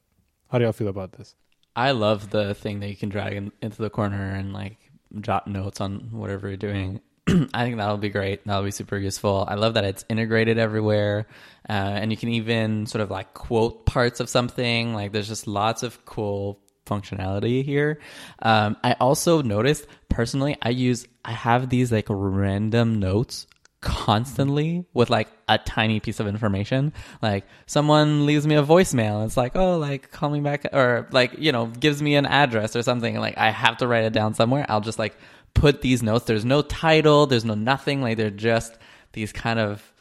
How 0.51 0.59
do 0.59 0.65
y'all 0.65 0.73
feel 0.73 0.89
about 0.89 1.13
this? 1.13 1.35
I 1.77 1.91
love 1.91 2.31
the 2.31 2.55
thing 2.55 2.81
that 2.81 2.89
you 2.89 2.97
can 2.97 3.09
drag 3.11 3.35
in, 3.35 3.53
into 3.61 3.83
the 3.83 3.91
corner 3.91 4.35
and 4.35 4.53
like 4.53 4.79
jot 5.21 5.47
notes 5.47 5.81
on 5.81 6.09
whatever 6.11 6.49
you're 6.49 6.57
doing. 6.57 7.01
I 7.55 7.65
think 7.65 7.77
that'll 7.77 7.99
be 7.99 8.09
great. 8.09 8.47
That'll 8.47 8.65
be 8.65 8.71
super 8.71 8.97
useful. 8.97 9.45
I 9.47 9.55
love 9.55 9.75
that 9.75 9.85
it's 9.85 10.05
integrated 10.09 10.59
everywhere. 10.59 11.27
Uh, 11.69 11.73
and 11.73 12.11
you 12.11 12.17
can 12.17 12.31
even 12.31 12.87
sort 12.87 13.03
of 13.03 13.11
like 13.11 13.35
quote 13.35 13.85
parts 13.85 14.21
of 14.21 14.29
something. 14.29 14.95
Like 14.95 15.13
there's 15.13 15.29
just 15.29 15.47
lots 15.47 15.83
of 15.83 16.05
cool 16.05 16.61
functionality 16.87 17.65
here. 17.65 17.99
Um, 18.41 18.77
I 18.83 18.95
also 18.95 19.43
noticed 19.43 19.87
personally, 20.09 20.57
I 20.63 20.71
use, 20.71 21.07
I 21.25 21.33
have 21.33 21.69
these 21.69 21.93
like 21.93 22.07
random 22.09 22.99
notes 22.99 23.47
constantly 23.81 24.85
with 24.93 25.09
like 25.09 25.29
a 25.49 25.59
tiny 25.59 26.01
piece 26.01 26.21
of 26.21 26.27
information. 26.27 26.93
Like 27.23 27.45
someone 27.67 28.27
leaves 28.27 28.47
me 28.47 28.57
a 28.57 28.63
voicemail. 28.63 29.25
It's 29.25 29.37
like, 29.37 29.55
oh, 29.55 29.79
like 29.79 30.11
call 30.11 30.31
me 30.31 30.41
back 30.41 30.67
or 30.73 31.07
like, 31.13 31.35
you 31.39 31.53
know, 31.53 31.67
gives 31.67 32.03
me 32.03 32.17
an 32.17 32.27
address 32.27 32.75
or 32.75 32.83
something. 32.83 33.17
Like 33.19 33.39
I 33.39 33.51
have 33.51 33.77
to 33.79 33.87
write 33.87 34.05
it 34.05 34.13
down 34.13 34.35
somewhere. 34.35 34.67
I'll 34.69 34.81
just 34.81 34.99
like 34.99 35.17
put 35.59 35.83
these 35.83 36.03
notes. 36.03 36.25
There's 36.25 36.45
no 36.45 36.63
title, 36.63 37.27
there's 37.27 37.45
no 37.45 37.55
nothing. 37.55 38.01
Like 38.01 38.17
they're 38.17 38.31
just 38.31 38.79
these 39.13 39.33
kind 39.33 39.59
of, 39.59 39.93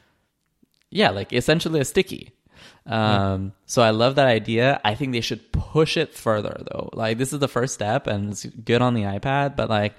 yeah, 0.90 1.10
like 1.10 1.34
essentially 1.34 1.80
a 1.80 1.86
sticky. 1.86 2.32
Um, 2.86 3.54
so 3.66 3.82
I 3.82 3.90
love 3.90 4.16
that 4.16 4.28
idea. 4.28 4.80
I 4.86 4.96
think 4.96 5.12
they 5.12 5.22
should 5.22 5.52
push 5.52 5.98
it 5.98 6.14
further 6.14 6.64
though. 6.72 6.90
Like 6.94 7.18
this 7.18 7.34
is 7.34 7.40
the 7.40 7.48
first 7.48 7.74
step 7.74 8.08
and 8.08 8.32
it's 8.32 8.46
good 8.46 8.82
on 8.82 8.94
the 8.94 9.04
iPad, 9.04 9.56
but 9.56 9.70
like 9.70 9.94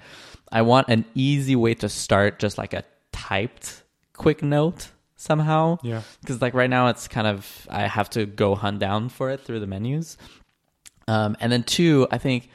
I 0.51 0.63
want 0.63 0.87
an 0.87 1.05
easy 1.13 1.55
way 1.55 1.73
to 1.75 1.89
start 1.89 2.39
just 2.39 2.57
like 2.57 2.73
a 2.73 2.83
typed 3.11 3.83
quick 4.13 4.41
note 4.41 4.89
somehow. 5.17 5.77
Yeah. 5.83 6.01
Because 6.21 6.41
like 6.41 6.53
right 6.53 6.69
now 6.69 6.87
it's 6.87 7.07
kind 7.07 7.27
of 7.27 7.67
I 7.69 7.87
have 7.87 8.09
to 8.11 8.25
go 8.25 8.55
hunt 8.55 8.79
down 8.79 9.09
for 9.09 9.29
it 9.29 9.41
through 9.41 9.59
the 9.59 9.67
menus. 9.67 10.17
Um, 11.07 11.35
and 11.39 11.51
then 11.51 11.63
two, 11.63 12.07
I 12.11 12.17
think 12.17 12.49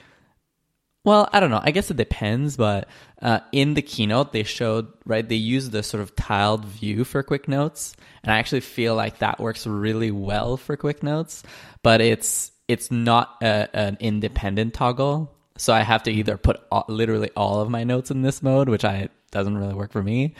well, 1.04 1.28
I 1.32 1.40
don't 1.40 1.50
know. 1.50 1.60
I 1.62 1.70
guess 1.70 1.90
it 1.90 1.98
depends, 1.98 2.56
but 2.56 2.88
uh, 3.20 3.40
in 3.52 3.74
the 3.74 3.82
keynote, 3.82 4.32
they 4.32 4.42
showed, 4.42 4.88
right, 5.04 5.28
they 5.28 5.34
used 5.34 5.70
the 5.70 5.82
sort 5.82 6.02
of 6.02 6.16
tiled 6.16 6.64
view 6.64 7.04
for 7.04 7.22
quick 7.22 7.46
notes. 7.46 7.94
And 8.22 8.32
I 8.32 8.38
actually 8.38 8.60
feel 8.60 8.94
like 8.94 9.18
that 9.18 9.38
works 9.38 9.66
really 9.66 10.10
well 10.10 10.56
for 10.56 10.78
quick 10.78 11.02
notes, 11.02 11.42
but 11.82 12.00
it's, 12.00 12.52
it's 12.68 12.90
not 12.90 13.36
a, 13.42 13.68
an 13.76 13.98
independent 14.00 14.72
toggle. 14.72 15.30
So 15.58 15.74
I 15.74 15.82
have 15.82 16.04
to 16.04 16.10
either 16.10 16.38
put 16.38 16.60
all, 16.72 16.86
literally 16.88 17.30
all 17.36 17.60
of 17.60 17.68
my 17.68 17.84
notes 17.84 18.10
in 18.10 18.22
this 18.22 18.42
mode, 18.42 18.70
which 18.70 18.84
I 18.84 19.10
doesn't 19.30 19.58
really 19.58 19.74
work 19.74 19.92
for 19.92 20.02
me, 20.02 20.34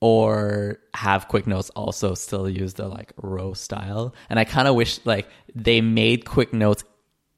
or 0.00 0.78
have 0.94 1.26
quick 1.26 1.48
notes 1.48 1.70
also 1.70 2.14
still 2.14 2.48
use 2.48 2.74
the 2.74 2.86
like 2.86 3.12
row 3.20 3.52
style. 3.52 4.14
And 4.30 4.38
I 4.38 4.44
kind 4.44 4.68
of 4.68 4.76
wish 4.76 5.00
like 5.04 5.28
they 5.56 5.80
made 5.80 6.24
quick 6.24 6.52
notes 6.52 6.84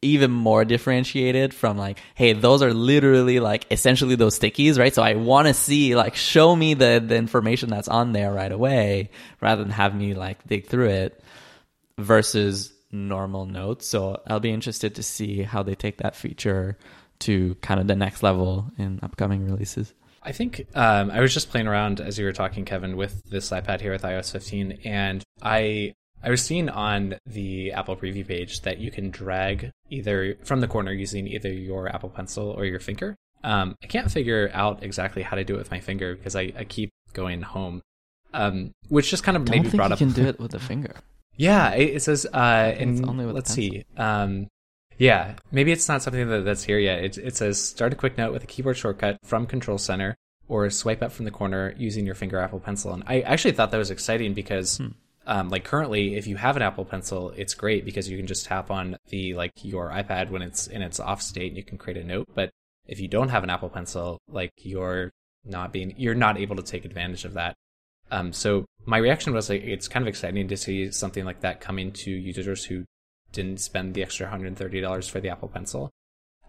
even 0.03 0.31
more 0.31 0.65
differentiated 0.65 1.53
from 1.53 1.77
like, 1.77 1.99
hey, 2.15 2.33
those 2.33 2.63
are 2.63 2.73
literally 2.73 3.41
like 3.41 3.67
essentially 3.71 4.15
those 4.15 4.39
stickies, 4.39 4.79
right? 4.79 4.95
So 4.95 5.03
I 5.03 5.15
want 5.15 5.49
to 5.49 5.55
see 5.55 5.95
like 5.95 6.15
show 6.15 6.57
me 6.57 6.75
the 6.75 7.03
the 7.05 7.17
information 7.17 7.69
that's 7.69 7.89
on 7.89 8.13
there 8.13 8.33
right 8.33 8.53
away 8.53 9.11
rather 9.41 9.63
than 9.63 9.73
have 9.73 9.95
me 9.95 10.15
like 10.15 10.47
dig 10.47 10.67
through 10.67 10.89
it 10.89 11.23
versus 11.99 12.73
normal 12.91 13.47
notes. 13.47 13.87
So 13.87 14.21
I'll 14.27 14.41
be 14.41 14.51
interested 14.51 14.95
to 14.97 15.03
see 15.03 15.43
how 15.43 15.63
they 15.63 15.75
take 15.75 15.99
that 15.99 16.17
feature 16.17 16.79
to 17.21 17.55
kind 17.57 17.79
of 17.79 17.87
the 17.87 17.97
next 17.97 18.23
level 18.23 18.71
in 18.79 19.01
upcoming 19.03 19.45
releases. 19.45 19.93
I 20.23 20.33
think 20.33 20.67
um, 20.75 21.11
I 21.11 21.21
was 21.21 21.33
just 21.33 21.51
playing 21.51 21.67
around 21.67 22.01
as 22.01 22.19
you 22.19 22.25
were 22.25 22.33
talking, 22.33 22.65
Kevin, 22.65 22.97
with 22.97 23.25
this 23.31 23.51
iPad 23.51 23.81
here 23.81 23.93
with 23.93 24.03
iOS 24.03 24.33
15, 24.33 24.81
and 24.85 25.23
I 25.43 25.95
I 26.23 26.31
was 26.31 26.43
seeing 26.45 26.69
on 26.69 27.15
the 27.27 27.73
Apple 27.73 27.97
Preview 27.97 28.27
page 28.27 28.61
that 28.63 28.79
you 28.79 28.91
can 28.91 29.11
drag 29.11 29.71
either 29.89 30.37
from 30.45 30.61
the 30.61 30.69
corner 30.69 30.93
using 30.93 31.27
either 31.27 31.51
your 31.53 31.89
Apple 31.89 32.11
Pencil 32.11 32.49
or 32.51 32.65
your 32.65 32.81
finger. 32.81 33.17
Um, 33.43 33.75
I 33.83 33.87
can't 33.87 34.11
figure 34.11 34.51
out 34.53 34.83
exactly 34.83 35.23
how 35.23 35.37
to 35.37 35.45
do 35.45 35.55
it 35.55 35.59
with 35.59 35.71
my 35.71 35.81
finger 35.81 36.15
because 36.15 36.37
I, 36.37 36.53
I 36.59 36.65
keep 36.65 36.91
going 37.15 37.41
home, 37.43 37.81
um, 38.35 38.73
which 38.89 39.09
just 39.11 39.25
kind 39.25 39.37
of 39.37 39.49
maybe 39.49 39.71
brought 39.71 39.89
you 39.89 39.95
up. 39.95 39.99
can 39.99 40.13
do 40.13 40.25
it 40.29 40.39
with 40.39 40.53
a 40.55 40.59
finger. 40.59 40.95
Yeah, 41.37 41.73
it, 41.73 41.97
it 41.97 42.03
says, 42.03 42.27
uh, 42.27 42.37
and 42.79 43.07
only 43.09 43.25
with 43.25 43.35
let's 43.35 43.51
see. 43.51 43.85
Um, 43.97 44.49
yeah, 44.99 45.37
maybe 45.51 45.73
it's 45.73 45.89
not 45.89 46.03
something 46.03 46.29
that, 46.29 46.45
that's 46.45 46.65
here 46.65 46.79
yet. 46.79 47.03
It, 47.03 47.17
it 47.17 47.37
says 47.37 47.59
start 47.63 47.95
a 47.95 47.97
quick 47.97 48.19
note 48.19 48.35
with 48.35 48.45
a 48.45 48.47
keyboard 48.47 48.77
shortcut 48.77 49.17
from 49.25 49.47
Control 49.47 49.79
Center 49.79 50.15
or 50.49 50.69
swipe 50.69 51.01
up 51.03 51.13
from 51.13 51.25
the 51.25 51.31
corner 51.31 51.75
using 51.79 52.05
your 52.05 52.15
finger 52.15 52.39
Apple 52.39 52.61
Pencil. 52.61 52.93
And 52.93 53.05
I 53.07 53.21
actually 53.21 53.53
thought 53.53 53.71
that 53.71 53.79
was 53.79 53.91
exciting 53.91 54.35
because, 54.35 54.77
Hmm. 54.77 54.89
Um, 55.27 55.49
like 55.49 55.65
currently, 55.65 56.17
if 56.17 56.27
you 56.27 56.37
have 56.37 56.57
an 56.57 56.63
Apple 56.63 56.85
Pencil, 56.85 57.31
it's 57.37 57.55
great 57.55 57.85
because 57.85 58.09
you 58.09 58.17
can 58.17 58.27
just 58.27 58.47
tap 58.47 58.71
on 58.71 58.97
the 59.09 59.35
like 59.35 59.53
your 59.63 59.91
iPad 59.91 60.31
when 60.31 60.43
it's 60.43 60.67
in 60.67 60.83
its 60.83 60.99
off 60.99 61.23
state 61.23 61.49
and 61.49 61.57
you 61.57 61.65
can 61.65 61.79
create 61.79 61.99
a 61.99 62.05
note. 62.05 62.29
But 62.35 62.51
if 62.87 63.01
you 63.01 63.09
don't 63.09 63.29
have 63.29 63.45
an 63.45 63.51
Apple 63.51 63.69
Pencil, 63.69 64.19
like 64.29 64.51
you're 64.59 65.11
not 65.45 65.73
being, 65.73 65.95
you're 65.97 66.15
not 66.15 66.39
able 66.39 66.57
to 66.57 66.63
take 66.63 66.85
advantage 66.85 67.25
of 67.25 67.35
that. 67.35 67.55
Um, 68.11 68.33
so 68.33 68.65
my 68.87 68.99
reaction 68.99 69.33
was 69.33 69.49
like, 69.49 69.63
it's 69.63 69.89
kind 69.89 70.03
of 70.03 70.09
exciting 70.09 70.49
to 70.49 70.57
see 70.57 70.91
something 70.91 71.25
like 71.25 71.41
that 71.41 71.61
coming 71.61 71.93
to 71.93 72.11
users 72.11 72.65
who 72.65 72.85
didn't 73.33 73.61
spend 73.61 73.95
the 73.95 74.03
extra 74.03 74.27
$130 74.27 75.11
for 75.11 75.21
the 75.21 75.29
Apple 75.29 75.49
Pencil. 75.49 75.91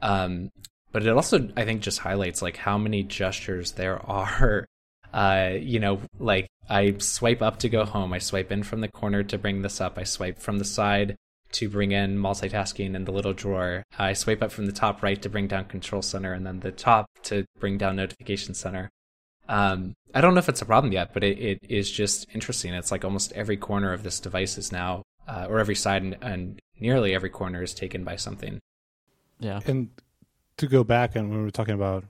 Um, 0.02 0.50
but 0.92 1.06
it 1.06 1.10
also, 1.10 1.50
I 1.56 1.66
think, 1.66 1.82
just 1.82 2.00
highlights 2.00 2.42
like 2.42 2.58
how 2.58 2.78
many 2.78 3.04
gestures 3.04 3.74
there 3.74 4.00
are. 4.10 4.66
Uh, 5.14 5.52
you 5.60 5.80
know, 5.80 6.00
like 6.20 6.48
I 6.70 6.96
swipe 7.00 7.42
up 7.42 7.60
to 7.60 7.70
go 7.70 7.86
home. 7.86 8.14
I 8.14 8.20
swipe 8.20 8.52
in 8.52 8.64
from 8.64 8.82
the 8.82 8.88
corner 8.88 9.24
to 9.24 9.38
bring 9.38 9.62
this 9.62 9.82
up. 9.82 9.98
I 9.98 10.04
swipe 10.04 10.40
from 10.40 10.58
the 10.58 10.66
side 10.66 11.16
to 11.54 11.70
bring 11.70 11.92
in 11.92 12.18
multitasking 12.18 12.96
in 12.96 13.06
the 13.06 13.12
little 13.12 13.34
drawer. 13.34 13.84
I 13.98 14.14
swipe 14.14 14.42
up 14.42 14.52
from 14.52 14.66
the 14.66 14.72
top 14.72 15.04
right 15.04 15.22
to 15.22 15.30
bring 15.30 15.48
down 15.48 15.66
control 15.66 16.02
center 16.02 16.34
and 16.34 16.46
then 16.46 16.62
the 16.62 16.72
top 16.72 17.08
to 17.24 17.46
bring 17.60 17.78
down 17.78 17.98
notification 17.98 18.54
center. 18.54 18.90
Um, 19.50 19.94
I 20.14 20.22
don't 20.22 20.34
know 20.34 20.40
if 20.40 20.50
it's 20.50 20.62
a 20.62 20.66
problem 20.66 20.94
yet, 20.94 21.14
but 21.14 21.24
it, 21.24 21.38
it 21.40 21.60
is 21.68 21.92
just 21.92 22.28
interesting. 22.34 22.74
It's 22.74 22.92
like 22.92 23.04
almost 23.04 23.34
every 23.34 23.58
corner 23.58 23.92
of 23.92 24.04
this 24.04 24.20
device 24.20 24.58
is 24.58 24.72
now, 24.72 25.04
uh, 25.28 25.48
or 25.50 25.60
every 25.60 25.76
side 25.76 26.04
and, 26.04 26.18
and 26.22 26.60
nearly 26.80 27.14
every 27.14 27.30
corner 27.30 27.62
is 27.62 27.74
taken 27.74 28.04
by 28.04 28.16
something. 28.16 28.60
Yeah. 29.40 29.60
And 29.66 29.90
to 30.58 30.68
go 30.68 30.84
back 30.84 31.16
and 31.16 31.30
when 31.30 31.40
we 31.40 31.44
were 31.44 31.52
talking 31.52 31.76
about 31.76 32.06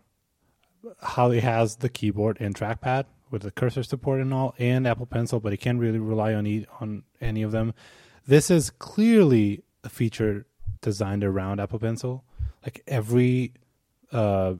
how 1.01 1.31
it 1.31 1.43
has 1.43 1.77
the 1.77 1.89
keyboard 1.89 2.37
and 2.39 2.53
trackpad 2.53 3.05
with 3.31 3.41
the 3.43 3.51
cursor 3.51 3.81
support 3.81 4.21
and 4.21 4.33
all, 4.33 4.53
and 4.59 4.85
Apple 4.85 5.05
Pencil, 5.05 5.39
but 5.39 5.53
it 5.53 5.57
can't 5.57 5.79
really 5.79 5.99
rely 5.99 6.33
on 6.33 6.45
e- 6.45 6.67
on 6.79 7.03
any 7.19 7.41
of 7.41 7.51
them. 7.51 7.73
This 8.27 8.51
is 8.51 8.69
clearly 8.69 9.63
a 9.83 9.89
feature 9.89 10.45
designed 10.81 11.23
around 11.23 11.59
Apple 11.59 11.79
Pencil. 11.79 12.23
Like 12.63 12.83
every 12.85 13.53
uh, 14.11 14.55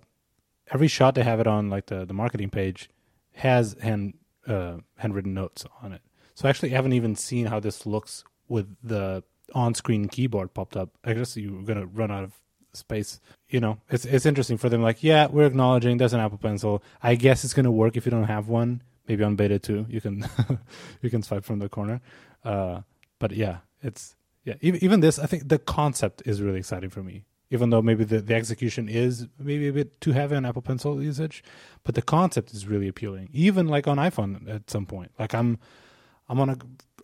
every 0.72 0.88
shot 0.88 1.16
they 1.16 1.24
have 1.24 1.40
it 1.40 1.48
on, 1.48 1.70
like 1.70 1.88
the 1.88 2.06
the 2.06 2.14
marketing 2.14 2.50
page, 2.50 2.90
has 3.34 3.76
hand 3.82 4.16
uh, 4.48 4.78
handwritten 4.98 5.34
notes 5.34 5.66
on 5.84 5.92
it. 5.92 6.02
So 6.34 6.48
actually, 6.48 6.72
I 6.72 6.76
haven't 6.76 6.94
even 6.94 7.16
seen 7.16 7.48
how 7.48 7.60
this 7.60 7.86
looks 7.86 8.24
with 8.48 8.76
the 8.84 9.24
on-screen 9.54 10.08
keyboard 10.08 10.54
popped 10.54 10.78
up. 10.78 10.90
I 11.04 11.14
guess 11.14 11.36
you're 11.36 11.62
gonna 11.64 11.86
run 11.86 12.10
out 12.10 12.24
of 12.24 12.40
space. 12.74 13.20
You 13.50 13.60
know, 13.60 13.80
it's 13.90 14.06
it's 14.06 14.26
interesting 14.26 14.58
for 14.58 14.70
them. 14.70 14.82
Like, 14.82 15.04
yeah, 15.04 15.28
we're 15.28 15.46
acknowledging 15.46 15.98
there's 15.98 16.14
an 16.14 16.20
Apple 16.20 16.38
Pencil. 16.38 16.84
I 17.02 17.16
guess 17.16 17.44
it's 17.44 17.54
gonna 17.54 17.72
work 17.72 17.98
if 17.98 18.06
you 18.06 18.12
don't 18.12 18.26
have 18.26 18.48
one. 18.48 18.82
Maybe 19.08 19.24
on 19.24 19.36
beta 19.36 19.60
two, 19.60 19.86
you 19.90 20.02
can 20.02 20.28
you 21.02 21.10
can 21.10 21.22
swipe 21.22 21.44
from 21.44 21.60
the 21.60 21.70
corner. 21.70 22.02
Uh, 22.44 22.82
but 23.20 23.32
yeah, 23.32 23.58
it's 23.82 24.16
yeah. 24.44 24.56
Even, 24.62 24.84
even 24.84 25.00
this, 25.00 25.20
I 25.20 25.26
think 25.26 25.48
the 25.48 25.60
concept 25.60 26.24
is 26.26 26.42
really 26.42 26.60
exciting 26.60 26.90
for 26.90 27.04
me. 27.04 27.24
Even 27.54 27.70
though 27.70 27.82
maybe 27.82 28.06
the, 28.06 28.22
the 28.22 28.34
execution 28.34 28.88
is 28.88 29.28
maybe 29.38 29.68
a 29.68 29.74
bit 29.74 30.00
too 30.00 30.14
heavy 30.14 30.38
on 30.38 30.46
Apple 30.46 30.62
Pencil 30.62 31.04
usage, 31.04 31.44
but 31.84 31.96
the 31.96 32.02
concept 32.02 32.54
is 32.54 32.66
really 32.66 32.88
appealing. 32.88 33.30
Even 33.34 33.68
like 33.68 33.88
on 33.88 33.98
iPhone 33.98 34.50
at 34.50 34.70
some 34.70 34.86
point. 34.86 35.12
Like 35.20 35.34
I'm 35.34 35.60
I'm 36.30 36.40
on 36.40 36.50
a 36.50 36.58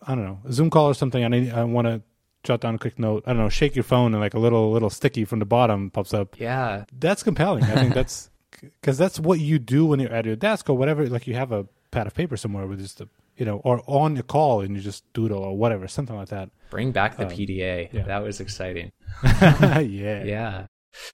I 0.04 0.16
don't 0.16 0.24
know 0.24 0.40
a 0.46 0.54
Zoom 0.54 0.70
call 0.70 0.86
or 0.86 0.94
something. 0.94 1.24
I 1.24 1.28
need 1.28 1.52
I 1.52 1.64
want 1.66 1.88
to 1.88 2.02
jot 2.48 2.62
down 2.62 2.76
a 2.76 2.78
quick 2.80 2.98
note. 2.98 3.24
I 3.28 3.34
don't 3.34 3.42
know, 3.44 3.50
shake 3.50 3.76
your 3.76 3.84
phone 3.84 4.14
and 4.14 4.22
like 4.22 4.34
a 4.34 4.40
little 4.40 4.72
little 4.72 4.90
sticky 4.90 5.26
from 5.26 5.40
the 5.40 5.46
bottom 5.46 5.92
pops 5.92 6.14
up. 6.14 6.40
Yeah. 6.40 6.86
That's 6.98 7.22
compelling. 7.24 7.64
I 7.66 7.76
think 7.76 7.94
that's 7.94 8.30
because 8.82 8.98
that's 8.98 9.20
what 9.20 9.40
you 9.40 9.60
do 9.60 9.86
when 9.86 10.00
you're 10.00 10.12
at 10.14 10.26
your 10.26 10.36
desk 10.36 10.70
or 10.70 10.78
whatever. 10.78 11.08
Like 11.08 11.28
you 11.28 11.36
have 11.36 11.52
a 11.52 11.68
pad 11.92 12.08
of 12.08 12.14
paper 12.16 12.36
somewhere 12.38 12.66
with 12.66 12.80
just 12.80 13.02
a 13.02 13.08
you 13.36 13.46
know, 13.46 13.58
or 13.64 13.84
on 13.86 14.18
a 14.18 14.24
call 14.24 14.62
and 14.62 14.76
you 14.76 14.82
just 14.82 15.04
doodle 15.14 15.44
or 15.44 15.56
whatever, 15.56 15.88
something 15.88 16.16
like 16.16 16.30
that. 16.30 16.50
Bring 16.72 16.92
back 16.92 17.18
the 17.18 17.26
Um, 17.28 17.32
PDA. 17.32 17.90
yeah. 17.94 18.02
That 18.04 18.24
was 18.24 18.40
exciting. 18.40 18.92
yeah. 19.24 19.80
Yeah. 20.24 20.66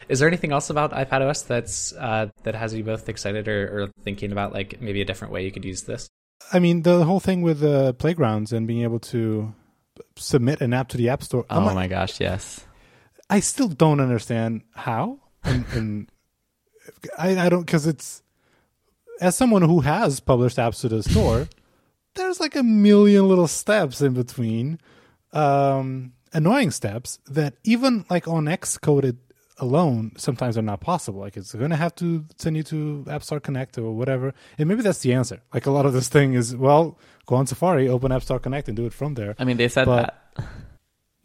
Is 0.08 0.20
there 0.20 0.30
anything 0.30 0.54
else 0.54 0.70
about 0.70 0.94
iPadOS 0.94 1.46
that's 1.48 1.92
uh, 1.94 2.28
that 2.44 2.56
has 2.56 2.74
you 2.74 2.86
both 2.86 3.10
excited 3.10 3.50
or, 3.50 3.84
or 3.84 3.88
thinking 4.04 4.32
about 4.32 4.54
like 4.54 4.80
maybe 4.80 5.02
a 5.02 5.06
different 5.06 5.34
way 5.34 5.44
you 5.44 5.52
could 5.52 5.66
use 5.66 5.82
this? 5.84 6.08
I 6.54 6.60
mean, 6.60 6.84
the 6.84 7.04
whole 7.04 7.20
thing 7.20 7.42
with 7.42 7.62
uh, 7.64 7.92
playgrounds 7.94 8.54
and 8.54 8.66
being 8.68 8.84
able 8.84 9.00
to 9.00 9.54
submit 10.16 10.62
an 10.62 10.74
app 10.74 10.90
to 10.90 10.98
the 10.98 11.10
App 11.10 11.24
Store. 11.24 11.46
Oh 11.50 11.58
I'm 11.58 11.66
like- 11.66 11.76
my 11.76 11.88
gosh, 11.88 12.20
yes. 12.20 12.66
I 13.30 13.40
still 13.40 13.68
don't 13.70 14.00
understand 14.00 14.62
how. 14.76 15.20
And, 15.44 15.66
and 15.74 16.12
I, 17.18 17.46
I 17.46 17.50
don't 17.50 17.66
because 17.66 17.88
it's 17.88 18.22
as 19.22 19.36
someone 19.36 19.62
who 19.62 19.82
has 19.82 20.20
published 20.20 20.58
apps 20.58 20.82
to 20.82 20.90
the 20.90 21.04
store, 21.04 21.48
there's 22.16 22.40
like 22.40 22.56
a 22.56 22.64
million 22.64 23.28
little 23.28 23.48
steps 23.48 24.02
in 24.02 24.14
between, 24.14 24.80
um, 25.32 26.14
annoying 26.34 26.72
steps 26.72 27.20
that 27.28 27.56
even 27.64 28.06
like 28.10 28.28
on 28.28 28.46
Xcode 28.46 29.18
alone 29.58 30.12
sometimes 30.18 30.58
are 30.58 30.62
not 30.64 30.82
possible. 30.82 31.20
Like 31.22 31.38
it's 31.38 31.54
going 31.54 31.70
to 31.72 31.76
have 31.78 31.96
to 31.96 32.26
send 32.38 32.58
you 32.58 32.64
to 32.64 33.06
App 33.10 33.24
Store 33.24 33.40
Connect 33.40 33.78
or 33.78 33.92
whatever, 33.94 34.34
and 34.58 34.68
maybe 34.68 34.82
that's 34.82 35.00
the 35.00 35.14
answer. 35.14 35.42
Like 35.54 35.66
a 35.66 35.72
lot 35.72 35.86
of 35.86 35.94
this 35.94 36.08
thing 36.10 36.34
is 36.34 36.56
well, 36.56 36.98
go 37.26 37.36
on 37.36 37.48
Safari, 37.48 37.88
open 37.90 38.12
App 38.12 38.24
Store 38.24 38.40
Connect, 38.40 38.68
and 38.68 38.76
do 38.78 38.86
it 38.86 38.94
from 38.94 39.14
there. 39.16 39.36
I 39.40 39.44
mean, 39.46 39.58
they 39.58 39.68
said 39.68 39.86
But- 39.86 40.16
that. 40.36 40.46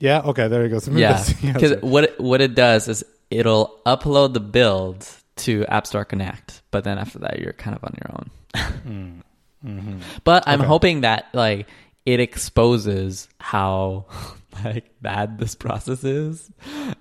Yeah, 0.01 0.21
okay, 0.27 0.47
there 0.47 0.63
you 0.63 0.69
go. 0.69 0.79
So 0.79 0.93
Yeah, 0.93 1.25
because 1.43 1.73
what 1.83 2.05
it, 2.05 2.21
what 2.21 2.41
it 2.41 2.55
does 2.55 2.87
is 2.87 3.05
it'll 3.31 3.81
upload 3.85 4.33
the 4.33 4.39
build 4.41 5.09
to 5.39 5.65
App 5.67 5.87
Store 5.89 6.05
Connect, 6.05 6.63
but 6.71 6.85
then 6.85 6.99
after 6.99 7.19
that, 7.21 7.41
you're 7.41 7.53
kind 7.53 7.77
of 7.77 7.83
on 7.85 7.95
your 8.01 8.13
own. 8.15 8.31
Mm. 8.89 9.23
Mhm. 9.67 10.01
But 10.23 10.45
I'm 10.47 10.61
Okay. 10.61 10.69
hoping 10.69 11.01
that 11.01 11.27
like 11.35 11.67
it 12.07 12.21
exposes 12.21 13.29
how 13.41 14.07
like 14.65 14.91
bad 15.03 15.39
this 15.39 15.57
process 15.57 16.05
is, 16.05 16.49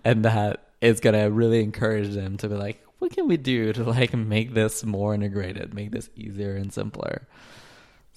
and 0.04 0.26
that 0.26 0.64
it's 0.82 1.00
gonna 1.00 1.30
really 1.30 1.62
encourage 1.64 2.10
them 2.16 2.36
to 2.38 2.50
be 2.50 2.56
like, 2.56 2.84
what 2.98 3.12
can 3.12 3.28
we 3.28 3.38
do 3.38 3.74
to 3.74 3.84
like 3.84 4.14
make 4.16 4.56
this 4.56 4.84
more 4.84 5.14
integrated, 5.14 5.74
make 5.76 5.92
this 5.92 6.10
easier 6.16 6.56
and 6.56 6.74
simpler. 6.74 7.28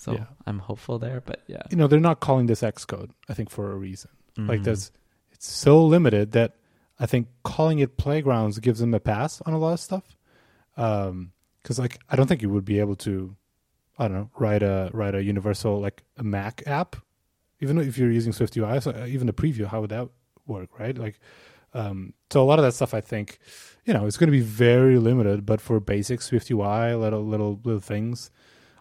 So 0.01 0.13
Yeah. 0.13 0.25
I'm 0.47 0.61
hopeful 0.61 0.99
there, 0.99 1.21
but 1.21 1.43
yeah, 1.47 1.61
you 1.71 1.77
know 1.77 1.87
they're 1.87 2.01
not 2.01 2.21
calling 2.21 2.47
this 2.47 2.63
Xcode. 2.63 3.11
I 3.29 3.35
think 3.35 3.51
for 3.51 3.71
a 3.71 3.77
reason. 3.77 4.11
Like 4.39 4.61
Mhm. 4.61 4.65
this, 4.65 4.91
it's 5.33 5.47
so 5.51 5.85
limited 5.85 6.33
that 6.33 6.57
I 6.99 7.05
think 7.05 7.29
calling 7.43 7.81
it 7.81 7.99
playgrounds 7.99 8.59
gives 8.61 8.81
them 8.81 8.95
a 8.95 9.01
pass 9.01 9.43
on 9.43 9.53
a 9.53 9.59
lot 9.59 9.75
of 9.75 9.81
stuff. 9.81 10.17
Um, 10.77 11.33
because 11.63 11.79
like 11.79 11.99
I 12.09 12.17
don't 12.17 12.27
think 12.27 12.41
you 12.41 12.49
would 12.49 12.65
be 12.65 12.79
able 12.81 12.97
to, 12.97 13.37
I 13.99 14.09
don't 14.09 14.17
know, 14.17 14.31
write 14.39 14.63
a 14.63 14.89
write 14.95 15.15
a 15.15 15.23
universal 15.23 15.79
like 15.81 16.03
a 16.17 16.23
Mac 16.23 16.63
app, 16.67 16.97
even 17.61 17.77
if 17.77 17.99
you're 17.99 18.11
using 18.11 18.33
Swift 18.33 18.57
UI. 18.57 18.81
So 18.81 18.93
uh, 18.93 19.05
even 19.07 19.27
the 19.27 19.35
preview, 19.35 19.67
how 19.67 19.83
would 19.83 19.91
that 19.91 20.09
work, 20.47 20.79
right? 20.79 20.97
Like, 20.97 21.21
um, 21.75 22.15
so 22.33 22.43
a 22.43 22.47
lot 22.51 22.59
of 22.59 22.65
that 22.65 22.73
stuff 22.73 22.95
I 22.95 23.03
think, 23.03 23.39
you 23.85 23.93
know, 23.93 24.07
it's 24.07 24.17
going 24.17 24.29
to 24.29 24.39
be 24.41 24.41
very 24.41 24.99
limited. 24.99 25.45
But 25.45 25.61
for 25.61 25.79
basic 25.81 26.23
Swift 26.23 26.51
UI, 26.51 26.95
little 26.95 27.23
little 27.23 27.61
little 27.63 27.81
things, 27.81 28.31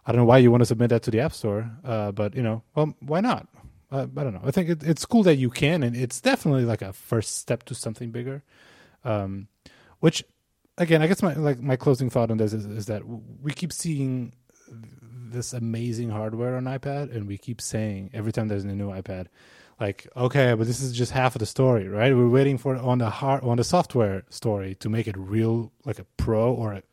I 0.10 0.12
don't 0.12 0.22
know 0.22 0.26
why 0.26 0.40
you 0.40 0.50
want 0.50 0.62
to 0.62 0.66
submit 0.66 0.90
that 0.90 1.04
to 1.04 1.12
the 1.12 1.20
App 1.20 1.34
Store, 1.34 1.70
uh, 1.86 2.12
but 2.12 2.36
you 2.36 2.42
know, 2.42 2.64
well, 2.74 2.96
why 3.00 3.22
not? 3.22 3.48
Uh, 3.92 4.08
I 4.18 4.24
don't 4.24 4.34
know. 4.34 4.42
I 4.44 4.50
think 4.50 4.68
it, 4.68 4.82
it's 4.82 5.06
cool 5.06 5.22
that 5.22 5.36
you 5.36 5.52
can, 5.52 5.84
and 5.84 5.96
it's 5.96 6.20
definitely 6.20 6.66
like 6.66 6.82
a 6.82 6.94
first 6.94 7.38
step 7.38 7.62
to 7.66 7.76
something 7.76 8.10
bigger. 8.10 8.42
Um, 9.06 9.50
which, 10.00 10.24
again, 10.80 11.04
I 11.04 11.08
guess 11.08 11.22
my 11.22 11.36
like 11.36 11.60
my 11.60 11.76
closing 11.76 12.10
thought 12.10 12.32
on 12.32 12.38
this 12.38 12.54
is, 12.54 12.66
is 12.66 12.88
that 12.88 13.04
we 13.06 13.52
keep 13.52 13.72
seeing 13.72 14.34
this 14.68 15.54
amazing 15.54 16.10
hardware 16.10 16.56
on 16.56 16.64
iPad, 16.64 17.16
and 17.16 17.28
we 17.28 17.38
keep 17.38 17.62
saying 17.62 18.10
every 18.12 18.32
time 18.32 18.48
there's 18.48 18.64
a 18.64 18.68
new 18.68 18.90
iPad, 18.90 19.28
like 19.80 20.08
okay, 20.18 20.56
but 20.56 20.66
this 20.66 20.82
is 20.82 20.92
just 20.92 21.12
half 21.12 21.36
of 21.36 21.40
the 21.40 21.46
story, 21.46 21.88
right? 21.88 22.16
We're 22.16 22.30
waiting 22.30 22.58
for 22.58 22.76
on 22.76 22.98
the 22.98 23.12
hard 23.12 23.44
on 23.44 23.58
the 23.58 23.64
software 23.64 24.24
story 24.32 24.74
to 24.80 24.90
make 24.90 25.08
it 25.08 25.16
real, 25.16 25.72
like 25.86 26.00
a 26.00 26.06
pro 26.18 26.52
or 26.52 26.74
a, 26.74 26.84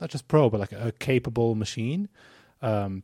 not 0.00 0.10
just 0.10 0.26
pro, 0.26 0.50
but 0.50 0.58
like 0.58 0.72
a, 0.72 0.90
capable 0.90 1.54
machine. 1.54 2.08
Um, 2.62 3.02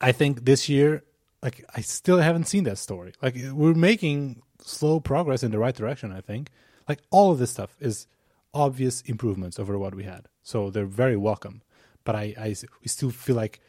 I 0.00 0.12
think 0.12 0.44
this 0.44 0.68
year, 0.68 1.02
like 1.42 1.64
I 1.74 1.80
still 1.80 2.18
haven't 2.18 2.44
seen 2.44 2.64
that 2.64 2.78
story. 2.78 3.12
Like 3.22 3.36
we're 3.52 3.74
making 3.74 4.42
slow 4.62 5.00
progress 5.00 5.42
in 5.42 5.50
the 5.50 5.58
right 5.58 5.74
direction. 5.74 6.12
I 6.12 6.20
think 6.20 6.50
like 6.88 7.00
all 7.10 7.30
of 7.30 7.38
this 7.38 7.50
stuff 7.50 7.76
is 7.80 8.06
obvious 8.52 9.02
improvements 9.02 9.58
over 9.58 9.78
what 9.78 9.94
we 9.94 10.04
had, 10.04 10.26
so 10.42 10.70
they're 10.70 10.86
very 10.86 11.16
welcome. 11.16 11.62
But 12.04 12.16
I, 12.16 12.34
I 12.38 12.54
we 12.82 12.88
still 12.88 13.10
feel 13.10 13.36
like 13.36 13.60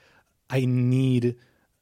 I 0.49 0.65
need 0.65 1.35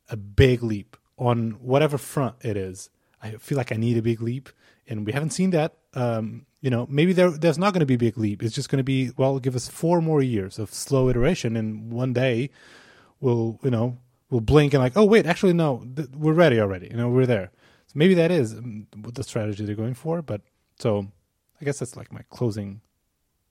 a 0.10 0.18
big 0.18 0.64
leap 0.64 0.98
on 1.18 1.52
whatever 1.62 1.98
front 1.98 2.36
it 2.42 2.58
is. 2.58 2.90
I 3.22 3.32
feel 3.32 3.58
like 3.58 3.72
I 3.72 3.76
need 3.76 3.98
a 3.98 4.02
big 4.02 4.22
leap, 4.22 4.50
and 4.88 5.06
we 5.06 5.12
haven't 5.12 5.32
seen 5.32 5.52
that. 5.52 5.76
Um, 5.94 6.46
you 6.62 6.70
know, 6.70 6.88
maybe 6.90 7.14
there 7.14 7.32
there's 7.32 7.58
not 7.58 7.74
going 7.74 7.82
to 7.82 7.86
be 7.86 7.96
a 7.96 7.98
big 7.98 8.18
leap. 8.18 8.42
It's 8.42 8.56
just 8.56 8.70
going 8.70 8.78
to 8.78 8.84
be 8.84 9.12
well, 9.18 9.40
give 9.40 9.56
us 9.56 9.68
four 9.68 10.02
more 10.02 10.22
years 10.22 10.60
of 10.60 10.74
slow 10.74 11.10
iteration, 11.10 11.56
and 11.56 11.92
one 11.92 12.14
day 12.14 12.50
we'll 13.22 13.60
you 13.64 13.72
know 13.72 13.98
we'll 14.30 14.42
blink 14.42 14.74
and 14.74 14.84
like, 14.84 14.98
oh 14.98 15.06
wait, 15.06 15.26
actually 15.26 15.54
no, 15.54 15.86
th- 15.96 16.10
we're 16.16 16.34
ready 16.34 16.60
already. 16.60 16.88
You 16.88 16.98
know, 16.98 17.10
we're 17.10 17.26
there. 17.26 17.52
So 17.88 17.94
maybe 17.96 18.14
that 18.16 18.32
is 18.32 18.54
um, 18.54 18.88
the 18.94 19.24
strategy 19.24 19.66
they're 19.66 19.76
going 19.76 19.96
for. 19.96 20.22
But 20.22 20.42
so 20.78 21.08
I 21.60 21.66
guess 21.66 21.80
that's 21.80 21.96
like 21.96 22.12
my 22.14 22.22
closing 22.30 22.82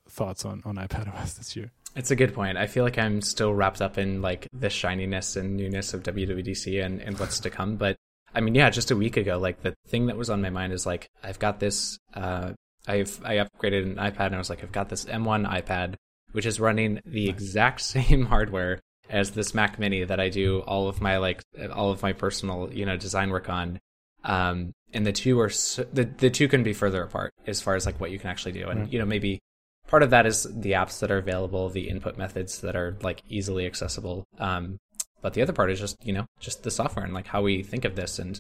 thoughts 0.09 0.45
on 0.45 0.63
on 0.65 0.77
iPadOS 0.77 1.37
this 1.37 1.57
year. 1.57 1.73
It's 1.97 2.11
a 2.11 2.17
good 2.17 2.35
point. 2.35 2.59
I 2.59 2.67
feel 2.67 2.85
like 2.85 2.99
I'm 2.99 3.21
still 3.21 3.55
wrapped 3.55 3.83
up 3.83 3.99
in 3.99 4.23
like 4.23 4.47
the 4.53 4.71
shininess 4.71 5.37
and 5.37 5.57
newness 5.57 5.95
of 5.95 6.03
WWDC 6.03 6.85
and, 6.85 7.01
and 7.01 7.19
what's 7.19 7.41
to 7.41 7.51
come. 7.51 7.77
But 7.77 7.97
I 8.35 8.41
mean, 8.41 8.55
yeah, 8.55 8.71
just 8.71 8.91
a 8.91 8.97
week 8.97 9.17
ago, 9.17 9.39
like 9.39 9.63
the 9.63 9.75
thing 9.89 10.07
that 10.07 10.17
was 10.17 10.31
on 10.31 10.43
my 10.43 10.51
mind 10.51 10.73
is 10.73 10.87
like 10.87 11.09
I've 11.23 11.39
got 11.39 11.61
this. 11.61 11.99
Uh, 12.15 12.53
I've 12.87 13.21
I 13.25 13.37
upgraded 13.37 13.83
an 13.83 13.97
iPad 13.97 14.27
and 14.27 14.37
I 14.37 14.39
was 14.39 14.51
like, 14.51 14.63
I've 14.63 14.73
got 14.73 14.89
this 14.89 15.07
M1 15.07 15.51
iPad, 15.51 15.95
which 16.33 16.47
is 16.47 16.61
running 16.61 17.01
the 17.05 17.29
exact 17.29 17.81
same 17.97 18.27
hardware 18.27 18.81
as 19.11 19.31
this 19.31 19.55
Mac 19.55 19.79
Mini 19.79 20.05
that 20.05 20.21
I 20.21 20.29
do 20.29 20.61
all 20.61 20.89
of 20.89 21.01
my 21.01 21.19
like 21.19 21.43
all 21.73 21.91
of 21.91 22.03
my 22.03 22.13
personal 22.13 22.71
you 22.73 22.87
know 22.87 22.97
design 22.97 23.31
work 23.31 23.49
on. 23.49 23.81
Um, 24.25 24.73
and 24.93 25.07
the 25.07 25.13
two 25.13 25.39
are 25.41 25.51
so, 25.51 25.85
the 25.93 26.05
the 26.05 26.31
two 26.31 26.49
can 26.49 26.63
be 26.63 26.73
further 26.73 27.03
apart 27.03 27.33
as 27.47 27.61
far 27.61 27.75
as 27.75 27.87
like 27.87 28.01
what 28.01 28.11
you 28.11 28.19
can 28.19 28.31
actually 28.31 28.53
do, 28.53 28.69
and 28.69 28.89
mm. 28.89 28.93
you 28.93 28.99
know 28.99 29.07
maybe 29.07 29.41
part 29.87 30.03
of 30.03 30.11
that 30.11 30.27
is 30.27 30.45
the 30.45 30.73
apps 30.73 31.01
that 31.01 31.11
are 31.11 31.19
available, 31.19 31.69
the 31.69 31.89
input 31.89 32.17
methods 32.17 32.61
that 32.61 32.77
are 32.77 32.97
like 33.03 33.23
easily 33.29 33.67
accessible. 33.67 34.25
Um, 34.39 34.79
but 35.21 35.35
the 35.35 35.43
other 35.43 35.53
part 35.53 35.71
is 35.71 35.81
just 35.81 35.97
you 36.05 36.13
know 36.13 36.27
just 36.41 36.63
the 36.63 36.71
software 36.71 37.05
and 37.05 37.15
like 37.15 37.27
how 37.27 37.43
we 37.43 37.63
think 37.63 37.85
of 37.85 37.97
this, 37.97 38.19
and 38.19 38.39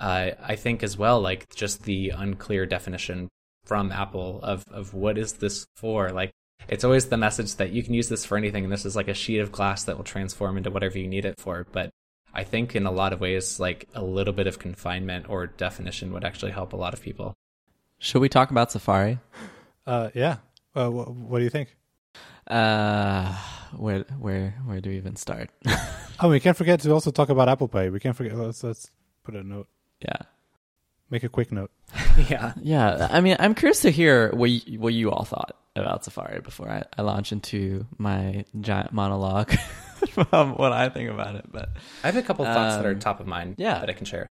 uh, 0.00 0.30
I 0.42 0.56
think 0.56 0.82
as 0.82 0.96
well 0.96 1.20
like 1.20 1.54
just 1.54 1.84
the 1.84 2.10
unclear 2.10 2.66
definition 2.66 3.28
from 3.64 3.92
Apple 3.92 4.40
of 4.42 4.64
of 4.70 4.94
what 4.94 5.18
is 5.18 5.34
this 5.34 5.66
for. 5.76 6.10
Like 6.10 6.32
it's 6.68 6.84
always 6.84 7.06
the 7.06 7.16
message 7.16 7.56
that 7.56 7.70
you 7.70 7.82
can 7.82 7.94
use 7.94 8.08
this 8.08 8.24
for 8.24 8.36
anything, 8.36 8.64
and 8.64 8.72
this 8.72 8.84
is 8.84 8.96
like 8.96 9.08
a 9.08 9.14
sheet 9.14 9.38
of 9.38 9.52
glass 9.52 9.84
that 9.84 9.96
will 9.96 10.04
transform 10.04 10.56
into 10.56 10.70
whatever 10.70 10.98
you 10.98 11.08
need 11.08 11.24
it 11.24 11.38
for. 11.38 11.66
But 11.70 11.90
I 12.32 12.44
think 12.44 12.74
in 12.74 12.86
a 12.86 12.90
lot 12.90 13.12
of 13.12 13.20
ways, 13.20 13.60
like 13.60 13.88
a 13.94 14.02
little 14.02 14.32
bit 14.32 14.46
of 14.46 14.58
confinement 14.58 15.28
or 15.28 15.46
definition 15.46 16.12
would 16.12 16.24
actually 16.24 16.52
help 16.52 16.72
a 16.72 16.76
lot 16.76 16.94
of 16.94 17.00
people. 17.00 17.34
Should 17.98 18.20
we 18.20 18.28
talk 18.28 18.50
about 18.50 18.72
Safari? 18.72 19.18
Uh, 19.86 20.10
yeah, 20.14 20.38
uh, 20.74 20.90
what, 20.90 21.10
what 21.12 21.38
do 21.38 21.44
you 21.44 21.50
think? 21.50 21.76
Uh, 22.46 23.34
where 23.76 24.04
where 24.18 24.54
where 24.66 24.80
do 24.80 24.90
we 24.90 24.96
even 24.96 25.16
start? 25.16 25.50
oh, 26.20 26.28
we 26.28 26.40
can't 26.40 26.56
forget 26.56 26.80
to 26.80 26.92
also 26.92 27.10
talk 27.10 27.28
about 27.28 27.48
Apple 27.48 27.68
Pay. 27.68 27.88
We 27.90 28.00
can't 28.00 28.16
forget. 28.16 28.36
Let's 28.36 28.62
let's 28.62 28.90
put 29.22 29.34
a 29.34 29.42
note. 29.42 29.68
Yeah. 30.00 30.22
Make 31.10 31.24
a 31.24 31.28
quick 31.28 31.52
note. 31.52 31.70
yeah. 32.28 32.54
Yeah. 32.60 33.08
I 33.10 33.20
mean, 33.20 33.36
I'm 33.38 33.54
curious 33.54 33.80
to 33.80 33.90
hear 33.90 34.30
what 34.34 34.50
you, 34.50 34.80
what 34.80 34.94
you 34.94 35.10
all 35.10 35.24
thought 35.24 35.56
about 35.76 36.04
Safari 36.04 36.40
before 36.40 36.68
I, 36.68 36.84
I 36.96 37.02
launch 37.02 37.32
into 37.32 37.86
my 37.98 38.44
giant 38.60 38.92
monologue 38.92 39.52
from 40.10 40.54
what 40.56 40.72
I 40.72 40.88
think 40.88 41.10
about 41.10 41.36
it. 41.36 41.46
But 41.50 41.70
I 42.02 42.06
have 42.06 42.16
a 42.16 42.22
couple 42.22 42.44
thoughts 42.44 42.74
um, 42.74 42.82
that 42.82 42.88
are 42.88 42.92
um, 42.92 43.00
top 43.00 43.20
of 43.20 43.26
mind. 43.26 43.56
Yeah. 43.58 43.80
That 43.80 43.90
I 43.90 43.92
can 43.92 44.06
share. 44.06 44.28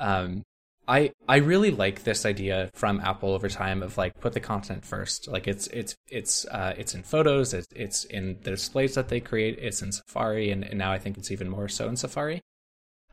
Um, 0.00 0.42
I 0.88 1.12
I 1.28 1.36
really 1.36 1.70
like 1.70 2.04
this 2.04 2.24
idea 2.24 2.70
from 2.72 3.00
Apple 3.00 3.34
over 3.34 3.50
time 3.50 3.82
of 3.82 3.98
like 3.98 4.18
put 4.20 4.32
the 4.32 4.40
content 4.40 4.86
first. 4.86 5.28
Like 5.28 5.46
it's 5.46 5.66
it's 5.66 5.94
it's 6.08 6.46
uh, 6.46 6.72
it's 6.78 6.94
in 6.94 7.02
photos, 7.02 7.52
it's 7.52 7.68
it's 7.76 8.04
in 8.04 8.38
the 8.42 8.52
displays 8.52 8.94
that 8.94 9.08
they 9.08 9.20
create, 9.20 9.58
it's 9.58 9.82
in 9.82 9.92
Safari, 9.92 10.50
and, 10.50 10.64
and 10.64 10.78
now 10.78 10.90
I 10.90 10.98
think 10.98 11.18
it's 11.18 11.30
even 11.30 11.50
more 11.50 11.68
so 11.68 11.88
in 11.88 11.96
Safari. 11.96 12.40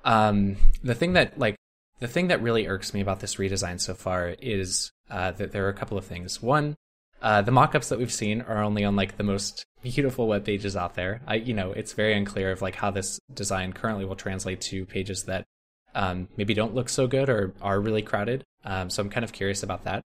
Um, 0.05 0.55
the 0.84 0.95
thing 0.95 1.13
that 1.13 1.38
like 1.38 1.57
the 1.99 2.07
thing 2.07 2.27
that 2.27 2.41
really 2.41 2.67
irks 2.67 2.93
me 2.93 3.01
about 3.01 3.19
this 3.19 3.35
redesign 3.35 3.80
so 3.80 3.93
far 3.93 4.35
is 4.41 4.91
uh, 5.09 5.31
that 5.31 5.51
there 5.51 5.65
are 5.65 5.69
a 5.69 5.73
couple 5.73 5.97
of 5.97 6.05
things. 6.05 6.41
One, 6.41 6.76
uh, 7.22 7.41
the 7.41 7.51
mockups 7.51 7.89
that 7.89 7.99
we've 7.99 8.11
seen 8.11 8.41
are 8.41 8.61
only 8.61 8.84
on 8.84 8.95
like 8.95 9.17
the 9.17 9.23
most 9.23 9.65
beautiful 9.81 10.27
web 10.27 10.45
pages 10.45 10.76
out 10.76 10.95
there. 10.95 11.22
I, 11.26 11.35
you 11.35 11.53
know, 11.53 11.72
it's 11.72 11.93
very 11.93 12.13
unclear 12.13 12.51
of 12.51 12.61
like 12.61 12.76
how 12.76 12.91
this 12.91 13.19
design 13.34 13.73
currently 13.73 14.05
will 14.05 14.15
translate 14.15 14.61
to 14.61 14.85
pages 14.85 15.23
that 15.23 15.45
um, 15.93 16.27
maybe 16.38 16.53
don't 16.53 16.76
look 16.76 16.89
so 16.89 17.07
good 17.07 17.30
or 17.30 17.53
are 17.61 17.80
really 17.80 18.01
crowded. 18.01 18.43
Um, 18.65 18.89
so 18.89 19.01
I'm 19.01 19.09
kind 19.09 19.23
of 19.23 19.31
curious 19.31 19.63
about 19.63 19.85
that. 19.85 20.03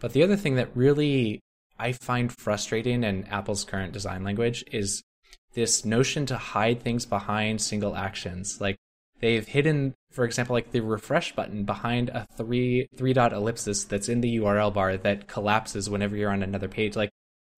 But 0.00 0.12
the 0.12 0.22
other 0.22 0.36
thing 0.36 0.56
that 0.56 0.70
really 0.74 1.40
I 1.78 1.92
find 1.92 2.32
frustrating 2.32 3.04
in 3.04 3.24
Apple's 3.24 3.64
current 3.64 3.92
design 3.92 4.24
language 4.24 4.64
is 4.72 5.02
this 5.54 5.84
notion 5.84 6.26
to 6.26 6.36
hide 6.36 6.82
things 6.82 7.06
behind 7.06 7.60
single 7.60 7.96
actions. 7.96 8.60
Like 8.60 8.76
they've 9.20 9.46
hidden, 9.46 9.94
for 10.10 10.24
example, 10.24 10.54
like 10.54 10.72
the 10.72 10.80
refresh 10.80 11.34
button 11.34 11.64
behind 11.64 12.08
a 12.10 12.26
three 12.36 12.88
three 12.96 13.12
dot 13.12 13.32
ellipsis 13.32 13.84
that's 13.84 14.08
in 14.08 14.20
the 14.20 14.38
URL 14.38 14.72
bar 14.72 14.96
that 14.96 15.28
collapses 15.28 15.90
whenever 15.90 16.16
you're 16.16 16.30
on 16.30 16.42
another 16.42 16.68
page. 16.68 16.96
Like 16.96 17.10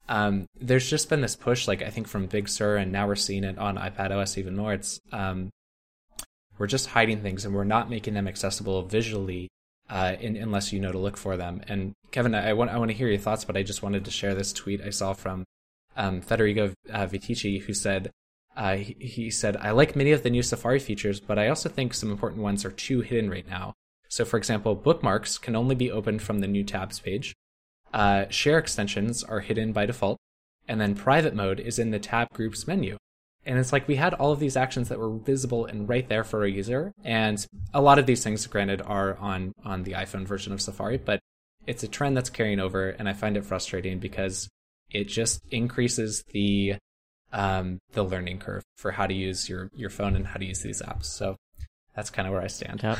um, 0.08 0.46
there's 0.60 0.88
just 0.88 1.08
been 1.08 1.20
this 1.20 1.36
push, 1.36 1.68
like 1.68 1.82
I 1.82 1.90
think 1.90 2.08
from 2.08 2.26
Big 2.26 2.48
Sur, 2.48 2.76
and 2.76 2.92
now 2.92 3.06
we're 3.06 3.16
seeing 3.16 3.44
it 3.44 3.58
on 3.58 3.76
iPad 3.76 4.10
OS 4.10 4.38
even 4.38 4.56
more. 4.56 4.72
It's 4.72 5.00
um, 5.12 5.50
we're 6.58 6.66
just 6.66 6.88
hiding 6.88 7.22
things 7.22 7.44
and 7.44 7.54
we're 7.54 7.64
not 7.64 7.88
making 7.88 8.14
them 8.14 8.28
accessible 8.28 8.82
visually 8.82 9.48
uh, 9.88 10.16
in, 10.20 10.36
unless 10.36 10.72
you 10.72 10.80
know 10.80 10.92
to 10.92 10.98
look 10.98 11.16
for 11.16 11.36
them. 11.36 11.62
And 11.68 11.92
Kevin, 12.10 12.34
I 12.34 12.52
want 12.52 12.70
I 12.70 12.78
want 12.78 12.90
to 12.90 12.96
hear 12.96 13.08
your 13.08 13.18
thoughts, 13.18 13.44
but 13.44 13.56
I 13.56 13.62
just 13.62 13.82
wanted 13.82 14.04
to 14.04 14.10
share 14.10 14.34
this 14.34 14.52
tweet 14.52 14.82
I 14.82 14.90
saw 14.90 15.12
from 15.12 15.44
um, 15.96 16.20
Federico 16.20 16.74
uh, 16.92 17.06
Viticci, 17.06 17.62
who 17.62 17.72
said 17.72 18.10
uh, 18.56 18.76
he, 18.76 19.30
said 19.30 19.56
I 19.56 19.70
like 19.70 19.96
many 19.96 20.12
of 20.12 20.22
the 20.22 20.30
new 20.30 20.42
Safari 20.42 20.78
features, 20.78 21.20
but 21.20 21.38
I 21.38 21.48
also 21.48 21.68
think 21.68 21.94
some 21.94 22.10
important 22.10 22.42
ones 22.42 22.64
are 22.64 22.70
too 22.70 23.00
hidden 23.00 23.30
right 23.30 23.48
now. 23.48 23.74
So, 24.08 24.24
for 24.24 24.36
example, 24.36 24.74
bookmarks 24.74 25.38
can 25.38 25.54
only 25.54 25.74
be 25.74 25.90
opened 25.90 26.22
from 26.22 26.40
the 26.40 26.48
new 26.48 26.64
tabs 26.64 26.98
page. 26.98 27.34
Uh, 27.94 28.26
share 28.28 28.58
extensions 28.58 29.22
are 29.22 29.40
hidden 29.40 29.72
by 29.72 29.86
default, 29.86 30.18
and 30.68 30.80
then 30.80 30.94
private 30.94 31.34
mode 31.34 31.60
is 31.60 31.78
in 31.78 31.90
the 31.90 31.98
tab 31.98 32.28
groups 32.32 32.66
menu. 32.66 32.96
And 33.46 33.58
it's 33.58 33.72
like 33.72 33.88
we 33.88 33.96
had 33.96 34.14
all 34.14 34.32
of 34.32 34.40
these 34.40 34.56
actions 34.56 34.88
that 34.88 34.98
were 34.98 35.16
visible 35.16 35.64
and 35.64 35.88
right 35.88 36.06
there 36.08 36.24
for 36.24 36.44
a 36.44 36.50
user. 36.50 36.92
And 37.04 37.44
a 37.72 37.80
lot 37.80 37.98
of 37.98 38.06
these 38.06 38.22
things, 38.22 38.46
granted, 38.46 38.82
are 38.82 39.16
on 39.16 39.52
on 39.64 39.84
the 39.84 39.92
iPhone 39.92 40.26
version 40.26 40.52
of 40.52 40.60
Safari, 40.60 40.98
but 40.98 41.20
it's 41.66 41.82
a 41.82 41.88
trend 41.88 42.16
that's 42.16 42.30
carrying 42.30 42.60
over, 42.60 42.90
and 42.90 43.08
I 43.08 43.12
find 43.12 43.36
it 43.36 43.44
frustrating 43.44 43.98
because 43.98 44.48
it 44.90 45.04
just 45.04 45.40
increases 45.50 46.24
the 46.32 46.76
um, 47.32 47.80
the 47.92 48.02
learning 48.02 48.38
curve 48.38 48.64
for 48.76 48.92
how 48.92 49.06
to 49.06 49.14
use 49.14 49.48
your 49.48 49.70
your 49.74 49.90
phone 49.90 50.16
and 50.16 50.26
how 50.26 50.38
to 50.38 50.44
use 50.44 50.60
these 50.60 50.82
apps. 50.82 51.06
So 51.06 51.36
that's 51.94 52.10
kind 52.10 52.26
of 52.26 52.32
where 52.32 52.42
I 52.42 52.48
stand. 52.48 52.82
Yep. 52.82 52.98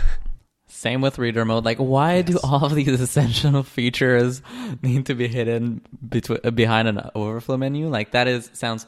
Same 0.69 1.01
with 1.01 1.19
reader 1.19 1.44
mode. 1.44 1.65
Like, 1.65 1.78
why 1.78 2.16
yes. 2.16 2.27
do 2.27 2.39
all 2.44 2.65
of 2.65 2.74
these 2.74 3.01
essential 3.01 3.62
features 3.65 4.40
need 4.82 5.07
to 5.07 5.15
be 5.15 5.27
hidden 5.27 5.82
between 6.09 6.39
behind 6.55 6.86
an 6.86 7.11
overflow 7.15 7.57
menu? 7.57 7.89
Like, 7.89 8.12
that 8.12 8.28
is 8.28 8.51
sounds 8.52 8.86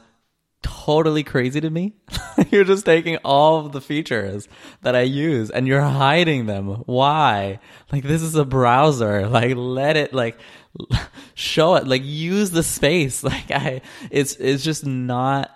totally 0.63 1.23
crazy 1.23 1.61
to 1.61 1.69
me. 1.69 1.93
you're 2.49 2.63
just 2.63 2.85
taking 2.85 3.17
all 3.17 3.65
of 3.65 3.73
the 3.73 3.81
features 3.81 4.47
that 4.81 4.95
I 4.95 5.01
use 5.01 5.51
and 5.51 5.67
you're 5.67 5.81
hiding 5.81 6.45
them. 6.47 6.67
Why? 6.85 7.59
Like 7.91 8.03
this 8.03 8.21
is 8.21 8.35
a 8.35 8.45
browser. 8.45 9.27
Like 9.27 9.55
let 9.55 9.97
it 9.97 10.13
like 10.13 10.39
show 11.33 11.75
it. 11.75 11.87
Like 11.87 12.03
use 12.03 12.51
the 12.51 12.63
space. 12.63 13.23
Like 13.33 13.51
I 13.51 13.81
it's 14.11 14.35
it's 14.35 14.63
just 14.63 14.85
not 14.85 15.51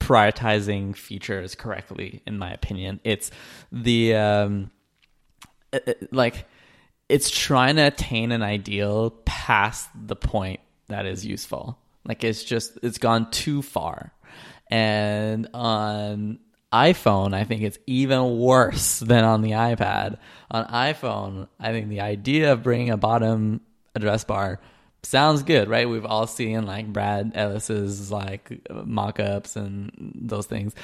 prioritizing 0.00 0.96
features 0.96 1.54
correctly 1.54 2.22
in 2.26 2.38
my 2.38 2.52
opinion. 2.52 3.00
It's 3.04 3.30
the 3.70 4.14
um 4.14 4.70
it, 5.72 5.84
it, 5.86 6.12
like 6.12 6.46
it's 7.08 7.30
trying 7.30 7.76
to 7.76 7.82
attain 7.82 8.32
an 8.32 8.42
ideal 8.42 9.10
past 9.24 9.88
the 9.94 10.16
point 10.16 10.60
that 10.88 11.06
is 11.06 11.24
useful. 11.24 11.78
Like 12.04 12.24
it's 12.24 12.42
just 12.44 12.78
it's 12.82 12.98
gone 12.98 13.30
too 13.30 13.62
far. 13.62 14.12
And 14.70 15.48
on 15.52 16.38
iPhone, 16.72 17.34
I 17.34 17.44
think 17.44 17.62
it's 17.62 17.78
even 17.86 18.38
worse 18.38 18.98
than 19.00 19.24
on 19.24 19.42
the 19.42 19.52
iPad. 19.52 20.18
On 20.50 20.64
iPhone, 20.66 21.48
I 21.60 21.72
think 21.72 21.88
the 21.88 22.00
idea 22.00 22.52
of 22.52 22.62
bringing 22.62 22.90
a 22.90 22.96
bottom 22.96 23.60
address 23.94 24.24
bar 24.24 24.60
sounds 25.02 25.42
good, 25.42 25.68
right? 25.68 25.88
We've 25.88 26.06
all 26.06 26.26
seen 26.26 26.66
like 26.66 26.92
Brad 26.92 27.32
Ellis's 27.34 28.10
like 28.10 28.60
mock-ups 28.70 29.56
and 29.56 30.12
those 30.14 30.46
things. 30.46 30.74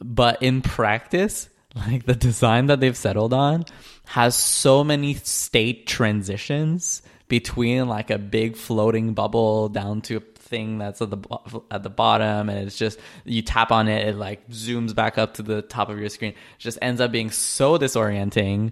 But 0.00 0.42
in 0.42 0.62
practice, 0.62 1.48
like 1.74 2.04
the 2.04 2.14
design 2.14 2.66
that 2.66 2.80
they've 2.80 2.96
settled 2.96 3.32
on 3.32 3.64
has 4.06 4.34
so 4.34 4.84
many 4.84 5.14
state 5.14 5.86
transitions 5.86 7.02
between 7.28 7.88
like 7.88 8.10
a 8.10 8.18
big 8.18 8.56
floating 8.56 9.14
bubble 9.14 9.68
down 9.68 10.02
to 10.02 10.18
a 10.18 10.20
thing 10.20 10.76
that's 10.76 11.00
at 11.00 11.08
the 11.08 11.62
at 11.70 11.82
the 11.82 11.88
bottom 11.88 12.50
and 12.50 12.66
it's 12.66 12.76
just 12.76 12.98
you 13.24 13.40
tap 13.40 13.72
on 13.72 13.88
it 13.88 14.08
it 14.08 14.16
like 14.16 14.46
zooms 14.50 14.94
back 14.94 15.16
up 15.16 15.32
to 15.32 15.42
the 15.42 15.62
top 15.62 15.88
of 15.88 15.98
your 15.98 16.10
screen 16.10 16.32
it 16.32 16.58
just 16.58 16.76
ends 16.82 17.00
up 17.00 17.10
being 17.10 17.30
so 17.30 17.78
disorienting 17.78 18.70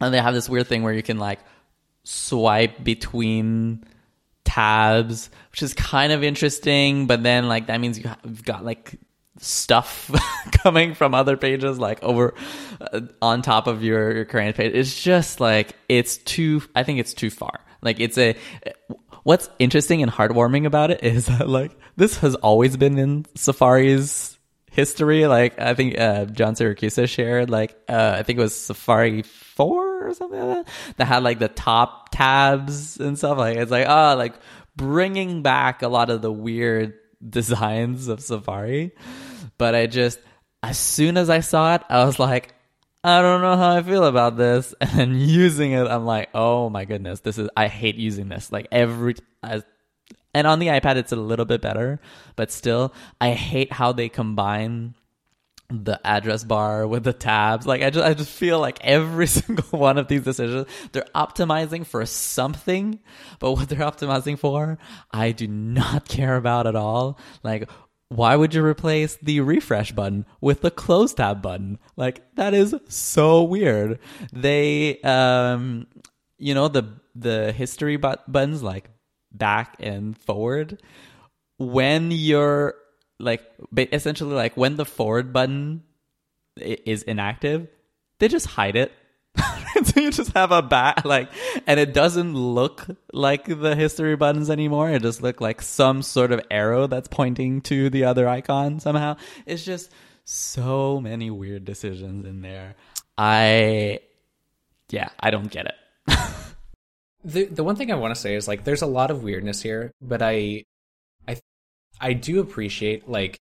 and 0.00 0.12
they 0.12 0.20
have 0.20 0.34
this 0.34 0.48
weird 0.48 0.66
thing 0.66 0.82
where 0.82 0.92
you 0.92 1.02
can 1.02 1.16
like 1.16 1.38
swipe 2.06 2.84
between 2.84 3.82
tabs, 4.44 5.28
which 5.50 5.62
is 5.62 5.74
kind 5.74 6.12
of 6.12 6.22
interesting. 6.22 7.06
But 7.06 7.22
then, 7.22 7.48
like, 7.48 7.66
that 7.66 7.80
means 7.80 7.98
you 7.98 8.08
have, 8.08 8.44
got 8.44 8.64
like 8.64 8.98
stuff 9.38 10.10
coming 10.62 10.94
from 10.94 11.14
other 11.14 11.36
pages, 11.36 11.78
like 11.78 12.02
over 12.02 12.34
uh, 12.80 13.00
on 13.20 13.42
top 13.42 13.66
of 13.66 13.82
your, 13.82 14.14
your 14.14 14.24
current 14.24 14.56
page. 14.56 14.72
It's 14.74 15.02
just 15.02 15.40
like 15.40 15.74
it's 15.88 16.16
too. 16.18 16.62
I 16.74 16.84
think 16.84 17.00
it's 17.00 17.12
too 17.12 17.30
far. 17.30 17.60
Like, 17.82 18.00
it's 18.00 18.16
a. 18.16 18.36
What's 19.24 19.50
interesting 19.58 20.02
and 20.02 20.10
heartwarming 20.10 20.66
about 20.66 20.92
it 20.92 21.02
is 21.02 21.26
that 21.26 21.48
like 21.48 21.76
this 21.96 22.18
has 22.18 22.36
always 22.36 22.76
been 22.76 22.96
in 22.96 23.26
Safari's 23.34 24.35
history. 24.76 25.26
Like 25.26 25.58
I 25.58 25.74
think 25.74 25.98
uh, 25.98 26.26
John 26.26 26.54
Siracusa 26.54 27.08
shared, 27.08 27.50
like 27.50 27.76
uh, 27.88 28.14
I 28.18 28.22
think 28.22 28.38
it 28.38 28.42
was 28.42 28.54
Safari 28.54 29.22
four 29.22 30.06
or 30.06 30.14
something 30.14 30.38
like 30.38 30.66
that, 30.66 30.74
that 30.98 31.04
had 31.06 31.22
like 31.22 31.38
the 31.38 31.48
top 31.48 32.10
tabs 32.10 33.00
and 33.00 33.16
stuff. 33.16 33.38
Like 33.38 33.56
it's 33.56 33.70
like 33.70 33.86
oh, 33.88 34.14
like 34.16 34.34
bringing 34.76 35.42
back 35.42 35.82
a 35.82 35.88
lot 35.88 36.10
of 36.10 36.20
the 36.22 36.30
weird 36.30 36.94
designs 37.28 38.08
of 38.08 38.20
Safari. 38.20 38.92
But 39.58 39.74
I 39.74 39.86
just 39.86 40.20
as 40.62 40.78
soon 40.78 41.16
as 41.16 41.30
I 41.30 41.40
saw 41.40 41.74
it, 41.74 41.82
I 41.88 42.04
was 42.04 42.18
like. 42.18 42.52
I 43.04 43.22
don't 43.22 43.40
know 43.40 43.56
how 43.56 43.76
I 43.76 43.84
feel 43.84 44.02
about 44.02 44.36
this. 44.36 44.74
And 44.80 44.90
then 44.90 45.14
using 45.14 45.70
it, 45.70 45.86
I'm 45.86 46.04
like, 46.06 46.28
oh 46.34 46.68
my 46.68 46.84
goodness, 46.84 47.20
this 47.20 47.38
is, 47.38 47.48
I 47.56 47.68
hate 47.68 47.94
using 47.94 48.28
this. 48.28 48.50
Like 48.50 48.66
every, 48.72 49.14
and 50.36 50.46
on 50.46 50.58
the 50.58 50.66
iPad, 50.66 50.96
it's 50.96 51.12
a 51.12 51.16
little 51.16 51.46
bit 51.46 51.62
better, 51.62 51.98
but 52.36 52.50
still, 52.52 52.92
I 53.22 53.30
hate 53.30 53.72
how 53.72 53.92
they 53.92 54.10
combine 54.10 54.94
the 55.70 55.98
address 56.06 56.44
bar 56.44 56.86
with 56.86 57.04
the 57.04 57.14
tabs. 57.14 57.66
Like 57.66 57.80
I 57.80 57.88
just 57.88 58.06
I 58.06 58.12
just 58.12 58.30
feel 58.30 58.60
like 58.60 58.78
every 58.84 59.26
single 59.38 59.78
one 59.78 59.96
of 59.96 60.08
these 60.08 60.24
decisions, 60.24 60.66
they're 60.92 61.06
optimizing 61.14 61.86
for 61.86 62.04
something, 62.04 63.00
but 63.38 63.52
what 63.52 63.70
they're 63.70 63.78
optimizing 63.78 64.38
for, 64.38 64.76
I 65.10 65.32
do 65.32 65.48
not 65.48 66.06
care 66.08 66.36
about 66.36 66.66
at 66.66 66.76
all. 66.76 67.18
Like 67.42 67.70
why 68.08 68.36
would 68.36 68.54
you 68.54 68.62
replace 68.62 69.16
the 69.16 69.40
refresh 69.40 69.92
button 69.92 70.26
with 70.42 70.60
the 70.60 70.70
close 70.70 71.14
tab 71.14 71.40
button? 71.40 71.78
Like 71.96 72.22
that 72.36 72.52
is 72.52 72.74
so 72.88 73.42
weird. 73.42 74.00
They 74.34 75.00
um 75.00 75.86
you 76.36 76.52
know 76.54 76.68
the 76.68 76.84
the 77.14 77.52
history 77.52 77.96
but- 77.96 78.30
buttons 78.30 78.62
like 78.62 78.90
back 79.38 79.76
and 79.80 80.16
forward 80.18 80.80
when 81.58 82.10
you're 82.10 82.74
like 83.18 83.42
essentially 83.76 84.34
like 84.34 84.56
when 84.56 84.76
the 84.76 84.84
forward 84.84 85.32
button 85.32 85.82
is 86.56 87.02
inactive 87.02 87.68
they 88.18 88.28
just 88.28 88.46
hide 88.46 88.76
it. 88.76 88.92
So 89.84 90.00
you 90.00 90.10
just 90.10 90.32
have 90.32 90.52
a 90.52 90.62
back 90.62 91.04
like 91.04 91.28
and 91.66 91.78
it 91.78 91.92
doesn't 91.92 92.34
look 92.34 92.86
like 93.12 93.44
the 93.44 93.76
history 93.76 94.16
buttons 94.16 94.48
anymore. 94.48 94.88
It 94.88 95.02
just 95.02 95.22
look 95.22 95.42
like 95.42 95.60
some 95.60 96.00
sort 96.00 96.32
of 96.32 96.40
arrow 96.50 96.86
that's 96.86 97.08
pointing 97.08 97.60
to 97.62 97.90
the 97.90 98.04
other 98.04 98.26
icon 98.26 98.80
somehow. 98.80 99.16
It's 99.44 99.66
just 99.66 99.92
so 100.24 100.98
many 100.98 101.30
weird 101.30 101.66
decisions 101.66 102.24
in 102.24 102.40
there. 102.40 102.74
I 103.18 104.00
yeah 104.90 105.08
i 105.20 105.30
don't 105.30 105.50
get 105.50 105.66
it 105.66 105.74
the 107.26 107.46
the 107.46 107.64
one 107.64 107.74
thing 107.74 107.90
I 107.90 107.96
want 107.96 108.14
to 108.14 108.20
say 108.20 108.36
is 108.36 108.46
like 108.46 108.64
there's 108.64 108.82
a 108.82 108.86
lot 108.86 109.10
of 109.10 109.24
weirdness 109.24 109.60
here, 109.60 109.90
but 110.00 110.22
I 110.22 110.64
I 111.26 111.40
I 112.00 112.12
do 112.12 112.40
appreciate 112.40 113.08
like 113.08 113.38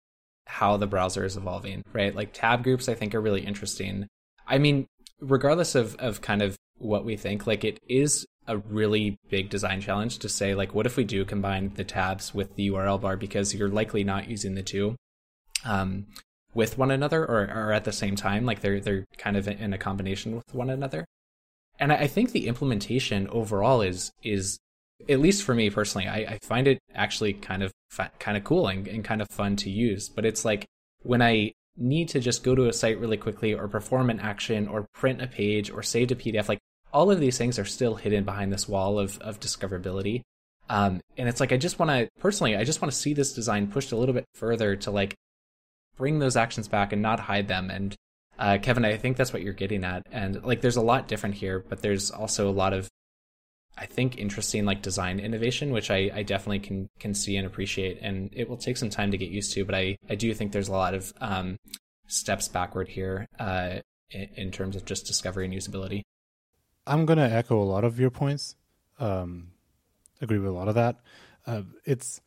how 0.47 0.77
the 0.77 0.89
browser 0.89 1.25
is 1.25 1.37
evolving, 1.37 1.85
right? 1.93 2.15
Like 2.15 2.33
tab 2.33 2.65
groups 2.65 2.89
I 2.89 2.95
think 2.95 3.15
are 3.15 3.21
really 3.21 3.43
interesting. 3.47 4.09
I 4.47 4.59
mean, 4.59 4.87
regardless 5.21 5.77
of 5.77 5.95
of 5.97 6.21
kind 6.21 6.43
of 6.43 6.57
what 6.79 7.05
we 7.05 7.17
think, 7.17 7.47
like 7.47 7.63
it 7.63 7.79
is 7.89 8.27
a 8.49 8.59
really 8.59 9.17
big 9.31 9.49
design 9.49 9.81
challenge 9.81 10.19
to 10.19 10.29
say 10.29 10.55
like 10.55 10.75
what 10.75 10.87
if 10.87 10.97
we 10.97 11.05
do 11.05 11.25
combine 11.25 11.73
the 11.75 11.85
tabs 11.85 12.35
with 12.35 12.57
the 12.57 12.71
URL 12.71 13.01
bar 13.01 13.17
because 13.17 13.55
you're 13.55 13.69
likely 13.69 14.03
not 14.03 14.29
using 14.29 14.55
the 14.55 14.63
two 14.63 14.97
um, 15.67 16.07
with 16.55 16.79
one 16.79 16.91
another 16.91 17.25
or, 17.25 17.43
or 17.43 17.73
at 17.73 17.85
the 17.85 17.93
same 17.93 18.17
time 18.17 18.47
like 18.47 18.61
they're 18.61 18.81
they're 18.81 19.05
kind 19.19 19.37
of 19.37 19.47
in 19.47 19.75
a 19.75 19.79
combination 19.79 20.35
with 20.35 20.55
one 20.55 20.71
another 20.71 21.05
and 21.79 21.93
I 21.93 22.07
think 22.07 22.33
the 22.33 22.47
implementation 22.49 23.29
overall 23.29 23.83
is 23.83 24.11
is 24.23 24.59
at 25.09 25.21
least 25.21 25.45
for 25.45 25.55
me 25.55 25.71
personally, 25.71 26.09
I, 26.09 26.17
I 26.17 26.39
find 26.43 26.67
it 26.67 26.79
actually 26.95 27.35
kind 27.35 27.63
of 27.63 27.73
kind 28.19 28.37
of 28.37 28.45
cool 28.45 28.67
and, 28.67 28.87
and 28.89 29.05
kind 29.05 29.23
of 29.23 29.29
fun 29.29 29.57
to 29.57 29.71
use. 29.71 30.09
But 30.09 30.25
it's 30.25 30.45
like 30.45 30.67
when 31.03 31.23
I 31.23 31.53
need 31.77 32.09
to 32.11 32.21
just 32.21 32.43
go 32.43 32.55
to 32.55 32.69
a 32.69 32.73
site 32.73 32.99
really 32.99 33.17
quickly 33.17 33.55
or 33.55 33.69
perform 33.69 34.11
an 34.11 34.19
action 34.19 34.67
or 34.67 34.87
print 34.93 35.23
a 35.23 35.29
page 35.29 35.71
or 35.71 35.83
save 35.83 36.11
a 36.11 36.17
PDF, 36.17 36.49
like 36.49 36.59
all 36.93 37.11
of 37.11 37.21
these 37.21 37.39
things 37.39 37.59
are 37.59 37.65
still 37.65 37.95
hidden 37.95 38.25
behind 38.25 38.53
this 38.53 38.69
wall 38.69 38.99
of 38.99 39.19
of 39.21 39.39
discoverability. 39.39 40.23
Um, 40.71 41.01
and 41.17 41.29
it's 41.29 41.41
like 41.41 41.53
I 41.53 41.57
just 41.57 41.79
want 41.79 41.91
to 41.91 42.09
personally, 42.21 42.57
I 42.57 42.65
just 42.65 42.83
want 42.83 42.93
to 42.93 42.99
see 42.99 43.15
this 43.15 43.33
design 43.33 43.69
pushed 43.69 43.93
a 43.93 43.97
little 43.97 44.15
bit 44.15 44.27
further 44.35 44.77
to 44.77 44.91
like 44.91 45.15
bring 45.97 46.19
those 46.19 46.37
actions 46.37 46.69
back 46.69 46.93
and 46.93 47.03
not 47.03 47.21
hide 47.21 47.49
them 47.49 47.71
and 47.71 47.95
uh, 48.39 48.59
Kevin, 48.59 48.85
I 48.85 48.97
think 48.97 49.17
that's 49.17 49.33
what 49.33 49.43
you're 49.43 49.53
getting 49.53 49.85
at, 49.85 50.07
and 50.13 50.43
like, 50.45 50.61
there's 50.61 50.77
a 50.77 50.83
lot 50.83 51.09
different 51.09 51.35
here, 51.35 51.65
but 51.69 51.83
there's 51.83 52.11
also 52.11 52.49
a 52.49 52.53
lot 52.53 52.73
of, 52.73 52.89
I 53.77 53.87
think, 53.87 54.17
interesting 54.17 54.65
like 54.65 54.81
design 54.81 55.19
innovation, 55.19 55.73
which 55.73 55.91
I, 55.91 56.11
I 56.15 56.23
definitely 56.23 56.61
can 56.61 56.89
can 57.01 57.15
see 57.15 57.37
and 57.37 57.47
appreciate, 57.47 57.99
and 58.01 58.31
it 58.33 58.49
will 58.49 58.57
take 58.57 58.77
some 58.77 58.91
time 58.91 59.11
to 59.11 59.19
get 59.19 59.31
used 59.31 59.53
to, 59.55 59.65
but 59.65 59.75
I 59.75 59.97
I 60.09 60.15
do 60.15 60.33
think 60.35 60.53
there's 60.53 60.69
a 60.69 60.73
lot 60.73 60.95
of 60.95 61.13
um, 61.21 61.57
steps 62.07 62.49
backward 62.49 62.89
here 62.89 63.27
uh, 63.39 63.81
in, 64.11 64.29
in, 64.37 64.51
terms 64.51 64.77
of 64.77 64.85
just 64.85 65.07
discovery 65.07 65.45
and 65.45 65.55
usability. 65.55 66.03
I'm 66.87 67.07
gonna 67.07 67.29
echo 67.29 67.61
a 67.61 67.65
lot 67.65 67.85
of 67.85 67.99
your 67.99 68.11
points. 68.11 68.57
Um, 68.99 69.53
agree 70.21 70.39
with 70.39 70.49
a 70.49 70.55
lot 70.55 70.69
of 70.69 70.75
that. 70.77 71.01
Uh, 71.47 71.63
it's 71.85 72.21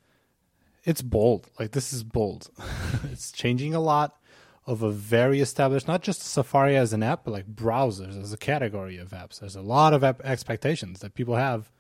it's 0.84 1.02
bold. 1.02 1.50
Like 1.60 1.72
this 1.72 1.94
is 1.94 2.04
bold. 2.04 2.50
it's 3.12 3.32
changing 3.32 3.74
a 3.74 3.80
lot 3.80 4.18
of 4.68 4.84
a 4.84 4.92
very 4.92 5.42
established, 5.42 5.88
not 5.88 6.02
just 6.02 6.22
Safari 6.22 6.76
as 6.76 6.94
an 6.94 7.02
app, 7.02 7.24
but 7.24 7.32
like 7.32 7.48
browsers 7.48 8.22
as 8.22 8.32
a 8.32 8.38
category 8.38 8.98
of 8.98 9.10
apps. 9.10 9.40
There's 9.40 9.56
a 9.56 9.62
lot 9.62 9.94
of 9.94 10.04
app 10.04 10.22
expectations 10.24 11.00
that 11.00 11.16
people 11.16 11.36
have 11.36 11.72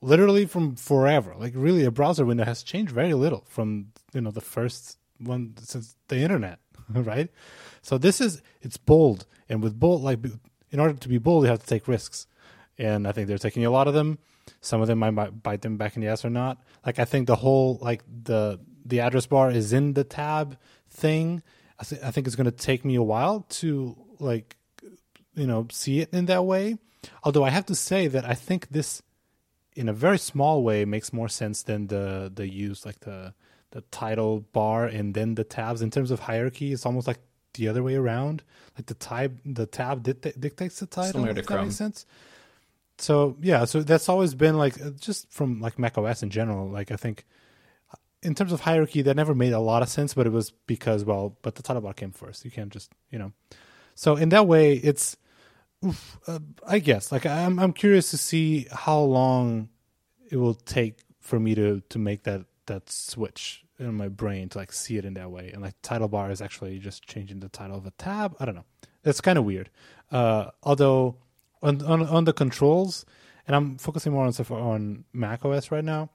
literally 0.00 0.46
from 0.46 0.76
forever. 0.76 1.34
Like 1.36 1.52
really 1.56 1.84
a 1.84 1.90
browser 1.90 2.24
window 2.24 2.44
has 2.44 2.62
changed 2.62 2.92
very 2.92 3.14
little 3.14 3.44
from, 3.48 3.88
you 4.12 4.20
know, 4.20 4.30
the 4.30 4.40
first 4.40 4.98
one 5.18 5.54
since 5.60 5.96
the 6.08 6.18
internet, 6.18 6.60
right? 6.90 7.30
So 7.82 7.98
this 7.98 8.20
is, 8.20 8.42
it's 8.62 8.76
bold. 8.76 9.26
And 9.48 9.62
with 9.62 9.78
bold, 9.78 10.02
like 10.02 10.20
in 10.70 10.80
order 10.80 10.94
to 10.94 11.08
be 11.08 11.18
bold, 11.18 11.44
you 11.44 11.50
have 11.50 11.60
to 11.60 11.66
take 11.66 11.88
risks. 11.88 12.26
And 12.78 13.06
I 13.06 13.12
think 13.12 13.26
they're 13.26 13.38
taking 13.38 13.64
a 13.64 13.70
lot 13.70 13.88
of 13.88 13.94
them. 13.94 14.18
Some 14.60 14.80
of 14.80 14.86
them 14.86 15.00
might 15.00 15.42
bite 15.42 15.62
them 15.62 15.76
back 15.76 15.96
in 15.96 16.02
the 16.02 16.08
ass 16.08 16.24
or 16.24 16.30
not. 16.30 16.62
Like 16.86 16.98
I 16.98 17.04
think 17.04 17.26
the 17.26 17.36
whole, 17.36 17.78
like 17.82 18.02
the, 18.06 18.60
the 18.86 19.00
address 19.00 19.26
bar 19.26 19.50
is 19.50 19.72
in 19.72 19.94
the 19.94 20.04
tab 20.04 20.56
thing 20.88 21.42
I, 21.80 21.84
th- 21.84 22.02
I 22.02 22.10
think 22.10 22.26
it's 22.26 22.36
going 22.36 22.44
to 22.50 22.50
take 22.50 22.84
me 22.84 22.94
a 22.94 23.02
while 23.02 23.46
to 23.60 23.96
like 24.18 24.56
you 25.34 25.46
know 25.46 25.66
see 25.70 26.00
it 26.00 26.12
in 26.12 26.26
that 26.26 26.44
way. 26.44 26.78
Although 27.24 27.44
I 27.44 27.50
have 27.50 27.66
to 27.66 27.74
say 27.74 28.06
that 28.08 28.26
I 28.26 28.34
think 28.34 28.68
this, 28.68 29.02
in 29.74 29.88
a 29.88 29.94
very 29.94 30.18
small 30.18 30.62
way, 30.62 30.84
makes 30.84 31.12
more 31.12 31.28
sense 31.28 31.62
than 31.62 31.86
the 31.86 32.30
the 32.34 32.46
use 32.48 32.84
like 32.84 33.00
the 33.00 33.34
the 33.70 33.80
title 33.92 34.40
bar 34.52 34.84
and 34.84 35.14
then 35.14 35.36
the 35.36 35.44
tabs 35.44 35.80
in 35.80 35.90
terms 35.90 36.10
of 36.10 36.20
hierarchy. 36.20 36.72
It's 36.72 36.84
almost 36.84 37.06
like 37.06 37.20
the 37.54 37.68
other 37.68 37.82
way 37.82 37.94
around. 37.94 38.42
Like 38.76 38.86
the 38.86 38.94
tab 38.94 39.40
the 39.44 39.66
tab 39.66 40.02
dictates 40.02 40.80
the 40.80 40.86
title. 40.86 41.12
Similar 41.12 41.34
to 41.34 41.42
Chrome. 41.42 41.58
That 41.58 41.64
makes 41.64 41.76
sense. 41.76 42.06
So 42.98 43.36
yeah, 43.40 43.64
so 43.64 43.82
that's 43.82 44.10
always 44.10 44.34
been 44.34 44.58
like 44.58 44.98
just 45.00 45.32
from 45.32 45.60
like 45.60 45.78
Mac 45.78 45.96
OS 45.96 46.22
in 46.22 46.28
general. 46.28 46.68
Like 46.68 46.90
I 46.90 46.96
think 46.96 47.24
in 48.22 48.34
terms 48.34 48.52
of 48.52 48.60
hierarchy, 48.60 49.02
that 49.02 49.16
never 49.16 49.34
made 49.34 49.52
a 49.52 49.60
lot 49.60 49.82
of 49.82 49.88
sense, 49.88 50.14
but 50.14 50.26
it 50.26 50.32
was 50.32 50.50
because, 50.66 51.04
well, 51.04 51.36
but 51.42 51.54
the 51.54 51.62
title 51.62 51.82
bar 51.82 51.94
came 51.94 52.12
first. 52.12 52.44
You 52.44 52.50
can't 52.50 52.70
just, 52.70 52.92
you 53.10 53.18
know. 53.18 53.32
So 53.94 54.16
in 54.16 54.28
that 54.30 54.46
way, 54.46 54.74
it's, 54.74 55.16
oof, 55.84 56.18
uh, 56.26 56.40
I 56.66 56.78
guess, 56.78 57.12
like 57.12 57.26
I'm, 57.26 57.58
I'm 57.58 57.72
curious 57.72 58.10
to 58.10 58.18
see 58.18 58.66
how 58.70 59.00
long 59.00 59.68
it 60.30 60.36
will 60.36 60.54
take 60.54 61.00
for 61.20 61.38
me 61.38 61.54
to 61.54 61.82
to 61.90 61.98
make 61.98 62.24
that 62.24 62.44
that 62.66 62.88
switch 62.90 63.64
in 63.78 63.94
my 63.94 64.08
brain 64.08 64.48
to 64.50 64.58
like 64.58 64.72
see 64.72 64.96
it 64.96 65.04
in 65.04 65.14
that 65.14 65.30
way. 65.30 65.50
And 65.52 65.62
like 65.62 65.74
title 65.82 66.08
bar 66.08 66.30
is 66.30 66.40
actually 66.40 66.78
just 66.78 67.06
changing 67.06 67.40
the 67.40 67.48
title 67.48 67.76
of 67.76 67.86
a 67.86 67.90
tab. 67.92 68.36
I 68.38 68.44
don't 68.44 68.54
know. 68.54 68.64
It's 69.04 69.20
kind 69.20 69.38
of 69.38 69.44
weird. 69.44 69.70
Uh, 70.10 70.50
although 70.62 71.16
on, 71.62 71.82
on 71.82 72.02
on 72.06 72.24
the 72.24 72.32
controls, 72.32 73.04
and 73.46 73.56
I'm 73.56 73.78
focusing 73.78 74.12
more 74.12 74.24
on 74.24 74.32
on 74.50 75.04
Mac 75.12 75.44
OS 75.44 75.70
right 75.70 75.84
now. 75.84 76.10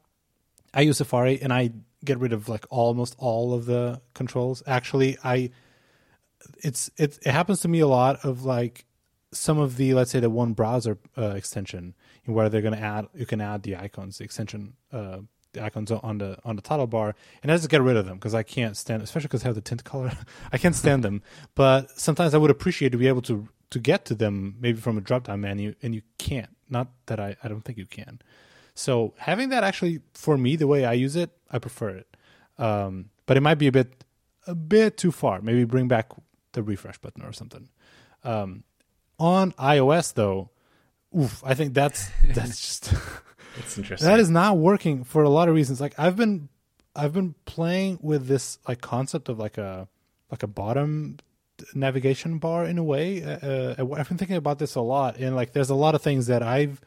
I 0.74 0.82
use 0.82 0.98
Safari 0.98 1.42
and 1.42 1.54
I 1.54 1.72
get 2.06 2.20
rid 2.20 2.34
of 2.34 2.48
like 2.48 2.66
almost 2.70 3.16
all 3.18 3.54
of 3.54 3.66
the 3.66 4.02
controls. 4.14 4.64
Actually, 4.66 5.18
I 5.24 5.52
it's 6.64 6.90
it, 6.98 7.20
it 7.26 7.32
happens 7.32 7.62
to 7.62 7.68
me 7.68 7.80
a 7.80 7.88
lot 7.88 8.24
of 8.24 8.44
like 8.44 8.86
some 9.32 9.60
of 9.60 9.78
the 9.78 9.94
let's 9.94 10.12
say 10.12 10.20
the 10.20 10.30
one 10.30 10.54
browser 10.54 10.98
uh, 11.18 11.30
extension 11.30 11.94
where 12.26 12.50
they're 12.50 12.62
going 12.62 12.74
to 12.74 12.80
add 12.80 13.08
you 13.14 13.26
can 13.26 13.42
add 13.42 13.64
the 13.64 13.76
icons 13.76 14.18
the 14.18 14.24
extension 14.24 14.74
uh, 14.94 15.18
the 15.56 15.64
icons 15.64 15.92
on 15.92 16.20
the 16.20 16.38
on 16.46 16.56
the 16.56 16.62
title 16.62 16.88
bar 16.88 17.16
and 17.42 17.52
I 17.52 17.56
just 17.56 17.70
get 17.70 17.82
rid 17.82 17.98
of 17.98 18.06
them 18.06 18.16
because 18.16 18.36
I 18.36 18.44
can't 18.44 18.78
stand 18.78 19.02
especially 19.02 19.28
because 19.28 19.44
I 19.44 19.48
have 19.48 19.56
the 19.56 19.62
tint 19.62 19.84
color. 19.84 20.12
I 20.52 20.58
can't 20.58 20.76
stand 20.76 21.04
them. 21.04 21.24
But 21.56 21.90
sometimes 22.00 22.34
I 22.34 22.38
would 22.38 22.52
appreciate 22.52 22.92
to 22.92 22.98
be 22.98 23.08
able 23.08 23.24
to 23.24 23.48
to 23.72 23.80
get 23.80 24.06
to 24.06 24.16
them 24.16 24.56
maybe 24.60 24.80
from 24.80 24.98
a 24.98 25.02
drop 25.02 25.26
down 25.26 25.42
menu 25.42 25.74
and 25.82 25.96
you 25.96 26.02
can't. 26.18 26.56
Not 26.70 26.90
that 27.08 27.20
I 27.20 27.36
I 27.44 27.48
don't 27.48 27.62
think 27.62 27.78
you 27.78 27.86
can 27.86 28.22
so 28.76 29.14
having 29.18 29.50
that 29.50 29.64
actually 29.64 30.02
for 30.14 30.38
me 30.38 30.56
the 30.56 30.68
way 30.68 30.86
I 30.86 30.94
use 30.94 31.16
it 31.16 31.32
I 31.52 31.58
prefer 31.60 31.90
it 31.90 32.08
um, 32.58 33.10
but 33.26 33.36
it 33.38 33.42
might 33.42 33.56
be 33.56 33.68
a 33.68 33.72
bit 33.72 34.04
a 34.46 34.54
bit 34.54 34.98
too 34.98 35.12
far 35.12 35.42
maybe 35.42 35.64
bring 35.64 35.88
back 35.88 36.12
the 36.54 36.62
refresh 36.62 36.98
button 37.00 37.24
or 37.24 37.34
something 37.34 37.70
um, 38.24 38.64
on 39.20 39.52
iOS 39.54 40.14
though, 40.14 40.50
oof, 41.18 41.42
I 41.46 41.54
think 41.54 41.74
that's 41.74 42.10
that's 42.34 42.60
just 42.60 42.94
It's 43.58 43.78
interesting. 43.78 44.08
that 44.08 44.20
is 44.20 44.30
not 44.30 44.58
working 44.58 45.04
for 45.04 45.24
a 45.24 45.30
lot 45.30 45.48
of 45.48 45.56
reasons. 45.56 45.80
Like 45.80 45.94
I've 45.98 46.16
been 46.16 46.50
I've 46.96 47.14
been 47.14 47.36
playing 47.46 48.00
with 48.02 48.28
this 48.28 48.58
like 48.68 48.82
concept 48.82 49.30
of 49.30 49.40
like 49.40 49.58
a 49.58 49.88
like 50.32 50.44
a 50.44 50.48
bottom 50.48 51.18
navigation 51.74 52.38
bar 52.40 52.66
in 52.66 52.78
a 52.78 52.84
way. 52.84 53.24
Uh, 53.24 53.76
uh, 53.80 53.94
I've 53.96 54.10
been 54.10 54.18
thinking 54.18 54.36
about 54.38 54.60
this 54.60 54.76
a 54.76 54.82
lot, 54.82 55.18
and 55.18 55.36
like 55.36 55.54
there's 55.54 55.70
a 55.70 55.76
lot 55.76 55.96
of 55.96 56.02
things 56.02 56.28
that 56.28 56.44
I've 56.44 56.82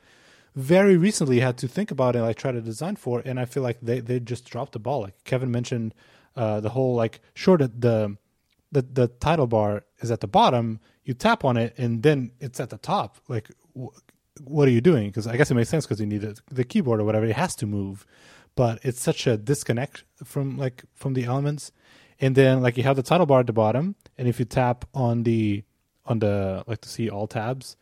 very 0.54 0.96
recently 0.96 1.40
had 1.40 1.56
to 1.58 1.68
think 1.68 1.90
about 1.90 2.16
and 2.16 2.24
like 2.24 2.36
try 2.36 2.52
to 2.52 2.60
design 2.60 2.96
for, 2.96 3.22
and 3.24 3.38
I 3.38 3.44
feel 3.44 3.62
like 3.62 3.78
they 3.80 4.00
they 4.00 4.20
just 4.20 4.44
dropped 4.48 4.72
the 4.72 4.78
ball. 4.78 5.02
Like 5.02 5.24
Kevin 5.24 5.50
mentioned, 5.50 5.94
uh, 6.36 6.60
the 6.60 6.70
whole 6.70 6.94
like 6.94 7.20
sure 7.34 7.58
that 7.58 7.80
the 7.80 8.16
the 8.72 8.82
the 8.82 9.08
title 9.08 9.46
bar 9.46 9.84
is 10.00 10.10
at 10.10 10.20
the 10.20 10.26
bottom. 10.28 10.80
You 11.04 11.14
tap 11.14 11.44
on 11.44 11.56
it, 11.56 11.74
and 11.78 12.02
then 12.02 12.32
it's 12.40 12.60
at 12.60 12.70
the 12.70 12.78
top. 12.78 13.18
Like, 13.28 13.48
wh- 13.74 13.96
what 14.42 14.68
are 14.68 14.72
you 14.72 14.80
doing? 14.80 15.08
Because 15.08 15.26
I 15.26 15.36
guess 15.36 15.50
it 15.50 15.54
makes 15.54 15.70
sense 15.70 15.86
because 15.86 16.00
you 16.00 16.06
need 16.06 16.20
the, 16.20 16.38
the 16.50 16.64
keyboard 16.64 17.00
or 17.00 17.04
whatever. 17.04 17.24
It 17.26 17.36
has 17.36 17.54
to 17.56 17.66
move, 17.66 18.06
but 18.56 18.78
it's 18.82 19.00
such 19.00 19.26
a 19.26 19.36
disconnect 19.36 20.04
from 20.24 20.58
like 20.58 20.84
from 20.94 21.14
the 21.14 21.24
elements. 21.24 21.72
And 22.20 22.34
then 22.34 22.62
like 22.62 22.76
you 22.76 22.82
have 22.82 22.96
the 22.96 23.02
title 23.02 23.26
bar 23.26 23.40
at 23.40 23.46
the 23.46 23.52
bottom, 23.52 23.94
and 24.16 24.28
if 24.28 24.38
you 24.38 24.44
tap 24.44 24.84
on 24.92 25.22
the 25.22 25.62
on 26.04 26.18
the 26.18 26.64
like 26.66 26.80
to 26.82 26.88
see 26.88 27.08
all 27.08 27.26
tabs, 27.26 27.76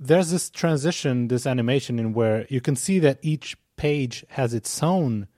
there's 0.00 0.30
this 0.30 0.48
transition, 0.48 1.28
this 1.28 1.46
animation 1.46 1.98
in 1.98 2.14
where 2.14 2.46
you 2.48 2.62
can 2.62 2.74
see 2.74 2.98
that 3.00 3.18
each 3.20 3.56
page 3.76 4.24
has 4.30 4.54
its 4.54 4.82
own 4.82 5.28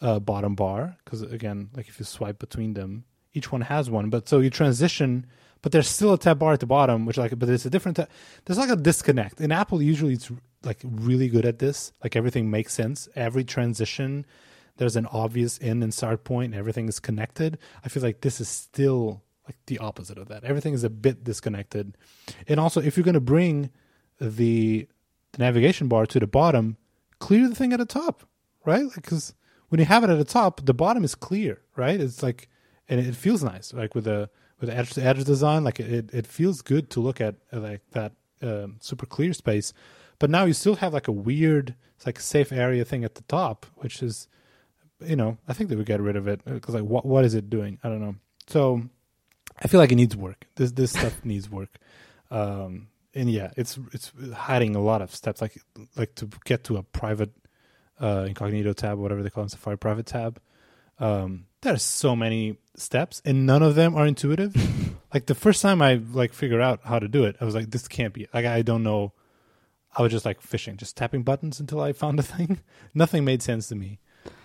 uh, 0.00 0.18
bottom 0.18 0.56
bar. 0.56 0.96
Because 1.04 1.22
again, 1.22 1.70
like 1.74 1.88
if 1.88 1.98
you 2.00 2.04
swipe 2.04 2.40
between 2.40 2.74
them, 2.74 3.04
each 3.32 3.52
one 3.52 3.60
has 3.62 3.88
one. 3.88 4.10
But 4.10 4.28
so 4.28 4.40
you 4.40 4.50
transition, 4.50 5.26
but 5.62 5.70
there's 5.70 5.88
still 5.88 6.12
a 6.12 6.18
tab 6.18 6.40
bar 6.40 6.52
at 6.52 6.60
the 6.60 6.66
bottom, 6.66 7.06
which 7.06 7.16
like, 7.16 7.38
but 7.38 7.48
it's 7.48 7.64
a 7.64 7.70
different. 7.70 8.00
There's 8.44 8.58
like 8.58 8.70
a 8.70 8.76
disconnect. 8.76 9.40
In 9.40 9.52
Apple, 9.52 9.80
usually 9.80 10.14
it's 10.14 10.30
like 10.64 10.80
really 10.84 11.28
good 11.28 11.46
at 11.46 11.60
this. 11.60 11.92
Like 12.02 12.16
everything 12.16 12.50
makes 12.50 12.74
sense. 12.74 13.08
Every 13.14 13.44
transition, 13.44 14.26
there's 14.78 14.96
an 14.96 15.06
obvious 15.06 15.60
end 15.62 15.84
and 15.84 15.94
start 15.94 16.24
point, 16.24 16.52
and 16.52 16.58
everything 16.58 16.88
is 16.88 16.98
connected. 16.98 17.58
I 17.84 17.88
feel 17.88 18.02
like 18.02 18.22
this 18.22 18.40
is 18.40 18.48
still 18.48 19.22
like 19.46 19.56
the 19.66 19.78
opposite 19.78 20.18
of 20.18 20.28
that. 20.28 20.42
Everything 20.42 20.74
is 20.74 20.82
a 20.82 20.90
bit 20.90 21.22
disconnected. 21.22 21.96
And 22.48 22.58
also, 22.58 22.80
if 22.80 22.96
you're 22.96 23.04
going 23.04 23.14
to 23.14 23.20
bring 23.20 23.70
the, 24.20 24.86
the 25.32 25.38
navigation 25.38 25.88
bar 25.88 26.06
to 26.06 26.20
the 26.20 26.26
bottom, 26.26 26.76
clear 27.18 27.48
the 27.48 27.54
thing 27.54 27.72
at 27.72 27.78
the 27.78 27.86
top, 27.86 28.28
right? 28.64 28.86
Because 28.94 29.34
when 29.68 29.78
you 29.78 29.86
have 29.86 30.04
it 30.04 30.10
at 30.10 30.18
the 30.18 30.24
top, 30.24 30.64
the 30.64 30.74
bottom 30.74 31.04
is 31.04 31.14
clear, 31.14 31.62
right? 31.76 32.00
It's 32.00 32.22
like, 32.22 32.48
and 32.88 33.00
it 33.00 33.14
feels 33.14 33.42
nice, 33.42 33.72
like 33.72 33.94
with 33.94 34.04
the 34.04 34.28
with 34.60 34.68
the 34.68 34.76
edge 34.76 34.90
to 34.90 35.02
edge 35.02 35.24
design, 35.24 35.64
like 35.64 35.80
it 35.80 36.10
it 36.12 36.26
feels 36.26 36.60
good 36.60 36.90
to 36.90 37.00
look 37.00 37.20
at 37.20 37.36
uh, 37.52 37.60
like 37.60 37.80
that 37.92 38.12
um, 38.42 38.76
super 38.80 39.06
clear 39.06 39.32
space. 39.32 39.72
But 40.18 40.28
now 40.28 40.44
you 40.44 40.52
still 40.52 40.76
have 40.76 40.92
like 40.92 41.08
a 41.08 41.12
weird, 41.12 41.74
it's 41.96 42.04
like 42.04 42.20
safe 42.20 42.52
area 42.52 42.84
thing 42.84 43.04
at 43.04 43.14
the 43.14 43.22
top, 43.22 43.64
which 43.76 44.02
is, 44.02 44.28
you 45.00 45.16
know, 45.16 45.38
I 45.48 45.54
think 45.54 45.70
they 45.70 45.76
would 45.76 45.86
get 45.86 46.00
rid 46.00 46.16
of 46.16 46.28
it 46.28 46.44
because 46.44 46.74
like 46.74 46.84
what 46.84 47.06
what 47.06 47.24
is 47.24 47.34
it 47.34 47.48
doing? 47.48 47.78
I 47.82 47.88
don't 47.88 48.00
know. 48.00 48.16
So 48.48 48.82
I 49.62 49.68
feel 49.68 49.80
like 49.80 49.92
it 49.92 49.96
needs 49.96 50.16
work. 50.16 50.46
This 50.56 50.72
this 50.72 50.90
stuff 50.90 51.20
needs 51.24 51.50
work. 51.50 51.78
Um, 52.30 52.88
and 53.14 53.30
yeah, 53.30 53.50
it's 53.56 53.78
it's 53.92 54.12
hiding 54.34 54.76
a 54.76 54.80
lot 54.82 55.02
of 55.02 55.14
steps, 55.14 55.40
like 55.40 55.60
like 55.96 56.14
to 56.16 56.28
get 56.44 56.64
to 56.64 56.76
a 56.76 56.82
private 56.82 57.30
uh, 58.00 58.24
incognito 58.28 58.72
tab, 58.72 58.98
whatever 58.98 59.22
they 59.22 59.30
call 59.30 59.44
it, 59.44 59.50
Safari 59.50 59.78
private 59.78 60.06
tab. 60.06 60.40
Um, 60.98 61.46
there's 61.62 61.82
so 61.82 62.14
many 62.14 62.58
steps, 62.76 63.20
and 63.24 63.46
none 63.46 63.62
of 63.62 63.74
them 63.74 63.94
are 63.94 64.06
intuitive. 64.06 64.54
like 65.14 65.26
the 65.26 65.34
first 65.34 65.62
time 65.62 65.82
I 65.82 65.94
like 65.94 66.32
figure 66.32 66.60
out 66.60 66.80
how 66.84 66.98
to 66.98 67.08
do 67.08 67.24
it, 67.24 67.36
I 67.40 67.44
was 67.44 67.54
like, 67.54 67.70
this 67.70 67.88
can't 67.88 68.14
be. 68.14 68.26
Like 68.32 68.46
I 68.46 68.62
don't 68.62 68.82
know. 68.82 69.12
I 69.96 70.02
was 70.02 70.12
just 70.12 70.24
like 70.24 70.40
fishing, 70.40 70.76
just 70.76 70.96
tapping 70.96 71.24
buttons 71.24 71.58
until 71.58 71.80
I 71.80 71.92
found 71.92 72.20
a 72.20 72.22
thing. 72.22 72.60
Nothing 72.94 73.24
made 73.24 73.42
sense 73.42 73.68
to 73.68 73.74
me. 73.74 73.98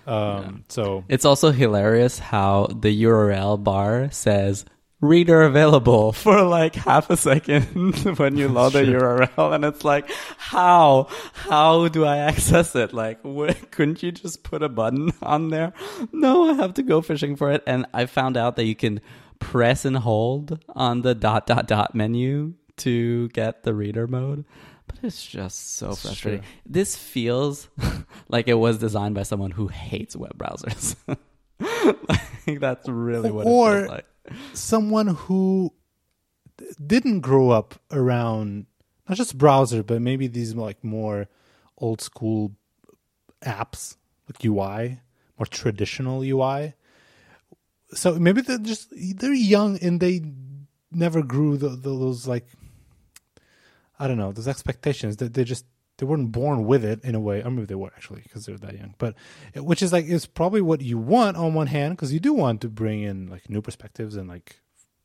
Um, 0.07 0.63
So 0.69 1.03
It's 1.07 1.25
also 1.25 1.51
hilarious 1.51 2.19
how 2.19 2.67
the 2.67 3.03
URL 3.03 3.63
bar 3.63 4.09
says 4.11 4.65
reader 5.05 5.43
available 5.43 6.11
for 6.23 6.41
like 6.43 6.75
half 6.75 7.09
a 7.09 7.17
second 7.17 7.63
when 8.17 8.37
you 8.37 8.47
load 8.47 8.73
the 8.73 8.79
URL 8.81 9.53
and 9.53 9.65
it's 9.65 9.83
like 9.83 10.09
how? 10.37 11.07
How 11.33 11.87
do 11.87 12.05
I 12.05 12.17
access 12.17 12.75
it? 12.75 12.93
Like 12.93 13.19
wh- 13.23 13.53
couldn't 13.71 14.03
you 14.03 14.11
just 14.11 14.43
put 14.43 14.63
a 14.63 14.69
button 14.69 15.11
on 15.21 15.49
there? 15.49 15.73
No 16.11 16.49
I 16.49 16.53
have 16.53 16.73
to 16.75 16.83
go 16.83 17.01
fishing 17.01 17.35
for 17.35 17.51
it. 17.51 17.63
And 17.67 17.85
I 17.93 18.05
found 18.05 18.37
out 18.37 18.55
that 18.55 18.65
you 18.65 18.75
can 18.75 19.01
press 19.39 19.85
and 19.85 19.97
hold 19.97 20.59
on 20.69 21.01
the 21.01 21.15
dot 21.15 21.45
dot 21.47 21.67
dot 21.67 21.93
menu 21.95 22.53
to 22.77 23.29
get 23.29 23.63
the 23.63 23.73
reader 23.73 24.07
mode. 24.07 24.45
But 24.87 24.97
it's 25.01 25.25
just 25.25 25.77
so 25.77 25.95
frustrating. 25.95 26.41
true. 26.41 26.49
this 26.65 26.95
feels 26.95 27.67
like 28.27 28.47
it 28.47 28.53
was 28.53 28.77
designed 28.77 29.15
by 29.15 29.23
someone 29.23 29.51
who 29.51 29.67
hates 29.67 30.15
web 30.15 30.37
browsers. 30.37 30.95
Like 32.47 32.59
that's 32.59 32.87
really 32.87 33.31
what 33.31 33.47
it 33.47 33.49
feels 33.49 33.89
like 33.89 34.05
someone 34.53 35.07
who 35.07 35.73
didn't 36.85 37.21
grow 37.21 37.49
up 37.49 37.75
around 37.91 38.65
not 39.07 39.17
just 39.17 39.37
browser, 39.37 39.83
but 39.83 40.01
maybe 40.01 40.27
these 40.27 40.55
like 40.55 40.83
more 40.83 41.27
old 41.77 42.01
school 42.01 42.51
apps 43.43 43.97
like 44.27 44.43
UI, 44.43 44.99
more 45.37 45.45
traditional 45.45 46.21
UI. 46.21 46.73
So 47.93 48.15
maybe 48.15 48.41
they're 48.41 48.57
just 48.57 48.91
they're 48.91 49.33
young 49.33 49.77
and 49.79 49.99
they 49.99 50.21
never 50.91 51.21
grew 51.21 51.57
the, 51.57 51.69
the, 51.69 51.89
those 51.89 52.27
like 52.27 52.47
I 53.99 54.07
don't 54.07 54.17
know 54.17 54.31
those 54.31 54.47
expectations 54.47 55.17
that 55.17 55.33
they 55.33 55.43
just 55.43 55.65
they 55.97 56.05
weren't 56.05 56.31
born 56.31 56.65
with 56.65 56.83
it 56.83 57.03
in 57.03 57.15
a 57.15 57.19
way. 57.19 57.41
Or 57.43 57.51
maybe 57.51 57.65
they 57.65 57.75
were 57.75 57.91
actually 57.95 58.21
because 58.21 58.45
they're 58.45 58.57
that 58.57 58.77
young. 58.77 58.95
But 58.97 59.15
which 59.55 59.81
is 59.81 59.93
like 59.93 60.05
it's 60.07 60.25
probably 60.25 60.61
what 60.61 60.81
you 60.81 60.97
want 60.97 61.37
on 61.37 61.53
one 61.53 61.67
hand 61.67 61.95
because 61.95 62.13
you 62.13 62.19
do 62.19 62.33
want 62.33 62.61
to 62.61 62.69
bring 62.69 63.01
in 63.03 63.27
like 63.29 63.49
new 63.49 63.61
perspectives 63.61 64.15
and 64.15 64.27
like 64.27 64.59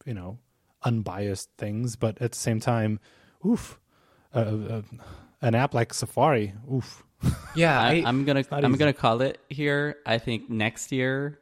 you 0.04 0.14
know 0.14 0.38
unbiased 0.82 1.50
things. 1.58 1.96
But 1.96 2.20
at 2.20 2.32
the 2.32 2.38
same 2.38 2.60
time, 2.60 3.00
oof, 3.46 3.78
uh, 4.34 4.38
uh, 4.38 4.82
an 5.42 5.54
app 5.54 5.74
like 5.74 5.94
Safari, 5.94 6.54
oof. 6.72 7.04
yeah, 7.54 7.78
I, 7.78 7.96
I, 7.96 8.02
I'm 8.06 8.24
gonna 8.24 8.44
I'm 8.50 8.64
easy. 8.72 8.78
gonna 8.78 8.92
call 8.92 9.20
it 9.20 9.38
here. 9.48 9.96
I 10.06 10.18
think 10.18 10.48
next 10.48 10.90
year, 10.90 11.38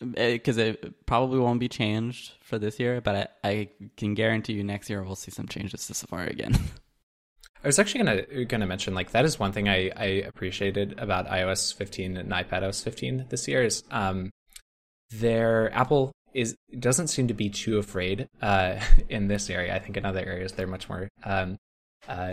because 0.00 0.58
it 0.58 1.06
probably 1.06 1.38
won't 1.38 1.60
be 1.60 1.68
changed 1.68 2.32
for 2.42 2.58
this 2.58 2.80
year, 2.80 3.00
but 3.00 3.30
I, 3.44 3.48
I 3.48 3.68
can 3.96 4.14
guarantee 4.14 4.54
you 4.54 4.64
next 4.64 4.90
year 4.90 5.02
we'll 5.02 5.14
see 5.14 5.30
some 5.30 5.46
changes 5.46 5.86
to 5.86 5.94
Safari 5.94 6.30
again. 6.30 6.58
I 7.64 7.66
was 7.66 7.78
actually 7.78 8.04
gonna 8.04 8.44
gonna 8.44 8.66
mention 8.66 8.94
like 8.94 9.12
that 9.12 9.24
is 9.24 9.38
one 9.38 9.52
thing 9.52 9.70
I, 9.70 9.90
I 9.96 10.04
appreciated 10.28 10.98
about 10.98 11.28
iOS 11.28 11.74
15 11.74 12.18
and 12.18 12.30
iPadOS 12.30 12.84
15 12.84 13.26
this 13.30 13.48
year 13.48 13.62
is 13.62 13.82
um 13.90 14.30
their 15.10 15.72
Apple 15.72 16.12
is 16.34 16.54
doesn't 16.78 17.08
seem 17.08 17.28
to 17.28 17.34
be 17.34 17.48
too 17.48 17.78
afraid 17.78 18.28
uh 18.42 18.78
in 19.08 19.28
this 19.28 19.48
area. 19.48 19.74
I 19.74 19.78
think 19.78 19.96
in 19.96 20.04
other 20.04 20.20
areas 20.20 20.52
they're 20.52 20.66
much 20.66 20.88
more 20.90 21.08
um 21.24 21.56
uh, 22.06 22.32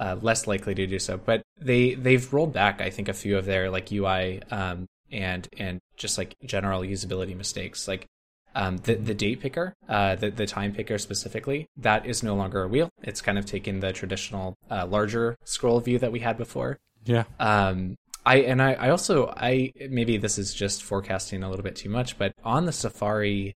uh 0.00 0.16
less 0.20 0.48
likely 0.48 0.74
to 0.74 0.86
do 0.88 0.98
so. 0.98 1.16
But 1.16 1.42
they 1.60 1.94
they've 1.94 2.32
rolled 2.32 2.52
back 2.52 2.80
I 2.80 2.90
think 2.90 3.08
a 3.08 3.14
few 3.14 3.38
of 3.38 3.44
their 3.44 3.70
like 3.70 3.92
UI 3.92 4.42
um 4.50 4.86
and 5.12 5.46
and 5.58 5.78
just 5.96 6.18
like 6.18 6.34
general 6.44 6.80
usability 6.80 7.36
mistakes 7.36 7.86
like 7.86 8.06
um, 8.54 8.78
the 8.78 8.94
the 8.94 9.14
date 9.14 9.40
picker, 9.40 9.74
uh, 9.88 10.16
the 10.16 10.30
the 10.30 10.46
time 10.46 10.72
picker 10.72 10.98
specifically, 10.98 11.66
that 11.76 12.06
is 12.06 12.22
no 12.22 12.34
longer 12.34 12.62
a 12.62 12.68
wheel. 12.68 12.90
It's 13.02 13.20
kind 13.20 13.38
of 13.38 13.46
taken 13.46 13.80
the 13.80 13.92
traditional 13.92 14.56
uh, 14.70 14.86
larger 14.86 15.36
scroll 15.44 15.80
view 15.80 15.98
that 15.98 16.12
we 16.12 16.20
had 16.20 16.36
before. 16.36 16.78
Yeah, 17.04 17.24
Um, 17.40 17.96
I 18.24 18.36
and 18.36 18.62
I, 18.62 18.74
I 18.74 18.90
also 18.90 19.32
I 19.36 19.72
maybe 19.88 20.16
this 20.16 20.38
is 20.38 20.54
just 20.54 20.82
forecasting 20.82 21.42
a 21.42 21.50
little 21.50 21.64
bit 21.64 21.76
too 21.76 21.88
much, 21.88 22.18
but 22.18 22.32
on 22.44 22.66
the 22.66 22.72
Safari 22.72 23.56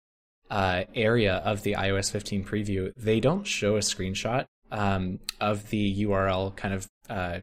uh, 0.49 0.83
area 0.93 1.35
of 1.37 1.63
the 1.63 1.73
iOS 1.73 2.11
15 2.11 2.43
preview, 2.45 2.91
they 2.95 3.19
don't 3.19 3.45
show 3.45 3.75
a 3.75 3.79
screenshot 3.79 4.45
um, 4.71 5.19
of 5.39 5.69
the 5.69 6.05
URL 6.05 6.55
kind 6.55 6.73
of 6.73 6.87
uh, 7.09 7.39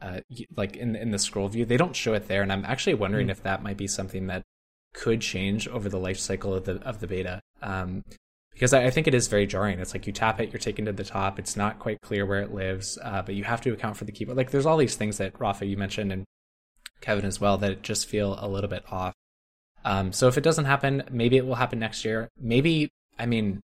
uh, 0.00 0.20
like 0.56 0.76
in 0.76 0.96
in 0.96 1.10
the 1.10 1.18
scroll 1.18 1.48
view. 1.48 1.64
They 1.64 1.76
don't 1.76 1.94
show 1.94 2.14
it 2.14 2.28
there, 2.28 2.42
and 2.42 2.52
I'm 2.52 2.64
actually 2.64 2.94
wondering 2.94 3.28
if 3.28 3.42
that 3.42 3.62
might 3.62 3.76
be 3.76 3.86
something 3.86 4.26
that 4.28 4.42
could 4.94 5.20
change 5.20 5.68
over 5.68 5.88
the 5.88 5.98
life 5.98 6.18
cycle 6.18 6.54
of 6.54 6.64
the 6.64 6.76
of 6.82 7.00
the 7.00 7.06
beta. 7.06 7.40
Um, 7.62 8.04
because 8.52 8.74
I, 8.74 8.84
I 8.84 8.90
think 8.90 9.06
it 9.06 9.14
is 9.14 9.28
very 9.28 9.46
jarring. 9.46 9.78
It's 9.78 9.94
like 9.94 10.06
you 10.06 10.12
tap 10.12 10.40
it, 10.40 10.52
you're 10.52 10.60
taken 10.60 10.84
to 10.84 10.92
the 10.92 11.04
top. 11.04 11.38
It's 11.38 11.56
not 11.56 11.78
quite 11.78 12.00
clear 12.02 12.26
where 12.26 12.42
it 12.42 12.52
lives, 12.52 12.98
uh, 13.02 13.22
but 13.22 13.34
you 13.34 13.44
have 13.44 13.62
to 13.62 13.72
account 13.72 13.96
for 13.96 14.04
the 14.04 14.12
keyboard. 14.12 14.36
Like 14.36 14.50
there's 14.50 14.66
all 14.66 14.76
these 14.76 14.96
things 14.96 15.18
that 15.18 15.40
Rafa 15.40 15.64
you 15.64 15.76
mentioned 15.76 16.12
and 16.12 16.24
Kevin 17.00 17.24
as 17.24 17.40
well 17.40 17.56
that 17.58 17.82
just 17.82 18.08
feel 18.08 18.36
a 18.38 18.48
little 18.48 18.68
bit 18.68 18.84
off. 18.92 19.14
Um, 19.84 20.12
so 20.12 20.28
if 20.28 20.36
it 20.36 20.44
doesn't 20.44 20.66
happen, 20.66 21.02
maybe 21.10 21.36
it 21.38 21.46
will 21.46 21.56
happen 21.56 21.78
next 21.78 22.04
year. 22.04 22.28
Maybe 22.38 22.90
I 23.18 23.26
mean, 23.26 23.60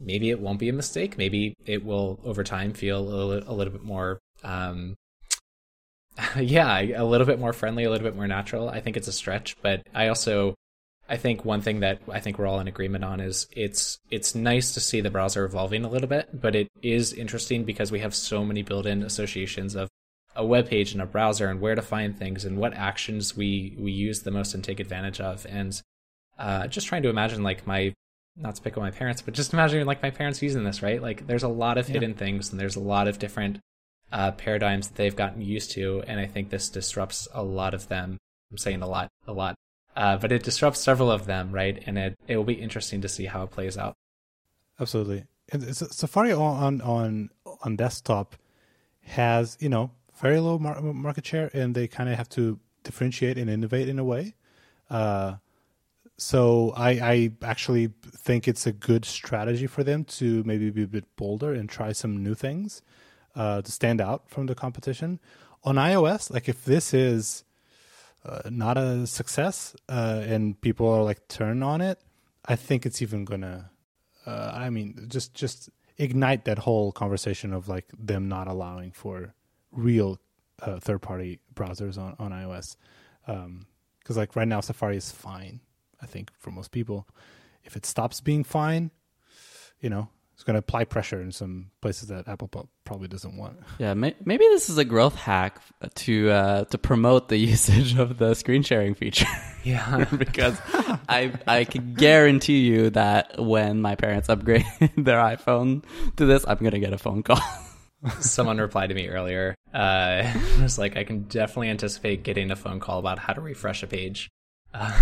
maybe 0.00 0.30
it 0.30 0.40
won't 0.40 0.58
be 0.58 0.68
a 0.68 0.72
mistake. 0.72 1.18
Maybe 1.18 1.54
it 1.64 1.84
will 1.84 2.20
over 2.24 2.44
time 2.44 2.72
feel 2.72 2.98
a 2.98 3.00
little, 3.00 3.52
a 3.52 3.54
little 3.54 3.72
bit 3.72 3.84
more. 3.84 4.18
Um, 4.42 4.96
yeah, 6.36 6.80
a 6.80 7.04
little 7.04 7.26
bit 7.26 7.38
more 7.38 7.52
friendly, 7.52 7.84
a 7.84 7.90
little 7.90 8.06
bit 8.06 8.16
more 8.16 8.26
natural. 8.26 8.68
I 8.68 8.80
think 8.80 8.96
it's 8.96 9.08
a 9.08 9.12
stretch, 9.12 9.56
but 9.62 9.82
I 9.94 10.08
also 10.08 10.54
I 11.08 11.16
think 11.16 11.44
one 11.44 11.60
thing 11.60 11.80
that 11.80 12.00
I 12.10 12.20
think 12.20 12.38
we're 12.38 12.46
all 12.46 12.60
in 12.60 12.66
agreement 12.68 13.04
on 13.04 13.20
is 13.20 13.46
it's 13.52 13.98
it's 14.10 14.34
nice 14.34 14.74
to 14.74 14.80
see 14.80 15.00
the 15.00 15.10
browser 15.10 15.44
evolving 15.44 15.84
a 15.84 15.88
little 15.88 16.08
bit, 16.08 16.28
but 16.32 16.56
it 16.56 16.68
is 16.82 17.12
interesting 17.12 17.64
because 17.64 17.92
we 17.92 18.00
have 18.00 18.14
so 18.14 18.44
many 18.44 18.62
built-in 18.62 19.02
associations 19.02 19.76
of 19.76 19.88
a 20.34 20.44
web 20.44 20.68
page 20.68 20.92
and 20.92 21.00
a 21.00 21.06
browser 21.06 21.48
and 21.48 21.60
where 21.60 21.74
to 21.74 21.82
find 21.82 22.18
things 22.18 22.44
and 22.44 22.58
what 22.58 22.74
actions 22.74 23.36
we 23.36 23.76
we 23.78 23.92
use 23.92 24.22
the 24.22 24.30
most 24.30 24.54
and 24.54 24.64
take 24.64 24.80
advantage 24.80 25.20
of. 25.20 25.46
And 25.48 25.80
uh, 26.38 26.66
just 26.66 26.88
trying 26.88 27.02
to 27.04 27.08
imagine 27.08 27.42
like 27.42 27.66
my 27.66 27.94
not 28.36 28.56
to 28.56 28.62
pick 28.62 28.76
on 28.76 28.82
my 28.82 28.90
parents, 28.90 29.22
but 29.22 29.32
just 29.32 29.52
imagining 29.52 29.86
like 29.86 30.02
my 30.02 30.10
parents 30.10 30.42
using 30.42 30.64
this, 30.64 30.82
right? 30.82 31.00
Like 31.00 31.26
there's 31.26 31.44
a 31.44 31.48
lot 31.48 31.78
of 31.78 31.88
yeah. 31.88 31.94
hidden 31.94 32.14
things 32.14 32.50
and 32.50 32.60
there's 32.60 32.76
a 32.76 32.80
lot 32.80 33.08
of 33.08 33.18
different 33.18 33.60
uh, 34.12 34.32
paradigms 34.32 34.88
that 34.88 34.96
they've 34.96 35.16
gotten 35.16 35.40
used 35.40 35.70
to, 35.72 36.02
and 36.06 36.20
I 36.20 36.26
think 36.26 36.50
this 36.50 36.68
disrupts 36.68 37.28
a 37.32 37.42
lot 37.42 37.74
of 37.74 37.88
them. 37.88 38.18
I'm 38.50 38.58
saying 38.58 38.82
a 38.82 38.86
lot, 38.86 39.08
a 39.26 39.32
lot 39.32 39.56
uh, 39.96 40.16
but 40.18 40.30
it 40.30 40.42
disrupts 40.42 40.80
several 40.80 41.10
of 41.10 41.26
them, 41.26 41.50
right? 41.52 41.82
And 41.86 41.98
it 41.98 42.18
it 42.28 42.36
will 42.36 42.44
be 42.44 42.54
interesting 42.54 43.00
to 43.00 43.08
see 43.08 43.26
how 43.26 43.42
it 43.42 43.50
plays 43.50 43.76
out. 43.78 43.94
Absolutely. 44.78 45.24
Safari 45.72 46.32
on 46.32 46.80
on 46.82 47.30
on 47.62 47.76
desktop 47.76 48.36
has 49.02 49.56
you 49.60 49.68
know 49.68 49.90
very 50.20 50.40
low 50.40 50.58
mar- 50.58 50.80
market 50.80 51.26
share, 51.26 51.50
and 51.54 51.74
they 51.74 51.88
kind 51.88 52.08
of 52.08 52.16
have 52.16 52.28
to 52.30 52.58
differentiate 52.84 53.38
and 53.38 53.50
innovate 53.50 53.88
in 53.88 53.98
a 53.98 54.04
way. 54.04 54.34
Uh, 54.90 55.36
so 56.18 56.72
I, 56.76 56.90
I 56.90 57.32
actually 57.42 57.92
think 58.02 58.48
it's 58.48 58.66
a 58.66 58.72
good 58.72 59.04
strategy 59.04 59.66
for 59.66 59.84
them 59.84 60.04
to 60.04 60.42
maybe 60.44 60.70
be 60.70 60.84
a 60.84 60.86
bit 60.86 61.04
bolder 61.16 61.52
and 61.52 61.68
try 61.68 61.92
some 61.92 62.22
new 62.22 62.34
things 62.34 62.80
uh, 63.34 63.60
to 63.60 63.70
stand 63.70 64.00
out 64.00 64.30
from 64.30 64.46
the 64.46 64.54
competition. 64.54 65.20
On 65.64 65.74
iOS, 65.76 66.30
like 66.30 66.48
if 66.48 66.64
this 66.64 66.94
is 66.94 67.44
uh, 68.26 68.50
not 68.50 68.76
a 68.76 69.06
success 69.06 69.76
uh, 69.88 70.22
and 70.26 70.60
people 70.60 70.88
are 70.88 71.02
like 71.02 71.28
turn 71.28 71.62
on 71.62 71.80
it, 71.80 72.00
I 72.44 72.56
think 72.56 72.84
it's 72.84 73.00
even 73.02 73.24
gonna. 73.24 73.70
Uh, 74.26 74.50
I 74.52 74.70
mean, 74.70 75.06
just 75.08 75.34
just 75.34 75.70
ignite 75.98 76.44
that 76.44 76.58
whole 76.58 76.92
conversation 76.92 77.52
of 77.52 77.68
like 77.68 77.86
them 77.96 78.28
not 78.28 78.48
allowing 78.48 78.92
for 78.92 79.34
real 79.70 80.18
uh, 80.60 80.80
third 80.80 81.02
party 81.02 81.38
browsers 81.54 81.98
on 81.98 82.16
on 82.18 82.32
iOS. 82.32 82.76
Because 83.24 84.16
um, 84.16 84.16
like 84.16 84.34
right 84.34 84.48
now, 84.48 84.60
Safari 84.60 84.96
is 84.96 85.12
fine. 85.12 85.60
I 86.02 86.06
think 86.06 86.30
for 86.38 86.50
most 86.50 86.72
people, 86.72 87.06
if 87.64 87.76
it 87.76 87.86
stops 87.86 88.20
being 88.20 88.44
fine, 88.44 88.90
you 89.80 89.88
know, 89.88 90.08
it's 90.36 90.44
going 90.44 90.52
to 90.52 90.58
apply 90.58 90.84
pressure 90.84 91.22
in 91.22 91.32
some 91.32 91.70
places 91.80 92.08
that 92.08 92.28
Apple 92.28 92.68
probably 92.84 93.08
doesn't 93.08 93.38
want. 93.38 93.58
Yeah, 93.78 93.94
may- 93.94 94.14
maybe 94.22 94.44
this 94.44 94.68
is 94.68 94.76
a 94.76 94.84
growth 94.84 95.14
hack 95.14 95.62
to 95.94 96.30
uh, 96.30 96.64
to 96.66 96.76
promote 96.76 97.30
the 97.30 97.36
usage 97.54 97.98
of 97.98 98.18
the 98.18 98.34
screen 98.34 98.62
sharing 98.62 98.94
feature. 98.94 99.26
Yeah, 99.64 100.04
because 100.18 100.60
I 101.08 101.32
I 101.46 101.64
can 101.64 101.94
guarantee 101.94 102.66
you 102.66 102.90
that 102.90 103.40
when 103.42 103.80
my 103.80 103.94
parents 103.94 104.28
upgrade 104.28 104.66
their 104.98 105.20
iPhone 105.20 105.82
to 106.16 106.26
this, 106.26 106.44
I'm 106.46 106.58
going 106.58 106.72
to 106.72 106.80
get 106.80 106.92
a 106.92 106.98
phone 106.98 107.22
call. 107.22 107.40
Someone 108.20 108.58
replied 108.58 108.88
to 108.88 108.94
me 108.94 109.08
earlier. 109.08 109.54
Uh, 109.72 110.34
it 110.34 110.60
was 110.60 110.78
like, 110.78 110.98
I 110.98 111.04
can 111.04 111.22
definitely 111.22 111.70
anticipate 111.70 112.24
getting 112.24 112.50
a 112.50 112.56
phone 112.56 112.78
call 112.78 112.98
about 112.98 113.18
how 113.18 113.32
to 113.32 113.40
refresh 113.40 113.82
a 113.82 113.86
page. 113.86 114.28
Uh, 114.74 114.92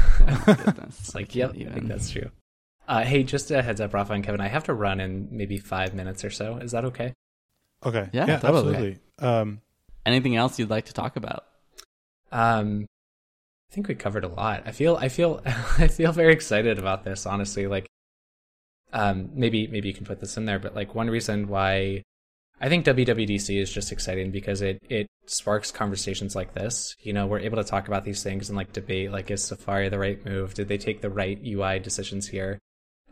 it's 0.86 1.12
like, 1.12 1.35
yep, 1.35 1.51
I 1.51 1.73
think 1.74 1.89
that's 1.89 2.11
true. 2.11 2.31
Uh, 2.86 3.02
hey, 3.02 3.23
just 3.23 3.51
a 3.51 3.62
heads 3.62 3.81
up, 3.81 3.94
Rafa 3.94 4.12
and 4.12 4.24
Kevin. 4.24 4.40
I 4.40 4.48
have 4.48 4.65
to 4.65 4.74
run 4.74 5.01
in 5.01 5.28
maybe 5.31 5.59
five 5.59 5.94
minutes 5.94 6.24
or 6.24 6.31
so. 6.31 6.59
Is 6.59 6.73
that 6.73 6.85
okay? 6.86 7.15
Okay. 7.85 8.09
Yeah, 8.12 8.27
yeah 8.27 8.40
absolutely. 8.43 8.98
Um, 9.19 9.61
Anything 10.06 10.36
else 10.36 10.59
you'd 10.59 10.70
like 10.70 10.86
to 10.86 10.93
talk 10.93 11.16
about? 11.16 11.47
Um, 12.31 12.86
I 13.70 13.74
think 13.74 13.89
we 13.89 13.94
covered 13.94 14.24
a 14.24 14.28
lot. 14.28 14.65
I 14.66 14.73
feel, 14.73 14.97
I 14.97 15.09
feel, 15.09 15.40
I 15.47 15.89
feel 15.89 16.12
very 16.12 16.32
excited 16.32 16.78
about 16.78 17.05
this. 17.05 17.24
Honestly, 17.24 17.66
like, 17.66 17.86
um, 18.93 19.31
maybe, 19.35 19.66
maybe 19.66 19.89
you 19.89 19.94
can 19.94 20.05
put 20.05 20.20
this 20.20 20.36
in 20.36 20.44
there. 20.44 20.59
But 20.59 20.74
like, 20.74 20.94
one 20.94 21.09
reason 21.09 21.48
why 21.48 22.02
I 22.61 22.69
think 22.69 22.85
WWDC 22.85 23.61
is 23.61 23.73
just 23.73 23.93
exciting 23.93 24.31
because 24.31 24.62
it 24.62 24.78
it 24.89 25.06
sparks 25.27 25.70
conversations 25.73 26.36
like 26.36 26.55
this. 26.55 26.94
You 27.01 27.12
know, 27.12 27.27
we're 27.27 27.40
able 27.40 27.56
to 27.56 27.69
talk 27.69 27.89
about 27.89 28.05
these 28.05 28.23
things 28.23 28.48
and 28.48 28.56
like 28.56 28.73
debate 28.73 29.11
like 29.11 29.31
is 29.31 29.43
Safari 29.44 29.89
the 29.89 29.98
right 29.98 30.24
move? 30.24 30.55
Did 30.55 30.69
they 30.69 30.78
take 30.78 31.01
the 31.01 31.11
right 31.11 31.39
UI 31.44 31.78
decisions 31.78 32.28
here? 32.28 32.59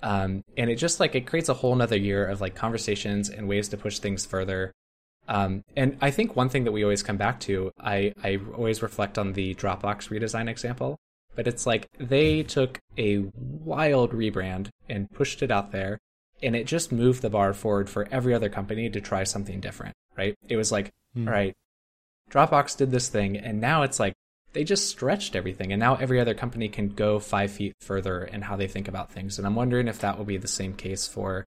Um, 0.02 0.42
and 0.56 0.68
it 0.68 0.76
just 0.76 1.00
like 1.00 1.14
it 1.14 1.26
creates 1.26 1.48
a 1.48 1.54
whole 1.54 1.74
nother 1.74 1.96
year 1.96 2.26
of 2.26 2.40
like 2.40 2.54
conversations 2.54 3.28
and 3.30 3.48
ways 3.48 3.68
to 3.68 3.76
push 3.76 3.98
things 3.98 4.26
further. 4.26 4.72
Um, 5.28 5.62
and 5.76 5.96
I 6.00 6.10
think 6.10 6.34
one 6.34 6.48
thing 6.48 6.64
that 6.64 6.72
we 6.72 6.82
always 6.82 7.02
come 7.02 7.16
back 7.16 7.38
to, 7.40 7.70
I, 7.78 8.12
I 8.22 8.40
always 8.56 8.82
reflect 8.82 9.18
on 9.18 9.34
the 9.34 9.54
Dropbox 9.54 10.08
redesign 10.08 10.48
example, 10.48 10.98
but 11.36 11.46
it's 11.46 11.66
like 11.66 11.86
they 11.98 12.42
took 12.42 12.80
a 12.98 13.24
wild 13.36 14.12
rebrand 14.12 14.68
and 14.88 15.10
pushed 15.12 15.42
it 15.42 15.50
out 15.50 15.70
there, 15.70 15.98
and 16.42 16.56
it 16.56 16.66
just 16.66 16.90
moved 16.90 17.22
the 17.22 17.30
bar 17.30 17.52
forward 17.52 17.88
for 17.88 18.08
every 18.10 18.34
other 18.34 18.48
company 18.48 18.90
to 18.90 19.00
try 19.00 19.22
something 19.22 19.60
different, 19.60 19.94
right? 20.16 20.34
It 20.48 20.56
was 20.56 20.72
like, 20.72 20.90
mm. 21.16 21.26
all 21.26 21.32
right, 21.32 21.54
Dropbox 22.30 22.76
did 22.76 22.90
this 22.90 23.08
thing, 23.08 23.36
and 23.36 23.60
now 23.60 23.82
it's 23.82 24.00
like 24.00 24.14
they 24.52 24.64
just 24.64 24.88
stretched 24.88 25.34
everything 25.34 25.72
and 25.72 25.80
now 25.80 25.96
every 25.96 26.20
other 26.20 26.34
company 26.34 26.68
can 26.68 26.88
go 26.88 27.18
five 27.18 27.50
feet 27.50 27.74
further 27.80 28.24
in 28.24 28.42
how 28.42 28.56
they 28.56 28.66
think 28.66 28.88
about 28.88 29.10
things. 29.10 29.38
And 29.38 29.46
i'm 29.46 29.54
wondering 29.54 29.88
if 29.88 30.00
that 30.00 30.18
will 30.18 30.24
be 30.24 30.36
the 30.36 30.48
same 30.48 30.74
case 30.74 31.06
for 31.06 31.44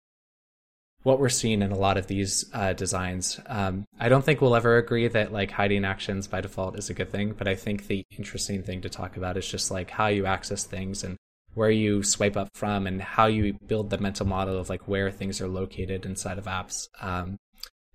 what 1.03 1.19
we're 1.19 1.30
seeing 1.30 1.61
in 1.61 1.72
a 1.72 1.77
lot 1.77 1.98
of 1.98 2.07
these 2.07 2.45
uh, 2.53 2.73
designs. 2.73 3.40
Um, 3.48 3.86
i 3.99 4.10
don't 4.10 4.26
think 4.26 4.41
we'll 4.41 4.56
ever 4.56 4.77
agree 4.77 5.07
that 5.07 5.32
like 5.32 5.52
hiding 5.52 5.86
actions 5.86 6.27
by 6.27 6.41
default 6.41 6.77
is 6.77 6.90
a 6.90 6.94
good 6.94 7.11
thing 7.11 7.34
but 7.38 7.48
i 7.48 7.56
think 7.56 7.88
the 7.88 8.03
interesting 8.18 8.64
thing 8.64 8.82
to 8.82 8.90
talk 8.90 9.18
about 9.18 9.38
is 9.38 9.48
just 9.48 9.72
like 9.72 9.91
how 9.91 10.07
you 10.07 10.26
access 10.26 10.64
things 10.64 11.03
and 11.03 11.18
where 11.53 11.72
you 11.72 12.03
swipe 12.03 12.36
up 12.36 12.49
from 12.53 12.86
and 12.86 13.02
how 13.02 13.27
you 13.27 13.53
build 13.65 13.90
the 13.90 13.98
mental 13.98 14.26
model 14.26 14.57
of 14.57 14.69
like 14.69 14.88
where 14.90 15.10
things 15.10 15.40
are 15.40 15.48
located 15.48 16.06
inside 16.06 16.38
of 16.38 16.45
apps. 16.45 16.90
Um, 16.99 17.38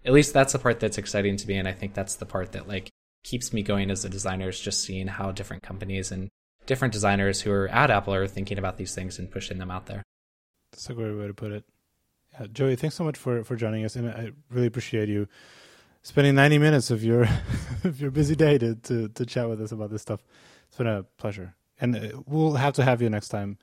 at 0.04 0.14
least 0.14 0.32
that's 0.32 0.54
the 0.54 0.58
part 0.58 0.80
that's 0.80 0.96
exciting 0.96 1.36
to 1.36 1.46
me 1.46 1.56
and 1.56 1.68
i 1.68 1.72
think 1.72 1.94
that's 1.94 2.16
the 2.16 2.26
part 2.26 2.52
that 2.52 2.68
like 2.68 2.90
keeps 3.22 3.52
me 3.52 3.62
going 3.62 3.90
as 3.90 4.04
a 4.04 4.08
designer 4.08 4.48
is 4.48 4.60
just 4.60 4.82
seeing 4.82 5.06
how 5.06 5.30
different 5.32 5.62
companies 5.62 6.10
and 6.10 6.28
different 6.66 6.92
designers 6.92 7.40
who 7.40 7.50
are 7.50 7.68
at 7.68 7.90
Apple 7.90 8.14
are 8.14 8.26
thinking 8.26 8.58
about 8.58 8.76
these 8.76 8.94
things 8.94 9.18
and 9.18 9.30
pushing 9.30 9.58
them 9.58 9.70
out 9.70 9.86
there. 9.86 10.02
That's 10.72 10.88
a 10.90 10.94
great 10.94 11.16
way 11.16 11.26
to 11.26 11.34
put 11.34 11.52
it. 11.52 11.64
Yeah, 12.32 12.46
Joey, 12.52 12.76
thanks 12.76 12.96
so 12.96 13.04
much 13.04 13.18
for, 13.18 13.42
for 13.42 13.56
joining 13.56 13.84
us, 13.84 13.96
and 13.96 14.08
I 14.08 14.30
really 14.50 14.68
appreciate 14.68 15.08
you 15.08 15.26
spending 16.02 16.34
90 16.34 16.58
minutes 16.58 16.90
of 16.90 17.02
your 17.04 17.28
of 17.84 18.00
your 18.00 18.10
busy 18.10 18.36
day 18.36 18.56
to, 18.58 18.74
to, 18.76 19.08
to 19.08 19.26
chat 19.26 19.48
with 19.48 19.60
us 19.60 19.72
about 19.72 19.90
this 19.90 20.02
stuff. 20.02 20.20
It's 20.68 20.76
been 20.76 20.86
a 20.86 21.02
pleasure, 21.18 21.54
and 21.80 21.96
uh, 21.96 22.22
we'll 22.26 22.54
have 22.54 22.74
to 22.74 22.84
have 22.84 23.02
you 23.02 23.10
next 23.10 23.28
time, 23.28 23.58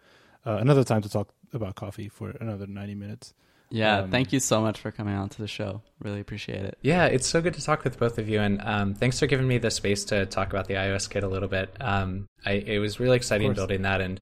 uh, 0.45 0.57
another 0.57 0.83
time 0.83 1.01
to 1.01 1.09
talk 1.09 1.33
about 1.53 1.75
coffee 1.75 2.09
for 2.09 2.31
another 2.41 2.67
90 2.67 2.95
minutes. 2.95 3.33
Yeah, 3.69 3.99
um, 3.99 4.11
thank 4.11 4.31
you 4.31 4.39
so 4.39 4.61
much 4.61 4.79
for 4.79 4.91
coming 4.91 5.15
on 5.15 5.29
to 5.29 5.41
the 5.41 5.47
show. 5.47 5.81
Really 5.99 6.19
appreciate 6.19 6.63
it. 6.63 6.77
Yeah, 6.81 7.05
it's 7.05 7.27
so 7.27 7.41
good 7.41 7.53
to 7.55 7.61
talk 7.61 7.83
with 7.83 7.99
both 7.99 8.17
of 8.17 8.29
you, 8.29 8.39
and 8.39 8.61
um, 8.63 8.93
thanks 8.93 9.19
for 9.19 9.27
giving 9.27 9.47
me 9.47 9.57
the 9.57 9.71
space 9.71 10.05
to 10.05 10.25
talk 10.25 10.49
about 10.49 10.67
the 10.67 10.75
iOS 10.75 11.09
kit 11.09 11.23
a 11.23 11.27
little 11.27 11.49
bit. 11.49 11.75
Um, 11.79 12.27
I, 12.45 12.53
it 12.53 12.79
was 12.79 12.99
really 12.99 13.17
exciting 13.17 13.53
building 13.53 13.81
that, 13.81 14.01
and 14.01 14.19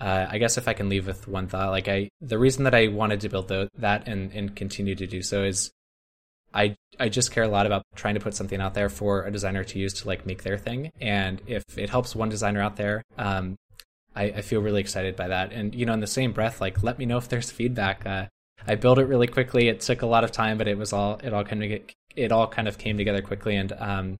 uh, 0.00 0.26
I 0.28 0.38
guess 0.38 0.56
if 0.56 0.68
I 0.68 0.72
can 0.72 0.88
leave 0.88 1.06
with 1.06 1.28
one 1.28 1.46
thought, 1.46 1.70
like 1.70 1.88
I, 1.88 2.08
the 2.20 2.38
reason 2.38 2.64
that 2.64 2.74
I 2.74 2.88
wanted 2.88 3.20
to 3.20 3.28
build 3.28 3.48
the, 3.48 3.68
that 3.78 4.08
and 4.08 4.32
and 4.32 4.54
continue 4.56 4.94
to 4.94 5.06
do 5.06 5.22
so 5.22 5.44
is, 5.44 5.70
I 6.54 6.76
I 6.98 7.08
just 7.10 7.32
care 7.32 7.44
a 7.44 7.48
lot 7.48 7.66
about 7.66 7.82
trying 7.94 8.14
to 8.14 8.20
put 8.20 8.34
something 8.34 8.60
out 8.60 8.74
there 8.74 8.88
for 8.88 9.24
a 9.24 9.30
designer 9.30 9.64
to 9.64 9.78
use 9.78 9.92
to 9.94 10.06
like 10.06 10.24
make 10.24 10.42
their 10.42 10.56
thing, 10.56 10.90
and 11.00 11.42
if 11.46 11.64
it 11.76 11.90
helps 11.90 12.16
one 12.16 12.30
designer 12.30 12.62
out 12.62 12.76
there, 12.76 13.02
um, 13.18 13.56
I, 14.14 14.24
I 14.24 14.40
feel 14.40 14.62
really 14.62 14.80
excited 14.80 15.16
by 15.16 15.28
that. 15.28 15.52
And 15.52 15.74
you 15.74 15.84
know, 15.84 15.92
in 15.92 16.00
the 16.00 16.06
same 16.06 16.32
breath, 16.32 16.62
like 16.62 16.82
let 16.82 16.98
me 16.98 17.04
know 17.04 17.18
if 17.18 17.28
there's 17.28 17.50
feedback. 17.50 18.06
Uh, 18.06 18.26
I 18.66 18.74
built 18.74 18.98
it 18.98 19.04
really 19.06 19.26
quickly. 19.26 19.68
It 19.68 19.80
took 19.80 20.02
a 20.02 20.06
lot 20.06 20.24
of 20.24 20.32
time, 20.32 20.58
but 20.58 20.68
it 20.68 20.78
was 20.78 20.92
all 20.92 21.20
it 21.22 21.32
all 21.32 21.44
kind 21.44 21.62
of 21.62 21.68
get, 21.68 21.94
it 22.14 22.32
all 22.32 22.46
kind 22.48 22.68
of 22.68 22.78
came 22.78 22.96
together 22.96 23.22
quickly, 23.22 23.56
and 23.56 23.72
um, 23.72 24.18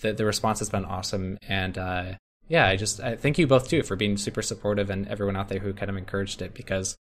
the 0.00 0.12
the 0.12 0.24
response 0.24 0.58
has 0.60 0.70
been 0.70 0.84
awesome. 0.84 1.38
And 1.48 1.76
uh, 1.78 2.14
yeah, 2.48 2.66
I 2.66 2.76
just 2.76 3.00
I 3.00 3.16
thank 3.16 3.38
you 3.38 3.46
both 3.46 3.68
too 3.68 3.82
for 3.82 3.96
being 3.96 4.16
super 4.16 4.42
supportive, 4.42 4.90
and 4.90 5.08
everyone 5.08 5.36
out 5.36 5.48
there 5.48 5.58
who 5.58 5.72
kind 5.72 5.90
of 5.90 5.96
encouraged 5.96 6.42
it 6.42 6.54
because 6.54 6.96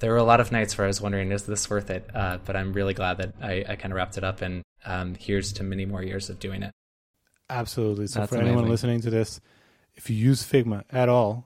there 0.00 0.10
were 0.10 0.18
a 0.18 0.24
lot 0.24 0.40
of 0.40 0.50
nights 0.50 0.76
where 0.76 0.86
I 0.86 0.88
was 0.88 1.00
wondering, 1.00 1.30
is 1.30 1.44
this 1.44 1.68
worth 1.68 1.90
it? 1.90 2.08
Uh, 2.14 2.38
but 2.44 2.56
I'm 2.56 2.72
really 2.72 2.94
glad 2.94 3.18
that 3.18 3.34
I, 3.42 3.64
I 3.68 3.76
kind 3.76 3.92
of 3.92 3.96
wrapped 3.96 4.16
it 4.16 4.24
up, 4.24 4.42
and 4.42 4.62
um, 4.84 5.14
here's 5.14 5.52
to 5.54 5.62
many 5.62 5.84
more 5.84 6.02
years 6.02 6.30
of 6.30 6.38
doing 6.38 6.62
it. 6.62 6.72
Absolutely. 7.48 8.06
So 8.06 8.20
That's 8.20 8.30
for 8.30 8.36
amazing. 8.36 8.52
anyone 8.52 8.70
listening 8.70 9.00
to 9.02 9.10
this, 9.10 9.40
if 9.96 10.08
you 10.08 10.16
use 10.16 10.42
Figma 10.42 10.84
at 10.90 11.08
all, 11.08 11.44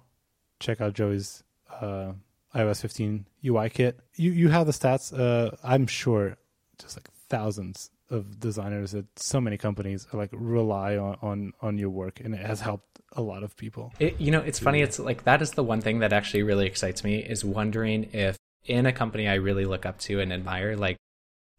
check 0.61 0.81
out 0.81 0.93
Joey's 0.95 1.43
uh, 1.81 2.13
iOS 2.55 2.81
15 2.81 3.27
UI 3.45 3.71
kit. 3.71 4.01
You 4.15 4.33
you 4.33 4.49
have 4.49 4.67
the 4.67 4.73
stats. 4.73 5.17
Uh, 5.17 5.57
I'm 5.63 5.87
sure, 5.87 6.37
just 6.79 6.97
like 6.97 7.09
thousands 7.29 7.91
of 8.11 8.39
designers 8.39 8.95
at 8.95 9.07
so 9.17 9.41
many 9.41 9.57
companies 9.57 10.07
like 10.13 10.31
rely 10.33 10.97
on 10.97 11.17
on 11.23 11.53
on 11.61 11.79
your 11.79 11.91
work, 11.91 12.21
and 12.21 12.35
it 12.35 12.45
has 12.45 12.61
helped 12.61 13.01
a 13.13 13.23
lot 13.23 13.43
of 13.43 13.57
people. 13.57 13.93
It, 13.99 14.21
you 14.21 14.31
know, 14.31 14.41
it's 14.41 14.59
funny. 14.59 14.81
It's 14.81 14.99
like 14.99 15.25
that 15.25 15.43
is 15.43 15.53
the 15.53 15.65
one 15.65 15.81
thing 15.81 16.01
that 16.01 16.13
actually 16.13 16.43
really 16.43 16.67
excites 16.67 17.05
me 17.05 17.19
is 17.19 17.45
wondering 17.45 18.11
if 18.13 18.37
in 18.67 18.87
a 18.87 18.93
company 18.93 19.29
I 19.29 19.35
really 19.35 19.65
look 19.65 19.87
up 19.87 19.99
to 20.01 20.21
and 20.21 20.33
admire, 20.33 20.77
like, 20.77 20.97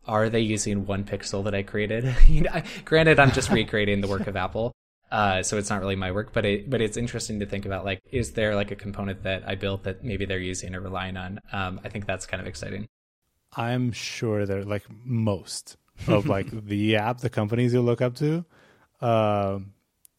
are 0.08 0.30
they 0.30 0.40
using 0.42 0.86
one 0.86 1.04
pixel 1.04 1.44
that 1.46 1.56
I 1.56 1.64
created? 1.64 2.16
you 2.28 2.42
know, 2.42 2.62
granted, 2.84 3.20
I'm 3.20 3.32
just 3.32 3.50
recreating 3.50 4.02
the 4.02 4.08
work 4.08 4.28
of 4.28 4.36
Apple, 4.36 4.72
uh, 5.12 5.44
so 5.44 5.58
it's 5.58 5.70
not 5.70 5.82
really 5.82 5.96
my 5.96 6.12
work. 6.12 6.34
But 6.34 6.46
it, 6.46 6.70
but 6.70 6.82
it's 6.82 6.98
interesting 6.98 7.40
to 7.40 7.46
think 7.46 7.66
about, 7.66 7.86
like, 7.86 8.02
is 8.12 8.34
there 8.34 8.56
like 8.56 8.72
a 8.72 8.76
component 8.76 9.24
that 9.24 9.48
I 9.48 9.56
built 9.56 9.84
that 9.84 10.04
maybe 10.04 10.26
they're 10.26 10.40
using 10.40 10.76
or 10.76 10.82
relying 10.82 11.18
on? 11.18 11.40
Um, 11.52 11.80
I 11.84 11.90
think 11.90 12.06
that's 12.06 12.26
kind 12.26 12.42
of 12.42 12.48
exciting. 12.48 12.88
I'm 13.56 13.92
sure 13.92 14.46
they're 14.46 14.66
like 14.66 14.84
most 15.04 15.78
of 16.08 16.26
like 16.28 16.48
the 16.52 16.98
app, 16.98 17.20
the 17.20 17.30
companies 17.30 17.74
you 17.74 17.82
look 17.82 18.02
up 18.02 18.16
to. 18.16 18.46
Uh, 19.02 19.60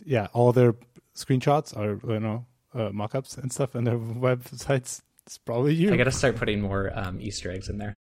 yeah, 0.04 0.28
all 0.32 0.52
their 0.52 0.74
screenshots 1.14 1.76
are 1.76 1.98
you 2.12 2.20
know 2.20 2.46
uh, 2.74 2.90
mock-ups 2.92 3.36
and 3.36 3.52
stuff, 3.52 3.74
and 3.74 3.86
their 3.86 3.98
websites. 3.98 5.02
It's 5.26 5.38
probably 5.38 5.74
you. 5.74 5.92
I 5.92 5.96
got 5.96 6.04
to 6.04 6.12
start 6.12 6.36
putting 6.36 6.60
more 6.60 6.92
um, 6.94 7.20
Easter 7.20 7.50
eggs 7.50 7.68
in 7.68 7.78
there. 7.78 7.96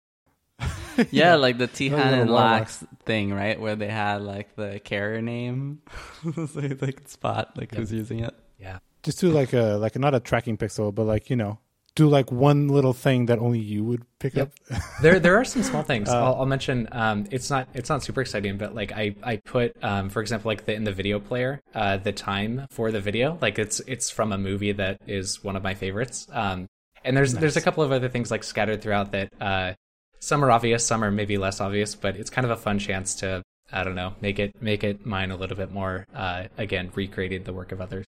yeah, 1.11 1.35
like 1.37 1.59
the 1.59 1.69
Tihan 1.69 1.91
little 1.93 2.21
and. 2.21 2.31
Lax 2.31 2.85
thing, 3.05 3.33
right? 3.33 3.61
Where 3.61 3.77
they 3.77 3.89
had 3.89 4.23
like 4.23 4.55
the 4.57 4.81
carrier 4.83 5.23
name, 5.23 5.83
so 6.23 6.45
they 6.45 6.93
could 6.93 7.09
spot 7.09 7.57
like 7.57 7.75
who's 7.75 7.93
using 7.93 8.21
it. 8.21 8.35
Yeah. 8.59 8.79
Just 9.03 9.21
do 9.21 9.31
like 9.31 9.53
a 9.53 9.77
like 9.81 9.99
not 9.99 10.15
a 10.15 10.21
tracking 10.21 10.57
pixel, 10.57 10.95
but 10.95 11.05
like 11.05 11.31
you 11.31 11.37
know, 11.37 11.59
do 11.95 12.09
like 12.09 12.31
one 12.31 12.69
little 12.69 12.93
thing 12.93 13.27
that 13.27 13.39
only 13.39 13.59
you 13.59 13.83
would 13.85 14.03
pick 14.19 14.35
Yep. 14.35 14.53
up. 14.71 14.81
there 15.03 15.19
there 15.19 15.37
are 15.37 15.45
some 15.45 15.63
small 15.63 15.83
things. 15.83 16.09
Uh, 16.09 16.23
I'll, 16.23 16.35
I'll 16.41 16.47
mention. 16.47 16.87
Um, 16.93 17.27
it's 17.31 17.49
not 17.51 17.69
it's 17.73 17.89
not 17.89 18.03
super 18.03 18.21
exciting, 18.21 18.59
but 18.59 18.75
like 18.75 18.93
I 18.93 19.15
I 19.23 19.37
put 19.37 19.75
um, 19.83 20.11
for 20.11 20.21
example 20.21 20.51
like 20.51 20.67
the 20.67 20.75
in 20.75 20.85
the 20.85 20.93
video 20.93 21.19
player 21.19 21.61
uh, 21.75 21.97
the 21.97 22.13
time 22.13 22.67
for 22.71 22.91
the 22.93 23.01
video 23.01 23.39
like 23.41 23.59
it's 23.59 23.81
it's 23.87 24.11
from 24.11 24.33
a 24.33 24.39
movie 24.39 24.73
that 24.73 25.01
is 25.07 25.43
one 25.43 25.57
of 25.57 25.63
my 25.63 25.75
favorites. 25.75 26.27
Um, 26.33 26.67
and 27.03 27.17
there's 27.17 27.33
there's 27.33 27.57
a 27.57 27.63
couple 27.63 27.83
of 27.83 27.93
other 27.93 28.11
things 28.11 28.31
like 28.31 28.45
scattered 28.45 28.83
throughout 28.83 29.13
that 29.13 29.33
uh, 29.41 29.73
some 30.21 30.45
are 30.45 30.51
obvious, 30.51 30.87
some 30.87 31.03
are 31.03 31.11
maybe 31.11 31.39
less 31.39 31.61
obvious, 31.61 31.95
but 31.95 32.17
it's 32.17 32.31
kind 32.31 32.45
of 32.45 32.51
a 32.51 32.57
fun 32.57 32.79
chance 32.79 33.17
to 33.17 33.43
I 33.73 33.85
don't 33.85 33.95
know 33.95 34.15
make 34.21 34.39
it 34.39 34.61
make 34.61 34.85
it 34.85 35.05
mine 35.07 35.31
a 35.31 35.37
little 35.37 35.57
bit 35.57 35.73
more. 35.73 36.07
Uh, 36.15 36.45
again, 36.59 36.91
recreating 36.95 37.45
the 37.45 37.53
work 37.53 37.73
of 37.73 37.81
others. 37.81 38.05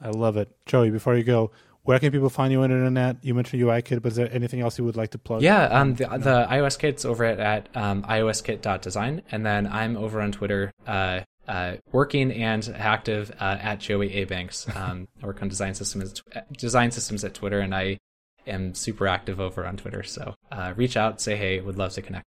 I 0.00 0.10
love 0.10 0.36
it, 0.36 0.54
Joey. 0.66 0.90
Before 0.90 1.16
you 1.16 1.24
go, 1.24 1.52
where 1.84 1.98
can 1.98 2.10
people 2.10 2.30
find 2.30 2.52
you 2.52 2.62
on 2.62 2.70
the 2.70 2.76
internet? 2.76 3.16
You 3.22 3.34
mentioned 3.34 3.62
UI 3.62 3.82
Kit, 3.82 4.02
but 4.02 4.12
is 4.12 4.16
there 4.16 4.28
anything 4.32 4.60
else 4.60 4.78
you 4.78 4.84
would 4.84 4.96
like 4.96 5.10
to 5.10 5.18
plug? 5.18 5.42
Yeah, 5.42 5.64
um, 5.64 5.94
the, 5.94 6.06
the 6.06 6.46
iOS 6.50 6.78
kit's 6.78 7.04
over 7.04 7.24
at, 7.24 7.38
at 7.38 7.68
um, 7.74 8.02
ioskit.design, 8.02 9.22
and 9.30 9.46
then 9.46 9.66
I'm 9.66 9.96
over 9.96 10.20
on 10.20 10.32
Twitter, 10.32 10.72
uh, 10.86 11.20
uh, 11.46 11.74
working 11.92 12.32
and 12.32 12.74
active 12.76 13.30
uh, 13.38 13.58
at 13.60 13.80
Joey 13.80 14.14
A 14.14 14.24
Banks. 14.24 14.66
Um, 14.76 15.08
I 15.22 15.26
work 15.26 15.40
on 15.40 15.48
design 15.48 15.74
systems, 15.74 16.22
design 16.52 16.90
systems 16.90 17.22
at 17.22 17.32
Twitter, 17.34 17.60
and 17.60 17.74
I 17.74 17.98
am 18.46 18.74
super 18.74 19.06
active 19.06 19.40
over 19.40 19.66
on 19.66 19.76
Twitter. 19.76 20.02
So 20.02 20.34
uh, 20.52 20.72
reach 20.76 20.96
out, 20.96 21.20
say 21.20 21.36
hey, 21.36 21.60
would 21.60 21.78
love 21.78 21.92
to 21.94 22.02
connect. 22.02 22.24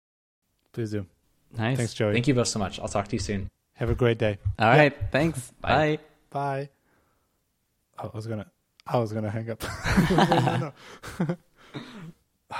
please 0.73 0.91
do. 0.91 1.05
Nice. 1.57 1.77
Thanks, 1.77 1.93
Joey. 1.93 2.13
Thank 2.13 2.27
you 2.27 2.33
both 2.33 2.47
so 2.47 2.59
much. 2.59 2.79
I'll 2.79 2.87
talk 2.89 3.07
to 3.07 3.15
you 3.15 3.19
soon. 3.19 3.49
Have 3.75 3.89
a 3.89 3.95
great 3.95 4.17
day. 4.17 4.37
All 4.59 4.67
right. 4.67 4.93
Thanks. 5.11 5.51
Bye. 5.61 5.97
Bye. 5.97 5.99
Bye. 6.29 6.69
Oh, 8.03 8.11
I 8.13 8.15
was 8.15 8.27
gonna, 8.27 8.45
I 8.85 8.97
was 8.97 9.13
gonna 9.13 9.29
hang 9.29 9.49
up. 9.49 9.63
No, 10.11 10.73
no. 11.27 11.35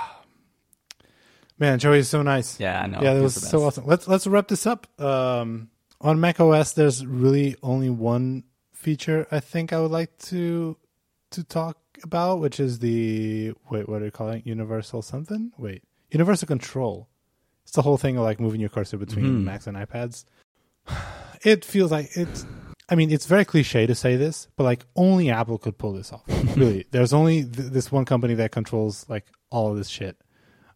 Man, 1.60 1.80
Joey 1.80 2.00
is 2.00 2.10
so 2.10 2.22
nice. 2.22 2.60
Yeah, 2.60 2.82
I 2.82 2.88
know. 2.88 3.00
yeah, 3.02 3.14
that 3.16 3.22
was 3.24 3.36
so 3.36 3.64
awesome. 3.64 3.86
Let's 3.86 4.08
let's 4.08 4.28
wrap 4.28 4.48
this 4.48 4.68
up. 4.68 4.88
Um, 5.02 5.70
on 6.00 6.20
Mac 6.20 6.40
OS, 6.40 6.74
there's 6.74 7.06
really 7.06 7.56
only 7.64 7.90
one 7.90 8.44
feature 8.74 9.28
I 9.32 9.40
think 9.40 9.74
I 9.74 9.80
would 9.80 9.92
like 9.92 10.16
to 10.30 10.78
to 11.32 11.44
talk 11.44 11.78
about, 12.04 12.40
which 12.40 12.60
is 12.60 12.80
the 12.80 13.54
wait, 13.70 13.88
what 13.90 14.02
are 14.02 14.06
you 14.06 14.12
calling 14.12 14.40
it? 14.40 14.48
Universal 14.48 15.02
something? 15.02 15.52
Wait, 15.58 15.84
universal 16.12 16.48
control. 16.48 17.08
It's 17.64 17.74
the 17.74 17.82
whole 17.82 17.98
thing 17.98 18.18
of 18.18 18.24
like 18.24 18.40
moving 18.40 18.62
your 18.62 18.70
cursor 18.70 18.98
between 18.98 19.26
Mhm. 19.26 19.44
Macs 19.44 19.68
and 19.68 19.76
iPads. 19.78 20.26
It 21.44 21.64
feels 21.64 21.92
like 21.92 22.10
it's. 22.16 22.46
I 22.90 22.96
mean, 22.96 23.12
it's 23.12 23.26
very 23.28 23.46
cliche 23.46 23.86
to 23.86 23.94
say 23.94 24.16
this, 24.16 24.48
but 24.56 24.64
like 24.64 24.86
only 24.96 25.30
Apple 25.30 25.58
could 25.60 25.78
pull 25.78 25.94
this 25.94 26.12
off. 26.12 26.24
really, 26.58 26.86
there's 26.92 27.14
only 27.14 27.44
th- 27.44 27.70
this 27.72 27.92
one 27.92 28.06
company 28.06 28.34
that 28.36 28.52
controls 28.52 29.06
like 29.08 29.28
all 29.52 29.70
of 29.72 29.78
this 29.78 29.88
shit, 29.88 30.18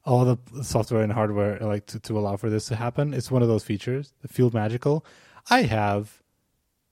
all 0.05 0.23
the 0.25 0.37
software 0.63 1.01
and 1.01 1.11
hardware 1.11 1.57
like 1.61 1.87
to, 1.87 1.99
to 2.01 2.19
allow 2.19 2.35
for 2.37 2.49
this 2.51 2.67
to 2.67 2.75
happen. 2.75 3.13
It's 3.13 3.31
one 3.31 3.41
of 3.41 3.47
those 3.47 3.63
features 3.63 4.13
that 4.21 4.29
feel 4.31 4.51
magical. 4.51 5.03
I 5.49 5.63
have 5.63 6.21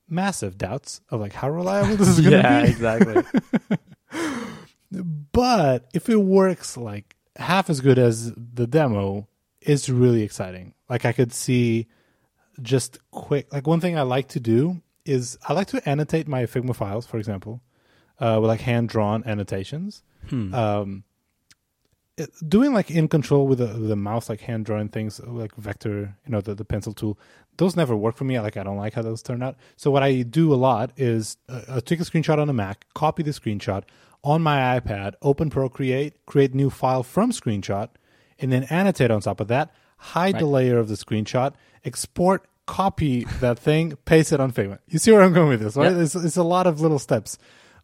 massive 0.07 0.57
doubts 0.57 1.01
of 1.09 1.19
like 1.21 1.33
how 1.33 1.49
reliable 1.51 1.95
this 1.97 2.07
is 2.07 2.21
going 2.21 2.31
to 2.41 2.49
yeah, 2.49 2.63
be. 2.63 2.69
exactly. 2.71 3.77
But 5.31 5.89
if 5.93 6.09
it 6.09 6.17
works 6.17 6.75
like 6.75 7.15
half 7.35 7.69
as 7.69 7.79
good 7.81 7.99
as 7.99 8.33
the 8.35 8.67
demo, 8.67 9.27
it's 9.61 9.89
really 9.89 10.23
exciting. 10.23 10.73
Like 10.89 11.05
I 11.05 11.11
could 11.11 11.31
see 11.31 11.87
just 12.61 12.99
quick. 13.11 13.51
Like 13.53 13.67
one 13.67 13.79
thing 13.79 13.97
I 13.97 14.01
like 14.01 14.29
to 14.29 14.39
do 14.39 14.81
is 15.05 15.37
I 15.47 15.53
like 15.53 15.67
to 15.67 15.89
annotate 15.89 16.27
my 16.27 16.43
Figma 16.43 16.75
files, 16.75 17.05
for 17.05 17.17
example, 17.17 17.61
uh, 18.19 18.37
with 18.41 18.49
like 18.49 18.61
hand 18.61 18.89
drawn 18.89 19.23
annotations. 19.25 20.03
Hmm. 20.29 20.53
Um, 20.53 21.03
doing 22.47 22.73
like 22.73 22.91
in 22.91 23.07
control 23.07 23.47
with 23.47 23.59
the, 23.59 23.67
the 23.67 23.95
mouse, 23.95 24.29
like 24.29 24.41
hand 24.41 24.65
drawing 24.65 24.89
things, 24.89 25.19
like 25.19 25.55
vector, 25.55 26.15
you 26.25 26.31
know, 26.31 26.41
the, 26.41 26.55
the 26.55 26.65
pencil 26.65 26.93
tool, 26.93 27.17
those 27.57 27.75
never 27.75 27.95
work 27.95 28.15
for 28.15 28.23
me. 28.23 28.39
Like 28.39 28.57
I 28.57 28.63
don't 28.63 28.77
like 28.77 28.93
how 28.93 29.01
those 29.01 29.21
turn 29.21 29.43
out. 29.43 29.57
So 29.77 29.91
what 29.91 30.03
I 30.03 30.21
do 30.21 30.53
a 30.53 30.55
lot 30.55 30.91
is 30.97 31.37
uh, 31.47 31.61
I 31.69 31.79
take 31.79 31.99
a 31.99 32.03
screenshot 32.03 32.37
on 32.39 32.49
a 32.49 32.53
Mac, 32.53 32.85
copy 32.93 33.23
the 33.23 33.31
screenshot 33.31 33.83
on 34.23 34.41
my 34.41 34.79
iPad, 34.79 35.13
open 35.21 35.49
Procreate, 35.49 36.25
create 36.25 36.53
new 36.53 36.69
file 36.69 37.03
from 37.03 37.31
screenshot, 37.31 37.89
and 38.39 38.51
then 38.51 38.63
annotate 38.63 39.11
on 39.11 39.21
top 39.21 39.39
of 39.39 39.47
that, 39.49 39.71
hide 39.97 40.39
the 40.39 40.45
layer 40.45 40.77
of 40.77 40.87
the 40.87 40.95
screenshot, 40.95 41.53
export, 41.83 42.45
copy 42.65 43.25
that 43.39 43.57
thing, 43.57 43.95
paste 44.05 44.31
it 44.31 44.39
on 44.39 44.51
Figma. 44.51 44.79
You 44.87 44.99
see 44.99 45.11
where 45.11 45.21
I'm 45.21 45.33
going 45.33 45.49
with 45.49 45.61
this, 45.61 45.75
right? 45.75 45.91
Yeah. 45.91 46.01
It's, 46.03 46.15
it's 46.15 46.37
a 46.37 46.43
lot 46.43 46.67
of 46.67 46.81
little 46.81 46.99
steps. 46.99 47.37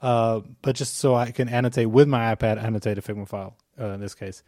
Uh, 0.06 0.42
but 0.62 0.76
just 0.76 0.98
so 0.98 1.16
I 1.16 1.32
can 1.32 1.50
annotate 1.50 1.90
with 1.90 2.08
my 2.08 2.36
iPad, 2.36 2.62
annotate 2.64 3.00
a 3.00 3.02
Figma 3.02 3.28
file 3.28 3.58
uh, 3.82 3.88
in 3.90 4.00
this 4.02 4.14
case. 4.14 4.44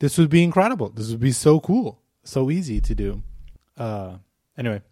This 0.00 0.18
would 0.18 0.28
be 0.28 0.42
incredible. 0.44 0.90
This 0.90 1.08
would 1.10 1.20
be 1.20 1.32
so 1.32 1.60
cool, 1.60 1.98
so 2.24 2.50
easy 2.50 2.80
to 2.82 2.94
do. 2.94 3.22
Uh, 3.78 4.16
anyway, 4.58 4.82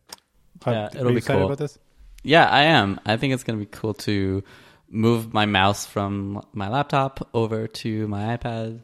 Yeah, 0.67 0.73
are 0.73 0.87
it'll 0.87 1.09
you 1.09 1.11
be 1.11 1.17
excited 1.19 1.41
cool. 1.41 1.47
about 1.47 1.59
this? 1.59 1.79
Yeah, 2.23 2.49
I 2.49 2.63
am. 2.63 2.99
I 3.05 3.19
think 3.19 3.35
it's 3.35 3.45
going 3.45 3.59
to 3.59 3.65
be 3.65 3.71
cool 3.71 3.93
to 4.09 4.43
move 4.89 5.35
my 5.35 5.45
mouse 5.45 5.85
from 5.85 6.43
my 6.55 6.69
laptop 6.69 7.29
over 7.35 7.69
to 7.69 8.09
my 8.09 8.37
iPad. 8.39 8.81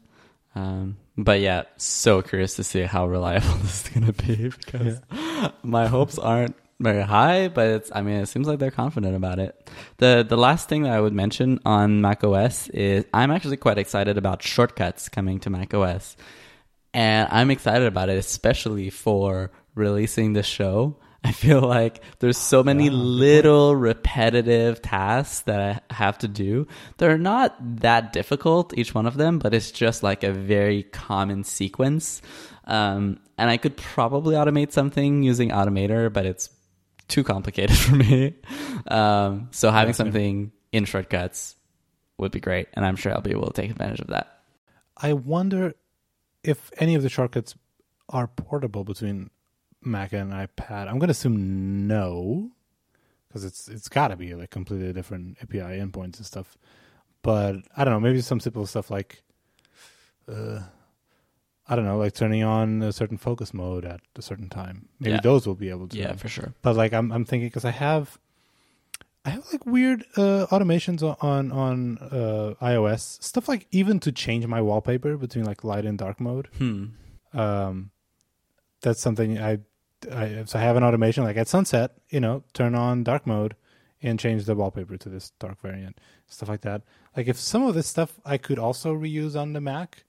Um, 0.55 0.99
but 1.17 1.41
yeah, 1.41 1.63
so 1.79 2.21
curious 2.21 2.57
to 2.57 2.65
see 2.65 2.83
how 2.83 3.07
reliable 3.09 3.55
this 3.63 3.87
is 3.87 3.89
going 3.89 4.13
to 4.13 4.13
be 4.13 4.51
because 4.51 5.01
my 5.63 5.87
hopes 5.87 6.19
aren't 6.19 6.57
very 6.83 7.03
high, 7.03 7.49
but 7.49 7.69
it's, 7.69 7.91
I 7.95 8.03
mean, 8.03 8.17
it 8.17 8.27
seems 8.27 8.47
like 8.47 8.59
they're 8.59 8.71
confident 8.71 9.17
about 9.17 9.39
it. 9.39 9.71
The, 9.99 10.25
the 10.29 10.37
last 10.37 10.69
thing 10.69 10.83
that 10.83 10.93
I 10.93 11.01
would 11.01 11.13
mention 11.13 11.61
on 11.65 12.01
macOS 12.01 12.69
is 12.69 13.05
I'm 13.15 13.31
actually 13.31 13.57
quite 13.57 13.79
excited 13.79 14.19
about 14.19 14.43
shortcuts 14.43 15.09
coming 15.09 15.41
to 15.41 15.51
macOS. 15.51 16.17
And 16.95 17.29
I'm 17.31 17.51
excited 17.51 17.87
about 17.87 18.11
it, 18.11 18.19
especially 18.19 18.91
for 18.91 19.51
releasing 19.75 20.33
the 20.33 20.43
show. 20.43 20.97
I 21.25 21.31
feel 21.31 21.61
like 21.61 22.03
there's 22.19 22.37
so 22.37 22.65
many 22.65 22.91
little 22.91 23.77
repetitive 23.77 24.83
tasks 24.83 25.43
that 25.43 25.61
I 25.91 25.95
have 25.95 26.19
to 26.19 26.29
do. 26.29 26.67
They're 26.97 27.17
not 27.17 27.55
that 27.81 28.13
difficult, 28.13 28.77
each 28.77 28.93
one 28.93 29.07
of 29.07 29.17
them, 29.17 29.39
but 29.39 29.55
it's 29.55 29.71
just 29.71 30.03
like 30.03 30.25
a 30.25 30.33
very 30.33 30.83
common 30.83 31.45
sequence. 31.45 32.23
Um, 32.65 33.21
and 33.39 33.51
I 33.51 33.57
could 33.57 33.77
probably 33.77 34.35
automate 34.35 34.73
something 34.73 35.23
using 35.23 35.51
Automator, 35.51 36.13
but 36.13 36.27
it's 36.27 36.51
too 37.13 37.23
complicated 37.25 37.77
for 37.85 37.95
me. 37.95 38.35
Um, 38.89 39.49
so 39.53 39.71
having 39.71 39.93
Yeah, 39.93 39.93
something 39.93 40.53
in 40.73 40.85
shortcuts 40.87 41.57
would 42.19 42.33
be 42.33 42.41
great. 42.41 42.69
And 42.73 42.85
I'm 42.85 42.97
sure 42.97 43.13
I'll 43.13 43.21
be 43.21 43.31
able 43.33 43.51
to 43.51 43.61
take 43.61 43.71
advantage 43.71 44.01
of 44.01 44.09
that. 44.09 44.41
I 44.97 45.13
wonder 45.13 45.75
if 46.43 46.71
any 46.79 46.95
of 46.95 47.03
the 47.03 47.09
shortcuts 47.09 47.55
are 48.09 48.27
portable 48.27 48.85
between 48.85 49.31
Mac 49.83 50.13
and 50.13 50.33
iPad. 50.33 50.89
I'm 50.89 50.99
going 50.99 51.09
to 51.09 51.13
assume 51.13 51.87
no, 51.87 52.51
because 53.29 53.45
it's 53.45 53.69
it's 53.69 53.89
got 53.89 54.09
to 54.09 54.17
be 54.17 54.35
like 54.35 54.51
completely 54.51 54.93
different 54.93 55.39
API 55.43 55.61
endpoints 55.81 56.17
and 56.19 56.27
stuff. 56.27 56.57
But 57.23 57.57
I 57.77 57.85
don't 57.85 57.95
know. 57.95 58.01
Maybe 58.01 58.21
some 58.21 58.41
simple 58.41 58.67
stuff 58.67 58.91
like, 58.91 59.23
uh, 60.29 60.61
I 61.69 61.77
don't 61.77 61.85
know, 61.85 61.97
like 61.99 62.15
turning 62.15 62.43
on 62.43 62.83
a 62.83 62.93
certain 62.93 63.17
focus 63.19 63.55
mode 63.55 63.85
at 63.85 64.01
a 64.17 64.23
certain 64.23 64.49
time. 64.49 64.89
Maybe 64.99 65.15
Yeah. 65.15 65.21
those 65.21 65.47
will 65.47 65.55
be 65.55 65.69
able 65.71 65.89
to. 65.89 65.97
Yeah, 65.97 66.15
for 66.17 66.29
sure. 66.29 66.55
But 66.63 66.77
like 66.77 66.93
I'm 66.93 67.13
I'm 67.13 67.25
thinking 67.25 67.49
because 67.49 67.65
I 67.65 67.71
have 67.71 68.19
I 69.25 69.31
have 69.31 69.45
like 69.53 69.65
weird 69.65 70.05
uh, 70.17 70.47
automations 70.51 71.03
on 71.03 71.17
on, 71.21 71.53
on 71.53 71.99
uh, 71.99 72.55
iOS 72.61 73.23
stuff 73.23 73.49
like 73.49 73.67
even 73.71 74.01
to 74.01 74.11
change 74.13 74.47
my 74.47 74.61
wallpaper 74.61 75.17
between 75.17 75.45
like 75.45 75.63
light 75.63 75.85
and 75.87 75.97
dark 75.97 76.21
mode. 76.21 76.49
Hmm. 76.59 76.87
Um, 77.33 77.91
that's 78.81 79.01
something 79.01 79.39
I, 79.39 79.59
I 80.11 80.43
so 80.47 80.59
I 80.59 80.63
have 80.63 80.77
an 80.77 80.83
automation 80.83 81.23
like 81.23 81.37
at 81.37 81.47
sunset, 81.49 81.93
you 82.11 82.19
know, 82.21 82.43
turn 82.53 82.75
on 82.75 83.05
dark 83.05 83.27
mode 83.27 83.55
and 84.03 84.19
change 84.19 84.45
the 84.47 84.57
wallpaper 84.57 84.97
to 84.97 85.09
this 85.09 85.31
dark 85.39 85.61
variant, 85.63 86.01
stuff 86.27 86.49
like 86.49 86.63
that. 86.63 86.83
Like 87.17 87.29
if 87.29 87.39
some 87.39 87.63
of 87.63 87.75
this 87.75 87.87
stuff 87.87 88.19
I 88.25 88.37
could 88.37 88.59
also 88.59 88.93
reuse 88.93 89.41
on 89.41 89.53
the 89.53 89.61
Mac, 89.61 90.03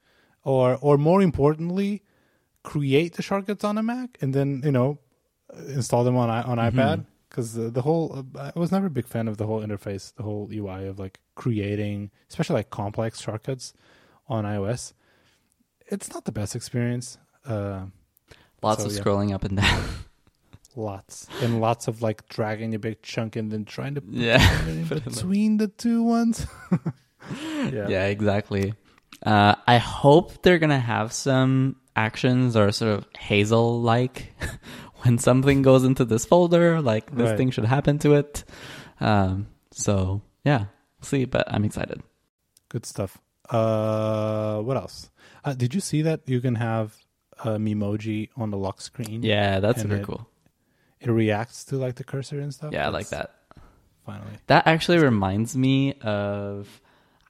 or 0.44 0.78
or 0.82 0.98
more 0.98 1.22
importantly, 1.22 2.02
create 2.64 3.14
the 3.16 3.22
shortcuts 3.22 3.64
on 3.64 3.78
a 3.78 3.84
Mac 3.84 4.18
and 4.22 4.34
then 4.34 4.62
you 4.64 4.72
know 4.72 5.00
install 5.68 6.04
them 6.04 6.16
on 6.16 6.30
i- 6.30 6.42
on 6.44 6.58
iPad 6.58 7.06
because 7.30 7.54
the, 7.54 7.70
the 7.70 7.82
whole 7.82 8.26
I 8.40 8.52
was 8.56 8.72
never 8.72 8.88
a 8.88 8.90
big 8.90 9.08
fan 9.08 9.28
of 9.28 9.38
the 9.38 9.46
whole 9.48 9.62
interface, 9.62 10.14
the 10.16 10.24
whole 10.24 10.50
UI 10.52 10.86
of 10.88 11.00
like 11.00 11.20
creating, 11.36 12.12
especially 12.30 12.56
like 12.56 12.70
complex 12.70 13.22
shortcuts 13.22 13.74
on 14.28 14.46
iOS. 14.46 14.94
It's 15.88 16.14
not 16.14 16.26
the 16.26 16.32
best 16.32 16.56
experience. 16.56 17.18
Uh, 17.46 17.86
Lots 18.62 18.82
So, 18.82 18.88
of 18.88 18.94
yeah. 18.96 19.02
scrolling 19.04 19.34
up 19.34 19.44
and 19.44 19.58
down. 19.58 19.84
lots 20.76 21.28
and 21.42 21.60
lots 21.62 21.88
of 21.88 22.02
like 22.02 22.28
dragging 22.30 22.74
a 22.74 22.80
big 22.80 23.02
chunk 23.04 23.36
and 23.36 23.52
then 23.52 23.66
trying 23.66 23.94
to 23.96 24.02
put 24.02 24.14
yeah. 24.14 24.42
it 24.42 24.88
Put 24.88 24.98
it 25.00 25.06
in 25.08 25.14
between 25.14 25.58
the 25.58 25.68
two 25.68 26.02
ones. 26.04 26.48
yeah. 27.72 27.88
yeah, 27.90 28.06
exactly. 28.08 28.74
Uh, 29.26 29.56
I 29.68 29.78
hope 29.78 30.42
they're 30.42 30.60
gonna 30.60 30.80
have 30.80 31.14
some 31.14 31.78
actions 31.96 32.56
or 32.58 32.72
sort 32.72 32.98
of 32.98 33.06
Hazel 33.18 33.82
like 33.82 34.34
when 35.04 35.18
something 35.18 35.62
goes 35.62 35.84
into 35.84 36.04
this 36.06 36.26
folder, 36.26 36.82
like 36.82 37.10
this 37.16 37.30
Right. 37.30 37.38
thing 37.38 37.52
should 37.52 37.66
happen 37.66 38.00
to 38.00 38.16
it. 38.16 38.44
Um, 39.00 39.48
so 39.72 40.22
yeah, 40.44 40.66
we'll 41.00 41.06
see. 41.06 41.26
But 41.26 41.52
I'm 41.52 41.64
excited. 41.64 42.02
Good 42.70 42.86
stuff. 42.86 43.18
Uh, 43.50 44.60
what 44.62 44.78
else? 44.78 45.10
Uh, 45.46 45.54
did 45.54 45.74
you 45.74 45.80
see 45.82 46.02
that 46.04 46.22
you 46.28 46.42
can 46.42 46.56
have 46.56 46.96
a 47.40 47.50
emoji 47.60 48.30
on 48.36 48.50
the 48.52 48.58
lock 48.58 48.82
screen? 48.82 49.24
Yeah, 49.24 49.60
that's 49.60 49.82
super 49.82 49.96
it- 49.98 50.04
cool. 50.04 50.28
It 51.00 51.10
reacts 51.12 51.66
to 51.66 51.76
like 51.78 51.96
the 51.96 52.06
cursor 52.06 52.40
and 52.40 52.54
stuff. 52.54 52.72
Yeah, 52.72 52.86
I 52.86 52.90
like 52.90 53.10
that. 53.10 53.36
Finally. 54.06 54.32
That 54.48 54.68
actually 54.68 55.00
reminds 55.00 55.56
me 55.56 55.94
of. 56.02 56.68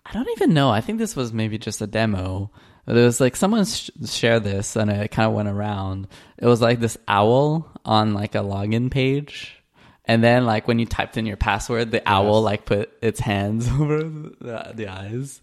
I 0.06 0.12
don't 0.14 0.30
even 0.38 0.54
know. 0.54 0.70
I 0.70 0.82
think 0.82 1.00
this 1.00 1.16
was 1.16 1.32
maybe 1.34 1.58
just 1.58 1.82
a 1.82 1.88
demo. 1.88 2.52
It 2.86 2.94
was 2.94 3.22
like 3.22 3.36
someone 3.38 3.64
sh- 3.66 3.90
shared 4.06 4.44
this 4.44 4.76
and 4.76 4.92
it 4.92 5.12
kind 5.12 5.28
of 5.30 5.34
went 5.34 5.48
around. 5.48 6.08
It 6.38 6.46
was 6.46 6.62
like 6.62 6.80
this 6.82 6.98
owl 7.08 7.70
on 7.86 8.14
like 8.14 8.36
a 8.36 8.40
login 8.40 8.92
page. 8.92 9.60
And 10.06 10.22
then 10.22 10.46
like 10.46 10.68
when 10.68 10.80
you 10.80 10.86
typed 10.86 11.16
in 11.16 11.26
your 11.26 11.38
password, 11.38 11.92
the 11.92 12.02
owl 12.06 12.42
like 12.42 12.66
put 12.66 12.92
its 13.02 13.22
hands 13.22 13.70
over 13.72 14.04
the, 14.04 14.72
the 14.76 14.88
eyes. 14.90 15.42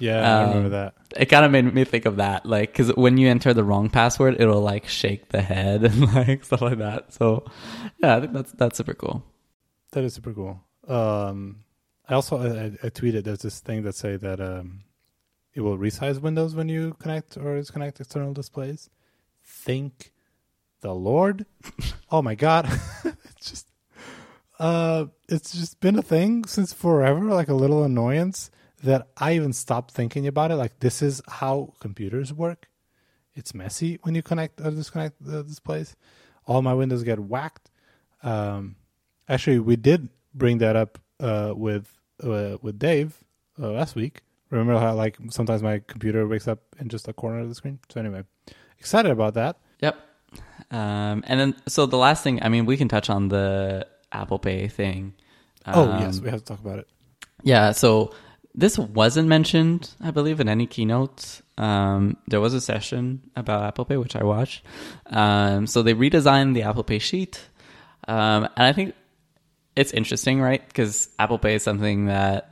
Yeah, 0.00 0.20
I 0.20 0.42
Um, 0.44 0.48
remember 0.48 0.68
that. 0.70 0.94
It 1.14 1.26
kind 1.26 1.44
of 1.44 1.52
made 1.52 1.74
me 1.74 1.84
think 1.84 2.06
of 2.06 2.16
that. 2.16 2.46
Like, 2.46 2.72
cause 2.72 2.88
when 2.96 3.18
you 3.18 3.28
enter 3.28 3.52
the 3.52 3.64
wrong 3.64 3.90
password, 3.90 4.40
it'll 4.40 4.62
like 4.62 4.88
shake 4.88 5.28
the 5.28 5.42
head 5.42 5.84
and 5.84 6.14
like 6.14 6.42
stuff 6.44 6.62
like 6.62 6.78
that. 6.78 7.12
So 7.12 7.44
yeah, 7.98 8.16
I 8.16 8.20
think 8.20 8.32
that's, 8.32 8.52
that's 8.52 8.78
super 8.78 8.94
cool. 8.94 9.22
That 9.92 10.04
is 10.04 10.14
super 10.14 10.32
cool. 10.32 10.60
Um, 10.88 11.64
I 12.08 12.14
also 12.14 12.38
I, 12.38 12.86
I 12.86 12.90
tweeted 12.90 13.24
there's 13.24 13.42
this 13.42 13.60
thing 13.60 13.82
that 13.82 13.94
say 13.94 14.16
that 14.16 14.40
um, 14.40 14.84
it 15.54 15.60
will 15.60 15.76
resize 15.76 16.20
Windows 16.20 16.54
when 16.54 16.68
you 16.68 16.94
connect 16.98 17.36
or 17.36 17.56
disconnect 17.56 18.00
external 18.00 18.32
displays. 18.32 18.88
Thank 19.44 20.12
the 20.80 20.94
Lord. 20.94 21.46
oh 22.10 22.22
my 22.22 22.34
God, 22.34 22.66
it's 23.04 23.50
just 23.50 23.68
uh, 24.58 25.06
it's 25.28 25.52
just 25.52 25.80
been 25.80 25.98
a 25.98 26.02
thing 26.02 26.44
since 26.46 26.72
forever, 26.72 27.20
like 27.24 27.48
a 27.48 27.54
little 27.54 27.84
annoyance 27.84 28.50
that 28.82 29.08
I 29.16 29.34
even 29.34 29.52
stopped 29.52 29.92
thinking 29.92 30.26
about 30.26 30.50
it. 30.50 30.56
Like 30.56 30.80
this 30.80 31.02
is 31.02 31.20
how 31.28 31.74
computers 31.80 32.32
work. 32.32 32.68
It's 33.34 33.54
messy 33.54 33.98
when 34.02 34.14
you 34.14 34.22
connect 34.22 34.60
or 34.60 34.70
disconnect 34.70 35.16
the 35.20 35.44
displays. 35.44 35.94
All 36.46 36.62
my 36.62 36.74
windows 36.74 37.02
get 37.02 37.18
whacked. 37.18 37.70
Um, 38.22 38.76
actually, 39.28 39.58
we 39.58 39.76
did 39.76 40.08
bring 40.34 40.58
that 40.58 40.74
up 40.74 40.98
uh, 41.20 41.52
with 41.54 41.97
uh, 42.22 42.58
with 42.62 42.78
Dave 42.78 43.16
uh, 43.60 43.70
last 43.70 43.94
week. 43.94 44.22
Remember 44.50 44.78
how 44.78 44.94
like 44.94 45.18
sometimes 45.30 45.62
my 45.62 45.80
computer 45.86 46.26
wakes 46.26 46.48
up 46.48 46.60
in 46.78 46.88
just 46.88 47.06
a 47.08 47.12
corner 47.12 47.40
of 47.40 47.48
the 47.48 47.54
screen. 47.54 47.78
So 47.90 48.00
anyway, 48.00 48.24
excited 48.78 49.10
about 49.12 49.34
that. 49.34 49.58
Yep. 49.80 49.96
Um, 50.70 51.24
and 51.26 51.40
then, 51.40 51.56
so 51.66 51.86
the 51.86 51.98
last 51.98 52.22
thing, 52.22 52.42
I 52.42 52.48
mean, 52.48 52.66
we 52.66 52.76
can 52.76 52.88
touch 52.88 53.08
on 53.10 53.28
the 53.28 53.86
Apple 54.12 54.38
Pay 54.38 54.68
thing. 54.68 55.14
oh 55.66 55.90
Um, 55.90 56.00
yes, 56.00 56.20
we 56.20 56.30
have 56.30 56.40
to 56.40 56.44
talk 56.44 56.60
about 56.60 56.78
it. 56.78 56.88
Yeah. 57.42 57.72
So 57.72 58.12
this 58.54 58.78
wasn't 58.78 59.28
mentioned, 59.28 59.90
I 60.00 60.10
believe, 60.10 60.40
in 60.40 60.48
any 60.48 60.66
keynote. 60.66 61.42
Um, 61.56 62.16
there 62.26 62.40
was 62.40 62.54
a 62.54 62.60
session 62.60 63.30
about 63.36 63.64
Apple 63.64 63.84
Pay, 63.84 63.96
which 63.96 64.16
I 64.16 64.24
watched. 64.24 64.64
Um, 65.06 65.66
so 65.66 65.82
they 65.82 65.94
redesigned 65.94 66.54
the 66.54 66.62
Apple 66.62 66.84
Pay 66.84 66.98
sheet. 66.98 67.48
Um, 68.06 68.48
and 68.56 68.66
I 68.66 68.72
think 68.72 68.94
it's 69.78 69.92
interesting, 69.92 70.40
right? 70.40 70.66
Because 70.66 71.08
Apple 71.20 71.38
Pay 71.38 71.54
is 71.54 71.62
something 71.62 72.06
that 72.06 72.50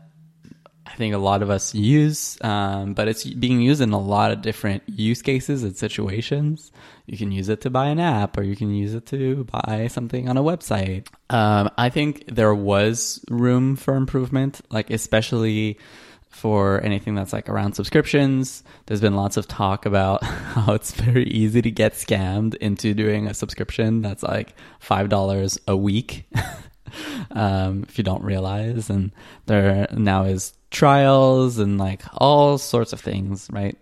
I 0.86 0.94
think 0.94 1.12
a 1.12 1.18
lot 1.18 1.42
of 1.42 1.50
us 1.50 1.74
use, 1.74 2.38
um, 2.42 2.94
but 2.94 3.08
it's 3.08 3.24
being 3.24 3.60
used 3.60 3.80
in 3.80 3.92
a 3.92 3.98
lot 3.98 4.30
of 4.30 4.42
different 4.42 4.84
use 4.88 5.22
cases 5.22 5.64
and 5.64 5.76
situations. 5.76 6.70
You 7.06 7.18
can 7.18 7.32
use 7.32 7.48
it 7.48 7.62
to 7.62 7.70
buy 7.70 7.86
an 7.86 7.98
app, 7.98 8.38
or 8.38 8.44
you 8.44 8.54
can 8.54 8.72
use 8.72 8.94
it 8.94 9.06
to 9.06 9.42
buy 9.44 9.88
something 9.88 10.28
on 10.28 10.36
a 10.36 10.42
website. 10.42 11.08
Um, 11.28 11.68
I 11.76 11.90
think 11.90 12.26
there 12.28 12.54
was 12.54 13.24
room 13.28 13.74
for 13.74 13.96
improvement, 13.96 14.60
like 14.70 14.90
especially 14.90 15.80
for 16.28 16.80
anything 16.84 17.16
that's 17.16 17.32
like 17.32 17.48
around 17.48 17.72
subscriptions. 17.72 18.62
There's 18.86 19.00
been 19.00 19.16
lots 19.16 19.36
of 19.36 19.48
talk 19.48 19.84
about 19.84 20.22
how 20.22 20.74
it's 20.74 20.92
very 20.92 21.24
easy 21.24 21.60
to 21.60 21.70
get 21.72 21.94
scammed 21.94 22.54
into 22.56 22.94
doing 22.94 23.26
a 23.26 23.34
subscription 23.34 24.00
that's 24.00 24.22
like 24.22 24.54
five 24.78 25.08
dollars 25.08 25.58
a 25.66 25.76
week. 25.76 26.24
um, 27.30 27.84
if 27.88 27.98
you 27.98 28.04
don't 28.04 28.22
realize. 28.22 28.90
And 28.90 29.12
there 29.46 29.86
now 29.92 30.24
is 30.24 30.54
trials 30.70 31.58
and 31.58 31.78
like 31.78 32.02
all 32.14 32.58
sorts 32.58 32.92
of 32.92 33.00
things, 33.00 33.48
right? 33.50 33.76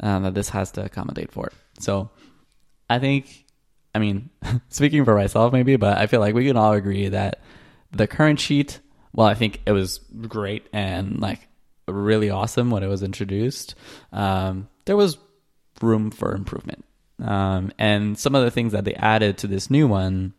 Um, 0.00 0.24
that 0.24 0.34
this 0.34 0.48
has 0.50 0.72
to 0.72 0.84
accommodate 0.84 1.30
for. 1.30 1.52
So 1.78 2.10
I 2.90 2.98
think, 2.98 3.44
I 3.94 3.98
mean, 3.98 4.30
speaking 4.68 5.04
for 5.04 5.14
myself 5.14 5.52
maybe, 5.52 5.76
but 5.76 5.98
I 5.98 6.06
feel 6.06 6.20
like 6.20 6.34
we 6.34 6.46
can 6.46 6.56
all 6.56 6.72
agree 6.72 7.08
that 7.08 7.40
the 7.92 8.06
current 8.06 8.40
sheet, 8.40 8.80
well, 9.12 9.26
I 9.26 9.34
think 9.34 9.60
it 9.66 9.72
was 9.72 9.98
great 10.28 10.68
and 10.72 11.20
like 11.20 11.48
really 11.86 12.30
awesome 12.30 12.70
when 12.70 12.82
it 12.82 12.88
was 12.88 13.02
introduced. 13.02 13.74
Um, 14.12 14.68
there 14.86 14.96
was 14.96 15.18
room 15.80 16.10
for 16.10 16.34
improvement. 16.34 16.84
Um, 17.22 17.72
and 17.78 18.18
some 18.18 18.34
of 18.34 18.44
the 18.44 18.50
things 18.50 18.72
that 18.72 18.84
they 18.84 18.94
added 18.94 19.38
to 19.38 19.46
this 19.46 19.70
new 19.70 19.86
one, 19.86 20.34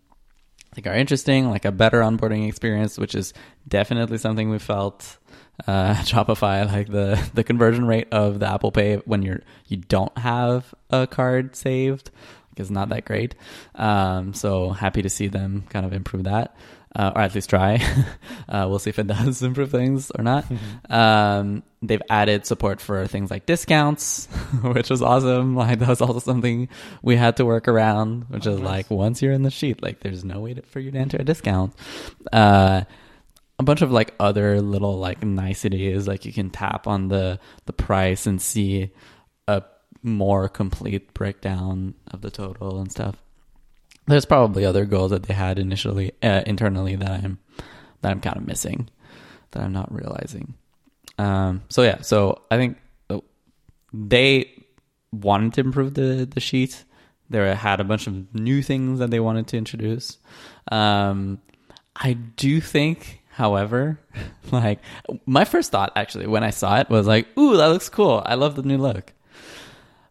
think 0.73 0.87
are 0.87 0.93
interesting, 0.93 1.49
like 1.49 1.65
a 1.65 1.71
better 1.71 2.01
onboarding 2.01 2.47
experience, 2.47 2.97
which 2.97 3.15
is 3.15 3.33
definitely 3.67 4.17
something 4.17 4.49
we 4.49 4.59
felt 4.59 5.17
uh, 5.67 5.93
Shopify, 5.95 6.65
like 6.71 6.87
the 6.87 7.21
the 7.33 7.43
conversion 7.43 7.85
rate 7.85 8.07
of 8.11 8.39
the 8.39 8.47
Apple 8.47 8.71
Pay 8.71 8.97
when 9.05 9.21
you're 9.21 9.41
you 9.67 9.77
don't 9.77 10.15
have 10.17 10.73
a 10.89 11.07
card 11.07 11.55
saved 11.55 12.11
like, 12.53 12.59
is 12.59 12.71
not 12.71 12.89
that 12.89 13.05
great. 13.05 13.35
Um, 13.75 14.33
so 14.33 14.69
happy 14.69 15.01
to 15.01 15.09
see 15.09 15.27
them 15.27 15.65
kind 15.69 15.85
of 15.85 15.93
improve 15.93 16.25
that, 16.25 16.55
uh, 16.95 17.11
or 17.15 17.21
at 17.21 17.35
least 17.35 17.49
try. 17.49 17.75
uh, 18.49 18.65
we'll 18.69 18.79
see 18.79 18.89
if 18.89 18.99
it 18.99 19.07
does 19.07 19.41
improve 19.43 19.71
things 19.71 20.11
or 20.11 20.23
not. 20.23 20.45
Um, 20.89 21.63
they've 21.81 22.01
added 22.09 22.45
support 22.45 22.79
for 22.79 23.07
things 23.07 23.31
like 23.31 23.45
discounts, 23.45 24.25
which 24.63 24.89
was 24.89 25.01
awesome. 25.01 25.55
Like 25.55 25.79
that 25.79 25.89
was 25.89 26.01
also 26.01 26.19
something 26.19 26.69
we 27.01 27.15
had 27.15 27.37
to 27.37 27.45
work 27.45 27.67
around, 27.67 28.25
which 28.29 28.45
is 28.45 28.59
like 28.59 28.89
once 28.89 29.21
you're 29.21 29.33
in 29.33 29.43
the 29.43 29.51
sheet, 29.51 29.81
like 29.81 30.01
there's 30.01 30.23
no 30.23 30.39
way 30.39 30.53
to, 30.53 30.61
for 30.63 30.79
you 30.79 30.91
to 30.91 30.97
enter 30.97 31.17
a 31.17 31.23
discount. 31.23 31.73
Uh, 32.31 32.83
a 33.59 33.63
bunch 33.63 33.81
of 33.81 33.91
like 33.91 34.13
other 34.19 34.61
little 34.61 34.97
like 34.97 35.23
niceties, 35.23 36.07
like 36.07 36.25
you 36.25 36.33
can 36.33 36.49
tap 36.49 36.87
on 36.87 37.07
the 37.07 37.39
the 37.65 37.73
price 37.73 38.25
and 38.25 38.41
see 38.41 38.91
a 39.47 39.63
more 40.01 40.49
complete 40.49 41.13
breakdown 41.13 41.93
of 42.11 42.21
the 42.21 42.31
total 42.31 42.79
and 42.79 42.91
stuff. 42.91 43.15
There's 44.05 44.25
probably 44.25 44.65
other 44.65 44.85
goals 44.85 45.11
that 45.11 45.23
they 45.23 45.33
had 45.33 45.59
initially 45.59 46.11
uh, 46.21 46.43
internally 46.45 46.95
that 46.95 47.23
I'm 47.23 47.39
that 48.01 48.11
I'm 48.11 48.19
kind 48.19 48.37
of 48.37 48.45
missing, 48.45 48.89
that 49.51 49.63
I'm 49.63 49.71
not 49.71 49.93
realizing. 49.93 50.55
Um, 51.17 51.63
so 51.69 51.83
yeah, 51.83 52.01
so 52.01 52.41
I 52.51 52.57
think 52.57 52.77
uh, 53.09 53.19
they 53.93 54.65
wanted 55.11 55.53
to 55.53 55.61
improve 55.61 55.93
the 55.93 56.27
the 56.31 56.39
sheet. 56.39 56.83
They 57.29 57.55
had 57.55 57.79
a 57.79 57.83
bunch 57.83 58.07
of 58.07 58.35
new 58.35 58.61
things 58.61 58.99
that 58.99 59.09
they 59.09 59.19
wanted 59.19 59.47
to 59.47 59.57
introduce. 59.57 60.17
Um, 60.71 61.39
I 61.95 62.13
do 62.13 62.59
think, 62.59 63.21
however, 63.29 63.99
like 64.51 64.79
my 65.25 65.45
first 65.45 65.71
thought 65.71 65.93
actually 65.95 66.27
when 66.27 66.43
I 66.43 66.49
saw 66.49 66.79
it 66.79 66.89
was 66.89 67.07
like, 67.07 67.27
"Ooh, 67.37 67.57
that 67.57 67.67
looks 67.67 67.89
cool. 67.89 68.21
I 68.25 68.35
love 68.35 68.55
the 68.55 68.63
new 68.63 68.77
look." 68.77 69.13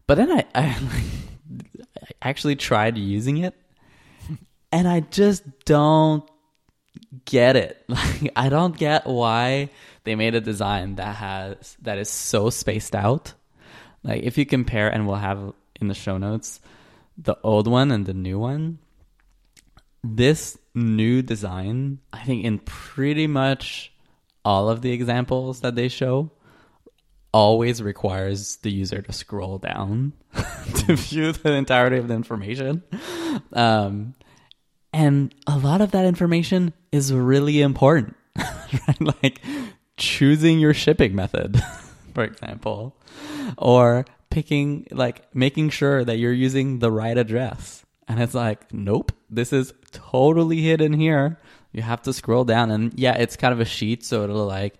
But 0.07 0.15
then 0.15 0.31
I, 0.31 0.45
I, 0.55 0.63
I 2.01 2.09
actually 2.21 2.55
tried 2.55 2.97
using 2.97 3.37
it, 3.37 3.55
and 4.73 4.87
I 4.87 5.01
just 5.01 5.43
don't 5.65 6.29
get 7.25 7.55
it. 7.55 7.85
Like 7.93 8.31
I 8.35 8.49
don't 8.49 8.75
get 8.75 9.05
why 9.05 9.69
they 10.03 10.15
made 10.15 10.35
a 10.35 10.41
design 10.41 10.95
that 10.95 11.15
has 11.15 11.77
that 11.83 11.99
is 11.99 12.09
so 12.09 12.49
spaced 12.49 12.95
out. 12.95 13.33
Like 14.03 14.23
if 14.23 14.37
you 14.37 14.45
compare 14.45 14.89
and 14.89 15.07
we'll 15.07 15.15
have 15.17 15.53
in 15.79 15.87
the 15.87 15.93
show 15.93 16.17
notes 16.17 16.59
the 17.17 17.37
old 17.43 17.67
one 17.67 17.91
and 17.91 18.05
the 18.05 18.13
new 18.13 18.39
one. 18.39 18.79
This 20.03 20.57
new 20.73 21.21
design, 21.21 21.99
I 22.11 22.23
think 22.23 22.43
in 22.43 22.59
pretty 22.59 23.27
much 23.27 23.93
all 24.43 24.69
of 24.69 24.81
the 24.81 24.91
examples 24.91 25.61
that 25.61 25.75
they 25.75 25.87
show 25.87 26.31
always 27.31 27.81
requires 27.81 28.57
the 28.57 28.71
user 28.71 29.01
to 29.01 29.13
scroll 29.13 29.59
down 29.59 30.13
to 30.75 30.95
view 30.95 31.31
the 31.31 31.53
entirety 31.53 31.97
of 31.97 32.07
the 32.07 32.13
information. 32.15 32.83
Um, 33.53 34.15
and 34.93 35.33
a 35.47 35.57
lot 35.57 35.81
of 35.81 35.91
that 35.91 36.05
information 36.05 36.73
is 36.91 37.11
really 37.11 37.61
important, 37.61 38.15
right? 38.37 39.01
Like 39.23 39.41
choosing 39.97 40.59
your 40.59 40.73
shipping 40.73 41.15
method, 41.15 41.61
for 42.13 42.23
example, 42.23 42.95
or 43.57 44.05
picking, 44.29 44.87
like 44.91 45.33
making 45.35 45.71
sure 45.71 46.05
that 46.05 46.17
you're 46.17 46.31
using 46.31 46.79
the 46.79 46.91
right 46.91 47.17
address. 47.17 47.83
And 48.07 48.21
it's 48.21 48.35
like, 48.35 48.71
nope, 48.71 49.11
this 49.29 49.51
is 49.51 49.73
totally 49.91 50.61
hidden 50.61 50.93
here. 50.93 51.39
You 51.71 51.81
have 51.81 52.03
to 52.03 52.13
scroll 52.13 52.43
down. 52.43 52.69
And 52.69 52.97
yeah, 52.97 53.15
it's 53.15 53.35
kind 53.35 53.53
of 53.53 53.59
a 53.59 53.65
sheet, 53.65 54.05
so 54.05 54.23
it'll 54.23 54.45
like 54.45 54.75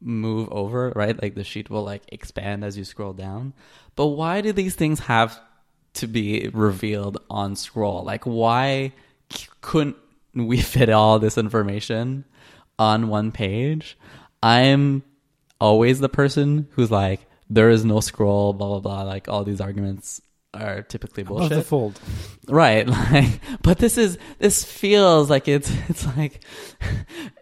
move 0.00 0.48
over, 0.52 0.92
right? 0.94 1.20
Like 1.20 1.34
the 1.34 1.42
sheet 1.44 1.68
will 1.68 1.82
like 1.82 2.02
expand 2.12 2.64
as 2.64 2.78
you 2.78 2.84
scroll 2.84 3.12
down. 3.12 3.54
But 3.96 4.08
why 4.08 4.40
do 4.40 4.52
these 4.52 4.76
things 4.76 5.00
have 5.00 5.40
to 5.94 6.06
be 6.06 6.48
revealed 6.52 7.18
on 7.28 7.56
scroll? 7.56 8.04
Like, 8.04 8.24
why 8.24 8.92
couldn't 9.60 9.96
we 10.34 10.60
fit 10.60 10.90
all 10.90 11.18
this 11.18 11.38
information 11.38 12.24
on 12.78 13.08
one 13.08 13.32
page? 13.32 13.98
I'm 14.42 15.02
always 15.60 16.00
the 16.00 16.08
person 16.08 16.68
who's 16.72 16.90
like, 16.90 17.20
there 17.50 17.70
is 17.70 17.84
no 17.84 18.00
scroll, 18.00 18.52
blah 18.52 18.68
blah 18.68 18.80
blah. 18.80 19.02
Like 19.02 19.28
all 19.28 19.44
these 19.44 19.60
arguments 19.60 20.20
are 20.54 20.82
typically 20.82 21.22
bullshit 21.22 21.50
the 21.50 21.62
fold. 21.62 22.00
right 22.48 22.86
like 23.12 23.40
but 23.62 23.78
this 23.78 23.98
is 23.98 24.16
this 24.38 24.64
feels 24.64 25.28
like 25.28 25.46
it's 25.46 25.70
it's 25.88 26.06
like 26.16 26.42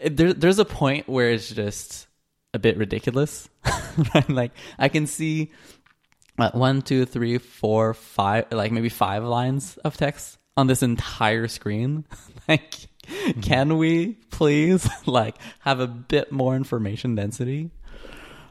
there, 0.04 0.32
there's 0.32 0.58
a 0.58 0.64
point 0.64 1.08
where 1.08 1.30
it's 1.30 1.48
just 1.48 2.08
a 2.52 2.58
bit 2.58 2.76
ridiculous 2.76 3.48
right 4.14 4.28
like 4.28 4.50
i 4.78 4.88
can 4.88 5.06
see 5.06 5.52
uh, 6.38 6.50
one 6.50 6.82
two 6.82 7.04
three 7.04 7.38
four 7.38 7.94
five 7.94 8.46
like 8.50 8.72
maybe 8.72 8.88
five 8.88 9.22
lines 9.22 9.76
of 9.78 9.96
text 9.96 10.38
on 10.56 10.66
this 10.66 10.82
entire 10.82 11.48
screen? 11.48 12.04
Like 12.48 12.86
can 13.42 13.78
we 13.78 14.14
please 14.30 14.88
like 15.06 15.36
have 15.60 15.80
a 15.80 15.86
bit 15.86 16.32
more 16.32 16.56
information 16.56 17.14
density? 17.14 17.70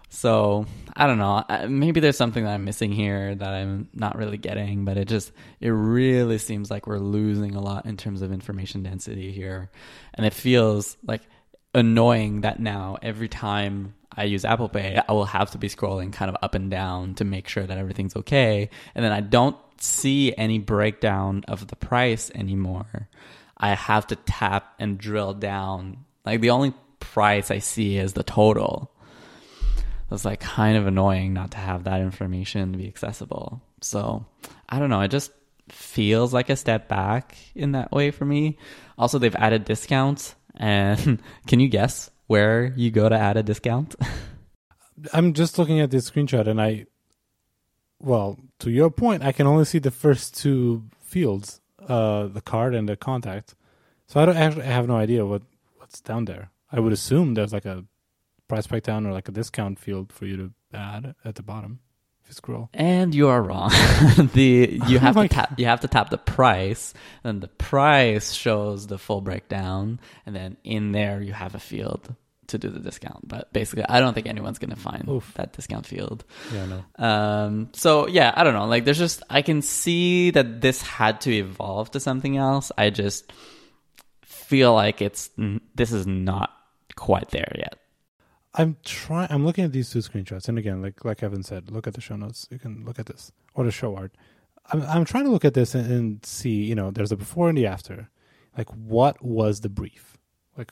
So 0.10 0.66
I 0.96 1.08
don't 1.08 1.18
know. 1.18 1.44
Maybe 1.68 2.00
there's 2.00 2.18
something 2.18 2.44
that 2.46 2.54
I'm 2.54 2.64
missing 2.64 2.92
here 2.92 3.36
that 3.36 3.50
I'm 3.50 3.90
not 3.94 4.18
really 4.18 4.38
getting, 4.38 4.86
but 4.86 4.98
it 4.98 5.08
just 5.08 5.32
it 5.60 5.70
really 5.70 6.38
seems 6.38 6.72
like 6.72 6.88
we're 6.88 7.00
losing 7.00 7.56
a 7.56 7.62
lot 7.62 7.86
in 7.86 7.98
terms 7.98 8.22
of 8.22 8.32
information 8.32 8.84
density 8.84 9.32
here, 9.32 9.70
and 10.14 10.26
it 10.26 10.34
feels 10.34 10.96
like 11.06 11.22
annoying 11.74 12.42
that 12.42 12.60
now 12.60 12.98
every 13.02 13.28
time 13.28 13.94
I 14.16 14.24
use 14.24 14.46
Apple 14.46 14.70
Pay, 14.70 15.02
I 15.06 15.12
will 15.12 15.26
have 15.26 15.52
to 15.52 15.58
be 15.58 15.68
scrolling 15.68 16.14
kind 16.14 16.30
of 16.30 16.38
up 16.42 16.56
and 16.56 16.72
down 16.72 17.16
to 17.16 17.26
make 17.26 17.50
sure 17.50 17.66
that 17.66 17.78
everything's 17.78 18.16
okay, 18.16 18.70
and 18.94 19.04
then 19.04 19.12
I 19.12 19.20
don't 19.20 19.58
see 19.82 20.34
any 20.38 20.60
breakdown 20.60 21.44
of 21.48 21.68
the 21.68 21.76
price 21.76 22.32
anymore. 22.34 23.10
I 23.58 23.70
have 23.70 24.08
to 24.08 24.16
tap 24.16 24.74
and 24.80 24.98
drill 24.98 25.34
down. 25.34 26.06
Like 26.26 26.42
the 26.42 26.50
only 26.50 26.74
price 27.00 27.52
I 27.52 27.60
see 27.60 27.98
is 27.98 28.14
the 28.14 28.24
total 28.24 28.92
it's 30.12 30.26
like 30.26 30.40
kind 30.40 30.78
of 30.78 30.88
annoying 30.88 31.34
not 31.34 31.52
to 31.52 31.58
have 31.58 31.86
that 31.86 32.02
information 32.02 32.72
be 32.74 32.88
accessible. 32.88 33.62
So 33.82 34.26
I 34.70 34.80
don't 34.80 34.90
know. 34.90 35.02
It 35.02 35.12
just 35.12 35.32
feels 35.70 36.34
like 36.34 36.50
a 36.50 36.56
step 36.56 36.88
back 36.88 37.36
in 37.56 37.74
that 37.74 37.92
way 37.92 38.12
for 38.12 38.26
me. 38.26 38.58
Also, 38.98 39.20
they've 39.20 39.36
added 39.36 39.66
discounts, 39.66 40.36
and 40.56 41.22
can 41.48 41.60
you 41.60 41.68
guess 41.68 42.10
where 42.28 42.74
you 42.76 42.92
go 42.92 43.10
to 43.10 43.16
add 43.16 43.38
a 43.38 43.44
discount? 43.44 43.96
I'm 45.14 45.34
just 45.34 45.58
looking 45.60 45.82
at 45.82 45.92
this 45.92 46.10
screenshot, 46.10 46.48
and 46.48 46.62
I, 46.62 46.86
well, 48.06 48.38
to 48.60 48.70
your 48.70 48.92
point, 48.92 49.24
I 49.24 49.32
can 49.32 49.48
only 49.48 49.66
see 49.66 49.80
the 49.80 49.92
first 49.92 50.38
two 50.38 50.84
fields, 51.02 51.60
uh, 51.88 52.28
the 52.28 52.42
card 52.42 52.76
and 52.76 52.88
the 52.88 52.96
contact. 52.96 53.56
So 54.08 54.22
I 54.22 54.26
don't 54.26 54.38
actually 54.38 54.64
I 54.64 54.72
have 54.72 54.88
no 54.88 54.96
idea 54.96 55.26
what 55.26 55.42
what's 55.78 56.00
down 56.00 56.26
there. 56.26 56.52
I 56.72 56.80
would 56.80 56.94
assume 56.94 57.34
there's 57.34 57.54
like 57.54 57.66
a 57.66 57.84
price 58.48 58.68
breakdown 58.68 59.08
or 59.08 59.12
like 59.12 59.28
a 59.28 59.32
discount 59.32 59.80
field 59.80 60.14
for 60.14 60.26
you 60.26 60.38
to 60.38 60.52
add 60.78 61.16
at 61.26 61.36
the 61.36 61.44
bottom 61.44 61.80
if 62.22 62.30
you 62.30 62.34
scroll. 62.36 62.70
And 62.74 63.16
you 63.16 63.28
are 63.30 63.42
wrong. 63.42 63.70
the 64.34 64.80
you 64.88 65.00
have 65.00 65.18
Oh 65.18 65.24
to 65.24 65.28
tap 65.28 65.58
you 65.58 65.66
have 65.66 65.82
to 65.82 65.88
tap 65.88 66.12
the 66.12 66.20
price, 66.20 66.94
and 67.24 67.42
the 67.42 67.48
price 67.48 68.34
shows 68.34 68.86
the 68.86 69.00
full 69.00 69.22
breakdown, 69.22 70.00
and 70.28 70.36
then 70.36 70.58
in 70.64 70.92
there 70.92 71.22
you 71.22 71.34
have 71.34 71.56
a 71.56 71.60
field 71.60 72.14
to 72.48 72.58
do 72.58 72.70
the 72.70 72.80
discount. 72.80 73.28
But 73.28 73.52
basically, 73.54 73.86
I 73.88 74.00
don't 74.00 74.14
think 74.14 74.28
anyone's 74.28 74.60
gonna 74.60 74.76
find 74.76 75.08
Oof. 75.10 75.34
that 75.36 75.54
discount 75.54 75.86
field. 75.86 76.24
Yeah, 76.54 76.66
no. 76.66 77.04
Um, 77.04 77.70
so 77.74 78.08
yeah, 78.08 78.34
I 78.36 78.44
don't 78.44 78.54
know. 78.54 78.66
Like, 78.66 78.86
there's 78.86 78.98
just 78.98 79.24
I 79.30 79.42
can 79.42 79.62
see 79.62 80.32
that 80.32 80.62
this 80.62 80.82
had 80.82 81.22
to 81.22 81.32
evolve 81.32 81.92
to 81.92 82.00
something 82.00 82.38
else. 82.38 82.72
I 82.78 82.90
just 82.90 83.32
feel 84.24 84.74
like 84.74 85.02
it's 85.02 85.30
this 85.76 85.92
is 85.92 86.06
not 86.06 86.52
quite 86.96 87.30
there 87.32 87.52
yet. 87.58 87.78
I'm 88.54 88.78
trying. 88.84 89.28
I'm 89.32 89.46
looking 89.46 89.66
at 89.66 89.74
these 89.74 89.90
two 89.90 90.00
screenshots, 90.00 90.48
and 90.48 90.58
again, 90.58 90.82
like 90.82 91.04
like 91.04 91.22
Evan 91.24 91.44
said, 91.44 91.72
look 91.72 91.88
at 91.88 91.94
the 91.94 92.02
show 92.02 92.16
notes. 92.16 92.48
You 92.50 92.60
can 92.60 92.86
look 92.86 93.00
at 93.00 93.06
this 93.08 93.32
or 93.54 93.66
the 93.66 93.72
show 93.72 93.96
art. 93.96 94.14
I'm 94.72 94.82
I'm 94.84 95.06
trying 95.06 95.26
to 95.26 95.32
look 95.32 95.46
at 95.46 95.54
this 95.54 95.76
and, 95.76 95.92
and 95.92 96.26
see. 96.26 96.64
You 96.64 96.76
know, 96.76 96.92
there's 96.92 97.12
a 97.12 97.18
before 97.18 97.50
and 97.50 97.58
the 97.58 97.68
after. 97.68 98.10
Like, 98.58 98.70
what 98.70 99.22
was 99.22 99.60
the 99.60 99.70
brief? 99.70 100.18
Like, 100.58 100.72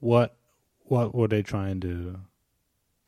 what 0.00 0.36
what 0.92 1.14
were 1.14 1.28
they 1.28 1.42
trying 1.42 1.80
to 1.80 2.20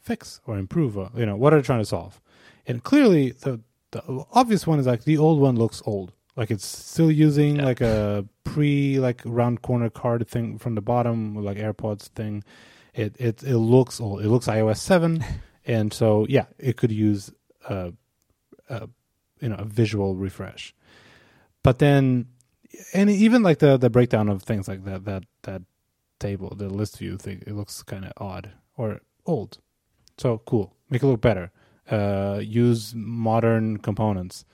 fix 0.00 0.40
or 0.46 0.58
improve? 0.58 0.96
Or, 0.96 1.10
you 1.16 1.26
know, 1.26 1.36
what 1.36 1.52
are 1.52 1.58
they 1.60 1.66
trying 1.66 1.80
to 1.86 1.92
solve? 1.96 2.20
And 2.66 2.82
clearly, 2.82 3.32
the 3.44 3.60
the 3.92 4.02
obvious 4.32 4.66
one 4.66 4.78
is 4.80 4.86
like 4.86 5.04
the 5.04 5.18
old 5.18 5.38
one 5.40 5.56
looks 5.56 5.80
old. 5.92 6.12
Like 6.36 6.50
it's 6.50 6.66
still 6.66 7.10
using 7.10 7.56
Yeah. 7.56 7.64
like 7.70 7.80
a 7.80 8.24
pre 8.42 8.98
like 8.98 9.20
round 9.24 9.62
corner 9.62 9.90
card 9.90 10.26
thing 10.26 10.58
from 10.58 10.74
the 10.74 10.80
bottom, 10.92 11.16
like 11.48 11.58
AirPods 11.58 12.08
thing 12.18 12.42
it 12.94 13.16
it 13.18 13.42
it 13.42 13.56
looks 13.58 14.00
old. 14.00 14.24
It 14.24 14.28
looks 14.28 14.46
iOS 14.46 14.78
seven, 14.78 15.24
and 15.66 15.92
so 15.92 16.26
yeah, 16.28 16.46
it 16.58 16.76
could 16.76 16.92
use 16.92 17.30
a, 17.68 17.92
a 18.68 18.88
you 19.40 19.48
know 19.50 19.56
a 19.58 19.64
visual 19.64 20.14
refresh. 20.16 20.74
But 21.62 21.78
then, 21.78 22.26
and 22.92 23.10
even 23.10 23.42
like 23.42 23.58
the 23.58 23.76
the 23.76 23.90
breakdown 23.90 24.28
of 24.28 24.42
things 24.42 24.68
like 24.68 24.84
that 24.84 25.04
that 25.04 25.24
that 25.42 25.62
table, 26.18 26.54
the 26.56 26.68
list 26.68 26.98
view 26.98 27.16
thing, 27.16 27.42
it 27.46 27.54
looks 27.54 27.82
kind 27.82 28.04
of 28.04 28.12
odd 28.16 28.52
or 28.76 29.00
old. 29.26 29.58
So 30.18 30.38
cool, 30.46 30.76
make 30.90 31.02
it 31.02 31.06
look 31.06 31.20
better. 31.20 31.50
Uh, 31.90 32.40
use 32.42 32.94
modern 32.94 33.78
components, 33.78 34.44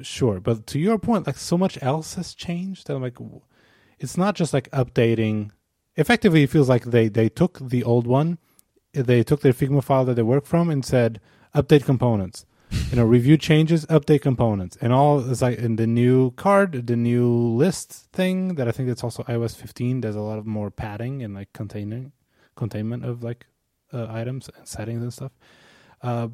sure. 0.00 0.40
But 0.40 0.66
to 0.68 0.78
your 0.78 0.98
point, 0.98 1.26
like 1.26 1.36
so 1.36 1.56
much 1.56 1.80
else 1.82 2.14
has 2.14 2.34
changed 2.34 2.86
that 2.86 2.96
I'm 2.96 3.02
like, 3.02 3.18
it's 3.98 4.16
not 4.16 4.34
just 4.34 4.52
like 4.52 4.70
updating 4.70 5.50
effectively 5.96 6.42
it 6.42 6.50
feels 6.50 6.68
like 6.68 6.84
they 6.84 7.08
they 7.08 7.28
took 7.28 7.58
the 7.58 7.84
old 7.84 8.06
one 8.06 8.38
they 8.92 9.22
took 9.22 9.40
their 9.40 9.52
figma 9.52 9.82
file 9.82 10.04
that 10.04 10.14
they 10.14 10.22
work 10.22 10.46
from 10.46 10.70
and 10.70 10.84
said 10.84 11.20
update 11.54 11.84
components 11.84 12.46
you 12.90 12.96
know 12.96 13.04
review 13.04 13.36
changes 13.36 13.86
update 13.86 14.22
components. 14.22 14.76
And 14.80 14.92
all 14.92 15.20
is 15.20 15.42
like 15.42 15.58
in 15.58 15.76
the 15.76 15.86
new 15.86 16.32
card 16.32 16.86
the 16.86 16.96
new 16.96 17.28
list 17.28 17.92
thing 18.12 18.54
that 18.56 18.68
i 18.68 18.72
think 18.72 18.88
that's 18.88 19.04
also 19.04 19.22
ios 19.24 19.56
15 19.56 20.00
there's 20.00 20.16
a 20.16 20.20
lot 20.20 20.38
of 20.38 20.46
more 20.46 20.70
padding 20.70 21.22
and 21.22 21.34
like 21.34 21.52
containing 21.52 22.12
containment 22.56 23.04
of 23.04 23.22
like 23.22 23.46
uh, 23.92 24.06
items 24.10 24.50
and 24.56 24.66
settings 24.66 25.02
and 25.02 25.12
stuff. 25.12 25.32
Uh, 26.02 26.28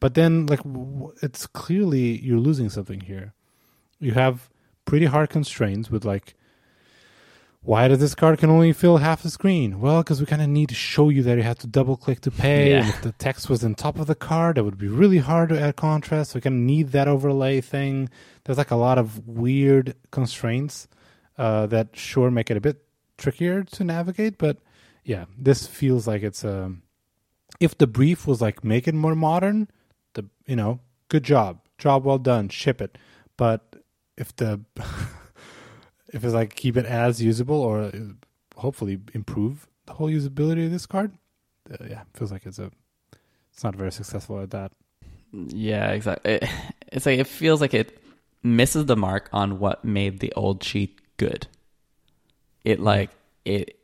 but 0.00 0.14
then 0.14 0.46
like 0.46 0.62
w- 0.62 1.12
it's 1.22 1.46
clearly 1.46 2.18
you're 2.20 2.38
losing 2.38 2.68
something 2.68 3.00
here. 3.00 3.34
You 3.98 4.12
have 4.12 4.48
pretty 4.84 5.06
hard 5.06 5.30
constraints 5.30 5.90
with 5.90 6.04
like 6.04 6.34
why 7.66 7.88
does 7.88 7.98
this 7.98 8.14
card 8.14 8.38
can 8.38 8.48
only 8.48 8.72
fill 8.72 8.98
half 8.98 9.22
the 9.22 9.30
screen? 9.30 9.80
Well, 9.80 10.02
because 10.02 10.20
we 10.20 10.26
kind 10.26 10.40
of 10.40 10.48
need 10.48 10.68
to 10.68 10.74
show 10.76 11.08
you 11.08 11.22
that 11.24 11.36
you 11.36 11.42
have 11.42 11.58
to 11.58 11.66
double 11.66 11.96
click 11.96 12.20
to 12.22 12.30
pay. 12.30 12.72
And 12.72 12.84
Yeah. 12.86 12.90
if 12.90 13.02
the 13.02 13.12
text 13.12 13.50
was 13.50 13.64
on 13.64 13.74
top 13.74 13.98
of 13.98 14.06
the 14.06 14.14
card, 14.14 14.56
it 14.56 14.62
would 14.62 14.78
be 14.78 14.86
really 14.88 15.18
hard 15.18 15.48
to 15.48 15.60
add 15.60 15.74
contrast. 15.76 16.30
So 16.30 16.36
we 16.36 16.42
kind 16.42 16.54
of 16.54 16.60
need 16.62 16.92
that 16.92 17.08
overlay 17.08 17.60
thing. 17.60 18.08
There's 18.44 18.56
like 18.58 18.70
a 18.70 18.76
lot 18.76 18.98
of 18.98 19.26
weird 19.26 19.94
constraints 20.12 20.86
uh, 21.36 21.66
that 21.66 21.96
sure 21.96 22.30
make 22.30 22.50
it 22.50 22.56
a 22.56 22.60
bit 22.60 22.84
trickier 23.18 23.64
to 23.64 23.84
navigate. 23.84 24.38
But 24.38 24.58
yeah, 25.04 25.24
this 25.36 25.66
feels 25.66 26.06
like 26.06 26.22
it's 26.22 26.44
um, 26.44 26.82
if 27.58 27.76
the 27.76 27.86
brief 27.88 28.26
was 28.28 28.40
like 28.40 28.62
make 28.62 28.86
it 28.86 28.94
more 28.94 29.16
modern, 29.16 29.68
the 30.14 30.24
you 30.46 30.54
know, 30.56 30.78
good 31.08 31.24
job, 31.24 31.60
job 31.78 32.04
well 32.04 32.18
done, 32.18 32.48
ship 32.48 32.80
it. 32.80 32.96
But 33.36 33.76
if 34.16 34.34
the 34.36 34.60
if 36.12 36.24
it's 36.24 36.34
like 36.34 36.54
keep 36.54 36.76
it 36.76 36.86
as 36.86 37.22
usable 37.22 37.60
or 37.60 37.90
hopefully 38.56 39.00
improve 39.14 39.66
the 39.86 39.92
whole 39.94 40.08
usability 40.08 40.64
of 40.66 40.70
this 40.72 40.86
card. 40.86 41.12
Uh, 41.70 41.84
yeah, 41.88 42.02
feels 42.14 42.30
like 42.32 42.46
it's 42.46 42.58
a 42.58 42.70
it's 43.52 43.64
not 43.64 43.74
very 43.74 43.90
successful 43.92 44.40
at 44.40 44.50
that. 44.50 44.72
Yeah, 45.32 45.90
exactly. 45.90 46.34
It, 46.34 46.44
it's 46.92 47.06
like 47.06 47.18
it 47.18 47.26
feels 47.26 47.60
like 47.60 47.74
it 47.74 48.00
misses 48.42 48.86
the 48.86 48.96
mark 48.96 49.28
on 49.32 49.58
what 49.58 49.84
made 49.84 50.20
the 50.20 50.32
old 50.34 50.60
cheat 50.60 51.00
good. 51.16 51.46
It 52.64 52.80
like 52.80 53.10
it 53.44 53.76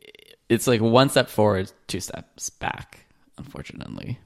it's 0.49 0.67
like 0.67 0.81
one 0.81 1.09
step 1.09 1.29
forward, 1.29 1.71
two 1.87 1.99
steps 1.99 2.49
back, 2.49 3.05
unfortunately. 3.37 4.19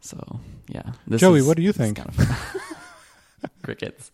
So 0.00 0.40
yeah, 0.68 0.92
this 1.06 1.20
Joey, 1.20 1.40
is- 1.40 1.46
what 1.46 1.56
do 1.56 1.62
you 1.62 1.72
think? 1.72 1.96
Kind 1.98 2.08
of 2.10 3.50
crickets. 3.62 4.10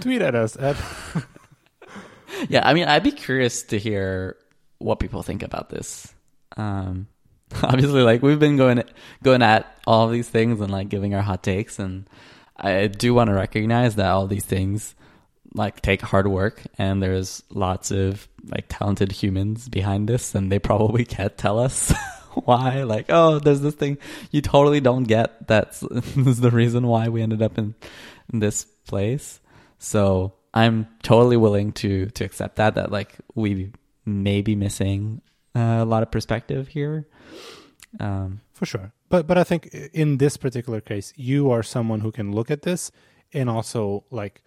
Tweet 0.00 0.22
at 0.22 0.34
us 0.34 0.56
at 0.56 0.76
Yeah, 2.48 2.66
I 2.66 2.74
mean, 2.74 2.88
I'd 2.88 3.02
be 3.02 3.12
curious 3.12 3.62
to 3.64 3.78
hear 3.78 4.36
what 4.78 4.98
people 4.98 5.22
think 5.22 5.42
about 5.42 5.70
this. 5.70 6.12
Um, 6.56 7.08
obviously, 7.62 8.02
like 8.02 8.22
we've 8.22 8.38
been 8.38 8.56
going 8.56 8.82
going 9.22 9.42
at 9.42 9.78
all 9.86 10.08
these 10.08 10.28
things 10.28 10.60
and 10.60 10.70
like 10.70 10.88
giving 10.88 11.14
our 11.14 11.22
hot 11.22 11.42
takes, 11.42 11.78
and 11.78 12.08
I 12.56 12.86
do 12.86 13.14
want 13.14 13.28
to 13.28 13.34
recognize 13.34 13.96
that 13.96 14.10
all 14.10 14.26
these 14.26 14.44
things 14.44 14.94
like 15.54 15.82
take 15.82 16.00
hard 16.00 16.26
work, 16.26 16.62
and 16.78 17.02
there's 17.02 17.42
lots 17.50 17.90
of 17.90 18.28
like 18.44 18.66
talented 18.68 19.12
humans 19.12 19.68
behind 19.68 20.08
this, 20.08 20.34
and 20.34 20.50
they 20.50 20.58
probably 20.58 21.04
can't 21.04 21.36
tell 21.36 21.58
us 21.58 21.92
why. 22.44 22.82
Like, 22.84 23.06
oh, 23.08 23.38
there's 23.38 23.60
this 23.60 23.74
thing 23.74 23.98
you 24.30 24.40
totally 24.40 24.80
don't 24.80 25.04
get. 25.04 25.46
That's 25.46 25.80
the 25.90 26.50
reason 26.52 26.86
why 26.86 27.08
we 27.08 27.22
ended 27.22 27.42
up 27.42 27.58
in, 27.58 27.74
in 28.32 28.38
this 28.38 28.64
place. 28.86 29.40
So 29.78 30.34
I'm 30.54 30.86
totally 31.02 31.36
willing 31.36 31.72
to 31.72 32.06
to 32.06 32.24
accept 32.24 32.56
that 32.56 32.74
that 32.74 32.90
like 32.90 33.16
we 33.34 33.72
may 34.04 34.42
be 34.42 34.54
missing 34.54 35.22
uh, 35.54 35.78
a 35.80 35.84
lot 35.84 36.02
of 36.02 36.10
perspective 36.10 36.68
here. 36.68 37.06
Um, 38.00 38.40
For 38.52 38.66
sure. 38.66 38.92
But 39.08 39.26
but 39.26 39.38
I 39.38 39.44
think 39.44 39.66
in 39.92 40.18
this 40.18 40.36
particular 40.36 40.80
case, 40.80 41.12
you 41.16 41.50
are 41.50 41.62
someone 41.62 42.00
who 42.00 42.12
can 42.12 42.32
look 42.32 42.50
at 42.50 42.62
this 42.62 42.90
and 43.32 43.48
also 43.48 44.04
like 44.10 44.42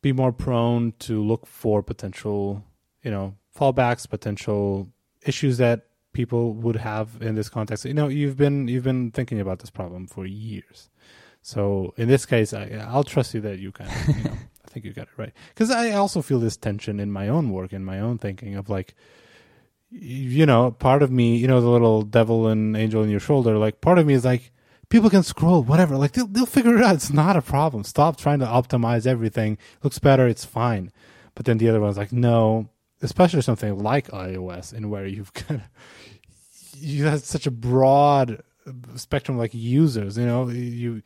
be 0.00 0.12
more 0.12 0.32
prone 0.32 0.92
to 1.00 1.22
look 1.22 1.46
for 1.46 1.82
potential, 1.82 2.64
you 3.02 3.10
know, 3.10 3.34
fallbacks, 3.56 4.08
potential 4.08 4.88
issues 5.24 5.58
that 5.58 5.86
people 6.12 6.52
would 6.54 6.76
have 6.76 7.20
in 7.20 7.34
this 7.34 7.48
context. 7.48 7.84
You 7.84 7.94
know, 7.94 8.08
you've 8.08 8.36
been 8.36 8.68
you've 8.68 8.84
been 8.84 9.10
thinking 9.10 9.40
about 9.40 9.60
this 9.60 9.70
problem 9.70 10.06
for 10.06 10.26
years. 10.26 10.90
So 11.42 11.92
in 11.96 12.08
this 12.08 12.24
case, 12.24 12.52
I, 12.52 12.84
I'll 12.88 13.04
trust 13.04 13.34
you 13.34 13.40
that 13.42 13.58
you 13.58 13.72
can 13.72 13.88
you 14.16 14.24
know, 14.24 14.36
think 14.72 14.84
you 14.84 14.92
got 14.92 15.08
it 15.08 15.18
right. 15.18 15.32
Because 15.50 15.70
I 15.70 15.92
also 15.92 16.22
feel 16.22 16.40
this 16.40 16.56
tension 16.56 16.98
in 16.98 17.12
my 17.12 17.28
own 17.28 17.50
work, 17.50 17.72
in 17.72 17.84
my 17.84 18.00
own 18.00 18.18
thinking 18.18 18.56
of 18.56 18.68
like, 18.68 18.94
you 19.90 20.46
know, 20.46 20.70
part 20.70 21.02
of 21.02 21.10
me, 21.10 21.36
you 21.36 21.46
know, 21.46 21.60
the 21.60 21.68
little 21.68 22.02
devil 22.02 22.48
and 22.48 22.76
angel 22.76 23.02
in 23.02 23.10
your 23.10 23.20
shoulder, 23.20 23.58
like 23.58 23.80
part 23.80 23.98
of 23.98 24.06
me 24.06 24.14
is 24.14 24.24
like, 24.24 24.50
people 24.88 25.10
can 25.10 25.22
scroll, 25.22 25.62
whatever. 25.62 25.96
Like 25.96 26.12
they'll, 26.12 26.26
they'll 26.26 26.46
figure 26.46 26.76
it 26.76 26.82
out. 26.82 26.94
It's 26.94 27.12
not 27.12 27.36
a 27.36 27.42
problem. 27.42 27.84
Stop 27.84 28.16
trying 28.16 28.40
to 28.40 28.46
optimize 28.46 29.06
everything. 29.06 29.58
Looks 29.82 29.98
better. 29.98 30.26
It's 30.26 30.44
fine. 30.44 30.90
But 31.34 31.46
then 31.46 31.58
the 31.58 31.68
other 31.68 31.80
one's 31.80 31.96
like, 31.96 32.12
no, 32.12 32.68
especially 33.02 33.42
something 33.42 33.78
like 33.78 34.08
iOS 34.08 34.72
and 34.72 34.90
where 34.90 35.06
you've 35.06 35.32
got, 35.48 35.60
you 36.76 37.04
have 37.04 37.22
such 37.22 37.46
a 37.46 37.50
broad 37.50 38.42
uh, 38.66 38.72
spectrum 38.96 39.38
like 39.38 39.52
users, 39.54 40.16
you 40.16 40.26
know, 40.26 40.48
you, 40.48 41.02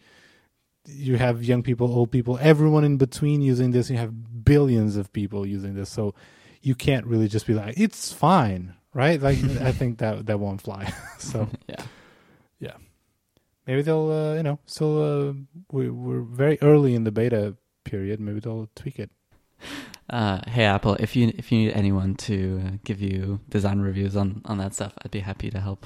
you 0.89 1.17
have 1.17 1.45
young 1.45 1.63
people, 1.63 1.93
old 1.93 2.11
people, 2.11 2.39
everyone 2.41 2.85
in 2.85 2.97
between 2.97 3.41
using 3.41 3.71
this. 3.71 3.91
You 3.91 3.97
have 3.97 4.45
billions 4.45 4.97
of 4.97 5.13
people 5.13 5.47
using 5.47 5.75
this. 5.75 5.91
So 5.91 6.15
you 6.63 6.75
can't 6.75 7.07
really 7.07 7.29
just 7.29 7.47
be 7.47 7.55
like, 7.55 7.79
it's 7.79 8.13
fine, 8.13 8.75
right? 8.93 9.21
Like, 9.21 9.43
I 9.61 9.73
think 9.73 9.99
that, 9.99 10.27
that 10.27 10.39
won't 10.39 10.63
fly. 10.63 10.93
so, 11.19 11.49
yeah. 11.69 11.83
yeah. 12.59 12.77
Maybe 13.67 13.83
they'll, 13.83 14.11
uh, 14.11 14.35
you 14.35 14.43
know, 14.43 14.59
still, 14.67 15.29
uh, 15.29 15.33
we, 15.73 15.91
we're 15.91 16.21
very 16.21 16.59
early 16.63 16.95
in 16.95 17.05
the 17.05 17.13
beta 17.13 17.57
period. 17.85 18.21
Maybe 18.21 18.41
they'll 18.41 18.69
tweak 18.75 18.99
it. 18.99 19.11
Uh, 20.09 20.41
hey 20.47 20.65
Apple, 20.65 20.95
if 21.01 21.17
you 21.17 21.33
if 21.37 21.51
you 21.51 21.59
need 21.59 21.73
anyone 21.73 22.15
to 22.15 22.63
uh, 22.65 22.71
give 22.85 23.01
you 23.01 23.41
design 23.49 23.81
reviews 23.81 24.15
on 24.15 24.41
on 24.45 24.59
that 24.59 24.73
stuff, 24.73 24.93
I'd 25.03 25.11
be 25.11 25.19
happy 25.19 25.51
to 25.51 25.59
help. 25.59 25.85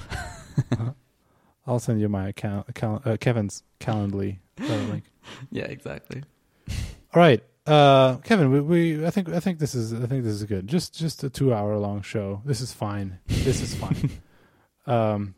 I'll 1.71 1.79
send 1.79 2.01
you 2.01 2.09
my 2.09 2.27
account, 2.27 2.67
account 2.67 3.07
uh, 3.07 3.15
Kevin's 3.15 3.63
Calendly 3.79 4.39
uh, 4.59 4.65
link. 4.91 5.05
yeah, 5.51 5.63
exactly. 5.63 6.21
All 6.69 6.75
right, 7.15 7.41
uh, 7.65 8.17
Kevin. 8.17 8.51
We, 8.51 8.59
we, 8.59 9.05
I 9.05 9.09
think, 9.09 9.29
I 9.29 9.39
think 9.39 9.59
this 9.59 9.73
is, 9.73 9.93
I 9.93 10.05
think 10.05 10.25
this 10.25 10.33
is 10.33 10.43
good. 10.43 10.67
Just, 10.67 10.93
just 10.93 11.23
a 11.23 11.29
two-hour 11.29 11.77
long 11.77 12.01
show. 12.01 12.41
This 12.43 12.59
is 12.59 12.73
fine. 12.73 13.19
This 13.27 13.61
is 13.61 13.73
fine. 13.73 14.09
um, 14.85 15.35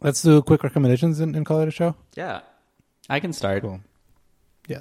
let's 0.00 0.20
do 0.20 0.42
quick 0.42 0.64
recommendations 0.64 1.20
and, 1.20 1.36
and 1.36 1.46
call 1.46 1.60
it 1.60 1.68
a 1.68 1.70
show. 1.70 1.94
Yeah, 2.16 2.40
I 3.08 3.20
can 3.20 3.32
start. 3.32 3.62
Cool. 3.62 3.80
Yeah. 4.66 4.80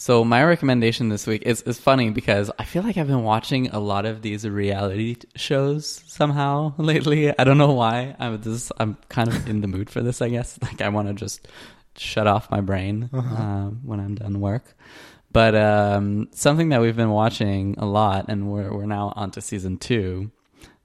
So 0.00 0.22
my 0.24 0.44
recommendation 0.44 1.08
this 1.08 1.26
week 1.26 1.42
is 1.42 1.62
is 1.62 1.80
funny 1.80 2.10
because 2.10 2.52
I 2.56 2.62
feel 2.62 2.84
like 2.84 2.96
I've 2.96 3.08
been 3.08 3.24
watching 3.24 3.70
a 3.70 3.80
lot 3.80 4.06
of 4.06 4.22
these 4.22 4.48
reality 4.48 5.16
shows 5.34 6.04
somehow 6.06 6.72
lately. 6.78 7.36
I 7.36 7.42
don't 7.42 7.58
know 7.58 7.72
why. 7.72 8.14
I'm 8.20 8.40
just 8.40 8.70
I'm 8.78 8.96
kind 9.08 9.28
of 9.28 9.48
in 9.48 9.60
the 9.60 9.66
mood 9.66 9.90
for 9.90 10.00
this. 10.00 10.22
I 10.22 10.28
guess 10.28 10.56
like 10.62 10.80
I 10.80 10.88
want 10.90 11.08
to 11.08 11.14
just 11.14 11.48
shut 11.96 12.28
off 12.28 12.48
my 12.48 12.60
brain 12.60 13.10
um, 13.12 13.80
when 13.82 13.98
I'm 13.98 14.14
done 14.14 14.38
work. 14.38 14.76
But 15.32 15.56
um, 15.56 16.28
something 16.30 16.68
that 16.68 16.80
we've 16.80 16.96
been 16.96 17.10
watching 17.10 17.74
a 17.76 17.84
lot, 17.84 18.26
and 18.28 18.52
we're 18.52 18.72
we're 18.72 18.86
now 18.86 19.12
on 19.16 19.32
to 19.32 19.40
season 19.40 19.78
two 19.78 20.30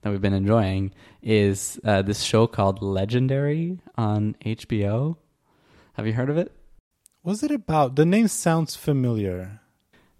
that 0.02 0.10
we've 0.10 0.20
been 0.20 0.34
enjoying 0.34 0.92
is 1.22 1.78
uh, 1.84 2.02
this 2.02 2.20
show 2.20 2.48
called 2.48 2.82
Legendary 2.82 3.78
on 3.96 4.34
HBO. 4.44 5.18
Have 5.92 6.04
you 6.04 6.14
heard 6.14 6.30
of 6.30 6.36
it? 6.36 6.50
Was 7.24 7.42
it 7.42 7.50
about? 7.50 7.96
The 7.96 8.04
name 8.04 8.28
sounds 8.28 8.76
familiar. 8.76 9.60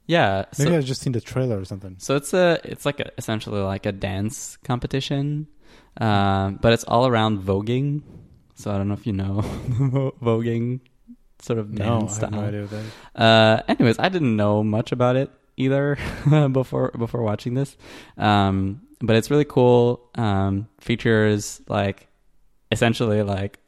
Yeah. 0.06 0.44
Maybe 0.58 0.70
so- 0.70 0.76
I've 0.78 0.84
just 0.84 1.02
seen 1.02 1.12
the 1.12 1.20
trailer 1.20 1.58
or 1.60 1.64
something. 1.64 1.96
So 1.98 2.16
it's 2.16 2.32
a 2.34 2.58
it's 2.64 2.84
like 2.84 2.98
a, 3.00 3.10
essentially 3.18 3.60
like 3.60 3.86
a 3.86 3.92
dance 3.92 4.56
competition, 4.64 5.46
um, 6.00 6.58
but 6.60 6.72
it's 6.72 6.84
all 6.84 7.06
around 7.06 7.42
voguing. 7.42 8.02
So 8.56 8.70
I 8.72 8.78
don't 8.78 8.88
know 8.88 8.94
if 8.94 9.06
you 9.06 9.12
know 9.12 9.42
voguing 10.22 10.80
sort 11.40 11.58
of 11.58 11.70
No, 11.70 12.00
dance 12.00 12.18
I 12.18 12.20
have 12.20 12.30
style. 12.30 12.30
no 12.30 12.48
idea 12.48 12.60
what 12.62 12.70
that 12.70 12.84
is. 12.84 12.92
Uh, 13.14 13.62
anyways, 13.68 13.98
I 13.98 14.08
didn't 14.08 14.36
know 14.36 14.62
much 14.64 14.92
about 14.92 15.16
it 15.16 15.30
either 15.56 15.98
before 16.52 16.90
before 16.96 17.22
watching 17.22 17.54
this, 17.54 17.76
um, 18.16 18.80
but 19.00 19.16
it's 19.16 19.30
really 19.30 19.44
cool. 19.44 20.08
Um, 20.16 20.68
features 20.80 21.60
like 21.68 22.08
essentially 22.72 23.22
like 23.22 23.58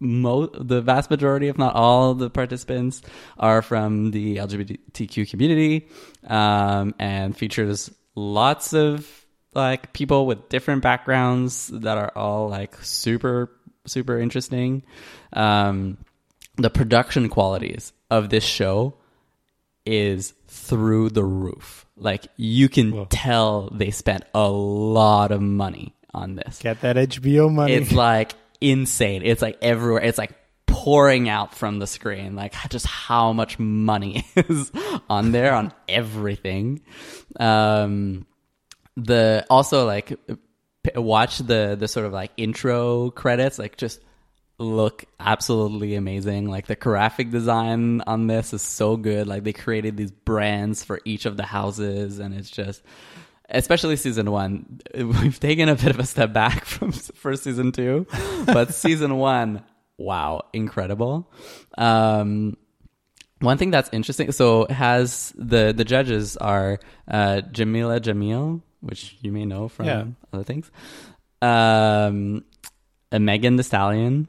mo- 0.00 0.46
the 0.46 0.80
vast 0.80 1.10
majority, 1.10 1.48
if 1.48 1.58
not 1.58 1.74
all, 1.74 2.14
the 2.14 2.30
participants 2.30 3.02
are 3.38 3.62
from 3.62 4.10
the 4.10 4.36
LGBTQ 4.36 5.28
community, 5.30 5.88
um, 6.26 6.94
and 6.98 7.36
features 7.36 7.90
lots 8.14 8.72
of 8.72 9.26
like 9.54 9.92
people 9.92 10.26
with 10.26 10.48
different 10.48 10.82
backgrounds 10.82 11.68
that 11.68 11.96
are 11.96 12.12
all 12.16 12.48
like 12.48 12.76
super 12.82 13.50
super 13.86 14.18
interesting. 14.18 14.82
Um, 15.32 15.98
the 16.56 16.70
production 16.70 17.28
qualities 17.28 17.92
of 18.10 18.30
this 18.30 18.44
show 18.44 18.94
is 19.84 20.34
through 20.48 21.10
the 21.10 21.24
roof. 21.24 21.86
Like 21.96 22.26
you 22.36 22.68
can 22.68 22.92
Whoa. 22.92 23.06
tell 23.10 23.68
they 23.72 23.90
spent 23.90 24.24
a 24.34 24.48
lot 24.48 25.30
of 25.30 25.40
money 25.40 25.94
on 26.12 26.36
this. 26.36 26.58
Get 26.60 26.80
that 26.80 26.96
HBO 26.96 27.52
money. 27.52 27.74
It's 27.74 27.92
like 27.92 28.32
insane. 28.60 29.22
It's 29.24 29.42
like 29.42 29.58
everywhere. 29.62 30.02
It's 30.02 30.18
like 30.18 30.32
pouring 30.66 31.28
out 31.28 31.54
from 31.54 31.78
the 31.78 31.86
screen. 31.86 32.34
Like 32.34 32.54
just 32.68 32.86
how 32.86 33.32
much 33.32 33.58
money 33.58 34.24
is 34.36 34.70
on 35.08 35.32
there 35.32 35.54
on 35.54 35.72
everything. 35.88 36.82
Um, 37.38 38.26
the 38.96 39.44
also 39.50 39.86
like 39.86 40.18
watch 40.94 41.38
the 41.38 41.76
the 41.78 41.88
sort 41.88 42.06
of 42.06 42.12
like 42.12 42.32
intro 42.36 43.10
credits. 43.10 43.58
Like 43.58 43.76
just 43.76 44.00
look 44.58 45.04
absolutely 45.18 45.94
amazing. 45.94 46.48
Like 46.48 46.66
the 46.66 46.76
graphic 46.76 47.30
design 47.30 48.00
on 48.02 48.26
this 48.26 48.52
is 48.52 48.62
so 48.62 48.96
good. 48.96 49.26
Like 49.26 49.44
they 49.44 49.52
created 49.52 49.96
these 49.96 50.10
brands 50.12 50.84
for 50.84 51.00
each 51.04 51.26
of 51.26 51.36
the 51.36 51.44
houses, 51.44 52.18
and 52.18 52.34
it's 52.34 52.50
just, 52.50 52.82
especially 53.48 53.96
season 53.96 54.30
one, 54.30 54.80
we've 54.94 55.38
taken 55.40 55.68
a 55.68 55.74
bit 55.74 55.90
of 55.90 55.98
a 55.98 56.06
step 56.06 56.32
back 56.32 56.64
from 56.72 56.92
for 56.92 57.36
season 57.36 57.72
two, 57.72 58.06
but 58.46 58.74
season 58.74 59.16
one, 59.18 59.62
wow, 59.98 60.42
incredible. 60.52 61.30
Um, 61.78 62.56
one 63.40 63.58
thing 63.58 63.70
that's 63.70 63.90
interesting, 63.92 64.32
so 64.32 64.64
it 64.64 64.70
has 64.72 65.32
the 65.36 65.72
the 65.76 65.84
judges 65.84 66.36
are 66.38 66.78
uh, 67.08 67.42
Jameela 67.52 68.00
Jamil, 68.00 68.62
which 68.80 69.16
you 69.20 69.32
may 69.32 69.44
know 69.44 69.68
from 69.68 69.86
Yeah. 69.86 70.04
other 70.32 70.44
things. 70.44 70.70
Um, 71.42 72.44
uh, 73.12 73.18
Megan 73.18 73.56
Thee 73.56 73.62
Stallion, 73.62 74.28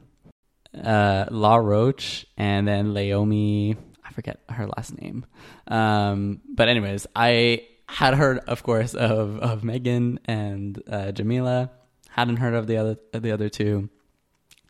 uh, 0.74 1.26
Law 1.30 1.56
Roach, 1.56 2.26
and 2.36 2.68
then 2.68 2.92
Leiomy. 2.92 3.76
I 4.04 4.12
forget 4.12 4.40
her 4.50 4.66
last 4.76 5.00
name. 5.00 5.24
Um, 5.66 6.40
but 6.54 6.68
anyways, 6.68 7.06
I 7.16 7.62
had 7.88 8.14
heard, 8.14 8.38
of 8.40 8.62
course, 8.62 8.94
of 8.94 9.38
of 9.38 9.64
Megan 9.64 10.20
and 10.24 10.82
uh, 10.90 11.12
Jameela. 11.12 11.70
Hadn't 12.10 12.36
heard 12.38 12.54
of 12.54 12.66
the 12.66 12.78
other 12.78 12.96
the 13.12 13.32
other 13.32 13.48
two, 13.48 13.90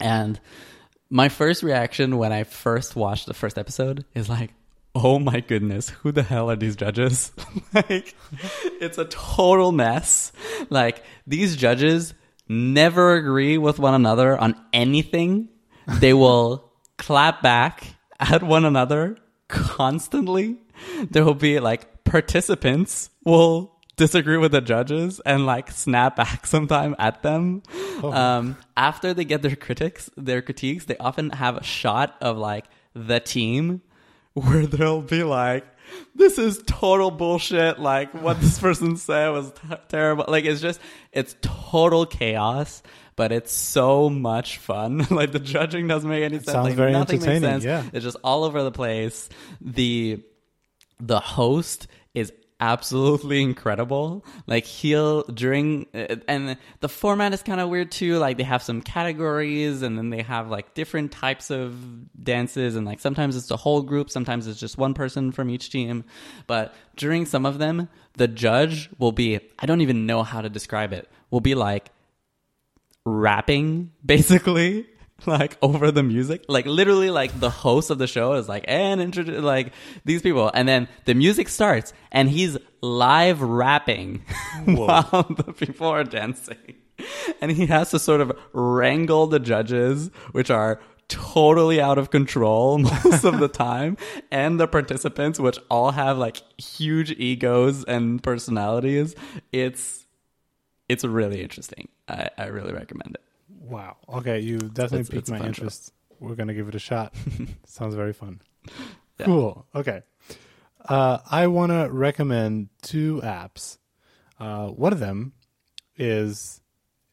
and 0.00 0.38
my 1.10 1.28
first 1.28 1.62
reaction 1.62 2.18
when 2.18 2.32
I 2.32 2.44
first 2.44 2.96
watched 2.96 3.26
the 3.26 3.34
first 3.34 3.58
episode 3.58 4.04
is 4.14 4.28
like, 4.28 4.52
"Oh 4.94 5.18
my 5.18 5.40
goodness, 5.40 5.88
who 5.90 6.12
the 6.12 6.22
hell 6.22 6.50
are 6.50 6.56
these 6.56 6.76
judges?" 6.76 7.32
like, 7.74 8.14
it's 8.80 8.98
a 8.98 9.04
total 9.04 9.72
mess. 9.72 10.32
Like 10.70 11.04
these 11.26 11.56
judges 11.56 12.14
never 12.48 13.14
agree 13.14 13.58
with 13.58 13.78
one 13.78 13.94
another 13.94 14.36
on 14.36 14.56
anything. 14.72 15.48
They 15.86 16.12
will 16.12 16.72
clap 16.98 17.42
back 17.42 17.84
at 18.18 18.42
one 18.42 18.64
another 18.64 19.16
constantly. 19.48 20.58
There 21.10 21.24
will 21.24 21.34
be 21.34 21.60
like 21.60 22.04
participants 22.04 23.10
will 23.24 23.72
disagree 23.96 24.36
with 24.36 24.52
the 24.52 24.60
judges 24.60 25.20
and 25.24 25.46
like 25.46 25.70
snap 25.70 26.16
back 26.16 26.46
sometime 26.54 26.94
at 26.98 27.22
them. 27.22 27.62
Um, 28.02 28.56
after 28.76 29.14
they 29.14 29.24
get 29.24 29.42
their 29.42 29.56
critics, 29.56 30.10
their 30.16 30.42
critiques, 30.42 30.84
they 30.84 30.96
often 30.98 31.30
have 31.30 31.56
a 31.56 31.62
shot 31.64 32.16
of 32.20 32.36
like 32.36 32.66
the 32.94 33.20
team 33.20 33.82
where 34.34 34.66
they'll 34.66 35.02
be 35.02 35.22
like, 35.22 35.64
this 36.14 36.38
is 36.38 36.62
total 36.66 37.10
bullshit. 37.10 37.78
Like 37.78 38.12
what 38.12 38.40
this 38.40 38.58
person 38.58 38.96
said 38.96 39.30
was 39.30 39.50
t- 39.52 39.76
terrible. 39.88 40.26
Like 40.28 40.44
it's 40.44 40.60
just, 40.60 40.80
it's 41.12 41.36
total 41.40 42.04
chaos, 42.06 42.82
but 43.14 43.32
it's 43.32 43.52
so 43.52 44.10
much 44.10 44.58
fun. 44.58 45.06
like 45.10 45.32
the 45.32 45.38
judging 45.38 45.88
doesn't 45.88 46.08
make 46.08 46.22
any 46.22 46.36
sense. 46.36 46.50
sounds 46.50 46.64
like 46.66 46.74
very 46.74 46.92
nothing 46.92 47.20
makes 47.20 47.26
entertaining, 47.28 47.60
sense. 47.62 47.64
yeah. 47.64 47.82
It's 47.94 48.04
just 48.04 48.18
all 48.22 48.44
over 48.44 48.62
the 48.62 48.72
place. 48.72 49.30
The, 49.62 50.22
the 50.98 51.20
host 51.20 51.86
is 52.14 52.32
absolutely 52.58 53.42
incredible. 53.42 54.24
Like 54.46 54.64
he'll 54.64 55.22
during 55.24 55.86
uh, 55.94 56.16
and 56.26 56.56
the 56.80 56.88
format 56.88 57.34
is 57.34 57.42
kind 57.42 57.60
of 57.60 57.68
weird 57.68 57.92
too 57.92 58.18
like 58.18 58.38
they 58.38 58.44
have 58.44 58.62
some 58.62 58.80
categories 58.80 59.82
and 59.82 59.98
then 59.98 60.08
they 60.08 60.22
have 60.22 60.48
like 60.48 60.72
different 60.72 61.12
types 61.12 61.50
of 61.50 61.74
dances 62.24 62.74
and 62.76 62.86
like 62.86 63.00
sometimes 63.00 63.36
it's 63.36 63.50
a 63.50 63.56
whole 63.56 63.82
group 63.82 64.08
sometimes 64.10 64.46
it's 64.46 64.58
just 64.58 64.78
one 64.78 64.94
person 64.94 65.32
from 65.32 65.50
each 65.50 65.70
team. 65.70 66.04
But 66.46 66.74
during 66.96 67.26
some 67.26 67.44
of 67.44 67.58
them 67.58 67.88
the 68.16 68.28
judge 68.28 68.90
will 68.98 69.12
be 69.12 69.40
i 69.58 69.66
don't 69.66 69.80
even 69.80 70.06
know 70.06 70.22
how 70.22 70.40
to 70.40 70.48
describe 70.48 70.92
it 70.92 71.08
will 71.30 71.40
be 71.40 71.54
like 71.54 71.90
rapping 73.04 73.92
basically 74.04 74.86
like 75.26 75.56
over 75.62 75.90
the 75.90 76.02
music? 76.02 76.44
Like 76.48 76.66
literally 76.66 77.10
like 77.10 77.38
the 77.38 77.50
host 77.50 77.90
of 77.90 77.98
the 77.98 78.06
show 78.06 78.34
is 78.34 78.48
like 78.48 78.64
eh, 78.68 78.76
and 78.76 79.00
introduce 79.00 79.42
like 79.42 79.72
these 80.04 80.22
people. 80.22 80.50
And 80.52 80.68
then 80.68 80.88
the 81.04 81.14
music 81.14 81.48
starts 81.48 81.92
and 82.12 82.28
he's 82.28 82.58
live 82.80 83.40
rapping 83.40 84.24
while 84.64 85.26
the 85.30 85.52
people 85.56 85.86
are 85.86 86.04
dancing. 86.04 86.76
And 87.40 87.50
he 87.52 87.66
has 87.66 87.90
to 87.90 87.98
sort 87.98 88.20
of 88.20 88.32
wrangle 88.52 89.26
the 89.26 89.38
judges 89.38 90.10
which 90.32 90.50
are 90.50 90.80
totally 91.08 91.80
out 91.80 91.98
of 91.98 92.10
control 92.10 92.78
most 93.04 93.24
of 93.24 93.38
the 93.38 93.48
time 93.48 93.96
and 94.32 94.58
the 94.58 94.66
participants 94.66 95.38
which 95.38 95.58
all 95.70 95.92
have 95.92 96.18
like 96.18 96.42
huge 96.60 97.12
egos 97.12 97.84
and 97.84 98.22
personalities. 98.22 99.14
It's 99.52 100.04
it's 100.88 101.04
really 101.04 101.42
interesting. 101.42 101.88
I, 102.08 102.30
I 102.38 102.46
really 102.46 102.72
recommend 102.72 103.16
it 103.16 103.25
Wow. 103.68 103.96
Okay, 104.08 104.40
you 104.40 104.58
definitely 104.58 105.00
It's- 105.00 105.08
piqued 105.08 105.18
it's 105.22 105.30
my 105.30 105.44
interest. 105.46 105.92
We're 106.20 106.34
gonna 106.34 106.54
give 106.54 106.68
it 106.68 106.74
a 106.74 106.78
shot. 106.78 107.14
Sounds 107.66 107.94
very 107.94 108.12
fun. 108.12 108.40
Yeah. 109.18 109.26
Cool. 109.26 109.66
Okay. 109.74 110.02
Uh, 110.88 111.18
I 111.30 111.46
want 111.48 111.72
to 111.72 111.88
recommend 111.90 112.68
two 112.82 113.20
apps. 113.24 113.78
Uh, 114.38 114.68
one 114.68 114.92
of 114.92 114.98
them 115.00 115.32
is 115.96 116.60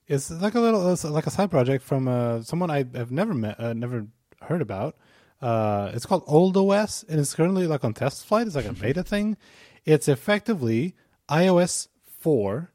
is 0.07 0.29
like 0.29 0.53
a 0.55 0.59
little 0.59 0.95
like 1.11 1.25
a 1.27 1.31
side 1.31 1.49
project 1.49 1.83
from 1.83 2.07
uh, 2.07 2.41
someone 2.43 2.69
I 2.69 2.85
have 2.93 3.11
never 3.11 3.33
met, 3.33 3.59
uh, 3.59 3.73
never 3.73 4.07
heard 4.41 4.61
about. 4.61 4.95
Uh, 5.41 5.91
it's 5.93 6.05
called 6.05 6.23
Old 6.27 6.55
OS, 6.55 7.03
and 7.09 7.19
it's 7.19 7.33
currently 7.33 7.67
like 7.67 7.83
on 7.83 7.93
test 7.93 8.25
flight. 8.25 8.47
It's 8.47 8.55
like 8.55 8.65
a 8.65 8.73
beta 8.73 9.03
thing. 9.13 9.37
It's 9.85 10.07
effectively 10.07 10.95
iOS 11.29 11.87
four 12.19 12.71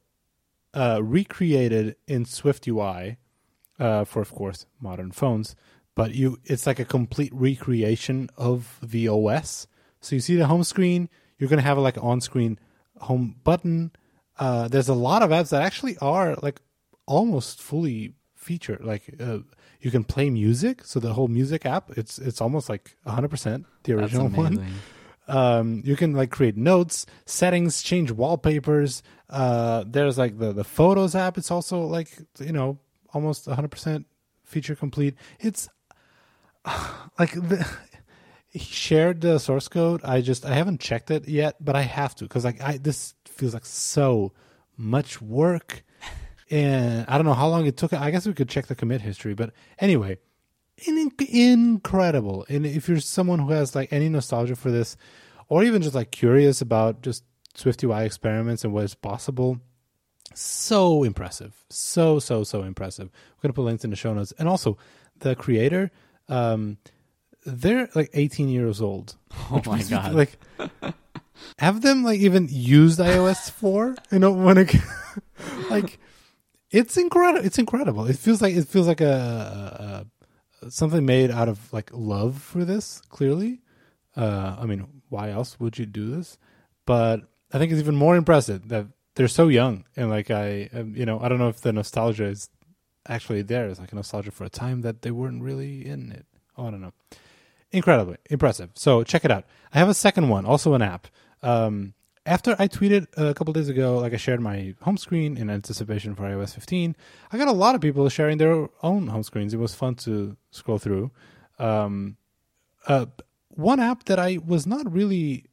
uh, 0.73 0.99
recreated 1.03 1.95
in 2.07 2.25
Swift 2.25 2.67
UI 2.67 3.17
uh, 3.79 4.03
for, 4.05 4.21
of 4.21 4.33
course, 4.33 4.65
modern 4.79 5.11
phones. 5.11 5.55
But 5.95 6.15
you, 6.15 6.37
it's 6.45 6.67
like 6.67 6.79
a 6.79 6.85
complete 6.85 7.33
recreation 7.33 8.29
of 8.37 8.79
the 8.81 9.07
OS. 9.07 9.67
So 10.01 10.15
you 10.15 10.21
see 10.21 10.35
the 10.35 10.47
home 10.47 10.63
screen. 10.63 11.09
You're 11.37 11.49
gonna 11.49 11.61
have 11.61 11.77
like 11.77 11.97
an 11.97 12.03
on-screen 12.03 12.59
home 12.97 13.35
button. 13.43 13.91
Uh, 14.37 14.67
there's 14.67 14.89
a 14.89 14.93
lot 14.93 15.21
of 15.21 15.31
apps 15.31 15.49
that 15.49 15.61
actually 15.61 15.97
are 15.97 16.35
like 16.41 16.61
almost 17.05 17.61
fully 17.61 18.13
featured. 18.35 18.83
Like 18.83 19.13
uh, 19.19 19.39
you 19.81 19.91
can 19.91 20.03
play 20.03 20.29
music. 20.29 20.85
So 20.85 20.99
the 20.99 21.13
whole 21.13 21.27
music 21.27 21.65
app, 21.65 21.91
it's 21.97 22.17
it's 22.19 22.39
almost 22.39 22.69
like 22.69 22.95
100 23.03 23.27
percent 23.29 23.65
the 23.83 23.93
that's 23.93 24.13
original 24.13 24.29
one 24.29 24.65
um, 25.29 25.81
you 25.85 25.95
can 25.95 26.13
like 26.13 26.31
create 26.31 26.57
notes, 26.57 27.05
settings, 27.25 27.83
change 27.83 28.11
wallpapers. 28.11 29.03
Uh, 29.29 29.83
there's 29.87 30.17
like 30.17 30.39
the 30.39 30.51
the 30.51 30.63
Photos 30.63 31.15
app. 31.15 31.37
It's 31.37 31.51
also 31.51 31.81
like 31.81 32.09
you 32.39 32.51
know 32.51 32.79
almost 33.13 33.47
100% 33.47 34.05
feature 34.43 34.75
complete. 34.75 35.15
It's 35.39 35.69
like 37.19 37.33
the, 37.33 37.67
he 38.49 38.59
shared 38.59 39.21
the 39.21 39.39
source 39.39 39.67
code. 39.67 40.01
I 40.03 40.21
just 40.21 40.45
I 40.45 40.53
haven't 40.53 40.79
checked 40.79 41.11
it 41.11 41.27
yet, 41.27 41.63
but 41.63 41.75
I 41.75 41.81
have 41.81 42.15
to 42.15 42.25
because 42.25 42.43
like 42.43 42.61
I 42.61 42.77
this 42.77 43.15
feels 43.25 43.53
like 43.53 43.65
so 43.65 44.33
much 44.77 45.21
work. 45.21 45.83
And 46.51 47.05
I 47.07 47.17
don't 47.17 47.25
know 47.25 47.35
how 47.35 47.47
long 47.47 47.67
it 47.67 47.77
took. 47.77 47.93
I 47.93 48.09
guess 48.09 48.25
we 48.25 48.33
could 48.33 48.49
check 48.49 48.65
the 48.65 48.75
commit 48.75 49.01
history, 49.01 49.35
but 49.35 49.53
anyway, 49.77 50.17
in, 50.87 51.11
incredible. 51.29 52.43
And 52.49 52.65
if 52.65 52.89
you're 52.89 52.99
someone 52.99 53.37
who 53.37 53.51
has 53.51 53.75
like 53.75 53.93
any 53.93 54.09
nostalgia 54.09 54.55
for 54.55 54.71
this, 54.71 54.97
or 55.47 55.63
even 55.63 55.83
just 55.83 55.93
like 55.93 56.09
curious 56.09 56.59
about 56.59 57.03
just 57.03 57.23
Swift 57.53 57.83
UI 57.83 58.03
experiments 58.03 58.63
and 58.63 58.73
what 58.73 58.83
is 58.83 58.95
possible, 58.95 59.59
so 60.33 61.03
impressive. 61.03 61.53
So 61.69 62.19
so 62.19 62.43
so 62.43 62.63
impressive. 62.63 63.09
We're 63.37 63.41
gonna 63.43 63.53
put 63.53 63.63
links 63.63 63.83
in 63.83 63.89
the 63.89 63.95
show 63.95 64.13
notes, 64.13 64.33
and 64.37 64.47
also 64.47 64.77
the 65.19 65.35
creator. 65.35 65.91
Um, 66.27 66.77
they're 67.45 67.89
like 67.95 68.09
18 68.13 68.49
years 68.49 68.81
old. 68.81 69.15
oh 69.51 69.61
my 69.65 69.81
god 69.83 70.13
Like, 70.13 70.37
have 71.57 71.81
them 71.81 72.03
like 72.03 72.19
even 72.19 72.47
used 72.49 72.99
iOS 72.99 73.49
4? 73.51 73.95
You 74.11 74.19
know, 74.19 74.31
when 74.31 74.57
it 74.57 74.75
like 75.69 75.99
it's 76.71 76.97
incredible. 76.97 77.45
It's 77.45 77.57
incredible. 77.57 78.05
It 78.05 78.17
feels 78.17 78.41
like 78.41 78.55
it 78.55 78.67
feels 78.67 78.87
like 78.87 79.01
a, 79.01 80.05
a, 80.61 80.65
a 80.65 80.71
something 80.71 81.05
made 81.05 81.31
out 81.31 81.49
of 81.49 81.71
like 81.73 81.89
love 81.93 82.41
for 82.41 82.63
this. 82.63 83.01
Clearly, 83.09 83.61
uh, 84.15 84.57
I 84.59 84.65
mean, 84.65 84.85
why 85.09 85.31
else 85.31 85.59
would 85.59 85.77
you 85.79 85.85
do 85.85 86.11
this? 86.11 86.37
But 86.85 87.21
I 87.51 87.57
think 87.57 87.71
it's 87.71 87.81
even 87.81 87.95
more 87.95 88.15
impressive 88.15 88.67
that 88.69 88.87
they're 89.19 89.27
so 89.27 89.49
young 89.49 89.83
and 89.97 90.09
like 90.09 90.31
I, 90.31 90.69
um, 90.73 90.95
you 90.95 91.05
know, 91.05 91.19
I 91.19 91.27
don't 91.27 91.39
know 91.39 91.49
if 91.49 91.59
the 91.59 91.73
nostalgia 91.73 92.23
is 92.23 92.49
actually 93.05 93.41
there. 93.41 93.67
It's 93.67 93.77
like 93.77 93.91
a 93.91 93.95
nostalgia 93.95 94.31
for 94.31 94.45
a 94.45 94.49
time 94.49 94.79
that 94.83 95.01
they 95.01 95.11
weren't 95.11 95.43
really 95.43 95.85
in 95.85 96.13
it. 96.13 96.25
Oh, 96.57 96.67
I 96.67 96.71
don't 96.71 96.79
know. 96.79 96.93
Incredibly 97.69 98.15
impressive. 98.29 98.69
So 98.75 99.03
check 99.03 99.25
it 99.25 99.29
out. 99.29 99.43
I 99.73 99.79
have 99.79 99.89
a 99.89 99.93
second 99.93 100.29
one, 100.29 100.45
also 100.45 100.73
an 100.73 100.81
app. 100.81 101.07
Um, 101.43 101.95
after 102.25 102.55
I 102.59 102.69
tweeted 102.69 103.07
a 103.17 103.33
couple 103.33 103.51
days 103.51 103.67
ago, 103.67 103.97
like 103.97 104.13
I 104.13 104.15
shared 104.15 104.39
my 104.39 104.73
home 104.83 104.95
screen 104.95 105.35
in 105.35 105.49
anticipation 105.49 106.15
for 106.15 106.23
iOS 106.23 106.53
15, 106.53 106.95
I 107.29 107.37
got 107.37 107.49
a 107.49 107.51
lot 107.51 107.75
of 107.75 107.81
people 107.81 108.07
sharing 108.07 108.37
their 108.37 108.69
own 108.81 109.07
home 109.07 109.23
screens. 109.23 109.53
It 109.53 109.57
was 109.57 109.75
fun 109.75 109.95
to 109.95 110.37
scroll 110.51 110.77
through. 110.77 111.11
Um, 111.57 112.15
uh, 112.87 113.07
one 113.49 113.81
app 113.81 114.05
that 114.05 114.17
I 114.17 114.37
was 114.37 114.65
not 114.65 114.89
really, 114.89 115.47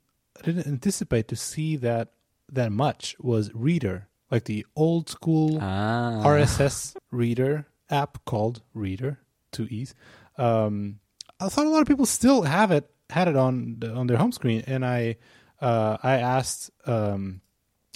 didn't 0.45 0.69
anticipate 0.69 1.27
to 1.27 1.35
see 1.35 1.75
that 1.79 2.13
that 2.51 2.73
much 2.73 3.17
was 3.19 3.51
Reeder, 3.55 4.09
like 4.31 4.45
the 4.45 4.67
old 4.75 5.09
school 5.09 5.59
ah. 5.61 6.23
RSS 6.25 6.97
reader 7.11 7.67
app 7.91 8.25
called 8.25 8.63
Reeder, 8.75 9.19
two 9.53 9.67
e's. 9.71 9.95
Um, 10.39 11.01
I 11.41 11.49
thought 11.49 11.67
a 11.67 11.71
lot 11.71 11.83
of 11.83 11.89
people 11.89 12.07
still 12.07 12.43
have 12.43 12.71
it, 12.71 12.91
had 13.11 13.29
it 13.29 13.37
on 13.37 13.77
the, 13.79 13.93
on 13.93 14.07
their 14.07 14.17
home 14.17 14.33
screen, 14.33 14.65
and 14.67 14.85
I 14.85 15.17
uh, 15.61 15.97
I 16.03 16.19
asked 16.19 16.71
um, 16.87 17.41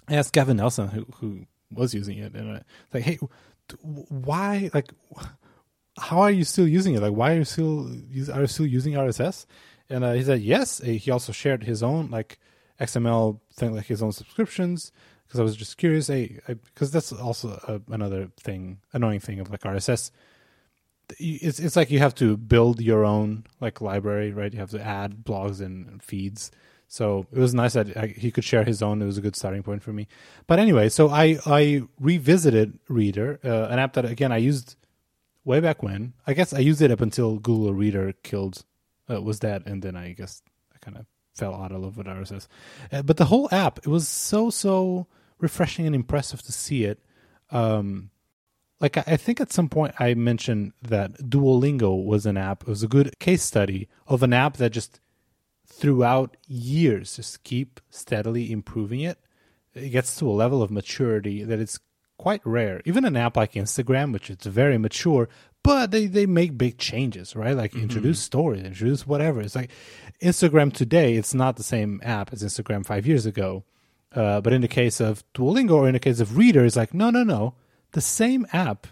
I 0.08 0.16
asked 0.16 0.32
Gavin 0.32 0.56
Nelson 0.56 0.88
who 0.88 1.06
who 1.16 1.46
was 1.72 1.94
using 1.94 2.18
it, 2.18 2.34
and 2.34 2.48
I, 2.48 2.52
was 2.52 2.62
like, 2.92 3.02
hey, 3.04 3.18
why 3.82 4.70
like 4.74 4.92
how 5.98 6.20
are 6.20 6.30
you 6.30 6.44
still 6.44 6.66
using 6.66 6.94
it? 6.94 7.02
Like, 7.02 7.12
why 7.12 7.32
are 7.32 7.38
you 7.38 7.44
still 7.44 7.88
are 8.32 8.40
you 8.40 8.46
still 8.46 8.66
using 8.66 8.94
RSS? 8.94 9.46
And 9.88 10.04
uh, 10.04 10.12
he 10.12 10.22
said 10.22 10.40
yes. 10.40 10.78
He 10.78 11.10
also 11.10 11.32
shared 11.32 11.64
his 11.64 11.82
own 11.82 12.10
like 12.10 12.38
XML 12.80 13.40
thing, 13.60 13.74
like 13.74 13.86
his 13.86 14.02
own 14.02 14.12
subscriptions. 14.12 14.90
Because 15.26 15.40
I 15.40 15.42
was 15.44 15.54
just 15.54 15.76
curious, 15.76 16.08
hey, 16.08 16.40
because 16.46 16.90
that's 16.90 17.12
also 17.12 17.50
a, 17.68 17.92
another 17.92 18.30
thing, 18.40 18.78
annoying 18.92 19.20
thing 19.20 19.38
of 19.38 19.48
like 19.50 19.60
RSS. 19.60 20.10
It's 21.18 21.60
it's 21.60 21.76
like 21.76 21.90
you 21.90 22.00
have 22.00 22.14
to 22.16 22.36
build 22.36 22.80
your 22.80 23.04
own 23.04 23.44
like 23.60 23.80
library, 23.80 24.32
right? 24.32 24.52
You 24.52 24.58
have 24.58 24.70
to 24.70 24.82
add 24.84 25.24
blogs 25.24 25.60
and, 25.60 26.02
feeds. 26.02 26.50
So 26.88 27.26
it 27.32 27.38
was 27.38 27.54
nice 27.54 27.74
that 27.74 27.96
I, 27.96 28.06
he 28.08 28.32
could 28.32 28.42
share 28.44 28.64
his 28.64 28.82
own. 28.82 29.00
It 29.00 29.06
was 29.06 29.18
a 29.18 29.20
good 29.20 29.36
starting 29.36 29.62
point 29.62 29.82
for 29.82 29.92
me. 29.92 30.08
But 30.48 30.58
anyway, 30.58 30.88
so 30.88 31.08
I 31.08 31.38
I 31.46 31.82
revisited 32.00 32.78
Reeder, 32.88 33.38
uh, 33.44 33.72
an 33.72 33.78
app 33.78 33.92
that 33.92 34.04
again 34.04 34.32
I 34.32 34.38
used 34.38 34.76
way 35.44 35.60
back 35.60 35.82
when. 35.82 36.14
I 36.26 36.32
guess 36.32 36.52
I 36.52 36.58
used 36.58 36.82
it 36.82 36.90
up 36.90 37.00
until 37.00 37.38
Google 37.38 37.72
Reader 37.72 38.14
killed 38.24 38.64
uh, 39.08 39.20
was 39.20 39.40
that, 39.40 39.66
and 39.66 39.82
then 39.82 39.96
I 39.96 40.12
guess 40.12 40.42
I 40.74 40.78
kind 40.78 40.96
of 40.96 41.06
fell 41.34 41.54
out 41.54 41.72
of 41.72 41.80
love 41.80 41.96
with 41.96 42.06
RSS. 42.06 42.46
Uh, 42.92 43.02
but 43.02 43.16
the 43.16 43.26
whole 43.26 43.48
app, 43.52 43.78
it 43.78 43.86
was 43.86 44.08
so 44.08 44.50
so 44.50 45.06
refreshing 45.38 45.86
and 45.86 45.94
impressive 45.94 46.42
to 46.42 46.52
see 46.52 46.84
it. 46.84 47.00
Um, 47.50 48.10
like 48.80 48.96
I, 48.96 49.04
I 49.06 49.16
think 49.16 49.40
at 49.40 49.52
some 49.52 49.68
point 49.68 49.94
I 49.98 50.14
mentioned 50.14 50.72
that 50.82 51.14
Duolingo 51.14 52.04
was 52.04 52.26
an 52.26 52.36
app. 52.36 52.62
It 52.62 52.68
was 52.68 52.82
a 52.82 52.88
good 52.88 53.18
case 53.18 53.42
study 53.42 53.88
of 54.06 54.22
an 54.22 54.32
app 54.32 54.56
that 54.56 54.70
just 54.70 55.00
throughout 55.66 56.36
years 56.46 57.16
just 57.16 57.44
keep 57.44 57.80
steadily 57.90 58.50
improving 58.50 59.00
it. 59.00 59.18
It 59.74 59.90
gets 59.90 60.16
to 60.16 60.28
a 60.28 60.32
level 60.32 60.62
of 60.62 60.70
maturity 60.70 61.44
that 61.44 61.60
it's 61.60 61.78
quite 62.18 62.44
rare. 62.44 62.82
Even 62.84 63.04
an 63.04 63.16
app 63.16 63.36
like 63.36 63.52
Instagram, 63.52 64.12
which 64.12 64.28
is 64.28 64.38
very 64.44 64.76
mature, 64.76 65.28
but 65.62 65.90
they, 65.90 66.06
they 66.06 66.26
make 66.26 66.56
big 66.56 66.78
changes, 66.78 67.36
right? 67.36 67.56
Like 67.56 67.74
introduce 67.74 68.20
stories, 68.20 68.62
introduce 68.62 69.06
whatever. 69.06 69.40
It's 69.40 69.54
like 69.54 69.70
Instagram 70.22 70.72
today, 70.72 71.14
it's 71.14 71.34
not 71.34 71.56
the 71.56 71.62
same 71.62 72.00
app 72.02 72.32
as 72.32 72.42
Instagram 72.42 72.84
five 72.84 73.06
years 73.06 73.26
ago. 73.26 73.64
Uh, 74.12 74.40
but 74.40 74.52
in 74.52 74.60
the 74.60 74.68
case 74.68 75.00
of 75.00 75.22
Duolingo 75.34 75.72
or 75.72 75.86
in 75.86 75.94
the 75.94 76.00
case 76.00 76.18
of 76.18 76.36
Reeder, 76.36 76.64
it's 76.64 76.76
like, 76.76 76.94
no, 76.94 77.10
no, 77.10 77.22
no. 77.22 77.54
The 77.92 78.00
same 78.00 78.46
app 78.52 78.86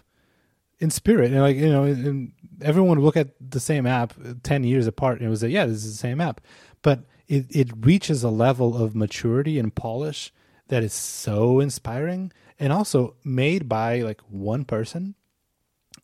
in 0.79 0.89
spirit. 0.89 1.31
And 1.31 1.41
like, 1.41 1.57
you 1.57 1.69
know, 1.69 1.83
and 1.83 2.31
everyone 2.61 2.97
would 2.97 3.05
look 3.05 3.17
at 3.17 3.29
the 3.39 3.59
same 3.59 3.85
app 3.85 4.13
10 4.43 4.63
years 4.63 4.87
apart 4.87 5.17
and 5.17 5.27
it 5.27 5.29
was 5.29 5.43
like, 5.43 5.51
yeah, 5.51 5.65
this 5.65 5.83
is 5.83 5.91
the 5.91 5.97
same 5.97 6.21
app. 6.21 6.41
But 6.81 7.03
it, 7.27 7.45
it 7.49 7.71
reaches 7.85 8.23
a 8.23 8.29
level 8.29 8.81
of 8.81 8.95
maturity 8.95 9.59
and 9.59 9.73
polish 9.73 10.31
that 10.69 10.83
is 10.83 10.93
so 10.93 11.59
inspiring 11.59 12.31
and 12.57 12.71
also 12.71 13.15
made 13.23 13.67
by 13.67 14.01
like 14.01 14.21
one 14.29 14.65
person. 14.65 15.15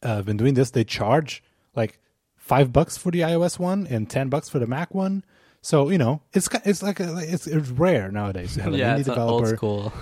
Uh, 0.06 0.22
been 0.22 0.38
doing 0.38 0.54
this. 0.54 0.72
They 0.72 0.84
charge 0.84 1.44
like 1.76 2.00
five 2.38 2.72
bucks 2.72 2.96
for 2.96 3.12
the 3.12 3.22
iOS 3.22 3.58
one 3.58 3.88
and 3.88 4.10
10 4.10 4.30
bucks 4.30 4.50
for 4.50 4.60
the 4.60 4.68
Mac 4.68 4.94
one. 4.94 5.24
So, 5.62 5.90
you 5.90 5.98
know, 5.98 6.22
it's 6.32 6.48
it's 6.64 6.84
like 6.84 7.00
a, 7.00 7.18
it's, 7.18 7.48
it's 7.48 7.70
rare 7.70 8.12
nowadays 8.12 8.54
to 8.54 8.62
have 8.62 8.74
an 8.74 8.80
yeah, 8.80 8.96
indie 8.96 9.08
an 9.12 9.20
old 9.20 9.46
developer 9.46 9.56
school 9.56 9.94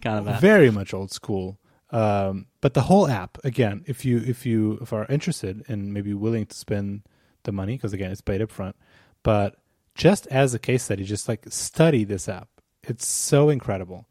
kind 0.00 0.18
of 0.18 0.28
app. 0.28 0.40
very 0.40 0.70
much 0.70 0.94
old 0.94 1.10
school. 1.10 1.58
Um, 1.90 2.46
but 2.60 2.74
the 2.74 2.82
whole 2.82 3.08
app, 3.08 3.36
again, 3.44 3.84
if 3.86 4.04
you 4.04 4.22
if 4.24 4.46
you 4.46 4.78
if 4.80 4.92
are 4.92 5.06
interested 5.06 5.64
and 5.68 5.92
maybe 5.92 6.14
willing 6.14 6.46
to 6.46 6.56
spend 6.56 7.02
the 7.42 7.50
money, 7.50 7.76
because 7.76 7.92
again, 7.92 8.12
it's 8.12 8.20
paid 8.20 8.40
up 8.40 8.50
front. 8.50 8.76
But 9.24 9.56
just 9.94 10.26
as 10.28 10.54
a 10.54 10.58
case 10.60 10.84
study, 10.84 11.04
just 11.04 11.28
like 11.28 11.44
study 11.48 12.04
this 12.04 12.28
app. 12.28 12.48
It's 12.82 13.06
so 13.06 13.48
incredible. 13.48 14.06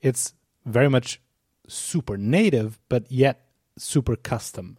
It's 0.00 0.34
very 0.64 0.88
much 0.88 1.20
super 1.68 2.16
native, 2.16 2.78
but 2.88 3.10
yet 3.10 3.45
super 3.78 4.16
custom. 4.16 4.78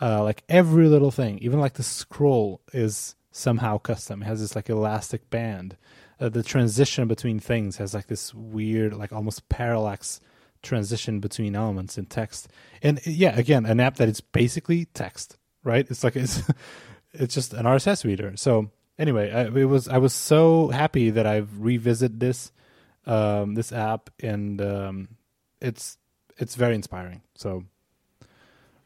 Uh, 0.00 0.22
like 0.22 0.42
every 0.48 0.88
little 0.88 1.10
thing, 1.10 1.38
even 1.40 1.60
like 1.60 1.74
the 1.74 1.82
scroll 1.82 2.62
is 2.72 3.14
somehow 3.30 3.78
custom. 3.78 4.22
It 4.22 4.26
has 4.26 4.40
this 4.40 4.56
like 4.56 4.70
elastic 4.70 5.28
band. 5.30 5.76
Uh, 6.18 6.28
the 6.28 6.42
transition 6.42 7.06
between 7.08 7.38
things 7.38 7.76
has 7.76 7.94
like 7.94 8.06
this 8.06 8.34
weird, 8.34 8.94
like 8.94 9.12
almost 9.12 9.48
parallax 9.48 10.20
transition 10.62 11.20
between 11.20 11.56
elements 11.56 11.98
in 11.98 12.06
text. 12.06 12.48
And 12.82 13.00
yeah, 13.06 13.36
again, 13.38 13.66
an 13.66 13.80
app 13.80 13.96
that 13.96 14.08
is 14.08 14.20
basically 14.20 14.86
text, 14.86 15.36
right? 15.64 15.86
It's 15.90 16.04
like 16.04 16.16
it's 16.16 16.42
it's 17.12 17.34
just 17.34 17.52
an 17.54 17.66
RSS 17.66 18.04
reader. 18.04 18.32
So 18.36 18.70
anyway, 18.98 19.30
I, 19.30 19.44
it 19.46 19.64
was 19.64 19.88
I 19.88 19.98
was 19.98 20.12
so 20.12 20.68
happy 20.68 21.10
that 21.10 21.26
I've 21.26 21.60
revisited 21.60 22.20
this 22.20 22.52
um, 23.06 23.54
this 23.54 23.72
app, 23.72 24.10
and 24.22 24.60
um, 24.60 25.08
it's 25.60 25.98
it's 26.38 26.54
very 26.54 26.74
inspiring. 26.74 27.22
So 27.34 27.64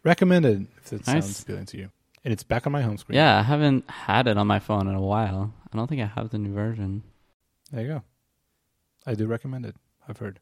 recommended 0.04 0.66
if 0.84 0.92
it 0.92 1.06
Nice. 1.06 1.24
sounds 1.24 1.42
appealing 1.42 1.66
to 1.66 1.78
you. 1.78 1.90
And 2.24 2.32
it's 2.32 2.42
back 2.42 2.66
on 2.66 2.72
my 2.72 2.82
home 2.82 2.96
screen. 2.96 3.16
Yeah, 3.16 3.38
I 3.38 3.42
haven't 3.42 3.88
had 3.90 4.26
it 4.26 4.38
on 4.38 4.46
my 4.46 4.58
phone 4.58 4.88
in 4.88 4.94
a 4.94 5.00
while. 5.00 5.52
I 5.72 5.76
don't 5.76 5.86
think 5.88 6.00
I 6.00 6.06
have 6.06 6.30
the 6.30 6.38
new 6.38 6.52
version. 6.54 7.02
There 7.70 7.82
you 7.82 7.88
go. 7.88 8.02
I 9.06 9.14
do 9.14 9.26
recommend 9.26 9.66
it. 9.66 9.76
I've 10.08 10.16
heard. 10.18 10.40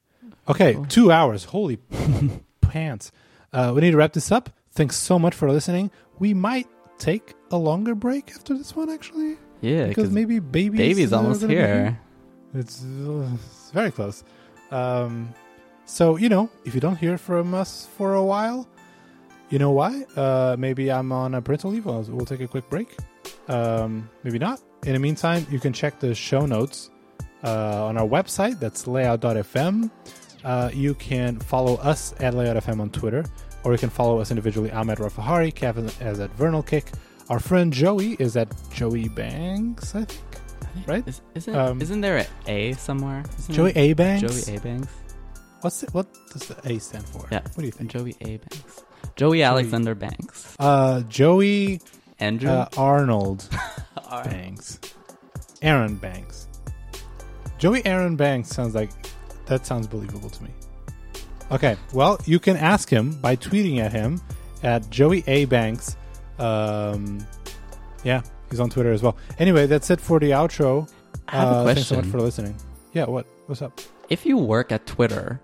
Okay, 0.49 0.75
Cool. 0.75 0.85
two 0.87 1.11
hours. 1.11 1.45
Holy 1.45 1.79
pants. 2.61 3.11
Uh, 3.53 3.73
we 3.75 3.81
need 3.81 3.91
to 3.93 3.97
wrap 3.97 4.13
this 4.13 4.31
up. 4.31 4.51
Thanks 4.73 4.97
so 4.97 5.19
much 5.19 5.35
for 5.35 5.51
listening. 5.51 5.91
We 6.19 6.35
might 6.35 6.69
take 6.99 7.35
a 7.51 7.57
longer 7.57 7.95
break 7.97 8.31
after 8.31 8.57
this 8.57 8.77
one, 8.77 8.89
actually, 8.89 9.37
Yeah, 9.61 9.87
because 9.89 10.05
because 10.05 10.11
maybe 10.13 10.39
baby's, 10.39 10.79
baby's 10.79 11.13
almost 11.13 11.41
gonna 11.41 11.53
be 11.53 11.59
here. 11.59 11.99
It's, 12.55 12.85
uh, 12.85 13.29
it's 13.35 13.71
very 13.73 13.91
close. 13.91 14.23
Um, 14.71 15.35
so 15.85 16.17
you 16.17 16.29
know, 16.29 16.49
if 16.65 16.75
you 16.75 16.81
don't 16.81 16.97
hear 16.97 17.19
from 17.19 17.55
us 17.55 17.89
for 17.97 18.15
a 18.15 18.25
while, 18.25 18.69
you 19.53 19.59
know 19.61 19.71
why? 19.71 20.05
Uh, 20.17 20.57
maybe 20.59 20.91
I'm 20.91 21.13
on 21.13 21.35
a 21.37 21.43
parental 21.43 21.71
leave. 21.71 21.85
We'll 21.87 22.27
take 22.27 22.41
a 22.41 22.49
quick 22.49 22.69
break. 22.69 22.97
Um, 23.49 24.09
maybe 24.25 24.39
not. 24.39 24.61
In 24.85 24.95
the 24.95 24.99
meantime, 24.99 25.47
you 25.51 25.61
can 25.61 25.73
check 25.73 26.01
the 26.01 26.15
show 26.15 26.47
notes 26.47 26.91
uh, 27.45 27.87
on 27.87 27.97
our 27.97 28.07
website. 28.07 28.59
That's 28.59 28.87
layout.fm. 28.87 29.91
Uh, 30.45 30.71
you 30.73 30.95
can 30.95 31.39
follow 31.39 31.77
us 31.77 32.15
at 32.19 32.35
layout.fm 32.35 32.81
on 32.81 32.91
Twitter, 32.91 33.25
or 33.63 33.71
you 33.73 33.79
can 33.79 33.91
follow 33.91 34.19
us 34.19 34.31
individually. 34.33 34.73
I'm 34.73 34.91
at 34.91 34.99
Rafahari. 34.99 35.55
Kevin 35.55 35.87
is 35.87 36.19
at 36.19 36.31
Vernal 36.35 36.65
Kick. 36.65 36.91
Our 37.29 37.39
friend 37.39 37.73
Joey 37.73 38.17
is 38.19 38.37
at 38.37 38.49
Joey 38.75 39.09
Banks, 39.09 39.95
I 39.95 40.05
think. 40.05 40.89
Right? 40.89 41.07
Is, 41.07 41.21
isn't 41.35 41.55
Um, 41.55 41.81
isn't 41.83 42.01
there 42.01 42.17
an 42.17 42.27
A 42.47 42.73
somewhere? 42.73 43.23
Isn't 43.39 43.55
Joey 43.55 43.73
A. 43.77 43.93
Banks. 43.93 44.47
Joey 44.47 44.57
A 44.57 44.61
Banks. 44.61 44.93
What's 45.61 45.83
it, 45.85 45.95
what 45.95 46.07
does 46.33 46.49
the 46.49 46.57
A 46.69 46.79
stand 46.81 47.05
for? 47.07 47.29
Yeah. 47.31 47.43
What 47.43 47.59
do 47.59 47.65
you 47.67 47.71
think? 47.71 47.91
Joey 47.91 48.17
A 48.23 48.39
Banks. 48.39 48.83
Joey 49.17 49.43
Alexander 49.43 49.95
Banks. 49.95 50.57
Uh, 50.59 51.01
Joey 51.03 51.81
Andrew. 52.19 52.51
uh, 52.51 52.69
Arnold. 52.77 53.49
Banks. 54.25 54.79
Aaron 55.63 55.97
Banks. 55.97 56.49
Joey 57.59 57.85
Aaron 57.87 58.17
Banks 58.17 58.49
sounds 58.51 58.75
like 58.75 58.91
that 59.47 59.65
sounds 59.67 59.87
believable 59.87 60.29
to 60.31 60.43
me. 60.45 60.51
Okay, 61.51 61.77
well, 61.93 62.19
you 62.27 62.39
can 62.39 62.57
ask 62.57 62.89
him 62.89 63.13
by 63.21 63.37
tweeting 63.37 63.79
at 63.79 63.93
him 63.93 64.21
at 64.63 64.89
Joey 64.91 65.23
A 65.27 65.45
Banks. 65.47 65.97
Um, 66.39 67.25
yeah, 68.05 68.23
he's 68.51 68.59
on 68.61 68.71
Twitter 68.71 68.93
as 68.93 69.03
well. 69.03 69.17
Anyway, 69.39 69.67
that's 69.67 69.91
it 69.91 70.01
for 70.01 70.19
the 70.19 70.31
outro. 70.31 70.91
I 71.29 71.37
have 71.37 71.49
a 71.49 71.51
Uh, 71.51 71.65
Thanks 71.67 71.87
so 71.87 71.97
much 71.97 72.07
for 72.07 72.21
listening. 72.21 72.55
Yeah, 72.93 73.05
what? 73.05 73.27
What's 73.47 73.63
up? 73.63 73.81
If 74.09 74.27
you 74.27 74.37
work 74.39 74.73
at 74.73 74.87
Twitter, 74.87 75.41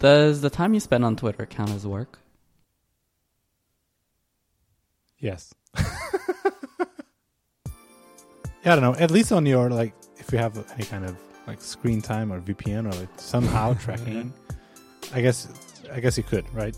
does 0.00 0.40
the 0.40 0.50
time 0.50 0.74
you 0.74 0.80
spend 0.80 1.04
on 1.04 1.16
Twitter 1.16 1.46
count 1.46 1.70
as 1.70 1.86
work? 1.86 2.18
Yes. 5.20 5.54
yeah, 5.76 5.84
I 8.64 8.64
don't 8.64 8.80
know. 8.80 8.94
At 8.96 9.10
least 9.10 9.32
on 9.32 9.46
your 9.46 9.70
like, 9.70 9.94
if 10.16 10.32
you 10.32 10.38
have 10.38 10.56
any 10.74 10.84
kind 10.84 11.04
of 11.04 11.16
like 11.46 11.60
screen 11.60 12.02
time 12.02 12.32
or 12.32 12.40
VPN 12.40 12.92
or 12.92 12.98
like 12.98 13.08
somehow 13.16 13.74
tracking, 13.80 14.32
I 15.14 15.20
guess, 15.20 15.48
I 15.92 16.00
guess 16.00 16.16
you 16.16 16.24
could, 16.24 16.44
right? 16.54 16.76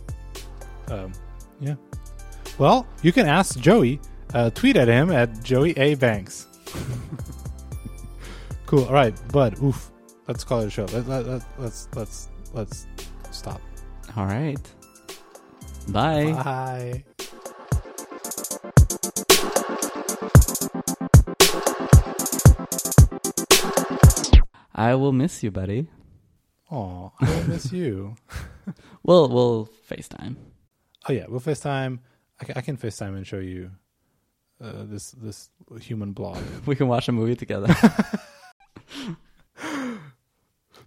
Um, 0.89 1.13
yeah. 1.61 1.77
Well, 2.59 2.87
you 3.03 3.13
can 3.13 3.27
ask 3.27 3.59
Joey. 3.59 4.01
Uh, 4.35 4.51
tweet 4.51 4.77
at 4.77 4.89
him 4.89 5.11
at 5.11 5.43
Joey 5.43 5.73
A 5.79 5.95
Banks. 5.95 6.47
cool. 8.67 8.85
All 8.87 8.95
right, 8.95 9.15
bud. 9.31 9.63
Oof. 9.63 9.91
Let's 10.27 10.45
call 10.45 10.61
it 10.61 10.67
a 10.67 10.71
show. 10.71 10.85
Let, 10.87 11.07
let, 11.07 11.27
let, 11.27 11.43
let's 11.59 11.89
let's 11.95 12.29
let's 12.55 12.87
stop. 13.31 13.61
All 14.17 14.25
right. 14.25 14.57
Bye. 15.89 16.33
Bye. 16.33 17.05
I 24.83 24.97
will 24.97 25.13
miss 25.13 25.43
you, 25.45 25.51
buddy. 25.53 25.87
Oh, 26.71 27.13
I 27.21 27.31
will 27.31 27.49
miss 27.49 27.73
you. 27.73 28.17
We'll 29.05 29.29
we'll 29.29 29.69
FaceTime. 29.91 30.37
Oh 31.09 31.13
yeah, 31.13 31.27
we'll 31.29 31.41
FaceTime. 31.41 31.99
I, 32.41 32.45
ca- 32.45 32.53
I 32.57 32.61
can 32.61 32.77
FaceTime 32.77 33.17
and 33.17 33.27
show 33.27 33.39
you 33.41 33.71
uh, 34.63 34.85
this 34.85 35.11
this 35.13 35.51
human 35.81 36.13
blob. 36.13 36.39
We 36.67 36.77
can 36.77 36.87
watch 36.87 37.09
a 37.09 37.13
movie 37.13 37.35
together. 37.35 37.75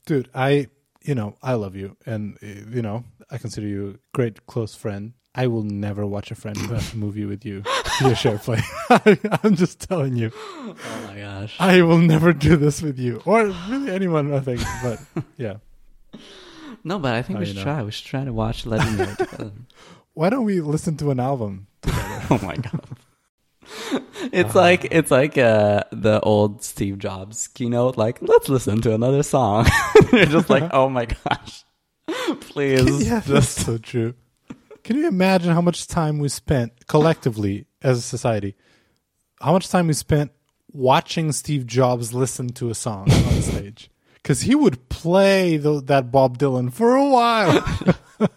Dude, 0.05 0.29
I 0.33 0.67
you 1.03 1.15
know 1.15 1.35
I 1.43 1.53
love 1.55 1.75
you, 1.75 1.97
and 2.05 2.37
uh, 2.41 2.47
you 2.75 2.81
know 2.81 3.03
I 3.29 3.37
consider 3.37 3.67
you 3.67 3.89
a 3.89 3.97
great 4.17 4.45
close 4.47 4.73
friend. 4.75 5.13
I 5.35 5.47
will 5.47 5.63
never 5.63 6.05
watch 6.05 6.31
a 6.31 6.35
friend 6.35 6.57
a 6.71 6.81
movie 6.95 7.25
with 7.25 7.45
you. 7.45 7.63
Your 8.01 8.15
share 8.15 8.37
play. 8.37 8.61
I'm 9.43 9.55
just 9.55 9.81
telling 9.81 10.15
you. 10.15 10.31
oh 10.35 10.75
my 11.07 11.19
gosh. 11.19 11.55
I 11.59 11.81
will 11.81 11.97
never 11.97 12.31
do 12.31 12.55
this 12.55 12.81
with 12.81 12.97
you, 12.97 13.21
or 13.25 13.45
really 13.69 13.91
anyone. 13.91 14.33
I 14.33 14.39
think, 14.39 14.61
but 14.81 14.99
yeah. 15.37 15.55
No, 16.83 16.99
but 16.99 17.15
I 17.15 17.21
think 17.21 17.39
we 17.39 17.45
should 17.45 17.57
know. 17.57 17.63
try. 17.63 17.83
We 17.83 17.91
should 17.91 18.05
try 18.05 18.23
to 18.23 18.31
watch 18.31 18.65
Legendary 18.65 19.15
together. 19.17 19.51
Why 20.13 20.29
don't 20.29 20.45
we 20.45 20.61
listen 20.61 20.95
to 20.97 21.11
an 21.11 21.19
album 21.19 21.67
together? 21.81 22.21
oh 22.29 22.39
my 22.41 22.55
god. 22.55 22.87
It's 24.31 24.55
like 24.55 24.87
it's 24.91 25.11
like 25.11 25.37
uh, 25.37 25.83
the 25.91 26.21
old 26.21 26.63
Steve 26.63 26.99
Jobs 26.99 27.47
keynote. 27.47 27.97
Like, 27.97 28.19
let's 28.21 28.47
listen 28.47 28.81
to 28.81 28.93
another 28.93 29.23
song. 29.23 29.67
You're 30.13 30.25
just 30.25 30.49
like, 30.49 30.69
oh 30.71 30.87
my 30.87 31.05
gosh, 31.05 31.65
please. 32.41 33.05
yeah, 33.05 33.19
that's 33.19 33.49
so 33.49 33.77
true. 33.77 34.13
Can 34.85 34.97
you 34.97 35.07
imagine 35.07 35.51
how 35.51 35.61
much 35.61 35.87
time 35.87 36.19
we 36.19 36.29
spent 36.29 36.85
collectively 36.85 37.65
as 37.81 37.97
a 37.97 38.01
society? 38.01 38.55
How 39.41 39.51
much 39.51 39.67
time 39.67 39.87
we 39.87 39.93
spent 39.93 40.31
watching 40.71 41.31
Steve 41.31 41.65
Jobs 41.65 42.13
listen 42.13 42.49
to 42.49 42.69
a 42.69 42.75
song 42.75 43.11
on 43.11 43.41
stage? 43.41 43.89
Because 44.13 44.41
he 44.41 44.53
would 44.53 44.87
play 44.89 45.57
the, 45.57 45.81
that 45.81 46.11
Bob 46.11 46.37
Dylan 46.37 46.71
for 46.71 46.95
a 46.95 47.09
while. 47.09 47.65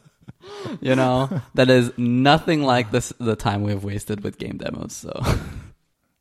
You 0.80 0.96
know, 0.96 1.40
that 1.54 1.70
is 1.70 1.92
nothing 1.96 2.62
like 2.62 2.90
this 2.90 3.12
the 3.18 3.36
time 3.36 3.62
we've 3.62 3.84
wasted 3.84 4.22
with 4.24 4.38
game 4.38 4.58
demos. 4.58 4.92
So 4.94 5.12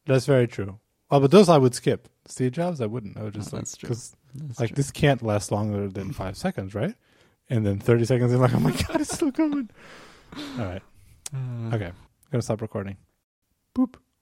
That's 0.05 0.25
very 0.25 0.47
true. 0.47 0.79
Oh, 1.09 1.19
but 1.19 1.31
those 1.31 1.49
I 1.49 1.57
would 1.57 1.73
skip. 1.73 2.07
Steve 2.27 2.51
Jobs, 2.51 2.79
I 2.81 2.85
wouldn't. 2.85 3.17
I 3.17 3.23
would 3.23 3.33
just 3.33 3.51
like 3.53 3.61
that's 3.61 3.77
true. 3.77 3.87
because 3.89 4.15
That's 4.35 4.59
like 4.59 4.69
true. 4.69 4.75
this 4.75 4.91
can't 4.91 5.21
last 5.23 5.51
longer 5.51 5.87
than 5.89 6.11
five 6.13 6.37
seconds, 6.37 6.75
right? 6.75 6.93
And 7.49 7.65
then 7.65 7.79
thirty 7.79 8.05
seconds, 8.05 8.31
I'm 8.33 8.39
like, 8.41 8.53
oh 8.55 8.59
my 8.59 8.71
god, 8.87 9.01
it's 9.01 9.13
still 9.13 9.31
going. 9.31 9.69
All 10.35 10.65
right, 10.65 10.81
Uh, 11.33 11.75
okay, 11.75 11.87
I'm 11.87 11.93
gonna 12.31 12.41
stop 12.41 12.61
recording. 12.61 12.97
Boop. 13.75 13.95